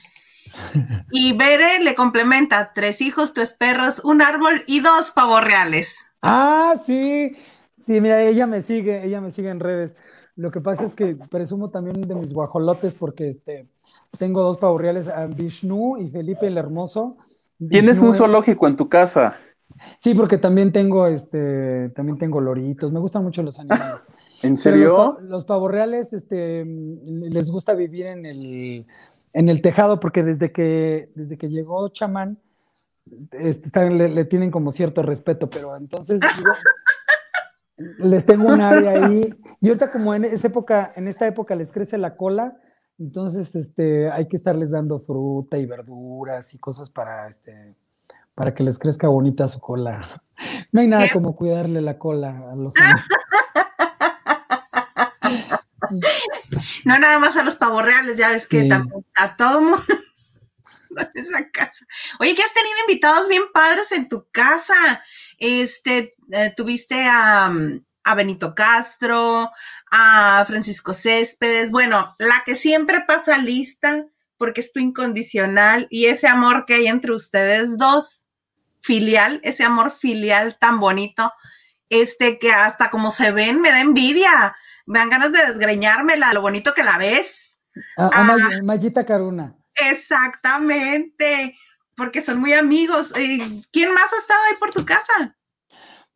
Y 1.11 1.37
Bere 1.37 1.83
le 1.83 1.95
complementa 1.95 2.72
tres 2.72 3.01
hijos, 3.01 3.35
tres 3.35 3.53
perros, 3.53 4.05
un 4.05 4.22
árbol 4.22 4.64
y 4.66 4.81
dos 4.81 5.11
pavos 5.11 5.43
reales. 5.43 5.97
Ah, 6.22 6.74
sí. 6.85 7.37
Sí, 7.85 8.01
mira, 8.01 8.22
ella 8.22 8.47
me 8.47 8.61
sigue, 8.61 9.05
ella 9.05 9.20
me 9.20 9.31
sigue 9.31 9.51
en 9.51 9.61
redes. 9.61 9.97
Lo 10.35 10.51
que 10.51 10.61
pasa 10.61 10.85
es 10.85 10.95
que 10.95 11.16
presumo 11.31 11.70
también 11.70 12.01
de 12.01 12.14
mis 12.14 12.33
guajolotes 12.33 12.95
porque 12.95 13.29
este, 13.29 13.68
tengo 14.18 14.42
dos 14.42 14.59
pavos 14.59 14.80
reales, 14.80 15.11
Vishnu 15.36 15.98
y 15.98 16.09
Felipe 16.09 16.46
el 16.46 16.59
Hermoso. 16.59 17.16
Tienes 17.70 18.00
un 18.00 18.14
zoológico 18.14 18.66
en 18.66 18.76
tu 18.76 18.88
casa. 18.88 19.36
Sí, 19.98 20.14
porque 20.14 20.38
también 20.38 20.72
tengo 20.72 21.07
este, 21.07 21.90
también 21.90 22.18
tengo 22.18 22.40
loritos, 22.40 22.92
me 22.92 23.00
gustan 23.00 23.22
mucho 23.24 23.42
los 23.42 23.59
animales. 23.59 24.07
¿En 24.42 24.57
serio? 24.57 25.18
los, 25.20 25.44
pavos 25.44 25.70
reales 25.70 26.12
este, 26.12 26.64
les 26.64 27.50
gusta 27.50 27.74
vivir 27.74 28.07
en 28.07 28.26
el, 28.26 28.86
en 29.32 29.48
el 29.48 29.61
tejado 29.62 29.98
porque 29.98 30.22
desde 30.22 30.52
que, 30.52 31.11
desde 31.14 31.36
que 31.36 31.48
llegó 31.48 31.88
chamán 31.88 32.38
este, 33.32 33.90
le, 33.90 34.24
tienen 34.24 34.50
como 34.50 34.70
cierto 34.70 35.02
respeto, 35.02 35.48
pero 35.48 35.76
entonces 35.76 36.20
les 37.98 38.26
tengo 38.26 38.48
un 38.48 38.61
área 38.61 39.07
ahí. 39.07 39.34
Y 39.61 39.68
ahorita 39.68 39.90
como 39.90 40.14
en 40.14 40.24
esa 40.24 40.48
época, 40.48 40.92
en 40.96 41.09
esta 41.09 41.26
época 41.26 41.54
les 41.54 41.70
crece 41.72 41.98
la 41.98 42.16
cola, 42.16 42.59
entonces 42.99 43.55
este, 43.55 44.11
hay 44.11 44.28
que 44.28 44.36
estarles 44.36 44.70
dando 44.70 44.99
fruta 44.99 45.59
y 45.59 45.66
verduras 45.66 46.55
y 46.55 46.59
cosas 46.59 46.90
para 46.90 47.28
este, 47.28 47.74
para 48.34 48.55
que 48.55 48.62
les 48.62 48.78
crezca 48.78 49.09
bonita 49.09 49.49
su 49.49 49.61
cola. 49.61 50.07
No 50.70 50.82
hay 50.82 50.86
nada 50.88 51.09
como 51.11 51.34
cuidarle 51.34 51.80
la 51.80 51.99
cola 51.99 52.51
a 52.53 52.55
los 52.55 52.74
No 56.84 56.99
nada 56.99 57.18
más 57.18 57.36
a 57.36 57.44
los 57.44 57.57
pavorreales, 57.57 58.18
ya 58.18 58.28
ves 58.30 58.47
que 58.47 58.68
a 59.14 59.36
todo 59.36 59.62
mundo 59.62 59.82
esa 61.14 61.51
casa. 61.51 61.86
Oye, 62.20 62.34
que 62.34 62.42
has 62.42 62.55
tenido 62.55 62.76
invitados 62.88 63.28
bien 63.28 63.42
padres 63.53 63.92
en 63.92 64.09
tu 64.09 64.26
casa. 64.30 65.05
Este, 65.38 66.14
eh, 66.30 66.53
tuviste 66.57 67.05
a, 67.05 67.53
a 68.05 68.14
Benito 68.14 68.55
Castro, 68.55 69.51
a 69.91 70.45
Francisco 70.47 70.95
Céspedes, 70.95 71.70
bueno, 71.70 72.14
la 72.18 72.43
que 72.45 72.55
siempre 72.55 73.01
pasa 73.07 73.39
lista 73.39 74.05
porque 74.39 74.61
es 74.61 74.72
tu 74.72 74.80
incondicional 74.80 75.87
y 75.91 76.07
ese 76.07 76.26
amor 76.26 76.64
que 76.66 76.74
hay 76.74 76.87
entre 76.87 77.14
ustedes 77.14 77.76
dos 77.76 78.26
filial, 78.80 79.41
ese 79.43 79.64
amor 79.64 79.91
filial 79.91 80.57
tan 80.59 80.78
bonito, 80.78 81.32
este 81.89 82.39
que 82.39 82.53
hasta 82.53 82.91
como 82.91 83.11
se 83.11 83.30
ven 83.30 83.61
me 83.61 83.70
da 83.70 83.80
envidia, 83.80 84.57
me 84.87 84.99
dan 84.99 85.11
ganas 85.11 85.32
de 85.32 85.45
desgreñármela, 85.47 86.32
lo 86.32 86.41
bonito 86.41 86.74
que 86.74 86.84
la 86.84 86.99
ves. 86.99 87.61
A, 87.97 88.11
ah, 88.12 88.51
Mayita 88.62 89.05
Caruna. 89.05 89.55
Exactamente, 89.74 91.59
porque 91.97 92.22
son 92.22 92.41
muy 92.41 92.53
amigos. 92.53 93.12
Eh, 93.16 93.62
¿Quién 93.72 93.93
más 93.93 94.12
ha 94.12 94.16
estado 94.16 94.41
ahí 94.49 94.57
por 94.59 94.70
tu 94.70 94.84
casa? 94.84 95.36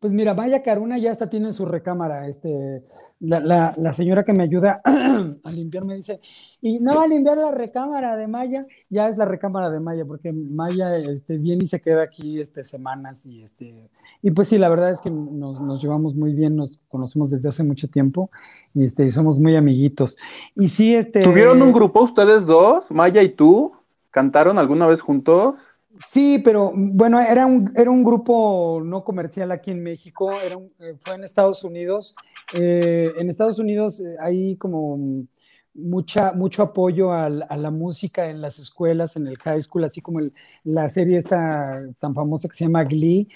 Pues 0.00 0.14
mira, 0.14 0.32
Maya 0.32 0.62
Caruna 0.62 0.96
ya 0.96 1.10
hasta 1.10 1.28
tiene 1.28 1.52
su 1.52 1.66
recámara. 1.66 2.26
Este, 2.26 2.82
la, 3.20 3.74
la, 3.76 3.92
señora 3.92 4.24
que 4.24 4.32
me 4.32 4.42
ayuda 4.42 4.80
a 5.44 5.50
limpiar 5.50 5.84
me 5.84 5.94
dice, 5.94 6.20
y 6.62 6.80
no 6.80 6.96
va 6.96 7.04
a 7.04 7.06
limpiar 7.06 7.36
la 7.36 7.52
recámara 7.52 8.16
de 8.16 8.26
Maya, 8.26 8.66
ya 8.88 9.08
es 9.08 9.18
la 9.18 9.26
recámara 9.26 9.68
de 9.68 9.78
Maya, 9.78 10.06
porque 10.06 10.32
Maya 10.32 10.96
este, 10.96 11.36
viene 11.36 11.64
y 11.64 11.66
se 11.66 11.82
queda 11.82 12.02
aquí 12.02 12.40
este, 12.40 12.64
semanas 12.64 13.26
y 13.26 13.42
este, 13.42 13.90
y 14.22 14.30
pues 14.30 14.48
sí, 14.48 14.56
la 14.56 14.70
verdad 14.70 14.88
es 14.88 15.00
que 15.00 15.10
nos, 15.10 15.60
nos 15.60 15.82
llevamos 15.82 16.14
muy 16.14 16.32
bien, 16.32 16.56
nos 16.56 16.80
conocemos 16.88 17.30
desde 17.30 17.50
hace 17.50 17.62
mucho 17.62 17.88
tiempo 17.88 18.30
y 18.72 18.84
este, 18.84 19.10
somos 19.10 19.38
muy 19.38 19.54
amiguitos. 19.54 20.16
Y 20.56 20.70
sí, 20.70 20.94
este. 20.94 21.22
¿Tuvieron 21.22 21.60
un 21.60 21.72
grupo 21.72 22.02
ustedes 22.02 22.46
dos, 22.46 22.90
Maya 22.90 23.22
y 23.22 23.28
tú? 23.28 23.72
¿Cantaron 24.10 24.58
alguna 24.58 24.86
vez 24.86 25.02
juntos? 25.02 25.58
Sí, 26.06 26.40
pero 26.42 26.72
bueno, 26.74 27.20
era 27.20 27.46
un, 27.46 27.72
era 27.76 27.90
un 27.90 28.02
grupo 28.02 28.80
no 28.84 29.04
comercial 29.04 29.52
aquí 29.52 29.70
en 29.70 29.82
México, 29.82 30.30
era 30.44 30.56
eh, 30.80 30.94
fue 31.00 31.14
en 31.14 31.24
Estados 31.24 31.62
Unidos. 31.62 32.14
Eh, 32.54 33.12
en 33.18 33.28
Estados 33.28 33.58
Unidos 33.58 34.00
eh, 34.00 34.16
hay 34.20 34.56
como 34.56 35.26
mucha, 35.74 36.32
mucho 36.32 36.62
apoyo 36.62 37.12
a, 37.12 37.28
la 37.28 37.70
música 37.70 38.28
en 38.30 38.40
las 38.40 38.58
escuelas, 38.58 39.16
en 39.16 39.26
el 39.26 39.38
high 39.38 39.60
school, 39.62 39.84
así 39.84 40.00
como 40.00 40.20
la 40.64 40.88
serie 40.88 41.18
esta 41.18 41.82
tan 41.98 42.14
famosa 42.14 42.48
que 42.48 42.56
se 42.56 42.64
llama 42.64 42.84
Glee, 42.84 43.28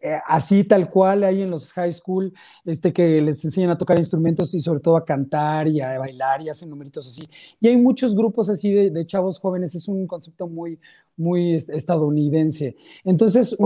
eh, 0.00 0.16
así 0.26 0.62
tal 0.62 0.88
cual 0.88 1.24
hay 1.24 1.42
en 1.42 1.50
los 1.50 1.72
high 1.72 1.92
school, 1.92 2.32
este, 2.64 2.92
que 2.92 3.20
les 3.20 3.44
enseñan 3.44 3.70
a 3.70 3.78
tocar 3.78 3.98
instrumentos 3.98 4.54
y 4.54 4.60
sobre 4.60 4.80
todo 4.80 4.96
a 4.96 5.04
cantar 5.04 5.66
y 5.66 5.80
a 5.80 5.98
bailar 5.98 6.40
y 6.40 6.48
hacen 6.48 6.70
numeritos 6.70 7.08
así. 7.08 7.28
Y 7.60 7.68
hay 7.68 7.76
muchos 7.76 8.14
grupos 8.14 8.48
así 8.48 8.72
de, 8.72 9.06
chavos 9.06 9.40
jóvenes, 9.40 9.74
es 9.74 9.88
un 9.88 10.06
concepto 10.06 10.46
muy, 10.46 10.78
muy 11.16 11.54
estadounidense. 11.54 12.76
Entonces, 13.04 13.56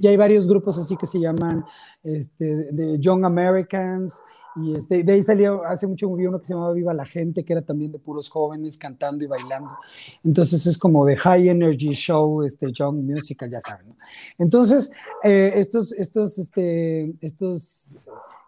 ya 0.00 0.10
hay 0.10 0.16
varios 0.16 0.46
grupos 0.46 0.76
así 0.78 0.96
que 0.96 1.06
se 1.06 1.20
llaman 1.20 1.64
este, 2.02 2.72
de 2.72 2.98
Young 2.98 3.24
Americans 3.24 4.22
y 4.56 4.74
este, 4.74 5.04
de 5.04 5.12
ahí 5.12 5.22
salió, 5.22 5.64
hace 5.64 5.86
mucho 5.86 6.12
vi 6.14 6.26
uno 6.26 6.38
que 6.38 6.46
se 6.46 6.54
llamaba 6.54 6.72
Viva 6.72 6.94
la 6.94 7.04
Gente, 7.04 7.44
que 7.44 7.52
era 7.52 7.62
también 7.62 7.92
de 7.92 7.98
puros 7.98 8.28
jóvenes 8.28 8.78
cantando 8.78 9.24
y 9.24 9.28
bailando. 9.28 9.76
Entonces 10.24 10.66
es 10.66 10.78
como 10.78 11.04
de 11.04 11.16
high 11.16 11.48
energy 11.48 11.92
show, 11.92 12.42
este, 12.42 12.72
young 12.72 13.02
musical, 13.04 13.50
ya 13.50 13.60
saben. 13.60 13.94
Entonces, 14.38 14.92
eh, 15.22 15.52
estos, 15.56 15.92
estos, 15.92 16.38
este, 16.38 17.14
estos 17.20 17.96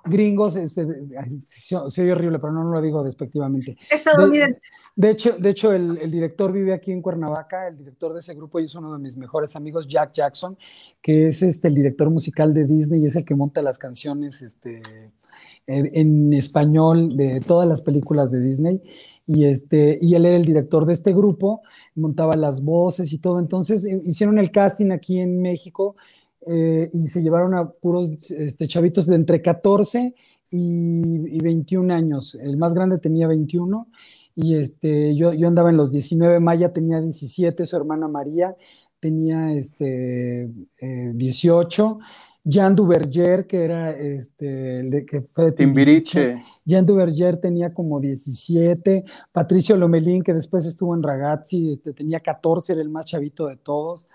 gringos, 0.05 0.57
este, 0.57 0.87
soy 1.45 2.11
horrible, 2.11 2.39
pero 2.39 2.53
no, 2.53 2.65
lo 2.65 2.81
digo 2.81 3.03
despectivamente. 3.05 3.77
Estadounidenses. 3.91 4.63
De, 4.97 5.11
hecho, 5.11 5.37
de 5.39 5.51
hecho 5.51 5.73
el, 5.73 5.99
el, 5.99 6.11
director 6.11 6.51
vive 6.53 6.73
aquí 6.73 6.93
en 6.93 7.03
Cuernavaca, 7.03 7.69
el 7.69 7.77
director 7.77 8.15
de 8.15 8.21
ese 8.21 8.35
grupo 8.35 8.59
y 8.61 8.65
es 8.65 8.75
uno 8.75 8.93
de 8.93 8.99
mis 8.99 9.17
mejores 9.17 9.55
amigos, 9.57 9.87
Jack 9.87 10.13
Jackson, 10.13 10.57
que 11.03 11.29
es 11.29 11.43
este, 11.43 11.69
el 11.69 11.75
director 11.75 12.09
musical 12.11 12.55
de 12.55 12.65
Disney 12.65 13.03
y 13.03 13.07
es 13.07 13.17
el 13.17 13.25
que 13.25 13.35
monta 13.35 13.61
las 13.61 13.79
canciones 13.79 14.41
este, 14.41 14.83
en, 15.69 16.33
español 16.33 17.17
de 17.17 17.41
todas 17.41 17.69
las 17.69 17.83
películas 17.83 18.31
de 18.31 18.41
Disney. 18.41 18.81
Y, 19.27 19.45
este, 19.45 19.99
y 20.01 20.15
él 20.15 20.25
era 20.25 20.37
el 20.37 20.45
director 20.45 20.87
de 20.87 20.95
este 20.95 21.13
grupo, 21.13 21.61
montaba 21.95 22.35
las 22.35 22.63
voces 22.65 23.13
y 23.13 23.19
todo. 23.19 23.39
Entonces 23.39 23.85
eh, 23.85 24.01
hicieron 24.07 24.39
el 24.39 24.51
casting 24.51 24.91
aquí 24.91 25.19
en 25.19 25.43
México 25.43 25.97
eh, 26.47 26.89
y 26.95 27.09
se 27.09 27.23
llevaron 27.23 27.55
a 27.55 27.69
puros 27.69 28.13
este, 28.31 28.67
chavitos 28.67 29.07
de 29.07 29.17
entre 29.17 29.43
14 29.43 30.15
y, 30.51 31.39
21 31.41 31.93
años. 31.93 32.35
El 32.41 32.57
más 32.57 32.73
grande 32.73 32.99
tenía 32.99 33.27
21 33.27 33.87
y 34.35 34.55
este, 34.55 35.15
yo, 35.15 35.35
yo 35.35 35.49
andaba 35.49 35.69
en 35.69 35.77
los 35.77 35.93
19, 35.93 36.41
Maya 36.41 36.73
tenía 36.73 37.01
17, 37.01 37.67
su 37.67 37.77
hermana 37.77 38.09
María 38.09 38.57
tenía 39.01 39.53
este, 39.53 40.51
18. 40.81 41.99
Jean 42.49 42.75
Duverger, 42.75 43.47
que 43.47 43.63
era 43.63 43.91
este, 43.91 44.81
el 44.81 44.91
de, 44.91 45.05
que 45.05 45.21
fue 45.21 45.45
de 45.45 45.53
Timbiriche. 45.53 46.41
Jean 46.65 46.87
Duverger 46.87 47.39
tenía 47.39 47.75
como 47.75 48.01
17. 48.01 49.05
Patricio 49.31 49.77
Lomelín, 49.77 50.23
que 50.23 50.33
después 50.33 50.65
estuvo 50.65 50.95
en 50.95 51.03
Ragazzi, 51.03 51.73
este, 51.73 51.93
tenía 51.93 52.21
14, 52.21 52.73
era 52.73 52.81
el 52.81 52.89
más 52.89 53.05
chavito 53.05 53.49
de 53.49 53.57
todos. 53.57 54.09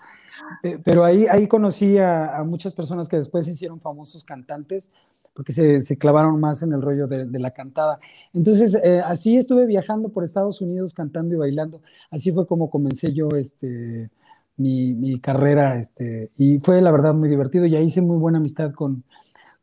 Eh, 0.64 0.80
pero 0.82 1.04
ahí, 1.04 1.26
ahí 1.30 1.46
conocí 1.46 1.96
a, 1.98 2.42
muchas 2.44 2.74
personas 2.74 3.08
que 3.08 3.18
después 3.18 3.46
se 3.46 3.52
hicieron 3.52 3.78
famosos 3.80 4.24
cantantes 4.24 4.90
porque 5.32 5.52
se, 5.52 5.96
clavaron 5.96 6.38
más 6.40 6.62
en 6.62 6.72
el 6.72 6.82
rollo 6.82 7.06
de, 7.06 7.26
la 7.38 7.52
cantada. 7.52 8.00
Entonces, 8.32 8.74
eh, 8.82 9.00
así 9.04 9.36
estuve 9.36 9.64
viajando 9.64 10.08
por 10.08 10.24
Estados 10.24 10.60
Unidos 10.60 10.92
cantando 10.92 11.34
y 11.34 11.38
bailando. 11.38 11.82
Así 12.10 12.32
fue 12.32 12.48
como 12.48 12.68
comencé 12.68 13.12
yo 13.12 13.28
este, 13.36 14.10
mi, 14.56 15.20
carrera 15.20 15.78
este, 15.78 16.30
y 16.36 16.58
fue 16.58 16.80
la 16.80 16.90
verdad 16.90 17.14
muy 17.14 17.28
divertido. 17.28 17.66
Ya 17.66 17.80
hice 17.80 18.00
muy 18.00 18.18
buena 18.18 18.38
amistad 18.38 18.72
con, 18.72 19.04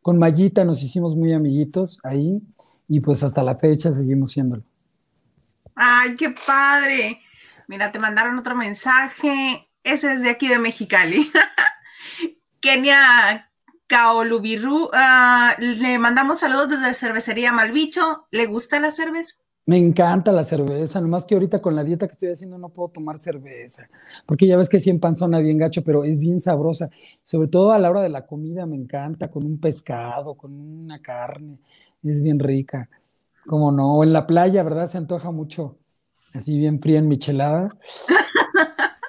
con 0.02 0.18
Mayita, 0.18 0.64
nos 0.64 0.84
hicimos 0.84 1.16
muy 1.16 1.34
amiguitos 1.34 2.00
ahí 2.04 2.42
y 2.88 3.00
pues 3.00 3.24
hasta 3.24 3.44
la 3.44 3.56
fecha 3.56 3.92
seguimos 3.92 4.32
siéndolo. 4.32 4.64
¡Ay, 5.76 6.16
qué 6.16 6.34
padre! 6.46 7.22
Mira, 7.68 7.92
te 7.92 8.00
mandaron 8.00 8.38
otro 8.38 8.56
mensaje 8.56 9.68
ese 9.84 10.14
es 10.14 10.22
de 10.22 10.30
aquí 10.30 10.48
de 10.48 10.60
Mexicali. 10.60 11.32
Kenia 12.62 13.50
Kaolubiru, 13.88 14.86
uh, 14.86 15.60
le 15.60 15.98
mandamos 15.98 16.40
saludos 16.40 16.70
desde 16.70 16.94
Cervecería 16.94 17.52
Malbicho. 17.52 18.28
¿Le 18.32 18.46
gusta 18.46 18.80
la 18.80 18.92
cerveza? 18.92 19.36
Me 19.72 19.78
encanta 19.78 20.34
la 20.34 20.44
cerveza, 20.44 21.00
nomás 21.00 21.24
que 21.24 21.34
ahorita 21.34 21.62
con 21.62 21.78
la 21.78 21.86
dieta 21.86 22.06
que 22.06 22.12
estoy 22.12 22.28
haciendo 22.28 22.58
no 22.58 22.68
puedo 22.68 22.90
tomar 22.90 23.18
cerveza, 23.18 23.88
porque 24.26 24.46
ya 24.46 24.58
ves 24.58 24.68
que 24.68 24.80
siempre 24.80 25.08
panzona 25.08 25.40
bien 25.40 25.58
gacho, 25.58 25.82
pero 25.82 26.04
es 26.04 26.20
bien 26.20 26.42
sabrosa, 26.42 26.90
sobre 27.24 27.48
todo 27.48 27.72
a 27.72 27.80
la 27.80 27.90
hora 27.90 28.02
de 28.02 28.10
la 28.10 28.26
comida 28.26 28.66
me 28.66 28.76
encanta, 28.76 29.32
con 29.32 29.46
un 29.46 29.62
pescado, 29.62 30.36
con 30.36 30.52
una 30.52 31.02
carne, 31.02 31.58
es 32.04 32.22
bien 32.22 32.38
rica, 32.38 32.90
como 33.46 33.72
no, 33.72 34.04
en 34.04 34.12
la 34.12 34.28
playa, 34.28 34.62
¿verdad? 34.62 34.88
Se 34.88 34.98
antoja 34.98 35.32
mucho, 35.32 35.78
así 36.34 36.58
bien 36.58 36.82
fría 36.82 37.00
en 37.00 37.08
michelada. 37.08 37.70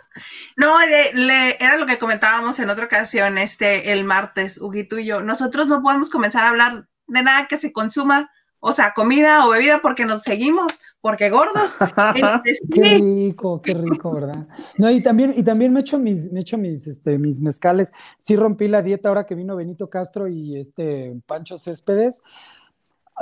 No, 0.55 0.79
le, 0.87 1.57
era 1.59 1.77
lo 1.79 1.87
que 1.87 1.99
comentábamos 1.99 2.59
en 2.61 2.69
otra 2.69 2.85
ocasión, 2.85 3.39
este, 3.39 3.91
el 3.91 4.05
martes, 4.05 4.61
Huguito 4.61 4.99
y 4.99 5.07
yo. 5.07 5.23
Nosotros 5.23 5.67
no 5.67 5.83
podemos 5.83 6.11
comenzar 6.11 6.45
a 6.45 6.51
hablar 6.51 6.87
de 7.09 7.23
nada 7.23 7.49
que 7.49 7.59
se 7.59 7.73
consuma, 7.73 8.31
o 8.65 8.73
sea, 8.73 8.93
comida 8.95 9.45
o 9.45 9.51
bebida, 9.51 9.81
porque 9.83 10.05
nos 10.05 10.23
seguimos, 10.23 10.81
porque 11.01 11.31
gordos. 11.31 11.77
Este, 12.45 12.69
qué 12.73 12.99
rico, 12.99 13.61
qué 13.61 13.75
rico, 13.75 14.13
¿verdad? 14.13 14.47
No, 14.79 14.91
y 14.91 15.03
también, 15.03 15.35
y 15.37 15.43
también 15.43 15.73
me 15.73 15.81
echo 15.81 15.99
mis, 15.99 16.31
me 16.31 16.41
echo 16.41 16.57
mis, 16.57 16.87
este, 16.87 17.19
mis 17.19 17.41
mezcales. 17.41 17.93
Sí 18.23 18.37
rompí 18.37 18.69
la 18.69 18.83
dieta 18.83 19.09
ahora 19.09 19.27
que 19.27 19.35
vino 19.35 19.57
Benito 19.57 19.91
Castro 19.91 20.29
y 20.29 20.59
este 20.59 21.21
Pancho 21.27 21.59
Céspedes 21.59 22.23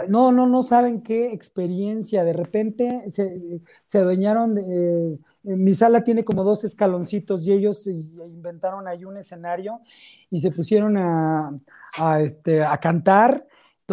no, 0.08 0.32
no, 0.32 0.46
no 0.46 0.62
saben 0.62 1.02
qué 1.02 1.32
experiencia. 1.32 2.24
De 2.24 2.32
repente 2.32 3.10
se, 3.10 3.60
se 3.84 3.98
adueñaron 3.98 4.54
de. 4.54 4.62
Eh, 4.62 5.18
mi 5.42 5.72
sala 5.74 6.04
tiene 6.04 6.24
como 6.24 6.44
dos 6.44 6.64
escaloncitos 6.64 7.46
y 7.46 7.52
ellos 7.52 7.86
inventaron 7.86 8.86
ahí 8.86 9.04
un 9.04 9.16
escenario 9.16 9.80
y 10.30 10.38
se 10.38 10.50
pusieron 10.50 10.96
a, 10.96 12.20
este, 12.20 12.62
a 12.62 12.78
cantar. 12.78 13.46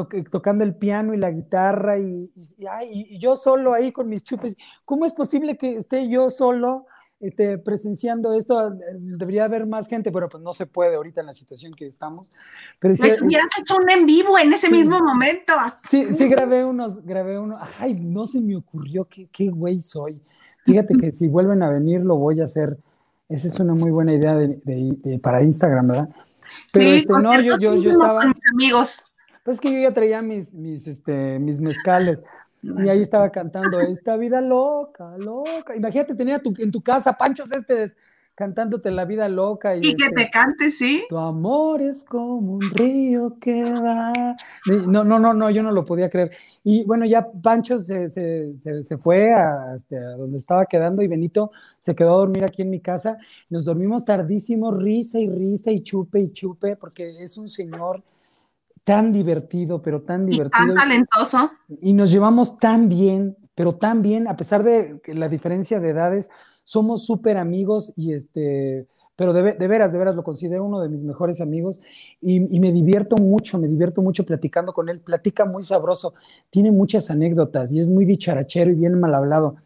Tocando 0.05 0.63
el 0.63 0.75
piano 0.75 1.13
y 1.13 1.17
la 1.17 1.31
guitarra 1.31 1.97
y, 1.97 2.31
y, 2.57 3.19
yo 3.19 3.35
solo 3.35 3.73
ahí 3.73 3.91
con 3.91 4.09
mis 4.09 4.23
chupes. 4.23 4.55
¿Cómo 4.85 5.05
es 5.05 5.13
posible 5.13 5.57
que 5.57 5.77
esté 5.77 6.09
yo 6.09 6.29
solo 6.29 6.85
este, 7.19 7.57
presenciando 7.57 8.33
esto, 8.33 8.73
eh, 8.73 8.75
debería 8.93 9.45
haber 9.45 9.65
más 9.65 9.87
gente, 9.87 10.11
pero 10.11 10.29
pues 10.29 10.43
no 10.43 10.53
se 10.53 10.67
puede 10.67 10.95
ahorita 10.95 11.21
en 11.21 11.27
la 11.27 11.33
situación 11.33 11.73
que 11.73 11.87
estamos. 11.87 12.31
Pero 12.79 12.95
si, 12.95 13.03
Les 13.03 13.21
hubieras 13.21 13.47
hecho 13.59 13.77
un 13.77 13.89
en 13.89 14.05
vivo 14.05 14.37
en 14.37 14.53
ese 14.53 14.69
mismo 14.69 14.99
momento. 14.99 15.53
Sí, 15.89 16.13
sí, 16.13 16.27
grabé 16.27 16.63
unos, 16.63 17.03
grabé 17.03 17.39
uno. 17.39 17.57
Ay, 17.79 17.95
no 17.95 18.25
se 18.25 18.39
me 18.39 18.55
ocurrió, 18.55 19.05
qué, 19.05 19.27
qué 19.31 19.49
güey 19.49 19.81
soy. 19.81 20.21
Fíjate 20.65 20.95
que 20.95 21.11
si 21.11 21.27
vuelven 21.27 21.63
a 21.63 21.69
venir 21.69 22.01
lo 22.01 22.17
voy 22.17 22.41
a 22.41 22.45
hacer. 22.45 22.77
Esa 23.29 23.47
es 23.47 23.59
una 23.59 23.73
muy 23.73 23.91
buena 23.91 24.13
idea 24.13 24.35
de, 24.35 25.19
para 25.21 25.43
Instagram, 25.43 25.87
¿verdad? 25.87 26.09
Pero 26.71 26.85
sí, 26.85 26.97
este, 26.99 27.13
no, 27.13 27.41
yo, 27.41 27.57
yo, 27.59 27.75
yo 27.75 27.91
estaba. 27.91 28.21
Con 28.21 28.29
mis 28.29 28.51
amigos. 28.53 29.03
Pues 29.47 29.61
que 29.61 29.71
yo 29.71 29.79
ya 29.79 29.93
traía 29.93 30.21
mis, 30.21 30.53
mis, 30.55 30.85
este, 30.87 31.39
mis 31.39 31.61
mezcales. 31.61 32.21
Y 32.61 32.89
ahí 32.89 33.01
estaba 33.01 33.29
cantando 33.29 33.79
esta 33.79 34.17
vida 34.17 34.41
loca, 34.41 35.17
loca. 35.17 35.73
Imagínate, 35.73 36.15
tenía 36.15 36.39
tu, 36.39 36.53
en 36.57 36.69
tu 36.69 36.81
casa 36.81 37.13
Pancho 37.13 37.45
Céspedes 37.45 37.95
cantándote 38.35 38.91
la 38.91 39.05
vida 39.05 39.29
loca. 39.29 39.77
Y, 39.77 39.79
que 39.79 39.95
te 39.95 40.23
este, 40.23 40.29
cante, 40.31 40.69
sí. 40.69 41.05
Tu 41.07 41.17
amor 41.17 41.81
es 41.81 42.03
como 42.03 42.55
un 42.55 42.61
río 42.71 43.37
que 43.39 43.63
va. 43.63 44.35
No, 44.65 45.05
no, 45.05 45.17
no, 45.17 45.33
no, 45.33 45.49
yo 45.49 45.63
no 45.63 45.71
lo 45.71 45.85
podía 45.85 46.09
creer. 46.09 46.31
Y 46.65 46.83
bueno, 46.83 47.05
ya 47.05 47.25
Pancho 47.31 47.79
se, 47.79 48.09
fue 48.99 49.29
este, 49.77 49.97
a, 49.97 50.17
donde 50.17 50.39
estaba 50.39 50.65
quedando 50.65 51.03
y 51.03 51.07
Benito 51.07 51.51
se 51.79 51.95
quedó 51.95 52.15
a 52.15 52.17
dormir 52.17 52.43
aquí 52.43 52.63
en 52.63 52.69
mi 52.69 52.81
casa. 52.81 53.17
Nos 53.49 53.63
dormimos 53.63 54.03
tardísimo, 54.03 54.71
risa 54.71 55.19
y 55.19 55.29
risa 55.29 55.71
y 55.71 55.83
chupe 55.83 56.19
y 56.19 56.33
chupe, 56.33 56.75
porque 56.75 57.23
es 57.23 57.37
un 57.37 57.47
señor 57.47 58.03
tan 58.87 59.11
divertido, 59.11 59.81
pero 59.81 60.03
tan 60.03 60.25
divertido. 60.25 60.67
tan 60.67 60.75
talentoso. 60.75 61.51
Y 61.81 61.93
nos 61.93 62.09
llevamos 62.09 62.57
tan 62.57 62.87
bien, 62.87 63.35
pero 63.53 63.73
tan 63.73 64.01
bien, 64.01 64.29
a 64.29 64.37
pesar 64.37 64.63
de 64.63 65.01
la 65.07 65.27
diferencia 65.27 65.81
de 65.81 65.89
edades, 65.89 66.29
somos 66.63 67.05
súper 67.05 67.35
amigos 67.35 67.91
y 67.97 68.13
este, 68.13 68.87
pero 69.17 69.33
de, 69.33 69.41
veras, 69.41 69.91
de 69.91 69.97
veras 69.97 70.15
lo 70.15 70.23
considero 70.23 70.63
uno 70.63 70.79
de 70.79 70.87
mis 70.87 71.03
mejores 71.03 71.41
amigos 71.41 71.81
y, 72.21 72.55
y, 72.55 72.61
me 72.61 72.71
divierto 72.71 73.17
mucho, 73.17 73.57
me 73.57 73.67
divierto 73.67 74.01
mucho 74.01 74.25
platicando 74.25 74.71
con 74.71 74.87
él, 74.87 75.01
platica 75.01 75.43
muy 75.43 75.63
sabroso, 75.63 76.13
tiene 76.49 76.71
muchas 76.71 77.11
anécdotas 77.11 77.73
y 77.73 77.81
es 77.81 77.89
muy 77.89 78.05
dicharachero 78.05 78.71
y 78.71 78.75
bien 78.75 78.97
mal 78.97 79.13
hablado. 79.13 79.57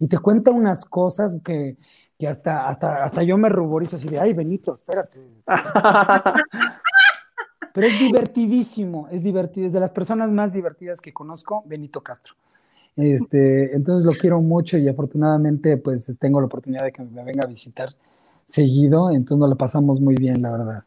Y 0.00 0.08
te 0.08 0.18
cuenta 0.18 0.50
unas 0.50 0.84
cosas 0.84 1.38
que, 1.44 1.76
que 2.18 2.26
hasta, 2.26 2.66
hasta, 2.66 3.04
hasta 3.04 3.22
yo 3.22 3.38
me 3.38 3.50
ruborizo 3.50 3.94
así 3.94 4.08
de, 4.08 4.18
ay, 4.18 4.32
Benito, 4.32 4.74
espérate. 4.74 5.20
Pero 7.74 7.88
es 7.88 7.98
divertidísimo, 7.98 9.08
es 9.10 9.24
divertido, 9.24 9.66
es 9.66 9.72
de 9.72 9.80
las 9.80 9.90
personas 9.90 10.30
más 10.30 10.52
divertidas 10.52 11.00
que 11.00 11.12
conozco, 11.12 11.64
Benito 11.66 12.02
Castro. 12.02 12.36
Este, 12.94 13.74
entonces 13.74 14.06
lo 14.06 14.12
quiero 14.12 14.40
mucho 14.40 14.78
y 14.78 14.88
afortunadamente 14.88 15.76
pues 15.76 16.16
tengo 16.20 16.38
la 16.38 16.46
oportunidad 16.46 16.84
de 16.84 16.92
que 16.92 17.02
me 17.02 17.24
venga 17.24 17.42
a 17.42 17.48
visitar 17.48 17.88
seguido, 18.44 19.10
entonces 19.10 19.40
nos 19.40 19.48
lo 19.48 19.56
pasamos 19.56 20.00
muy 20.00 20.14
bien, 20.14 20.40
la 20.40 20.52
verdad. 20.52 20.84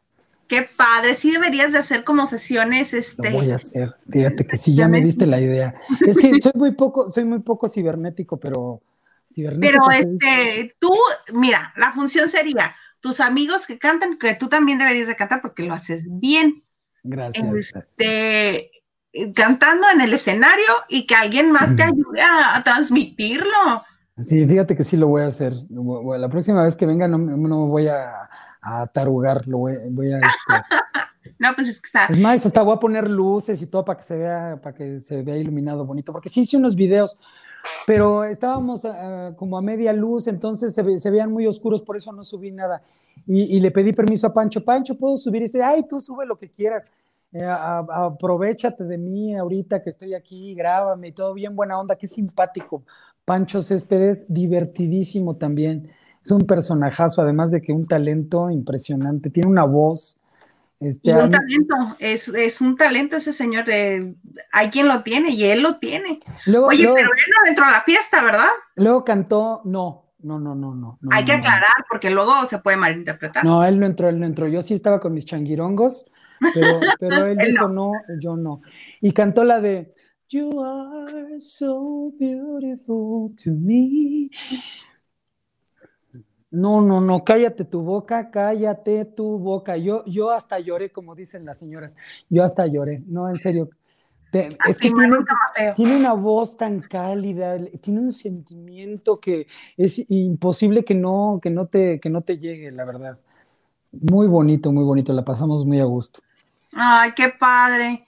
Qué 0.47 0.65
padre, 0.77 1.13
sí 1.13 1.29
deberías 1.29 1.73
de 1.73 1.79
hacer 1.79 2.05
como 2.05 2.25
sesiones, 2.25 2.93
este. 2.93 3.31
Lo 3.31 3.39
voy 3.39 3.51
a 3.51 3.55
hacer, 3.55 3.93
fíjate 4.09 4.47
que 4.47 4.55
sí, 4.55 4.73
ya 4.73 4.87
me 4.87 5.01
diste 5.01 5.25
la 5.25 5.41
idea. 5.41 5.75
Es 6.07 6.17
que 6.17 6.31
soy 6.41 6.53
muy 6.55 6.71
poco, 6.71 7.09
soy 7.09 7.25
muy 7.25 7.39
poco 7.39 7.67
cibernético, 7.67 8.37
pero 8.37 8.81
cibernético. 9.29 9.87
Pero 9.89 10.09
este, 10.13 10.73
tú, 10.79 10.93
mira, 11.33 11.73
la 11.75 11.91
función 11.91 12.29
sería 12.29 12.73
tus 13.01 13.19
amigos 13.19 13.67
que 13.67 13.77
cantan, 13.77 14.17
que 14.17 14.35
tú 14.35 14.47
también 14.47 14.79
deberías 14.79 15.09
de 15.09 15.17
cantar 15.17 15.41
porque 15.41 15.63
lo 15.63 15.73
haces 15.73 16.05
bien. 16.07 16.63
Gracias. 17.03 17.73
Este, 17.75 18.71
cantando 19.33 19.87
en 19.93 20.01
el 20.01 20.13
escenario 20.13 20.65
y 20.89 21.05
que 21.05 21.15
alguien 21.15 21.51
más 21.51 21.75
te 21.75 21.83
ayude 21.83 22.21
a, 22.21 22.61
transmitirlo. 22.63 23.83
Sí, 24.19 24.45
fíjate 24.47 24.75
que 24.75 24.83
sí 24.83 24.97
lo 24.97 25.07
voy 25.07 25.23
a 25.23 25.27
hacer. 25.27 25.53
La 26.17 26.29
próxima 26.29 26.63
vez 26.63 26.75
que 26.75 26.85
venga 26.85 27.07
no, 27.07 27.17
me 27.17 27.49
voy 27.49 27.87
a, 27.87 28.29
a 28.61 28.87
tarugar, 28.87 29.47
lo 29.47 29.59
voy, 29.59 29.73
a... 30.11 30.17
Este, 30.17 31.35
no, 31.39 31.49
pues 31.55 31.69
es 31.69 31.81
que 31.81 31.87
está... 31.87 32.05
Es 32.05 32.19
más, 32.19 32.45
hasta 32.45 32.61
voy 32.63 32.75
a 32.75 32.79
poner 32.79 33.09
luces 33.09 33.61
y 33.61 33.67
todo 33.67 33.85
para 33.85 33.97
que 33.97 34.03
se 34.03 34.17
vea, 34.17 34.59
para 34.61 34.75
que 34.75 35.01
se 35.01 35.21
vea 35.21 35.37
iluminado 35.37 35.85
bonito, 35.85 36.11
porque 36.11 36.29
sí 36.29 36.41
hice 36.41 36.57
unos 36.57 36.75
videos, 36.75 37.19
pero 37.85 38.23
estábamos 38.23 38.83
ah, 38.85 39.33
como 39.35 39.57
a 39.57 39.61
media 39.61 39.93
luz, 39.93 40.27
entonces 40.27 40.73
se, 40.73 41.09
veían 41.09 41.31
muy 41.31 41.47
oscuros, 41.47 41.81
por 41.81 41.95
eso 41.97 42.11
no 42.11 42.23
subí 42.23 42.51
nada. 42.51 42.81
Y, 43.25 43.59
le 43.59 43.71
pedí 43.71 43.93
permiso 43.93 44.27
a 44.27 44.33
Pancho, 44.33 44.63
Pancho, 44.63 44.97
¿puedo 44.97 45.17
subir? 45.17 45.41
Y 45.41 45.45
dice, 45.45 45.63
ay, 45.63 45.83
tú 45.87 45.99
sube 45.99 46.25
lo 46.25 46.37
que 46.37 46.49
quieras. 46.49 46.85
eh, 47.31 47.43
aprovechate 47.45 48.83
de 48.85 48.97
mí 48.97 49.35
ahorita 49.35 49.81
que 49.83 49.89
estoy 49.89 50.13
aquí, 50.13 50.55
grábame 50.55 51.11
todo 51.11 51.33
bien 51.33 51.55
buena 51.55 51.79
onda, 51.79 51.95
qué 51.95 52.07
simpático. 52.07 52.83
Pancho 53.25 53.61
Céspedes, 53.61 54.25
divertidísimo 54.29 55.35
también. 55.35 55.89
Es 56.23 56.31
un 56.31 56.41
personajazo, 56.41 57.21
además 57.21 57.51
de 57.51 57.61
que 57.61 57.73
un 57.73 57.85
talento 57.85 58.49
impresionante, 58.49 59.29
tiene 59.29 59.49
una 59.49 59.65
voz. 59.65 60.16
Este, 60.79 61.09
y 61.09 61.13
un 61.13 61.31
talento, 61.31 61.75
es, 61.99 62.61
un 62.61 62.77
talento 62.77 63.17
ese 63.17 63.33
señor, 63.33 63.65
hay 63.69 64.69
quien 64.69 64.87
lo 64.87 65.01
tiene 65.01 65.31
y 65.31 65.45
él 65.45 65.61
lo 65.63 65.79
tiene. 65.79 66.19
Oye, 66.47 66.83
pero 66.83 67.09
él 67.09 67.33
no 67.43 67.49
entró 67.49 67.65
a 67.65 67.71
la 67.71 67.81
fiesta, 67.81 68.23
¿verdad? 68.23 68.49
Luego 68.75 69.03
cantó, 69.03 69.61
no, 69.65 70.11
no, 70.19 70.39
no, 70.39 70.53
no, 70.53 70.75
no. 70.75 70.97
Hay 71.11 71.25
que 71.25 71.33
aclarar 71.33 71.85
porque 71.89 72.11
luego 72.11 72.45
se 72.45 72.59
puede 72.59 72.77
malinterpretar. 72.77 73.43
No, 73.43 73.65
él 73.65 73.79
no 73.79 73.87
entró, 73.87 74.07
él 74.07 74.19
no 74.19 74.25
entró. 74.27 74.47
Yo 74.47 74.61
sí 74.61 74.75
estaba 74.75 74.99
con 74.99 75.13
mis 75.13 75.25
changuirongos, 75.25 76.05
pero, 76.53 76.79
pero 76.99 77.25
él, 77.25 77.37
dijo 77.37 77.67
no. 77.69 77.91
yo 78.19 78.35
no. 78.35 78.61
Y 79.01 79.13
cantó 79.13 79.43
la 79.43 79.59
de 79.59 79.95
You 80.29 80.61
are 80.61 81.39
so 81.39 82.11
beautiful 82.19 83.33
to 83.43 83.51
me. 83.51 84.29
No, 86.57 86.81
no, 86.81 87.01
no, 87.01 87.23
cállate 87.23 87.65
tu 87.65 87.81
boca, 87.81 88.31
cállate 88.31 89.05
tu 89.05 89.37
boca. 89.37 89.77
Yo, 89.77 90.03
yo 90.05 90.31
hasta 90.31 90.59
lloré, 90.59 90.91
como 90.91 91.13
dicen 91.13 91.45
las 91.45 91.59
señoras. 91.59 91.95
Yo 92.29 92.43
hasta 92.43 92.65
lloré. 92.65 93.03
No, 93.05 93.29
en 93.29 93.37
serio, 93.37 93.69
es 94.33 94.77
que 94.77 94.91
tiene, 95.75 95.95
una 95.95 96.13
voz 96.13 96.57
tan 96.57 96.79
cálida, 96.81 97.57
tiene 97.81 97.99
un 97.99 98.11
sentimiento 98.11 99.19
que 99.19 99.45
es 99.77 100.03
imposible 100.09 100.83
que 100.83 100.95
no, 100.95 101.39
que 101.41 101.49
no, 101.49 101.67
te, 101.67 101.99
que 101.99 102.09
no 102.09 102.21
te 102.21 102.39
llegue, 102.39 102.71
la 102.71 102.85
verdad. 102.85 103.19
Muy 103.91 104.27
bonito, 104.27 104.71
muy 104.71 104.83
bonito, 104.83 105.13
la 105.13 105.23
pasamos 105.23 105.65
muy 105.65 105.79
a 105.79 105.85
gusto. 105.85 106.21
Ay, 106.73 107.11
qué 107.15 107.29
padre. 107.29 108.03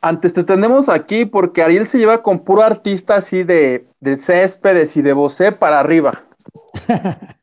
Antes 0.00 0.32
te 0.32 0.44
tenemos 0.44 0.88
aquí 0.88 1.24
porque 1.24 1.62
Ariel 1.62 1.88
se 1.88 1.98
lleva 1.98 2.22
con 2.22 2.38
puro 2.38 2.62
artista 2.62 3.16
así 3.16 3.42
de, 3.42 3.86
de 3.98 4.16
céspedes 4.16 4.96
y 4.96 5.02
de 5.02 5.12
vocé 5.12 5.50
para 5.50 5.80
arriba. 5.80 6.24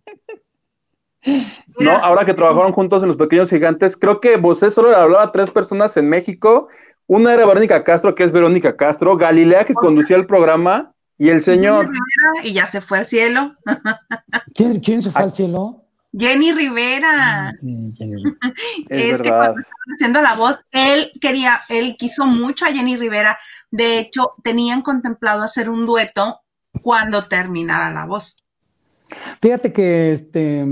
¿No? 1.79 1.91
Ahora 1.91 2.25
que 2.25 2.33
trabajaron 2.33 2.71
juntos 2.71 3.01
en 3.03 3.09
Los 3.09 3.17
Pequeños 3.17 3.49
Gigantes, 3.49 3.97
creo 3.97 4.21
que 4.21 4.37
Bosé 4.37 4.71
solo 4.71 4.91
le 4.91 4.95
hablaba 4.95 5.23
a 5.23 5.31
tres 5.31 5.51
personas 5.51 5.97
en 5.97 6.07
México 6.07 6.69
una 7.07 7.33
era 7.33 7.45
Verónica 7.45 7.83
Castro, 7.83 8.15
que 8.15 8.23
es 8.23 8.31
Verónica 8.31 8.75
Castro, 8.75 9.15
Galilea, 9.15 9.63
que 9.63 9.73
conducía 9.73 10.15
el 10.15 10.25
programa, 10.25 10.91
y 11.17 11.29
el 11.29 11.41
señor. 11.41 11.89
Y 12.43 12.53
ya 12.53 12.65
se 12.65 12.81
fue 12.81 12.99
al 12.99 13.05
cielo. 13.05 13.55
¿Quién, 14.55 15.01
se 15.01 15.11
fue 15.11 15.21
al 15.21 15.31
cielo? 15.31 15.83
Jenny 16.17 16.51
Rivera. 16.51 17.47
Ah, 17.47 17.51
sí, 17.53 17.93
Jenny 17.97 18.15
Rivera. 18.15 18.37
es, 18.89 19.21
que 19.21 19.29
cuando 19.29 19.59
estaban 19.59 19.95
haciendo 19.95 20.21
la 20.21 20.35
voz, 20.35 20.59
él 20.71 21.11
quería, 21.21 21.59
él 21.69 21.95
quiso 21.97 22.25
mucho 22.25 22.65
a 22.65 22.73
Jenny 22.73 22.97
Rivera. 22.97 23.37
De 23.71 23.99
hecho, 23.99 24.33
tenían 24.43 24.81
contemplado 24.81 25.43
hacer 25.43 25.69
un 25.69 25.85
dueto 25.85 26.41
cuando 26.81 27.23
terminara 27.25 27.91
la 27.91 28.05
voz. 28.05 28.43
Fíjate 29.41 29.73
que 29.73 30.11
este, 30.11 30.65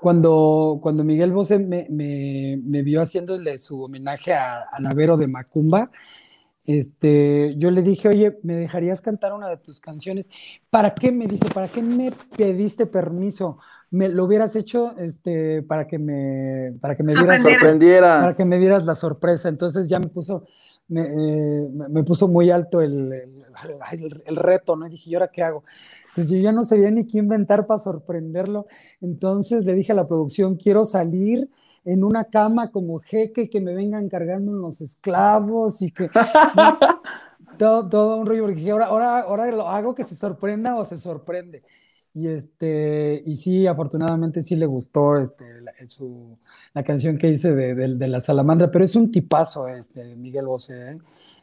cuando, 0.00 0.78
cuando 0.82 1.04
Miguel 1.04 1.32
Bosé 1.32 1.58
me, 1.58 1.86
me, 1.90 2.82
vio 2.82 3.02
haciéndole 3.02 3.58
su 3.58 3.82
homenaje 3.82 4.32
a, 4.32 4.60
a 4.72 4.80
Lavero 4.80 5.16
de 5.16 5.26
Macumba, 5.28 5.90
este, 6.66 7.54
yo 7.56 7.70
le 7.70 7.82
dije, 7.82 8.08
oye, 8.08 8.38
¿me 8.42 8.54
dejarías 8.54 9.00
cantar 9.00 9.32
una 9.32 9.48
de 9.48 9.56
tus 9.56 9.80
canciones? 9.80 10.30
¿Para 10.68 10.94
qué? 10.94 11.10
Me 11.10 11.26
dice, 11.26 11.46
¿para 11.52 11.68
qué 11.68 11.82
me 11.82 12.12
pediste 12.36 12.86
permiso? 12.86 13.58
Me 13.90 14.08
lo 14.08 14.24
hubieras 14.24 14.54
hecho 14.54 14.94
este, 14.98 15.62
para 15.62 15.86
que 15.86 15.98
me, 15.98 16.74
para 16.80 16.96
que 16.96 17.02
me 17.02 17.12
dieras, 17.12 17.42
sorprendiera. 17.42 18.20
Para 18.20 18.36
que 18.36 18.44
me 18.44 18.58
dieras 18.58 18.84
la 18.84 18.94
sorpresa. 18.94 19.48
Entonces 19.48 19.88
ya 19.88 19.98
me 19.98 20.06
puso, 20.08 20.46
me, 20.86 21.02
eh, 21.02 21.68
me 21.88 22.04
puso 22.04 22.28
muy 22.28 22.50
alto 22.50 22.80
el, 22.80 23.12
el, 23.12 24.22
el, 24.26 24.36
reto, 24.36 24.76
¿no? 24.76 24.86
Y 24.86 24.90
dije, 24.90 25.10
¿y 25.10 25.14
ahora 25.14 25.28
qué 25.28 25.42
hago? 25.42 25.64
Entonces 26.10 26.30
yo 26.30 26.38
ya 26.38 26.52
no 26.52 26.62
sabía 26.62 26.90
ni 26.90 27.06
qué 27.06 27.18
inventar 27.18 27.66
para 27.66 27.78
sorprenderlo. 27.78 28.66
Entonces 29.00 29.64
le 29.64 29.74
dije 29.74 29.92
a 29.92 29.94
la 29.96 30.06
producción, 30.06 30.56
quiero 30.56 30.84
salir 30.84 31.48
en 31.84 32.04
una 32.04 32.24
cama 32.24 32.70
como 32.70 32.98
jeque 32.98 33.48
que 33.48 33.60
me 33.60 33.74
vengan 33.74 34.08
cargando 34.08 34.52
unos 34.52 34.80
esclavos 34.80 35.82
y 35.82 35.90
que... 35.90 36.10
todo, 37.58 37.88
todo, 37.88 38.16
un 38.16 38.26
rollo, 38.26 38.42
porque 38.42 38.56
dije, 38.56 38.70
ahora, 38.70 38.86
ahora, 38.86 39.20
ahora 39.20 39.50
lo 39.50 39.68
hago 39.68 39.94
que 39.94 40.04
se 40.04 40.16
sorprenda 40.16 40.76
o 40.76 40.84
se 40.84 40.96
sorprende. 40.96 41.62
Y, 42.12 42.26
este, 42.26 43.22
y 43.24 43.36
sí, 43.36 43.66
afortunadamente 43.66 44.42
sí 44.42 44.56
le 44.56 44.66
gustó 44.66 45.16
este, 45.16 45.60
la, 45.60 45.72
su, 45.86 46.38
la 46.74 46.82
canción 46.82 47.18
que 47.18 47.28
hice 47.28 47.54
de, 47.54 47.74
de, 47.74 48.08
la 48.08 48.20
salamandra, 48.20 48.70
pero 48.70 48.84
es 48.84 48.96
un 48.96 49.12
tipazo 49.12 49.68
este, 49.68 50.16
Miguel 50.16 50.46
Bosé. 50.46 50.92
¿eh? 50.92 50.98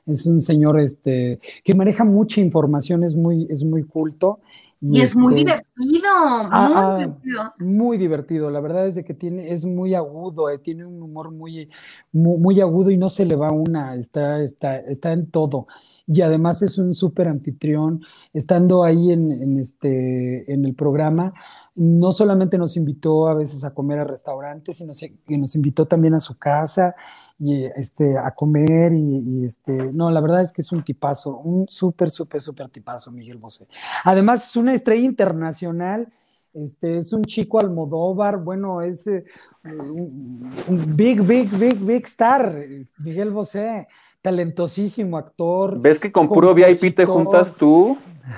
Es 0.08 0.26
un 0.26 0.42
señor 0.42 0.80
este, 0.80 1.40
que 1.64 1.76
maneja 1.76 2.04
mucha 2.04 2.42
información, 2.42 3.04
es 3.04 3.16
muy, 3.16 3.48
es 3.50 3.64
muy 3.64 3.84
culto. 3.84 4.40
Y, 4.80 5.02
es 5.02 5.16
muy 5.16 5.40
este, 5.40 5.40
divertido, 5.40 5.78
muy 5.80 6.02
ah, 6.06 6.50
ah, 6.52 6.98
divertido. 7.00 7.54
Muy 7.60 7.98
divertido, 7.98 8.52
la 8.52 8.60
verdad 8.60 8.86
es 8.86 8.94
de 8.94 9.04
que 9.04 9.16
tiene, 9.16 9.52
es 9.52 9.66
muy 9.66 9.96
agudo, 9.96 10.52
eh, 10.52 10.60
tiene 10.60 10.86
un 10.86 11.02
humor 11.02 11.32
muy, 11.32 11.70
muy, 12.12 12.62
agudo 12.62 12.92
y 12.92 12.98
no 12.98 13.10
se 13.10 13.26
le 13.26 13.36
va 13.36 13.52
una, 13.52 13.96
está, 13.96 14.40
está, 14.40 14.78
está 14.78 15.14
en 15.14 15.32
todo. 15.32 15.66
Y 16.06 16.22
además 16.22 16.62
es 16.62 16.78
un 16.78 16.94
súper 16.94 17.28
anfitrión, 17.28 18.02
estando 18.34 18.84
ahí 18.84 19.12
en, 19.12 19.32
en, 19.32 19.60
este, 19.60 20.52
en 20.54 20.64
el 20.64 20.76
programa, 20.76 21.34
no 21.74 22.12
solamente 22.12 22.58
nos 22.58 22.78
invitó 22.78 23.28
a 23.28 23.34
veces 23.34 23.64
a 23.64 23.74
comer 23.74 24.00
a 24.00 24.04
restaurantes, 24.04 24.78
sino 24.78 24.94
que 25.26 25.38
nos 25.38 25.56
invitó 25.56 25.86
también 25.86 26.14
a 26.14 26.20
su 26.20 26.38
casa 26.38 26.96
y 27.40 27.66
este, 27.66 28.18
a 28.18 28.32
comer 28.32 28.94
y, 28.94 29.46
este, 29.46 29.92
no, 29.94 30.10
la 30.10 30.22
verdad 30.22 30.42
es 30.42 30.52
que 30.52 30.62
es 30.62 30.72
un 30.72 30.84
tipazo, 30.84 31.38
un 31.38 31.68
súper, 31.68 32.10
súper, 32.10 32.42
súper 32.42 32.70
tipazo 32.70 33.12
Miguel 33.12 33.38
Bosé. 33.38 33.68
Además 34.04 34.48
es 34.50 34.56
una 34.56 34.74
estrella 34.74 35.06
internacional, 35.06 36.12
este, 36.54 36.98
es 36.98 37.14
un 37.14 37.24
chico 37.24 37.60
Almodóvar, 37.60 38.38
bueno, 38.38 38.82
es 38.82 39.06
eh, 39.06 39.24
un, 39.64 40.96
big, 40.96 41.22
big, 41.22 41.50
big, 41.58 41.78
big 41.78 42.06
star, 42.06 42.58
Miguel 42.98 43.30
Bosé, 43.32 43.88
talentosísimo 44.22 45.18
actor. 45.18 45.80
¿Ves 45.80 46.00
que 46.00 46.12
con 46.12 46.28
puro 46.28 46.56
VIP 46.56 46.96
te 46.96 47.06
juntas 47.06 47.54
tú? 47.54 47.98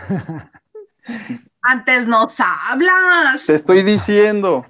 Antes 1.61 2.07
nos 2.07 2.35
hablas. 2.39 3.45
Te 3.45 3.53
estoy 3.53 3.83
diciendo. 3.83 4.65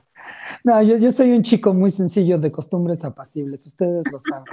No, 0.63 0.81
yo, 0.81 0.97
yo 0.97 1.11
soy 1.11 1.31
un 1.31 1.43
chico 1.43 1.73
muy 1.73 1.91
sencillo 1.91 2.37
de 2.37 2.51
costumbres 2.51 3.03
apacibles, 3.03 3.65
ustedes 3.65 4.03
lo 4.11 4.19
saben. 4.19 4.45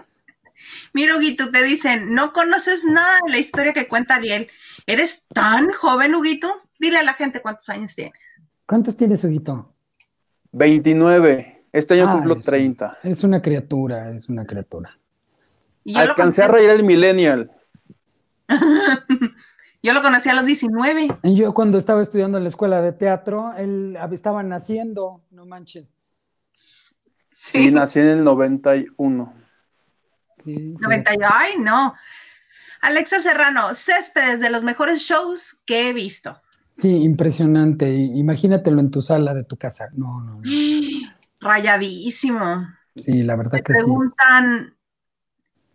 Mira, 0.92 1.16
Huguito, 1.16 1.50
te 1.50 1.62
dicen, 1.62 2.14
no 2.14 2.32
conoces 2.32 2.84
nada 2.84 3.18
de 3.26 3.32
la 3.32 3.38
historia 3.38 3.72
que 3.72 3.88
cuenta 3.88 4.16
Ariel. 4.16 4.48
¿Eres 4.86 5.24
tan 5.32 5.70
joven, 5.70 6.14
Huguito? 6.14 6.50
Dile 6.78 6.98
a 6.98 7.02
la 7.02 7.14
gente 7.14 7.40
cuántos 7.40 7.68
años 7.68 7.94
tienes. 7.94 8.40
¿Cuántos 8.66 8.96
tienes, 8.96 9.22
Huguito? 9.24 9.74
29. 10.52 11.64
Este 11.72 11.94
año 11.94 12.08
ah, 12.08 12.12
cumplo 12.12 12.36
30. 12.36 12.98
Es 13.02 13.22
una 13.22 13.42
criatura, 13.42 14.10
es 14.10 14.28
una 14.28 14.46
criatura. 14.46 14.98
Alcancé 15.94 16.42
a 16.42 16.48
reír 16.48 16.70
el 16.70 16.82
millennial. 16.82 17.50
Yo 19.82 19.92
lo 19.92 20.02
conocí 20.02 20.28
a 20.28 20.34
los 20.34 20.46
19. 20.46 21.08
Yo 21.22 21.54
cuando 21.54 21.78
estaba 21.78 22.02
estudiando 22.02 22.38
en 22.38 22.44
la 22.44 22.50
escuela 22.50 22.82
de 22.82 22.92
teatro, 22.92 23.52
él 23.56 23.96
estaba 24.12 24.42
naciendo, 24.42 25.20
no 25.30 25.46
manches. 25.46 25.94
Sí, 27.30 27.70
nací 27.70 28.00
en 28.00 28.08
el 28.08 28.24
91. 28.24 29.34
Sí, 30.44 30.74
90, 30.80 31.12
ay, 31.30 31.52
no. 31.58 31.94
Alexa 32.80 33.20
Serrano, 33.20 33.74
céspedes 33.74 34.40
de 34.40 34.50
los 34.50 34.64
mejores 34.64 35.00
shows 35.00 35.62
que 35.66 35.88
he 35.88 35.92
visto. 35.92 36.40
Sí, 36.70 37.02
impresionante. 37.02 37.90
Imagínatelo 37.92 38.80
en 38.80 38.90
tu 38.90 39.00
sala 39.00 39.34
de 39.34 39.44
tu 39.44 39.56
casa. 39.56 39.88
No, 39.92 40.20
no. 40.20 40.40
Rayadísimo. 41.40 42.66
Sí, 42.94 43.22
la 43.22 43.36
verdad 43.36 43.62
que 43.62 43.74
sí. 43.74 43.80
Preguntan, 43.82 44.76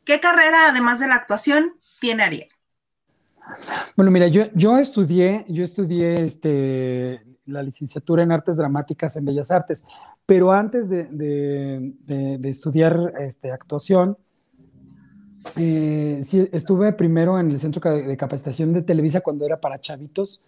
¿qué 0.04 0.20
carrera, 0.20 0.70
además 0.70 1.00
de 1.00 1.08
la 1.08 1.16
actuación, 1.16 1.76
tiene 2.00 2.24
Ariel? 2.24 2.50
Bueno, 3.96 4.12
mira, 4.12 4.28
yo, 4.28 4.46
yo 4.54 4.78
estudié, 4.78 5.46
yo 5.48 5.64
estudié 5.64 6.22
este, 6.22 7.22
la 7.46 7.64
licenciatura 7.64 8.24
en 8.24 8.32
artes 8.32 8.58
dramáticas 8.58 9.16
en 9.16 9.26
Bellas 9.26 9.52
Artes, 9.52 9.84
pero 10.26 10.52
antes 10.52 10.90
de, 10.90 11.94
estudiar 12.44 13.14
este, 13.20 13.52
actuación, 13.52 14.18
eh, 15.58 16.22
estuve 16.52 16.94
primero 16.94 17.40
en 17.40 17.52
el 17.52 17.60
centro 17.60 17.82
de 17.94 18.18
capacitación 18.18 18.74
de 18.74 18.84
Televisa 18.84 19.22
cuando 19.22 19.46
era 19.46 19.60
para 19.60 19.80
chavitos. 19.80 20.44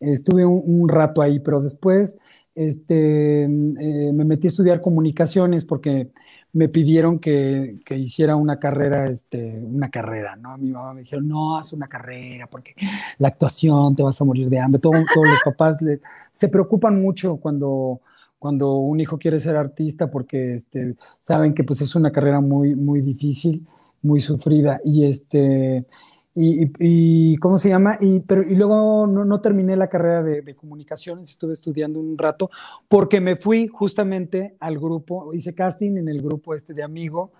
Estuve 0.00 0.46
un, 0.46 0.88
rato 0.88 1.20
ahí, 1.20 1.40
pero 1.40 1.60
después 1.60 2.18
este, 2.54 3.42
eh, 3.42 4.12
me 4.12 4.24
metí 4.24 4.46
a 4.46 4.48
estudiar 4.48 4.80
comunicaciones 4.80 5.64
porque 5.64 6.10
me 6.52 6.68
pidieron 6.68 7.18
que, 7.18 7.76
hiciera 7.90 8.36
una 8.36 8.58
carrera, 8.58 9.04
este, 9.04 9.58
una 9.58 9.90
carrera, 9.90 10.36
¿no? 10.36 10.58
Mi 10.58 10.70
mamá 10.70 10.94
me 10.94 11.02
dijo, 11.02 11.20
no, 11.20 11.56
haz 11.56 11.72
una 11.72 11.88
carrera 11.88 12.46
porque 12.48 12.74
la 13.18 13.28
actuación 13.28 13.94
te 13.94 14.02
vas 14.02 14.20
a 14.20 14.24
morir 14.24 14.48
de 14.48 14.58
hambre. 14.58 14.80
todos 14.80 14.96
los 14.96 15.40
papás 15.44 15.78
se 16.30 16.48
preocupan 16.48 17.00
mucho 17.00 17.36
cuando, 17.36 18.00
cuando 18.38 18.74
un 18.76 19.00
hijo 19.00 19.18
quiere 19.18 19.40
ser 19.40 19.56
artista 19.56 20.10
porque 20.10 20.54
este, 20.54 20.96
saben 21.20 21.54
que 21.54 21.64
pues 21.64 21.80
es 21.80 21.94
una 21.94 22.10
carrera 22.10 22.40
muy, 22.40 22.74
muy 22.74 23.00
difícil 23.00 23.66
muy 24.02 24.20
sufrida. 24.20 24.80
Y 24.84 25.04
este, 25.04 25.86
y, 26.34 27.36
¿cómo 27.38 27.58
se 27.58 27.68
llama? 27.68 27.96
Y, 28.00 28.20
pero, 28.20 28.42
y 28.42 28.54
luego 28.54 29.06
no, 29.06 29.40
terminé 29.40 29.76
la 29.76 29.88
carrera 29.88 30.22
de, 30.22 30.54
comunicaciones, 30.54 31.30
estuve 31.30 31.52
estudiando 31.52 32.00
un 32.00 32.16
rato, 32.16 32.50
porque 32.88 33.20
me 33.20 33.36
fui 33.36 33.66
justamente 33.66 34.56
al 34.60 34.78
grupo, 34.78 35.34
hice 35.34 35.54
casting 35.54 35.96
en 35.96 36.08
el 36.08 36.22
grupo 36.22 36.54
este 36.54 36.74
de 36.74 36.82
amigo, 36.82 37.32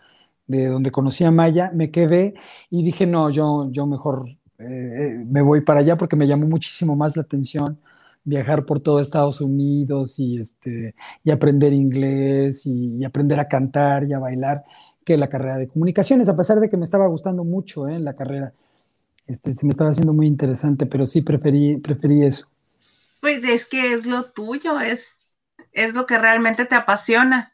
de 0.46 0.66
donde 0.66 0.90
conocí 0.90 1.24
a 1.24 1.30
Maya, 1.30 1.70
me 1.74 1.90
quedé 1.90 2.34
y 2.70 2.82
dije, 2.82 3.06
no, 3.06 3.30
yo, 3.30 3.68
yo 3.70 3.86
mejor 3.86 4.28
eh, 4.58 4.64
eh, 4.64 5.24
me 5.26 5.42
voy 5.42 5.62
para 5.62 5.80
allá 5.80 5.96
porque 5.96 6.16
me 6.16 6.26
llamó 6.26 6.46
muchísimo 6.46 6.96
más 6.96 7.16
la 7.16 7.22
atención 7.22 7.78
viajar 8.24 8.66
por 8.66 8.80
todo 8.80 9.00
Estados 9.00 9.40
Unidos 9.40 10.18
y, 10.18 10.38
este, 10.38 10.94
y 11.24 11.30
aprender 11.30 11.72
inglés 11.72 12.66
y, 12.66 13.04
aprender 13.04 13.40
a 13.40 13.48
cantar 13.48 14.04
y 14.04 14.12
a 14.12 14.18
bailar 14.18 14.64
que 15.04 15.16
la 15.16 15.28
carrera 15.28 15.56
de 15.56 15.68
comunicaciones, 15.68 16.28
a 16.28 16.36
pesar 16.36 16.60
de 16.60 16.68
que 16.68 16.76
me 16.76 16.84
estaba 16.84 17.06
gustando 17.06 17.44
mucho 17.44 17.88
eh, 17.88 17.98
la 17.98 18.14
carrera. 18.14 18.52
Este, 19.31 19.55
se 19.55 19.65
me 19.65 19.70
estaba 19.70 19.90
haciendo 19.90 20.12
muy 20.12 20.27
interesante, 20.27 20.86
pero 20.86 21.07
sí 21.07 21.20
preferí, 21.23 21.77
preferí 21.77 22.24
eso. 22.24 22.48
Pues 23.20 23.44
es 23.44 23.65
que 23.65 23.93
es 23.93 24.05
lo 24.05 24.24
tuyo, 24.24 24.81
es, 24.81 25.11
es 25.70 25.94
lo 25.94 26.05
que 26.05 26.19
realmente 26.19 26.65
te 26.65 26.74
apasiona. 26.74 27.52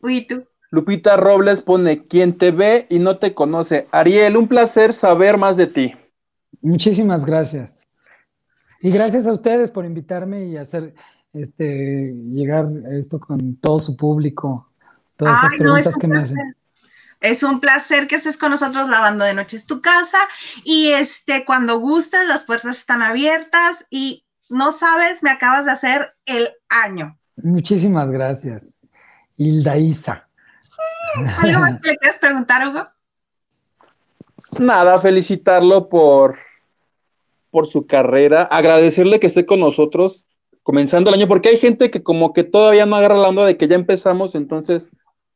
Uy, 0.00 0.26
tú. 0.28 0.44
Lupita 0.70 1.16
Robles 1.16 1.60
pone, 1.60 2.06
quien 2.06 2.38
te 2.38 2.52
ve 2.52 2.86
y 2.88 3.00
no 3.00 3.18
te 3.18 3.34
conoce. 3.34 3.88
Ariel, 3.90 4.36
un 4.36 4.46
placer 4.46 4.92
saber 4.92 5.36
más 5.36 5.56
de 5.56 5.66
ti. 5.66 5.92
Muchísimas 6.62 7.24
gracias. 7.24 7.88
Y 8.80 8.92
gracias 8.92 9.26
a 9.26 9.32
ustedes 9.32 9.72
por 9.72 9.84
invitarme 9.84 10.44
y 10.44 10.56
hacer 10.56 10.94
este 11.32 12.14
llegar 12.32 12.68
esto 12.92 13.18
con 13.18 13.56
todo 13.56 13.80
su 13.80 13.96
público, 13.96 14.70
todas 15.16 15.36
esas 15.38 15.58
preguntas 15.58 15.96
que 15.96 16.06
me 16.06 16.20
hacen. 16.20 16.38
Es 17.20 17.42
un 17.42 17.60
placer 17.60 18.06
que 18.06 18.16
estés 18.16 18.38
con 18.38 18.50
nosotros 18.50 18.88
lavando 18.88 19.24
de 19.24 19.34
noche 19.34 19.56
es 19.56 19.66
tu 19.66 19.80
casa 19.82 20.18
y 20.64 20.90
este 20.92 21.44
cuando 21.44 21.78
gustes 21.78 22.26
las 22.26 22.44
puertas 22.44 22.78
están 22.78 23.02
abiertas 23.02 23.86
y 23.90 24.24
no 24.48 24.72
sabes, 24.72 25.22
me 25.22 25.30
acabas 25.30 25.66
de 25.66 25.72
hacer 25.72 26.14
el 26.26 26.48
año. 26.68 27.18
Muchísimas 27.36 28.10
gracias. 28.10 28.74
Hilda 29.36 29.76
Isa. 29.78 30.28
¿Algo 31.38 31.60
más 31.60 31.80
que 31.80 31.90
le 31.90 31.96
quieres 31.96 32.18
preguntar, 32.18 32.66
Hugo? 32.66 32.86
Nada, 34.58 34.98
felicitarlo 34.98 35.88
por, 35.88 36.38
por 37.50 37.66
su 37.66 37.86
carrera, 37.86 38.42
agradecerle 38.42 39.20
que 39.20 39.28
esté 39.28 39.46
con 39.46 39.60
nosotros 39.60 40.26
comenzando 40.62 41.10
el 41.10 41.16
año, 41.16 41.28
porque 41.28 41.48
hay 41.48 41.58
gente 41.58 41.90
que 41.90 42.02
como 42.02 42.32
que 42.32 42.44
todavía 42.44 42.86
no 42.86 42.96
agarra 42.96 43.16
la 43.16 43.28
onda 43.28 43.44
de 43.44 43.56
que 43.56 43.68
ya 43.68 43.76
empezamos, 43.76 44.34
entonces 44.34 44.90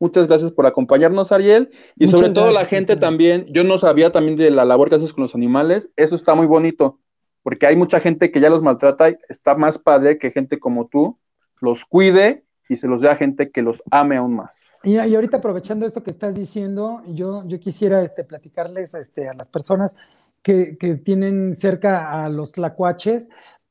Muchas 0.05 0.27
gracias 0.27 0.53
por 0.53 0.67
acompañarnos, 0.67 1.33
Ariel. 1.33 1.71
Y 1.97 2.09
sobre 2.09 2.29
todo 2.29 2.51
la 2.51 2.67
gente 2.67 2.95
también, 2.95 3.47
yo 3.49 3.65
no 3.65 3.79
sabía 3.79 4.13
también 4.13 4.37
de 4.37 4.51
la 4.51 4.67
labor 4.67 4.91
que 4.91 4.97
haces 4.97 5.15
con 5.15 5.23
los 5.23 5.35
animales. 5.35 5.89
Eso 5.97 6.15
está 6.15 6.35
muy 6.35 6.47
bonito, 6.47 7.01
porque 7.43 7.67
hay 7.67 7.75
mucha 7.75 8.01
gente 8.01 8.31
que 8.31 8.39
ya 8.39 8.51
los 8.51 8.61
maltrata 8.61 9.09
y 9.09 9.17
está 9.31 9.55
más 9.55 9.79
padre 9.79 10.19
que 10.19 10.31
gente 10.31 10.59
como 10.59 10.89
tú 10.89 11.19
los 11.59 11.87
cuide 11.87 12.45
y 12.69 12.77
se 12.77 12.87
los 12.87 13.01
dé 13.01 13.09
a 13.09 13.17
gente 13.17 13.51
que 13.51 13.63
los 13.63 13.83
ame 13.91 14.19
aún 14.19 14.37
más. 14.37 14.75
Y, 14.83 14.99
ahorita 14.99 15.39
aprovechando 15.39 15.87
esto 15.87 16.03
que 16.03 16.11
estás 16.11 16.35
diciendo, 16.35 17.01
yo, 17.07 17.43
yo 17.47 17.59
quisiera 17.59 18.03
este, 18.03 18.25
platicarles 18.25 18.93
este, 18.93 19.31
a 19.31 19.33
las 19.33 19.49
personas 19.49 19.97
que, 20.43 20.77
que, 20.77 20.97
tienen 20.97 21.57
cerca 21.57 22.25
a 22.25 22.29
los 22.29 22.53
tlacuaches, 22.53 23.31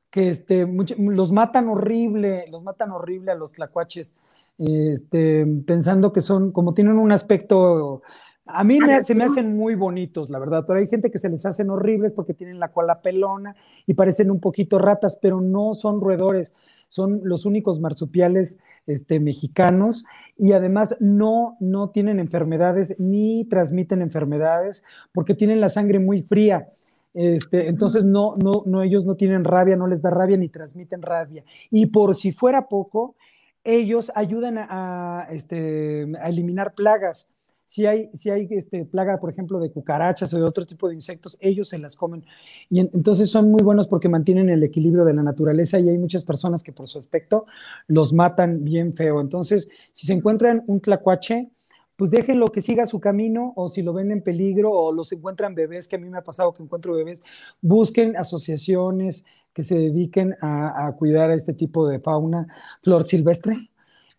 que 0.09 0.29
este, 0.29 0.67
los 0.97 1.31
matan 1.31 1.69
horrible, 1.69 2.45
los 2.49 2.63
matan 2.63 2.89
horrible 2.89 3.33
a 3.33 3.35
los 3.35 3.53
tlacuaches 3.53 4.15
este, 4.57 5.45
pensando 5.65 6.13
que 6.13 6.21
son, 6.21 6.51
como 6.51 6.73
tienen 6.73 6.97
un 6.97 7.11
aspecto, 7.11 8.01
a 8.45 8.63
mí 8.63 8.77
se 9.05 9.15
me 9.15 9.23
hacen 9.23 9.55
muy 9.55 9.75
bonitos, 9.75 10.29
la 10.29 10.39
verdad, 10.39 10.65
pero 10.67 10.79
hay 10.79 10.87
gente 10.87 11.09
que 11.09 11.17
se 11.17 11.29
les 11.29 11.45
hacen 11.45 11.69
horribles 11.69 12.13
porque 12.13 12.33
tienen 12.33 12.59
la 12.59 12.71
cola 12.71 13.01
pelona 13.01 13.55
y 13.87 13.93
parecen 13.93 14.29
un 14.31 14.39
poquito 14.39 14.79
ratas, 14.79 15.17
pero 15.21 15.39
no 15.39 15.73
son 15.73 16.01
roedores, 16.01 16.53
son 16.89 17.21
los 17.23 17.45
únicos 17.45 17.79
marsupiales 17.79 18.59
este, 18.85 19.21
mexicanos 19.21 20.03
y 20.37 20.51
además 20.51 20.97
no, 20.99 21.55
no 21.61 21.91
tienen 21.91 22.19
enfermedades 22.19 22.95
ni 22.99 23.45
transmiten 23.45 24.01
enfermedades 24.01 24.83
porque 25.13 25.35
tienen 25.35 25.61
la 25.61 25.69
sangre 25.69 25.99
muy 25.99 26.21
fría. 26.21 26.69
Este, 27.13 27.69
entonces 27.69 28.03
no, 28.03 28.35
no, 28.43 28.63
no, 28.65 28.81
ellos 28.81 29.05
no 29.05 29.15
tienen 29.15 29.43
rabia, 29.43 29.75
no 29.75 29.87
les 29.87 30.01
da 30.01 30.09
rabia 30.09 30.35
ni 30.35 30.49
transmiten 30.49 31.01
rabia. 31.01 31.43
Y 31.71 31.85
por 31.87 32.15
si 32.15 32.31
fuera 32.31 32.67
poco, 32.67 33.15
ellos 33.63 34.11
ayudan 34.15 34.57
a, 34.57 35.27
este, 35.31 36.07
a 36.19 36.29
eliminar 36.29 36.73
plagas. 36.73 37.29
Si 37.65 37.85
hay, 37.85 38.09
si 38.13 38.29
hay 38.29 38.47
este, 38.51 38.85
plaga, 38.85 39.19
por 39.19 39.31
ejemplo, 39.31 39.59
de 39.59 39.71
cucarachas 39.71 40.33
o 40.33 40.37
de 40.37 40.43
otro 40.43 40.65
tipo 40.65 40.89
de 40.89 40.95
insectos, 40.95 41.37
ellos 41.39 41.69
se 41.69 41.79
las 41.79 41.95
comen. 41.95 42.25
Y 42.69 42.81
entonces 42.81 43.29
son 43.29 43.49
muy 43.49 43.63
buenos 43.63 43.87
porque 43.87 44.09
mantienen 44.09 44.49
el 44.49 44.61
equilibrio 44.63 45.05
de 45.05 45.13
la 45.13 45.23
naturaleza 45.23 45.79
y 45.79 45.89
hay 45.89 45.97
muchas 45.97 46.23
personas 46.23 46.61
que 46.61 46.73
por 46.73 46.87
su 46.87 46.97
aspecto 46.97 47.45
los 47.87 48.13
matan 48.13 48.63
bien 48.63 48.93
feo. 48.93 49.21
Entonces, 49.21 49.69
si 49.91 50.05
se 50.05 50.13
encuentran 50.13 50.63
un 50.67 50.81
tlacuache, 50.81 51.49
pues 51.95 52.11
déjenlo 52.11 52.47
que 52.47 52.61
siga 52.61 52.85
su 52.85 52.99
camino 52.99 53.53
o 53.55 53.67
si 53.67 53.81
lo 53.81 53.93
ven 53.93 54.11
en 54.11 54.21
peligro 54.21 54.71
o 54.71 54.91
los 54.91 55.11
encuentran 55.11 55.55
bebés, 55.55 55.87
que 55.87 55.95
a 55.95 55.99
mí 55.99 56.09
me 56.09 56.17
ha 56.17 56.23
pasado 56.23 56.53
que 56.53 56.63
encuentro 56.63 56.93
bebés, 56.93 57.23
busquen 57.61 58.17
asociaciones 58.17 59.25
que 59.53 59.63
se 59.63 59.75
dediquen 59.75 60.35
a, 60.41 60.91
cuidar 60.97 61.29
a 61.29 61.35
este 61.35 61.53
tipo 61.53 61.87
de 61.87 61.99
fauna, 61.99 62.47
flor 62.81 63.05
silvestre, 63.05 63.69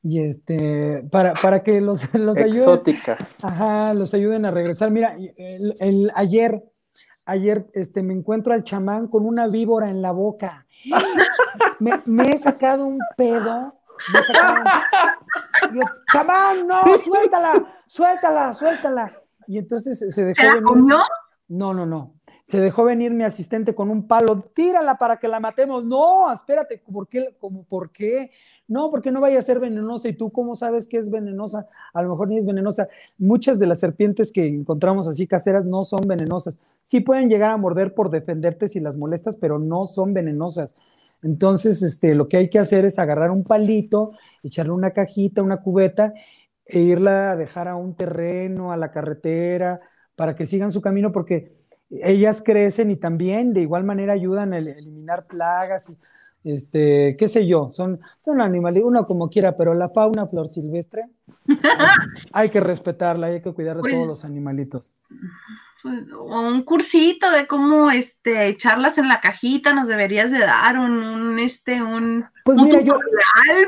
y 0.03 0.21
este, 0.21 1.03
para, 1.11 1.33
para 1.33 1.63
que 1.63 1.81
los, 1.81 2.13
los 2.15 2.37
Exótica. 2.37 3.15
ayuden. 3.15 3.37
Ajá, 3.43 3.95
los 3.95 4.13
ayuden 4.15 4.45
a 4.45 4.51
regresar. 4.51 4.91
Mira, 4.91 5.17
el, 5.37 6.11
ayer, 6.15 6.63
ayer 7.25 7.67
este, 7.73 8.03
me 8.03 8.13
encuentro 8.13 8.53
al 8.53 8.65
chamán 8.65 9.09
con 9.09 9.25
una 9.25 9.49
víbora 9.49 9.91
en 9.91 10.03
la 10.03 10.13
boca. 10.13 10.67
Me, 11.81 11.91
me 12.07 12.33
he 12.33 12.39
sacado 12.39 12.87
un 12.87 12.99
pedo 13.17 13.75
yo, 15.73 15.81
chamán, 16.13 16.67
no, 16.67 16.83
suéltala, 17.03 17.83
suéltala, 17.87 18.55
suéltala. 18.55 19.13
Y 19.47 19.59
entonces 19.59 19.99
se 19.99 20.25
dejó 20.25 20.43
¿Se 20.43 20.55
la 20.55 20.63
comió? 20.63 20.99
No, 21.49 21.75
no, 21.75 21.87
no. 21.87 22.15
Se 22.45 22.61
dejó 22.61 22.85
venir 22.85 23.11
mi 23.13 23.25
asistente 23.25 23.75
con 23.75 23.89
un 23.89 24.07
palo, 24.07 24.39
tírala 24.55 24.99
para 24.99 25.17
que 25.17 25.29
la 25.29 25.41
matemos. 25.41 25.83
No, 25.83 26.31
espérate, 26.31 26.83
¿por 26.93 27.09
qué? 27.09 27.35
¿Cómo, 27.39 27.65
¿Por 27.65 27.91
qué? 27.91 28.31
No, 28.69 28.91
porque 28.91 29.11
no 29.11 29.23
vaya 29.23 29.39
a 29.39 29.43
ser 29.43 29.61
venenosa. 29.61 30.09
¿Y 30.09 30.13
tú 30.13 30.31
cómo 30.31 30.55
sabes 30.55 30.87
que 30.87 30.99
es 30.99 31.11
venenosa? 31.11 31.67
A 31.95 32.03
lo 32.03 32.11
mejor 32.11 32.29
ni 32.29 32.37
es 32.37 32.45
venenosa. 32.45 32.89
Muchas 33.17 33.59
de 33.59 33.67
las 33.67 33.81
serpientes 33.81 34.31
que 34.31 34.47
encontramos 34.47 35.09
así 35.09 35.27
caseras 35.27 35.65
no 35.65 35.85
son 35.85 36.07
venenosas. 36.07 36.61
Sí 36.83 37.01
pueden 37.01 37.31
llegar 37.31 37.51
a 37.51 37.57
morder 37.57 37.95
por 37.95 38.11
defenderte 38.11 38.69
si 38.69 38.79
las 38.79 38.99
molestas, 38.99 39.37
pero 39.37 39.59
no 39.59 39.87
son 39.87 40.13
venenosas. 40.13 40.77
Entonces, 41.25 41.83
este, 41.83 42.15
lo 42.15 42.29
que 42.29 42.37
hay 42.37 42.51
que 42.51 42.59
hacer 42.59 42.85
es 42.85 42.99
agarrar 42.99 43.31
un 43.31 43.45
palito, 43.45 44.13
echarle 44.43 44.73
una 44.73 44.91
cajita, 44.91 45.43
una 45.43 45.63
cubeta 45.63 46.13
e 46.67 46.81
irla 46.81 47.33
a 47.33 47.37
dejar 47.37 47.67
a 47.67 47.77
un 47.77 47.97
terreno, 47.97 48.73
a 48.73 48.77
la 48.77 48.91
carretera, 48.91 49.81
para 50.17 50.37
que 50.37 50.47
sigan 50.47 50.71
su 50.71 50.81
camino, 50.81 51.13
porque 51.13 51.51
ellas 51.91 52.43
crecen 52.45 52.91
y 52.91 52.97
también 52.97 53.53
de 53.53 53.63
igual 53.63 53.85
manera 53.85 54.13
ayudan 54.13 54.53
a 54.53 54.59
eliminar 54.59 55.27
plagas 55.27 55.91
y 55.91 55.97
este, 56.53 57.17
qué 57.19 57.27
sé 57.27 57.47
yo, 57.47 57.71
son, 57.71 58.01
son 58.21 58.43
animales, 58.43 58.83
uno 58.85 59.07
como 59.07 59.31
quiera, 59.31 59.57
pero 59.57 59.73
la 59.73 59.89
fauna 59.89 60.27
flor 60.27 60.49
silvestre 60.49 61.07
hay, 62.33 62.51
que 62.51 62.61
respetarla, 62.61 63.29
hay 63.29 63.41
que 63.41 63.53
cuidar 63.53 63.77
de 63.77 63.81
pues 63.81 63.95
todos 63.95 64.09
los 64.09 64.25
animalitos 64.27 64.93
un 65.85 66.63
cursito 66.63 67.31
de 67.31 67.47
cómo 67.47 67.91
este 67.91 68.49
echarlas 68.49 68.99
en 68.99 69.09
la 69.09 69.21
cajita 69.21 69.75
nos 69.75 69.87
deberías 69.87 70.31
de 70.31 70.39
dar 70.41 70.79
un, 70.79 71.39
este 71.39 71.83
un 71.83 72.25
pues 72.45 72.59
mira 72.59 72.81
yo 72.81 72.99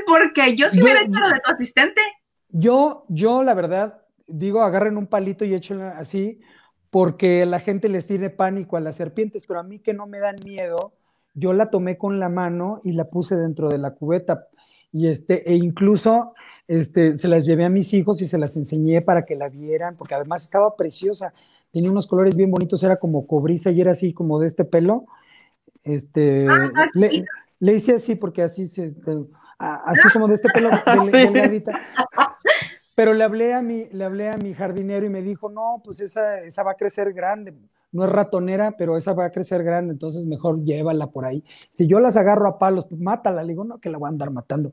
porque 0.07 0.57
yo 0.57 0.71
sí 0.71 0.83
hubiera 0.83 1.03
hecho 1.03 1.19
lo 1.19 1.29
de 1.29 1.41
tu 1.45 1.53
asistente. 1.53 2.01
yo 2.49 3.05
yo 3.09 3.43
la 3.43 3.55
verdad 3.55 4.03
digo 4.27 4.63
agarren 4.63 4.97
un 4.97 5.07
palito 5.07 5.45
y 5.45 5.55
échenlo 5.55 5.89
así 5.89 6.41
porque 6.91 7.45
la 7.45 7.61
gente 7.61 7.89
les 7.89 8.07
tiene 8.07 8.31
pánico 8.31 8.77
a 8.77 8.81
las 8.81 8.97
serpientes 8.97 9.45
pero 9.47 9.61
a 9.61 9.63
mí 9.63 9.79
que 9.79 9.93
no 9.93 10.07
me 10.07 10.19
dan 10.19 10.37
miedo 10.45 10.95
yo 11.37 11.53
la 11.53 11.71
tomé 11.71 11.99
con 11.99 12.19
la 12.19 12.29
mano 12.29 12.81
y 12.83 12.93
la 12.93 13.05
puse 13.05 13.37
dentro 13.37 13.69
de 13.69 13.79
la 13.79 13.93
cubeta. 13.93 14.49
Y 14.91 15.09
este 15.09 15.49
e 15.49 15.55
incluso 15.55 16.33
este 16.67 17.19
se 17.19 17.29
las 17.29 17.45
llevé 17.45 17.67
a 17.67 17.69
mis 17.69 17.93
hijos 17.93 18.23
y 18.23 18.27
se 18.27 18.39
las 18.39 18.57
enseñé 18.57 19.03
para 19.03 19.25
que 19.25 19.37
la 19.37 19.49
vieran 19.49 19.97
porque 19.97 20.15
además 20.15 20.43
estaba 20.43 20.75
preciosa 20.75 21.35
tenía 21.77 21.91
unos 21.91 22.07
colores 22.07 22.39
bien 22.39 22.51
bonitos, 22.51 22.83
era 22.83 22.97
como 22.97 23.27
cobriza 23.27 23.71
y 23.71 23.83
era 23.83 23.91
así 23.91 24.15
como 24.15 24.39
de 24.39 24.47
este 24.47 24.65
pelo. 24.65 25.05
Este, 25.85 26.49
ah, 26.49 26.65
ah, 26.75 26.87
le, 26.95 27.75
hice 27.75 27.97
así 27.97 28.15
porque 28.15 28.43
así 28.43 28.67
se, 28.67 28.87
este, 28.87 29.13
así 29.59 30.09
como 30.11 30.27
de 30.27 30.37
este 30.37 30.49
pelo 30.49 30.71
de, 31.13 31.65
Pero 32.95 33.13
le 33.13 33.23
hablé 33.23 33.53
a 33.53 33.61
mi, 33.61 33.91
le 33.93 34.05
hablé 34.05 34.31
a 34.31 34.39
mi 34.39 34.55
jardinero 34.55 35.05
y 35.05 35.11
me 35.11 35.21
dijo, 35.21 35.51
no, 35.51 35.83
pues 35.85 36.01
esa, 36.01 36.41
esa 36.41 36.63
va 36.63 36.71
a 36.71 36.77
crecer 36.77 37.13
grande. 37.13 37.55
No 37.93 38.07
es 38.07 38.11
ratonera, 38.11 38.79
pero 38.79 38.97
esa 38.97 39.13
va 39.13 39.27
a 39.27 39.31
crecer 39.31 39.63
grande, 39.63 39.93
entonces 39.93 40.25
mejor 40.25 40.63
llévala 40.63 41.09
por 41.09 41.27
ahí. 41.27 41.45
Si 41.75 41.87
yo 41.87 42.01
las 42.01 42.17
agarro 42.17 42.49
a 42.49 42.59
palos, 42.59 42.87
pues 42.87 43.03
mátala. 43.03 43.43
Le 43.43 43.51
digo, 43.51 43.65
no, 43.65 43.81
que 43.81 43.91
la 43.91 43.99
voy 43.99 44.07
a 44.07 44.13
andar 44.13 44.31
matando. 44.31 44.73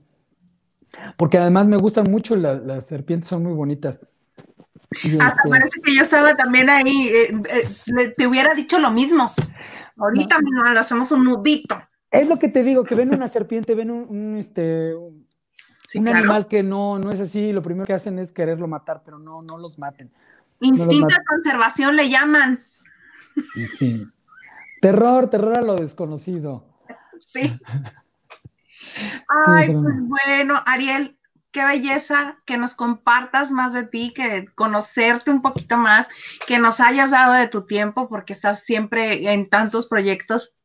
Porque 1.18 1.38
además 1.38 1.68
me 1.68 1.76
gustan 1.76 2.10
mucho 2.10 2.38
las 2.38 2.86
serpientes, 2.86 3.28
son 3.28 3.44
muy 3.44 3.52
bonitas. 3.52 4.00
Hasta 4.92 5.28
este 5.28 5.50
parece 5.50 5.82
que 5.84 5.96
yo 5.96 6.02
estaba 6.02 6.36
también 6.36 6.70
ahí, 6.70 7.08
eh, 7.08 7.42
eh, 7.50 8.14
te 8.16 8.28
hubiera 8.28 8.54
dicho 8.54 8.80
lo 8.80 8.92
mismo. 8.92 9.34
Ahorita 9.98 10.40
mismo 10.40 10.64
le 10.64 10.80
hacemos 10.80 11.12
un 11.12 11.26
nudito. 11.26 11.82
Es 12.12 12.28
lo 12.28 12.38
que 12.38 12.50
te 12.50 12.64
digo, 12.64 12.84
que 12.84 12.96
ven 12.96 13.14
una 13.14 13.28
serpiente, 13.28 13.74
ven 13.76 13.90
un, 13.90 14.38
este, 14.38 14.94
un, 14.96 15.28
animal 16.08 16.48
que 16.48 16.62
no, 16.62 17.00
no 17.00 17.12
es 17.12 17.20
así, 17.20 17.52
lo 17.52 17.64
primero 17.64 17.86
que 17.86 17.94
hacen 17.94 18.20
es 18.20 18.32
quererlo 18.32 18.68
matar, 18.68 19.02
pero 19.04 19.18
no, 19.18 19.42
no 19.42 19.58
los 19.58 19.80
maten. 19.80 20.12
Instinto 20.60 21.08
de 21.08 21.24
conservación 21.28 21.96
le 21.96 22.10
llaman. 22.10 22.64
Sí. 23.78 24.08
Terror, 24.82 25.30
terror 25.30 25.58
a 25.58 25.62
lo 25.62 25.76
desconocido. 25.76 26.66
Sí. 27.20 27.60
Ay, 29.48 29.74
pues 29.74 29.96
bueno, 30.02 30.62
Ariel, 30.66 31.18
qué 31.54 31.64
belleza 31.64 32.40
que 32.46 32.58
nos 32.58 32.76
compartas 32.76 33.52
más 33.52 33.72
de 33.72 33.86
ti, 33.86 34.12
que 34.14 34.48
conocerte 34.56 35.32
un 35.32 35.42
poquito 35.42 35.78
más, 35.78 36.10
que 36.48 36.60
nos 36.60 36.82
hayas 36.82 37.12
dado 37.12 37.34
de 37.34 37.48
tu 37.48 37.66
tiempo, 37.66 38.10
porque 38.10 38.34
estás 38.34 38.64
siempre 38.64 39.32
en 39.32 39.50
tantos 39.50 39.88
proyectos. 39.88 40.58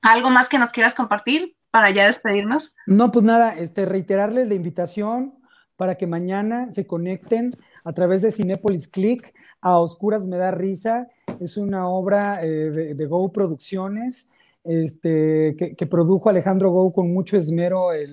¿Algo 0.00 0.30
más 0.30 0.48
que 0.48 0.58
nos 0.58 0.72
quieras 0.72 0.94
compartir 0.94 1.56
para 1.70 1.90
ya 1.90 2.06
despedirnos? 2.06 2.74
No, 2.86 3.10
pues 3.10 3.24
nada, 3.24 3.54
este, 3.56 3.84
reiterarles 3.84 4.48
la 4.48 4.54
invitación 4.54 5.34
para 5.76 5.96
que 5.96 6.06
mañana 6.06 6.70
se 6.70 6.86
conecten 6.86 7.52
a 7.84 7.92
través 7.92 8.22
de 8.22 8.30
Cinépolis 8.30 8.86
Click 8.88 9.34
a 9.60 9.78
Oscuras 9.78 10.26
Me 10.26 10.36
Da 10.36 10.52
Risa. 10.52 11.08
Es 11.40 11.56
una 11.56 11.88
obra 11.88 12.44
eh, 12.44 12.94
de, 12.94 13.06
Go 13.06 13.32
Producciones. 13.32 14.30
Este, 14.64 15.56
que, 15.56 15.86
produjo 15.86 16.28
Alejandro 16.28 16.70
Go 16.70 16.92
con 16.92 17.12
mucho 17.12 17.36
esmero 17.36 17.92
el, 17.92 18.12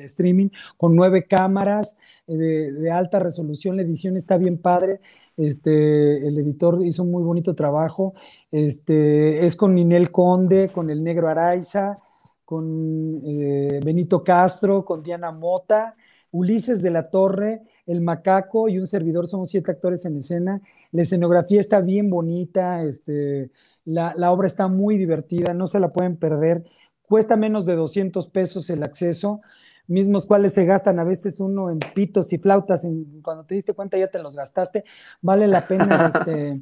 streaming, 0.00 0.50
con 0.76 0.94
nueve 0.94 1.24
cámaras 1.26 1.96
eh, 2.26 2.34
de, 2.36 2.90
alta 2.90 3.18
resolución, 3.18 3.76
la 3.76 3.82
edición 3.82 4.18
está 4.18 4.36
bien 4.36 4.58
padre, 4.58 5.00
este, 5.38 6.28
el 6.28 6.38
editor 6.38 6.84
hizo 6.84 7.02
un 7.02 7.10
muy 7.10 7.22
bonito 7.22 7.54
trabajo, 7.54 8.12
este, 8.50 9.46
es 9.46 9.56
con 9.56 9.74
Ninel 9.74 10.10
Conde, 10.10 10.68
con 10.68 10.90
el 10.90 11.02
negro 11.02 11.28
Araiza, 11.28 11.96
con 12.44 13.22
eh, 13.24 13.80
Benito 13.82 14.22
Castro, 14.22 14.84
con 14.84 15.02
Diana 15.02 15.32
Mota, 15.32 15.96
Ulises 16.30 16.82
de 16.82 16.90
la 16.90 17.08
Torre, 17.08 17.62
el 17.86 18.00
macaco 18.00 18.68
y 18.68 18.78
un 18.78 18.86
servidor, 18.86 19.26
somos 19.26 19.50
siete 19.50 19.72
actores 19.72 20.04
en 20.04 20.16
escena. 20.16 20.60
La 20.92 21.02
escenografía 21.02 21.58
está 21.58 21.80
bien 21.80 22.10
bonita, 22.10 22.82
este, 22.82 23.50
la, 23.90 24.32
obra 24.32 24.46
está 24.46 24.68
muy 24.68 24.96
divertida, 24.96 25.54
no 25.54 25.66
se 25.66 25.80
la 25.80 25.92
pueden 25.92 26.16
perder. 26.16 26.64
Cuesta 27.08 27.36
menos 27.36 27.66
de 27.66 27.74
200 27.74 28.28
pesos 28.28 28.70
el 28.70 28.82
acceso, 28.82 29.40
mismos 29.86 30.26
cuales 30.26 30.54
se 30.54 30.64
gastan 30.64 31.00
a 31.00 31.04
veces 31.04 31.40
uno 31.40 31.70
en 31.70 31.80
pitos 31.80 32.32
y 32.32 32.38
flautas, 32.38 32.86
cuando 33.22 33.44
te 33.44 33.56
diste 33.56 33.72
cuenta 33.72 33.98
ya 33.98 34.08
te 34.08 34.22
los 34.22 34.36
gastaste. 34.36 34.84
Vale 35.20 35.48
la 35.48 35.66
pena 35.66 36.12
este, 36.14 36.60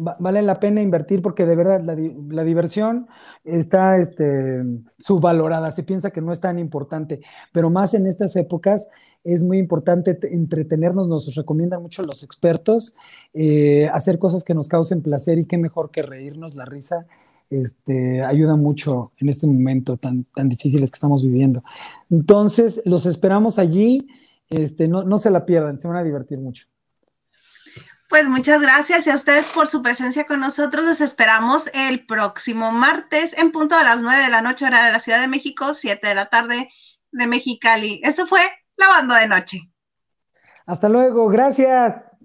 vale 0.00 0.42
la 0.42 0.58
pena 0.58 0.80
invertir 0.80 1.20
porque 1.20 1.44
de 1.44 1.54
verdad 1.54 1.80
la, 1.82 2.44
diversión 2.44 3.06
está 3.44 3.98
este, 3.98 4.64
subvalorada, 4.98 5.70
se 5.72 5.82
piensa 5.82 6.10
que 6.10 6.22
no 6.22 6.32
es 6.32 6.40
tan 6.40 6.58
importante, 6.58 7.20
pero 7.52 7.70
más 7.70 7.94
en 7.94 8.06
estas 8.06 8.34
épocas 8.36 8.88
es 9.24 9.44
muy 9.44 9.58
importante 9.58 10.18
entretenernos, 10.22 11.08
nos 11.08 11.34
recomiendan 11.34 11.82
mucho 11.82 12.02
los 12.02 12.22
expertos, 12.22 12.94
eh, 13.34 13.88
hacer 13.92 14.18
cosas 14.18 14.42
que 14.44 14.54
nos 14.54 14.68
causen 14.68 15.02
placer 15.02 15.38
y 15.38 15.44
qué 15.44 15.58
mejor 15.58 15.90
que 15.90 16.02
reírnos, 16.02 16.54
la 16.54 16.64
risa. 16.64 17.06
Este, 17.50 18.22
ayuda 18.22 18.54
mucho 18.54 19.10
en 19.18 19.28
este 19.28 19.48
momento 19.48 19.96
tan, 19.96 20.22
tan 20.36 20.48
difícil 20.48 20.78
que 20.78 20.84
estamos 20.84 21.24
viviendo. 21.24 21.64
Entonces, 22.08 22.80
los 22.84 23.06
esperamos 23.06 23.58
allí, 23.58 24.06
este, 24.48 24.86
no, 24.86 25.02
no 25.02 25.18
se 25.18 25.30
la 25.32 25.44
pierdan, 25.44 25.80
se 25.80 25.88
van 25.88 25.96
a 25.96 26.04
divertir 26.04 26.38
mucho. 26.38 26.68
Pues 28.10 28.28
muchas 28.28 28.60
gracias 28.60 29.06
y 29.06 29.10
a 29.10 29.14
ustedes 29.14 29.46
por 29.46 29.68
su 29.68 29.82
presencia 29.82 30.26
con 30.26 30.40
nosotros. 30.40 30.84
Les 30.84 31.00
esperamos 31.00 31.70
el 31.72 32.04
próximo 32.06 32.72
martes 32.72 33.38
en 33.38 33.52
punto 33.52 33.76
a 33.76 33.84
las 33.84 34.02
9 34.02 34.24
de 34.24 34.28
la 34.28 34.42
noche, 34.42 34.66
hora 34.66 34.84
de 34.84 34.90
la 34.90 34.98
Ciudad 34.98 35.20
de 35.20 35.28
México, 35.28 35.74
7 35.74 36.08
de 36.08 36.14
la 36.16 36.28
tarde 36.28 36.68
de 37.12 37.26
Mexicali. 37.28 38.00
Eso 38.02 38.26
fue 38.26 38.40
Lavando 38.76 39.14
de 39.14 39.28
Noche. 39.28 39.70
Hasta 40.66 40.88
luego, 40.88 41.28
gracias. 41.28 42.16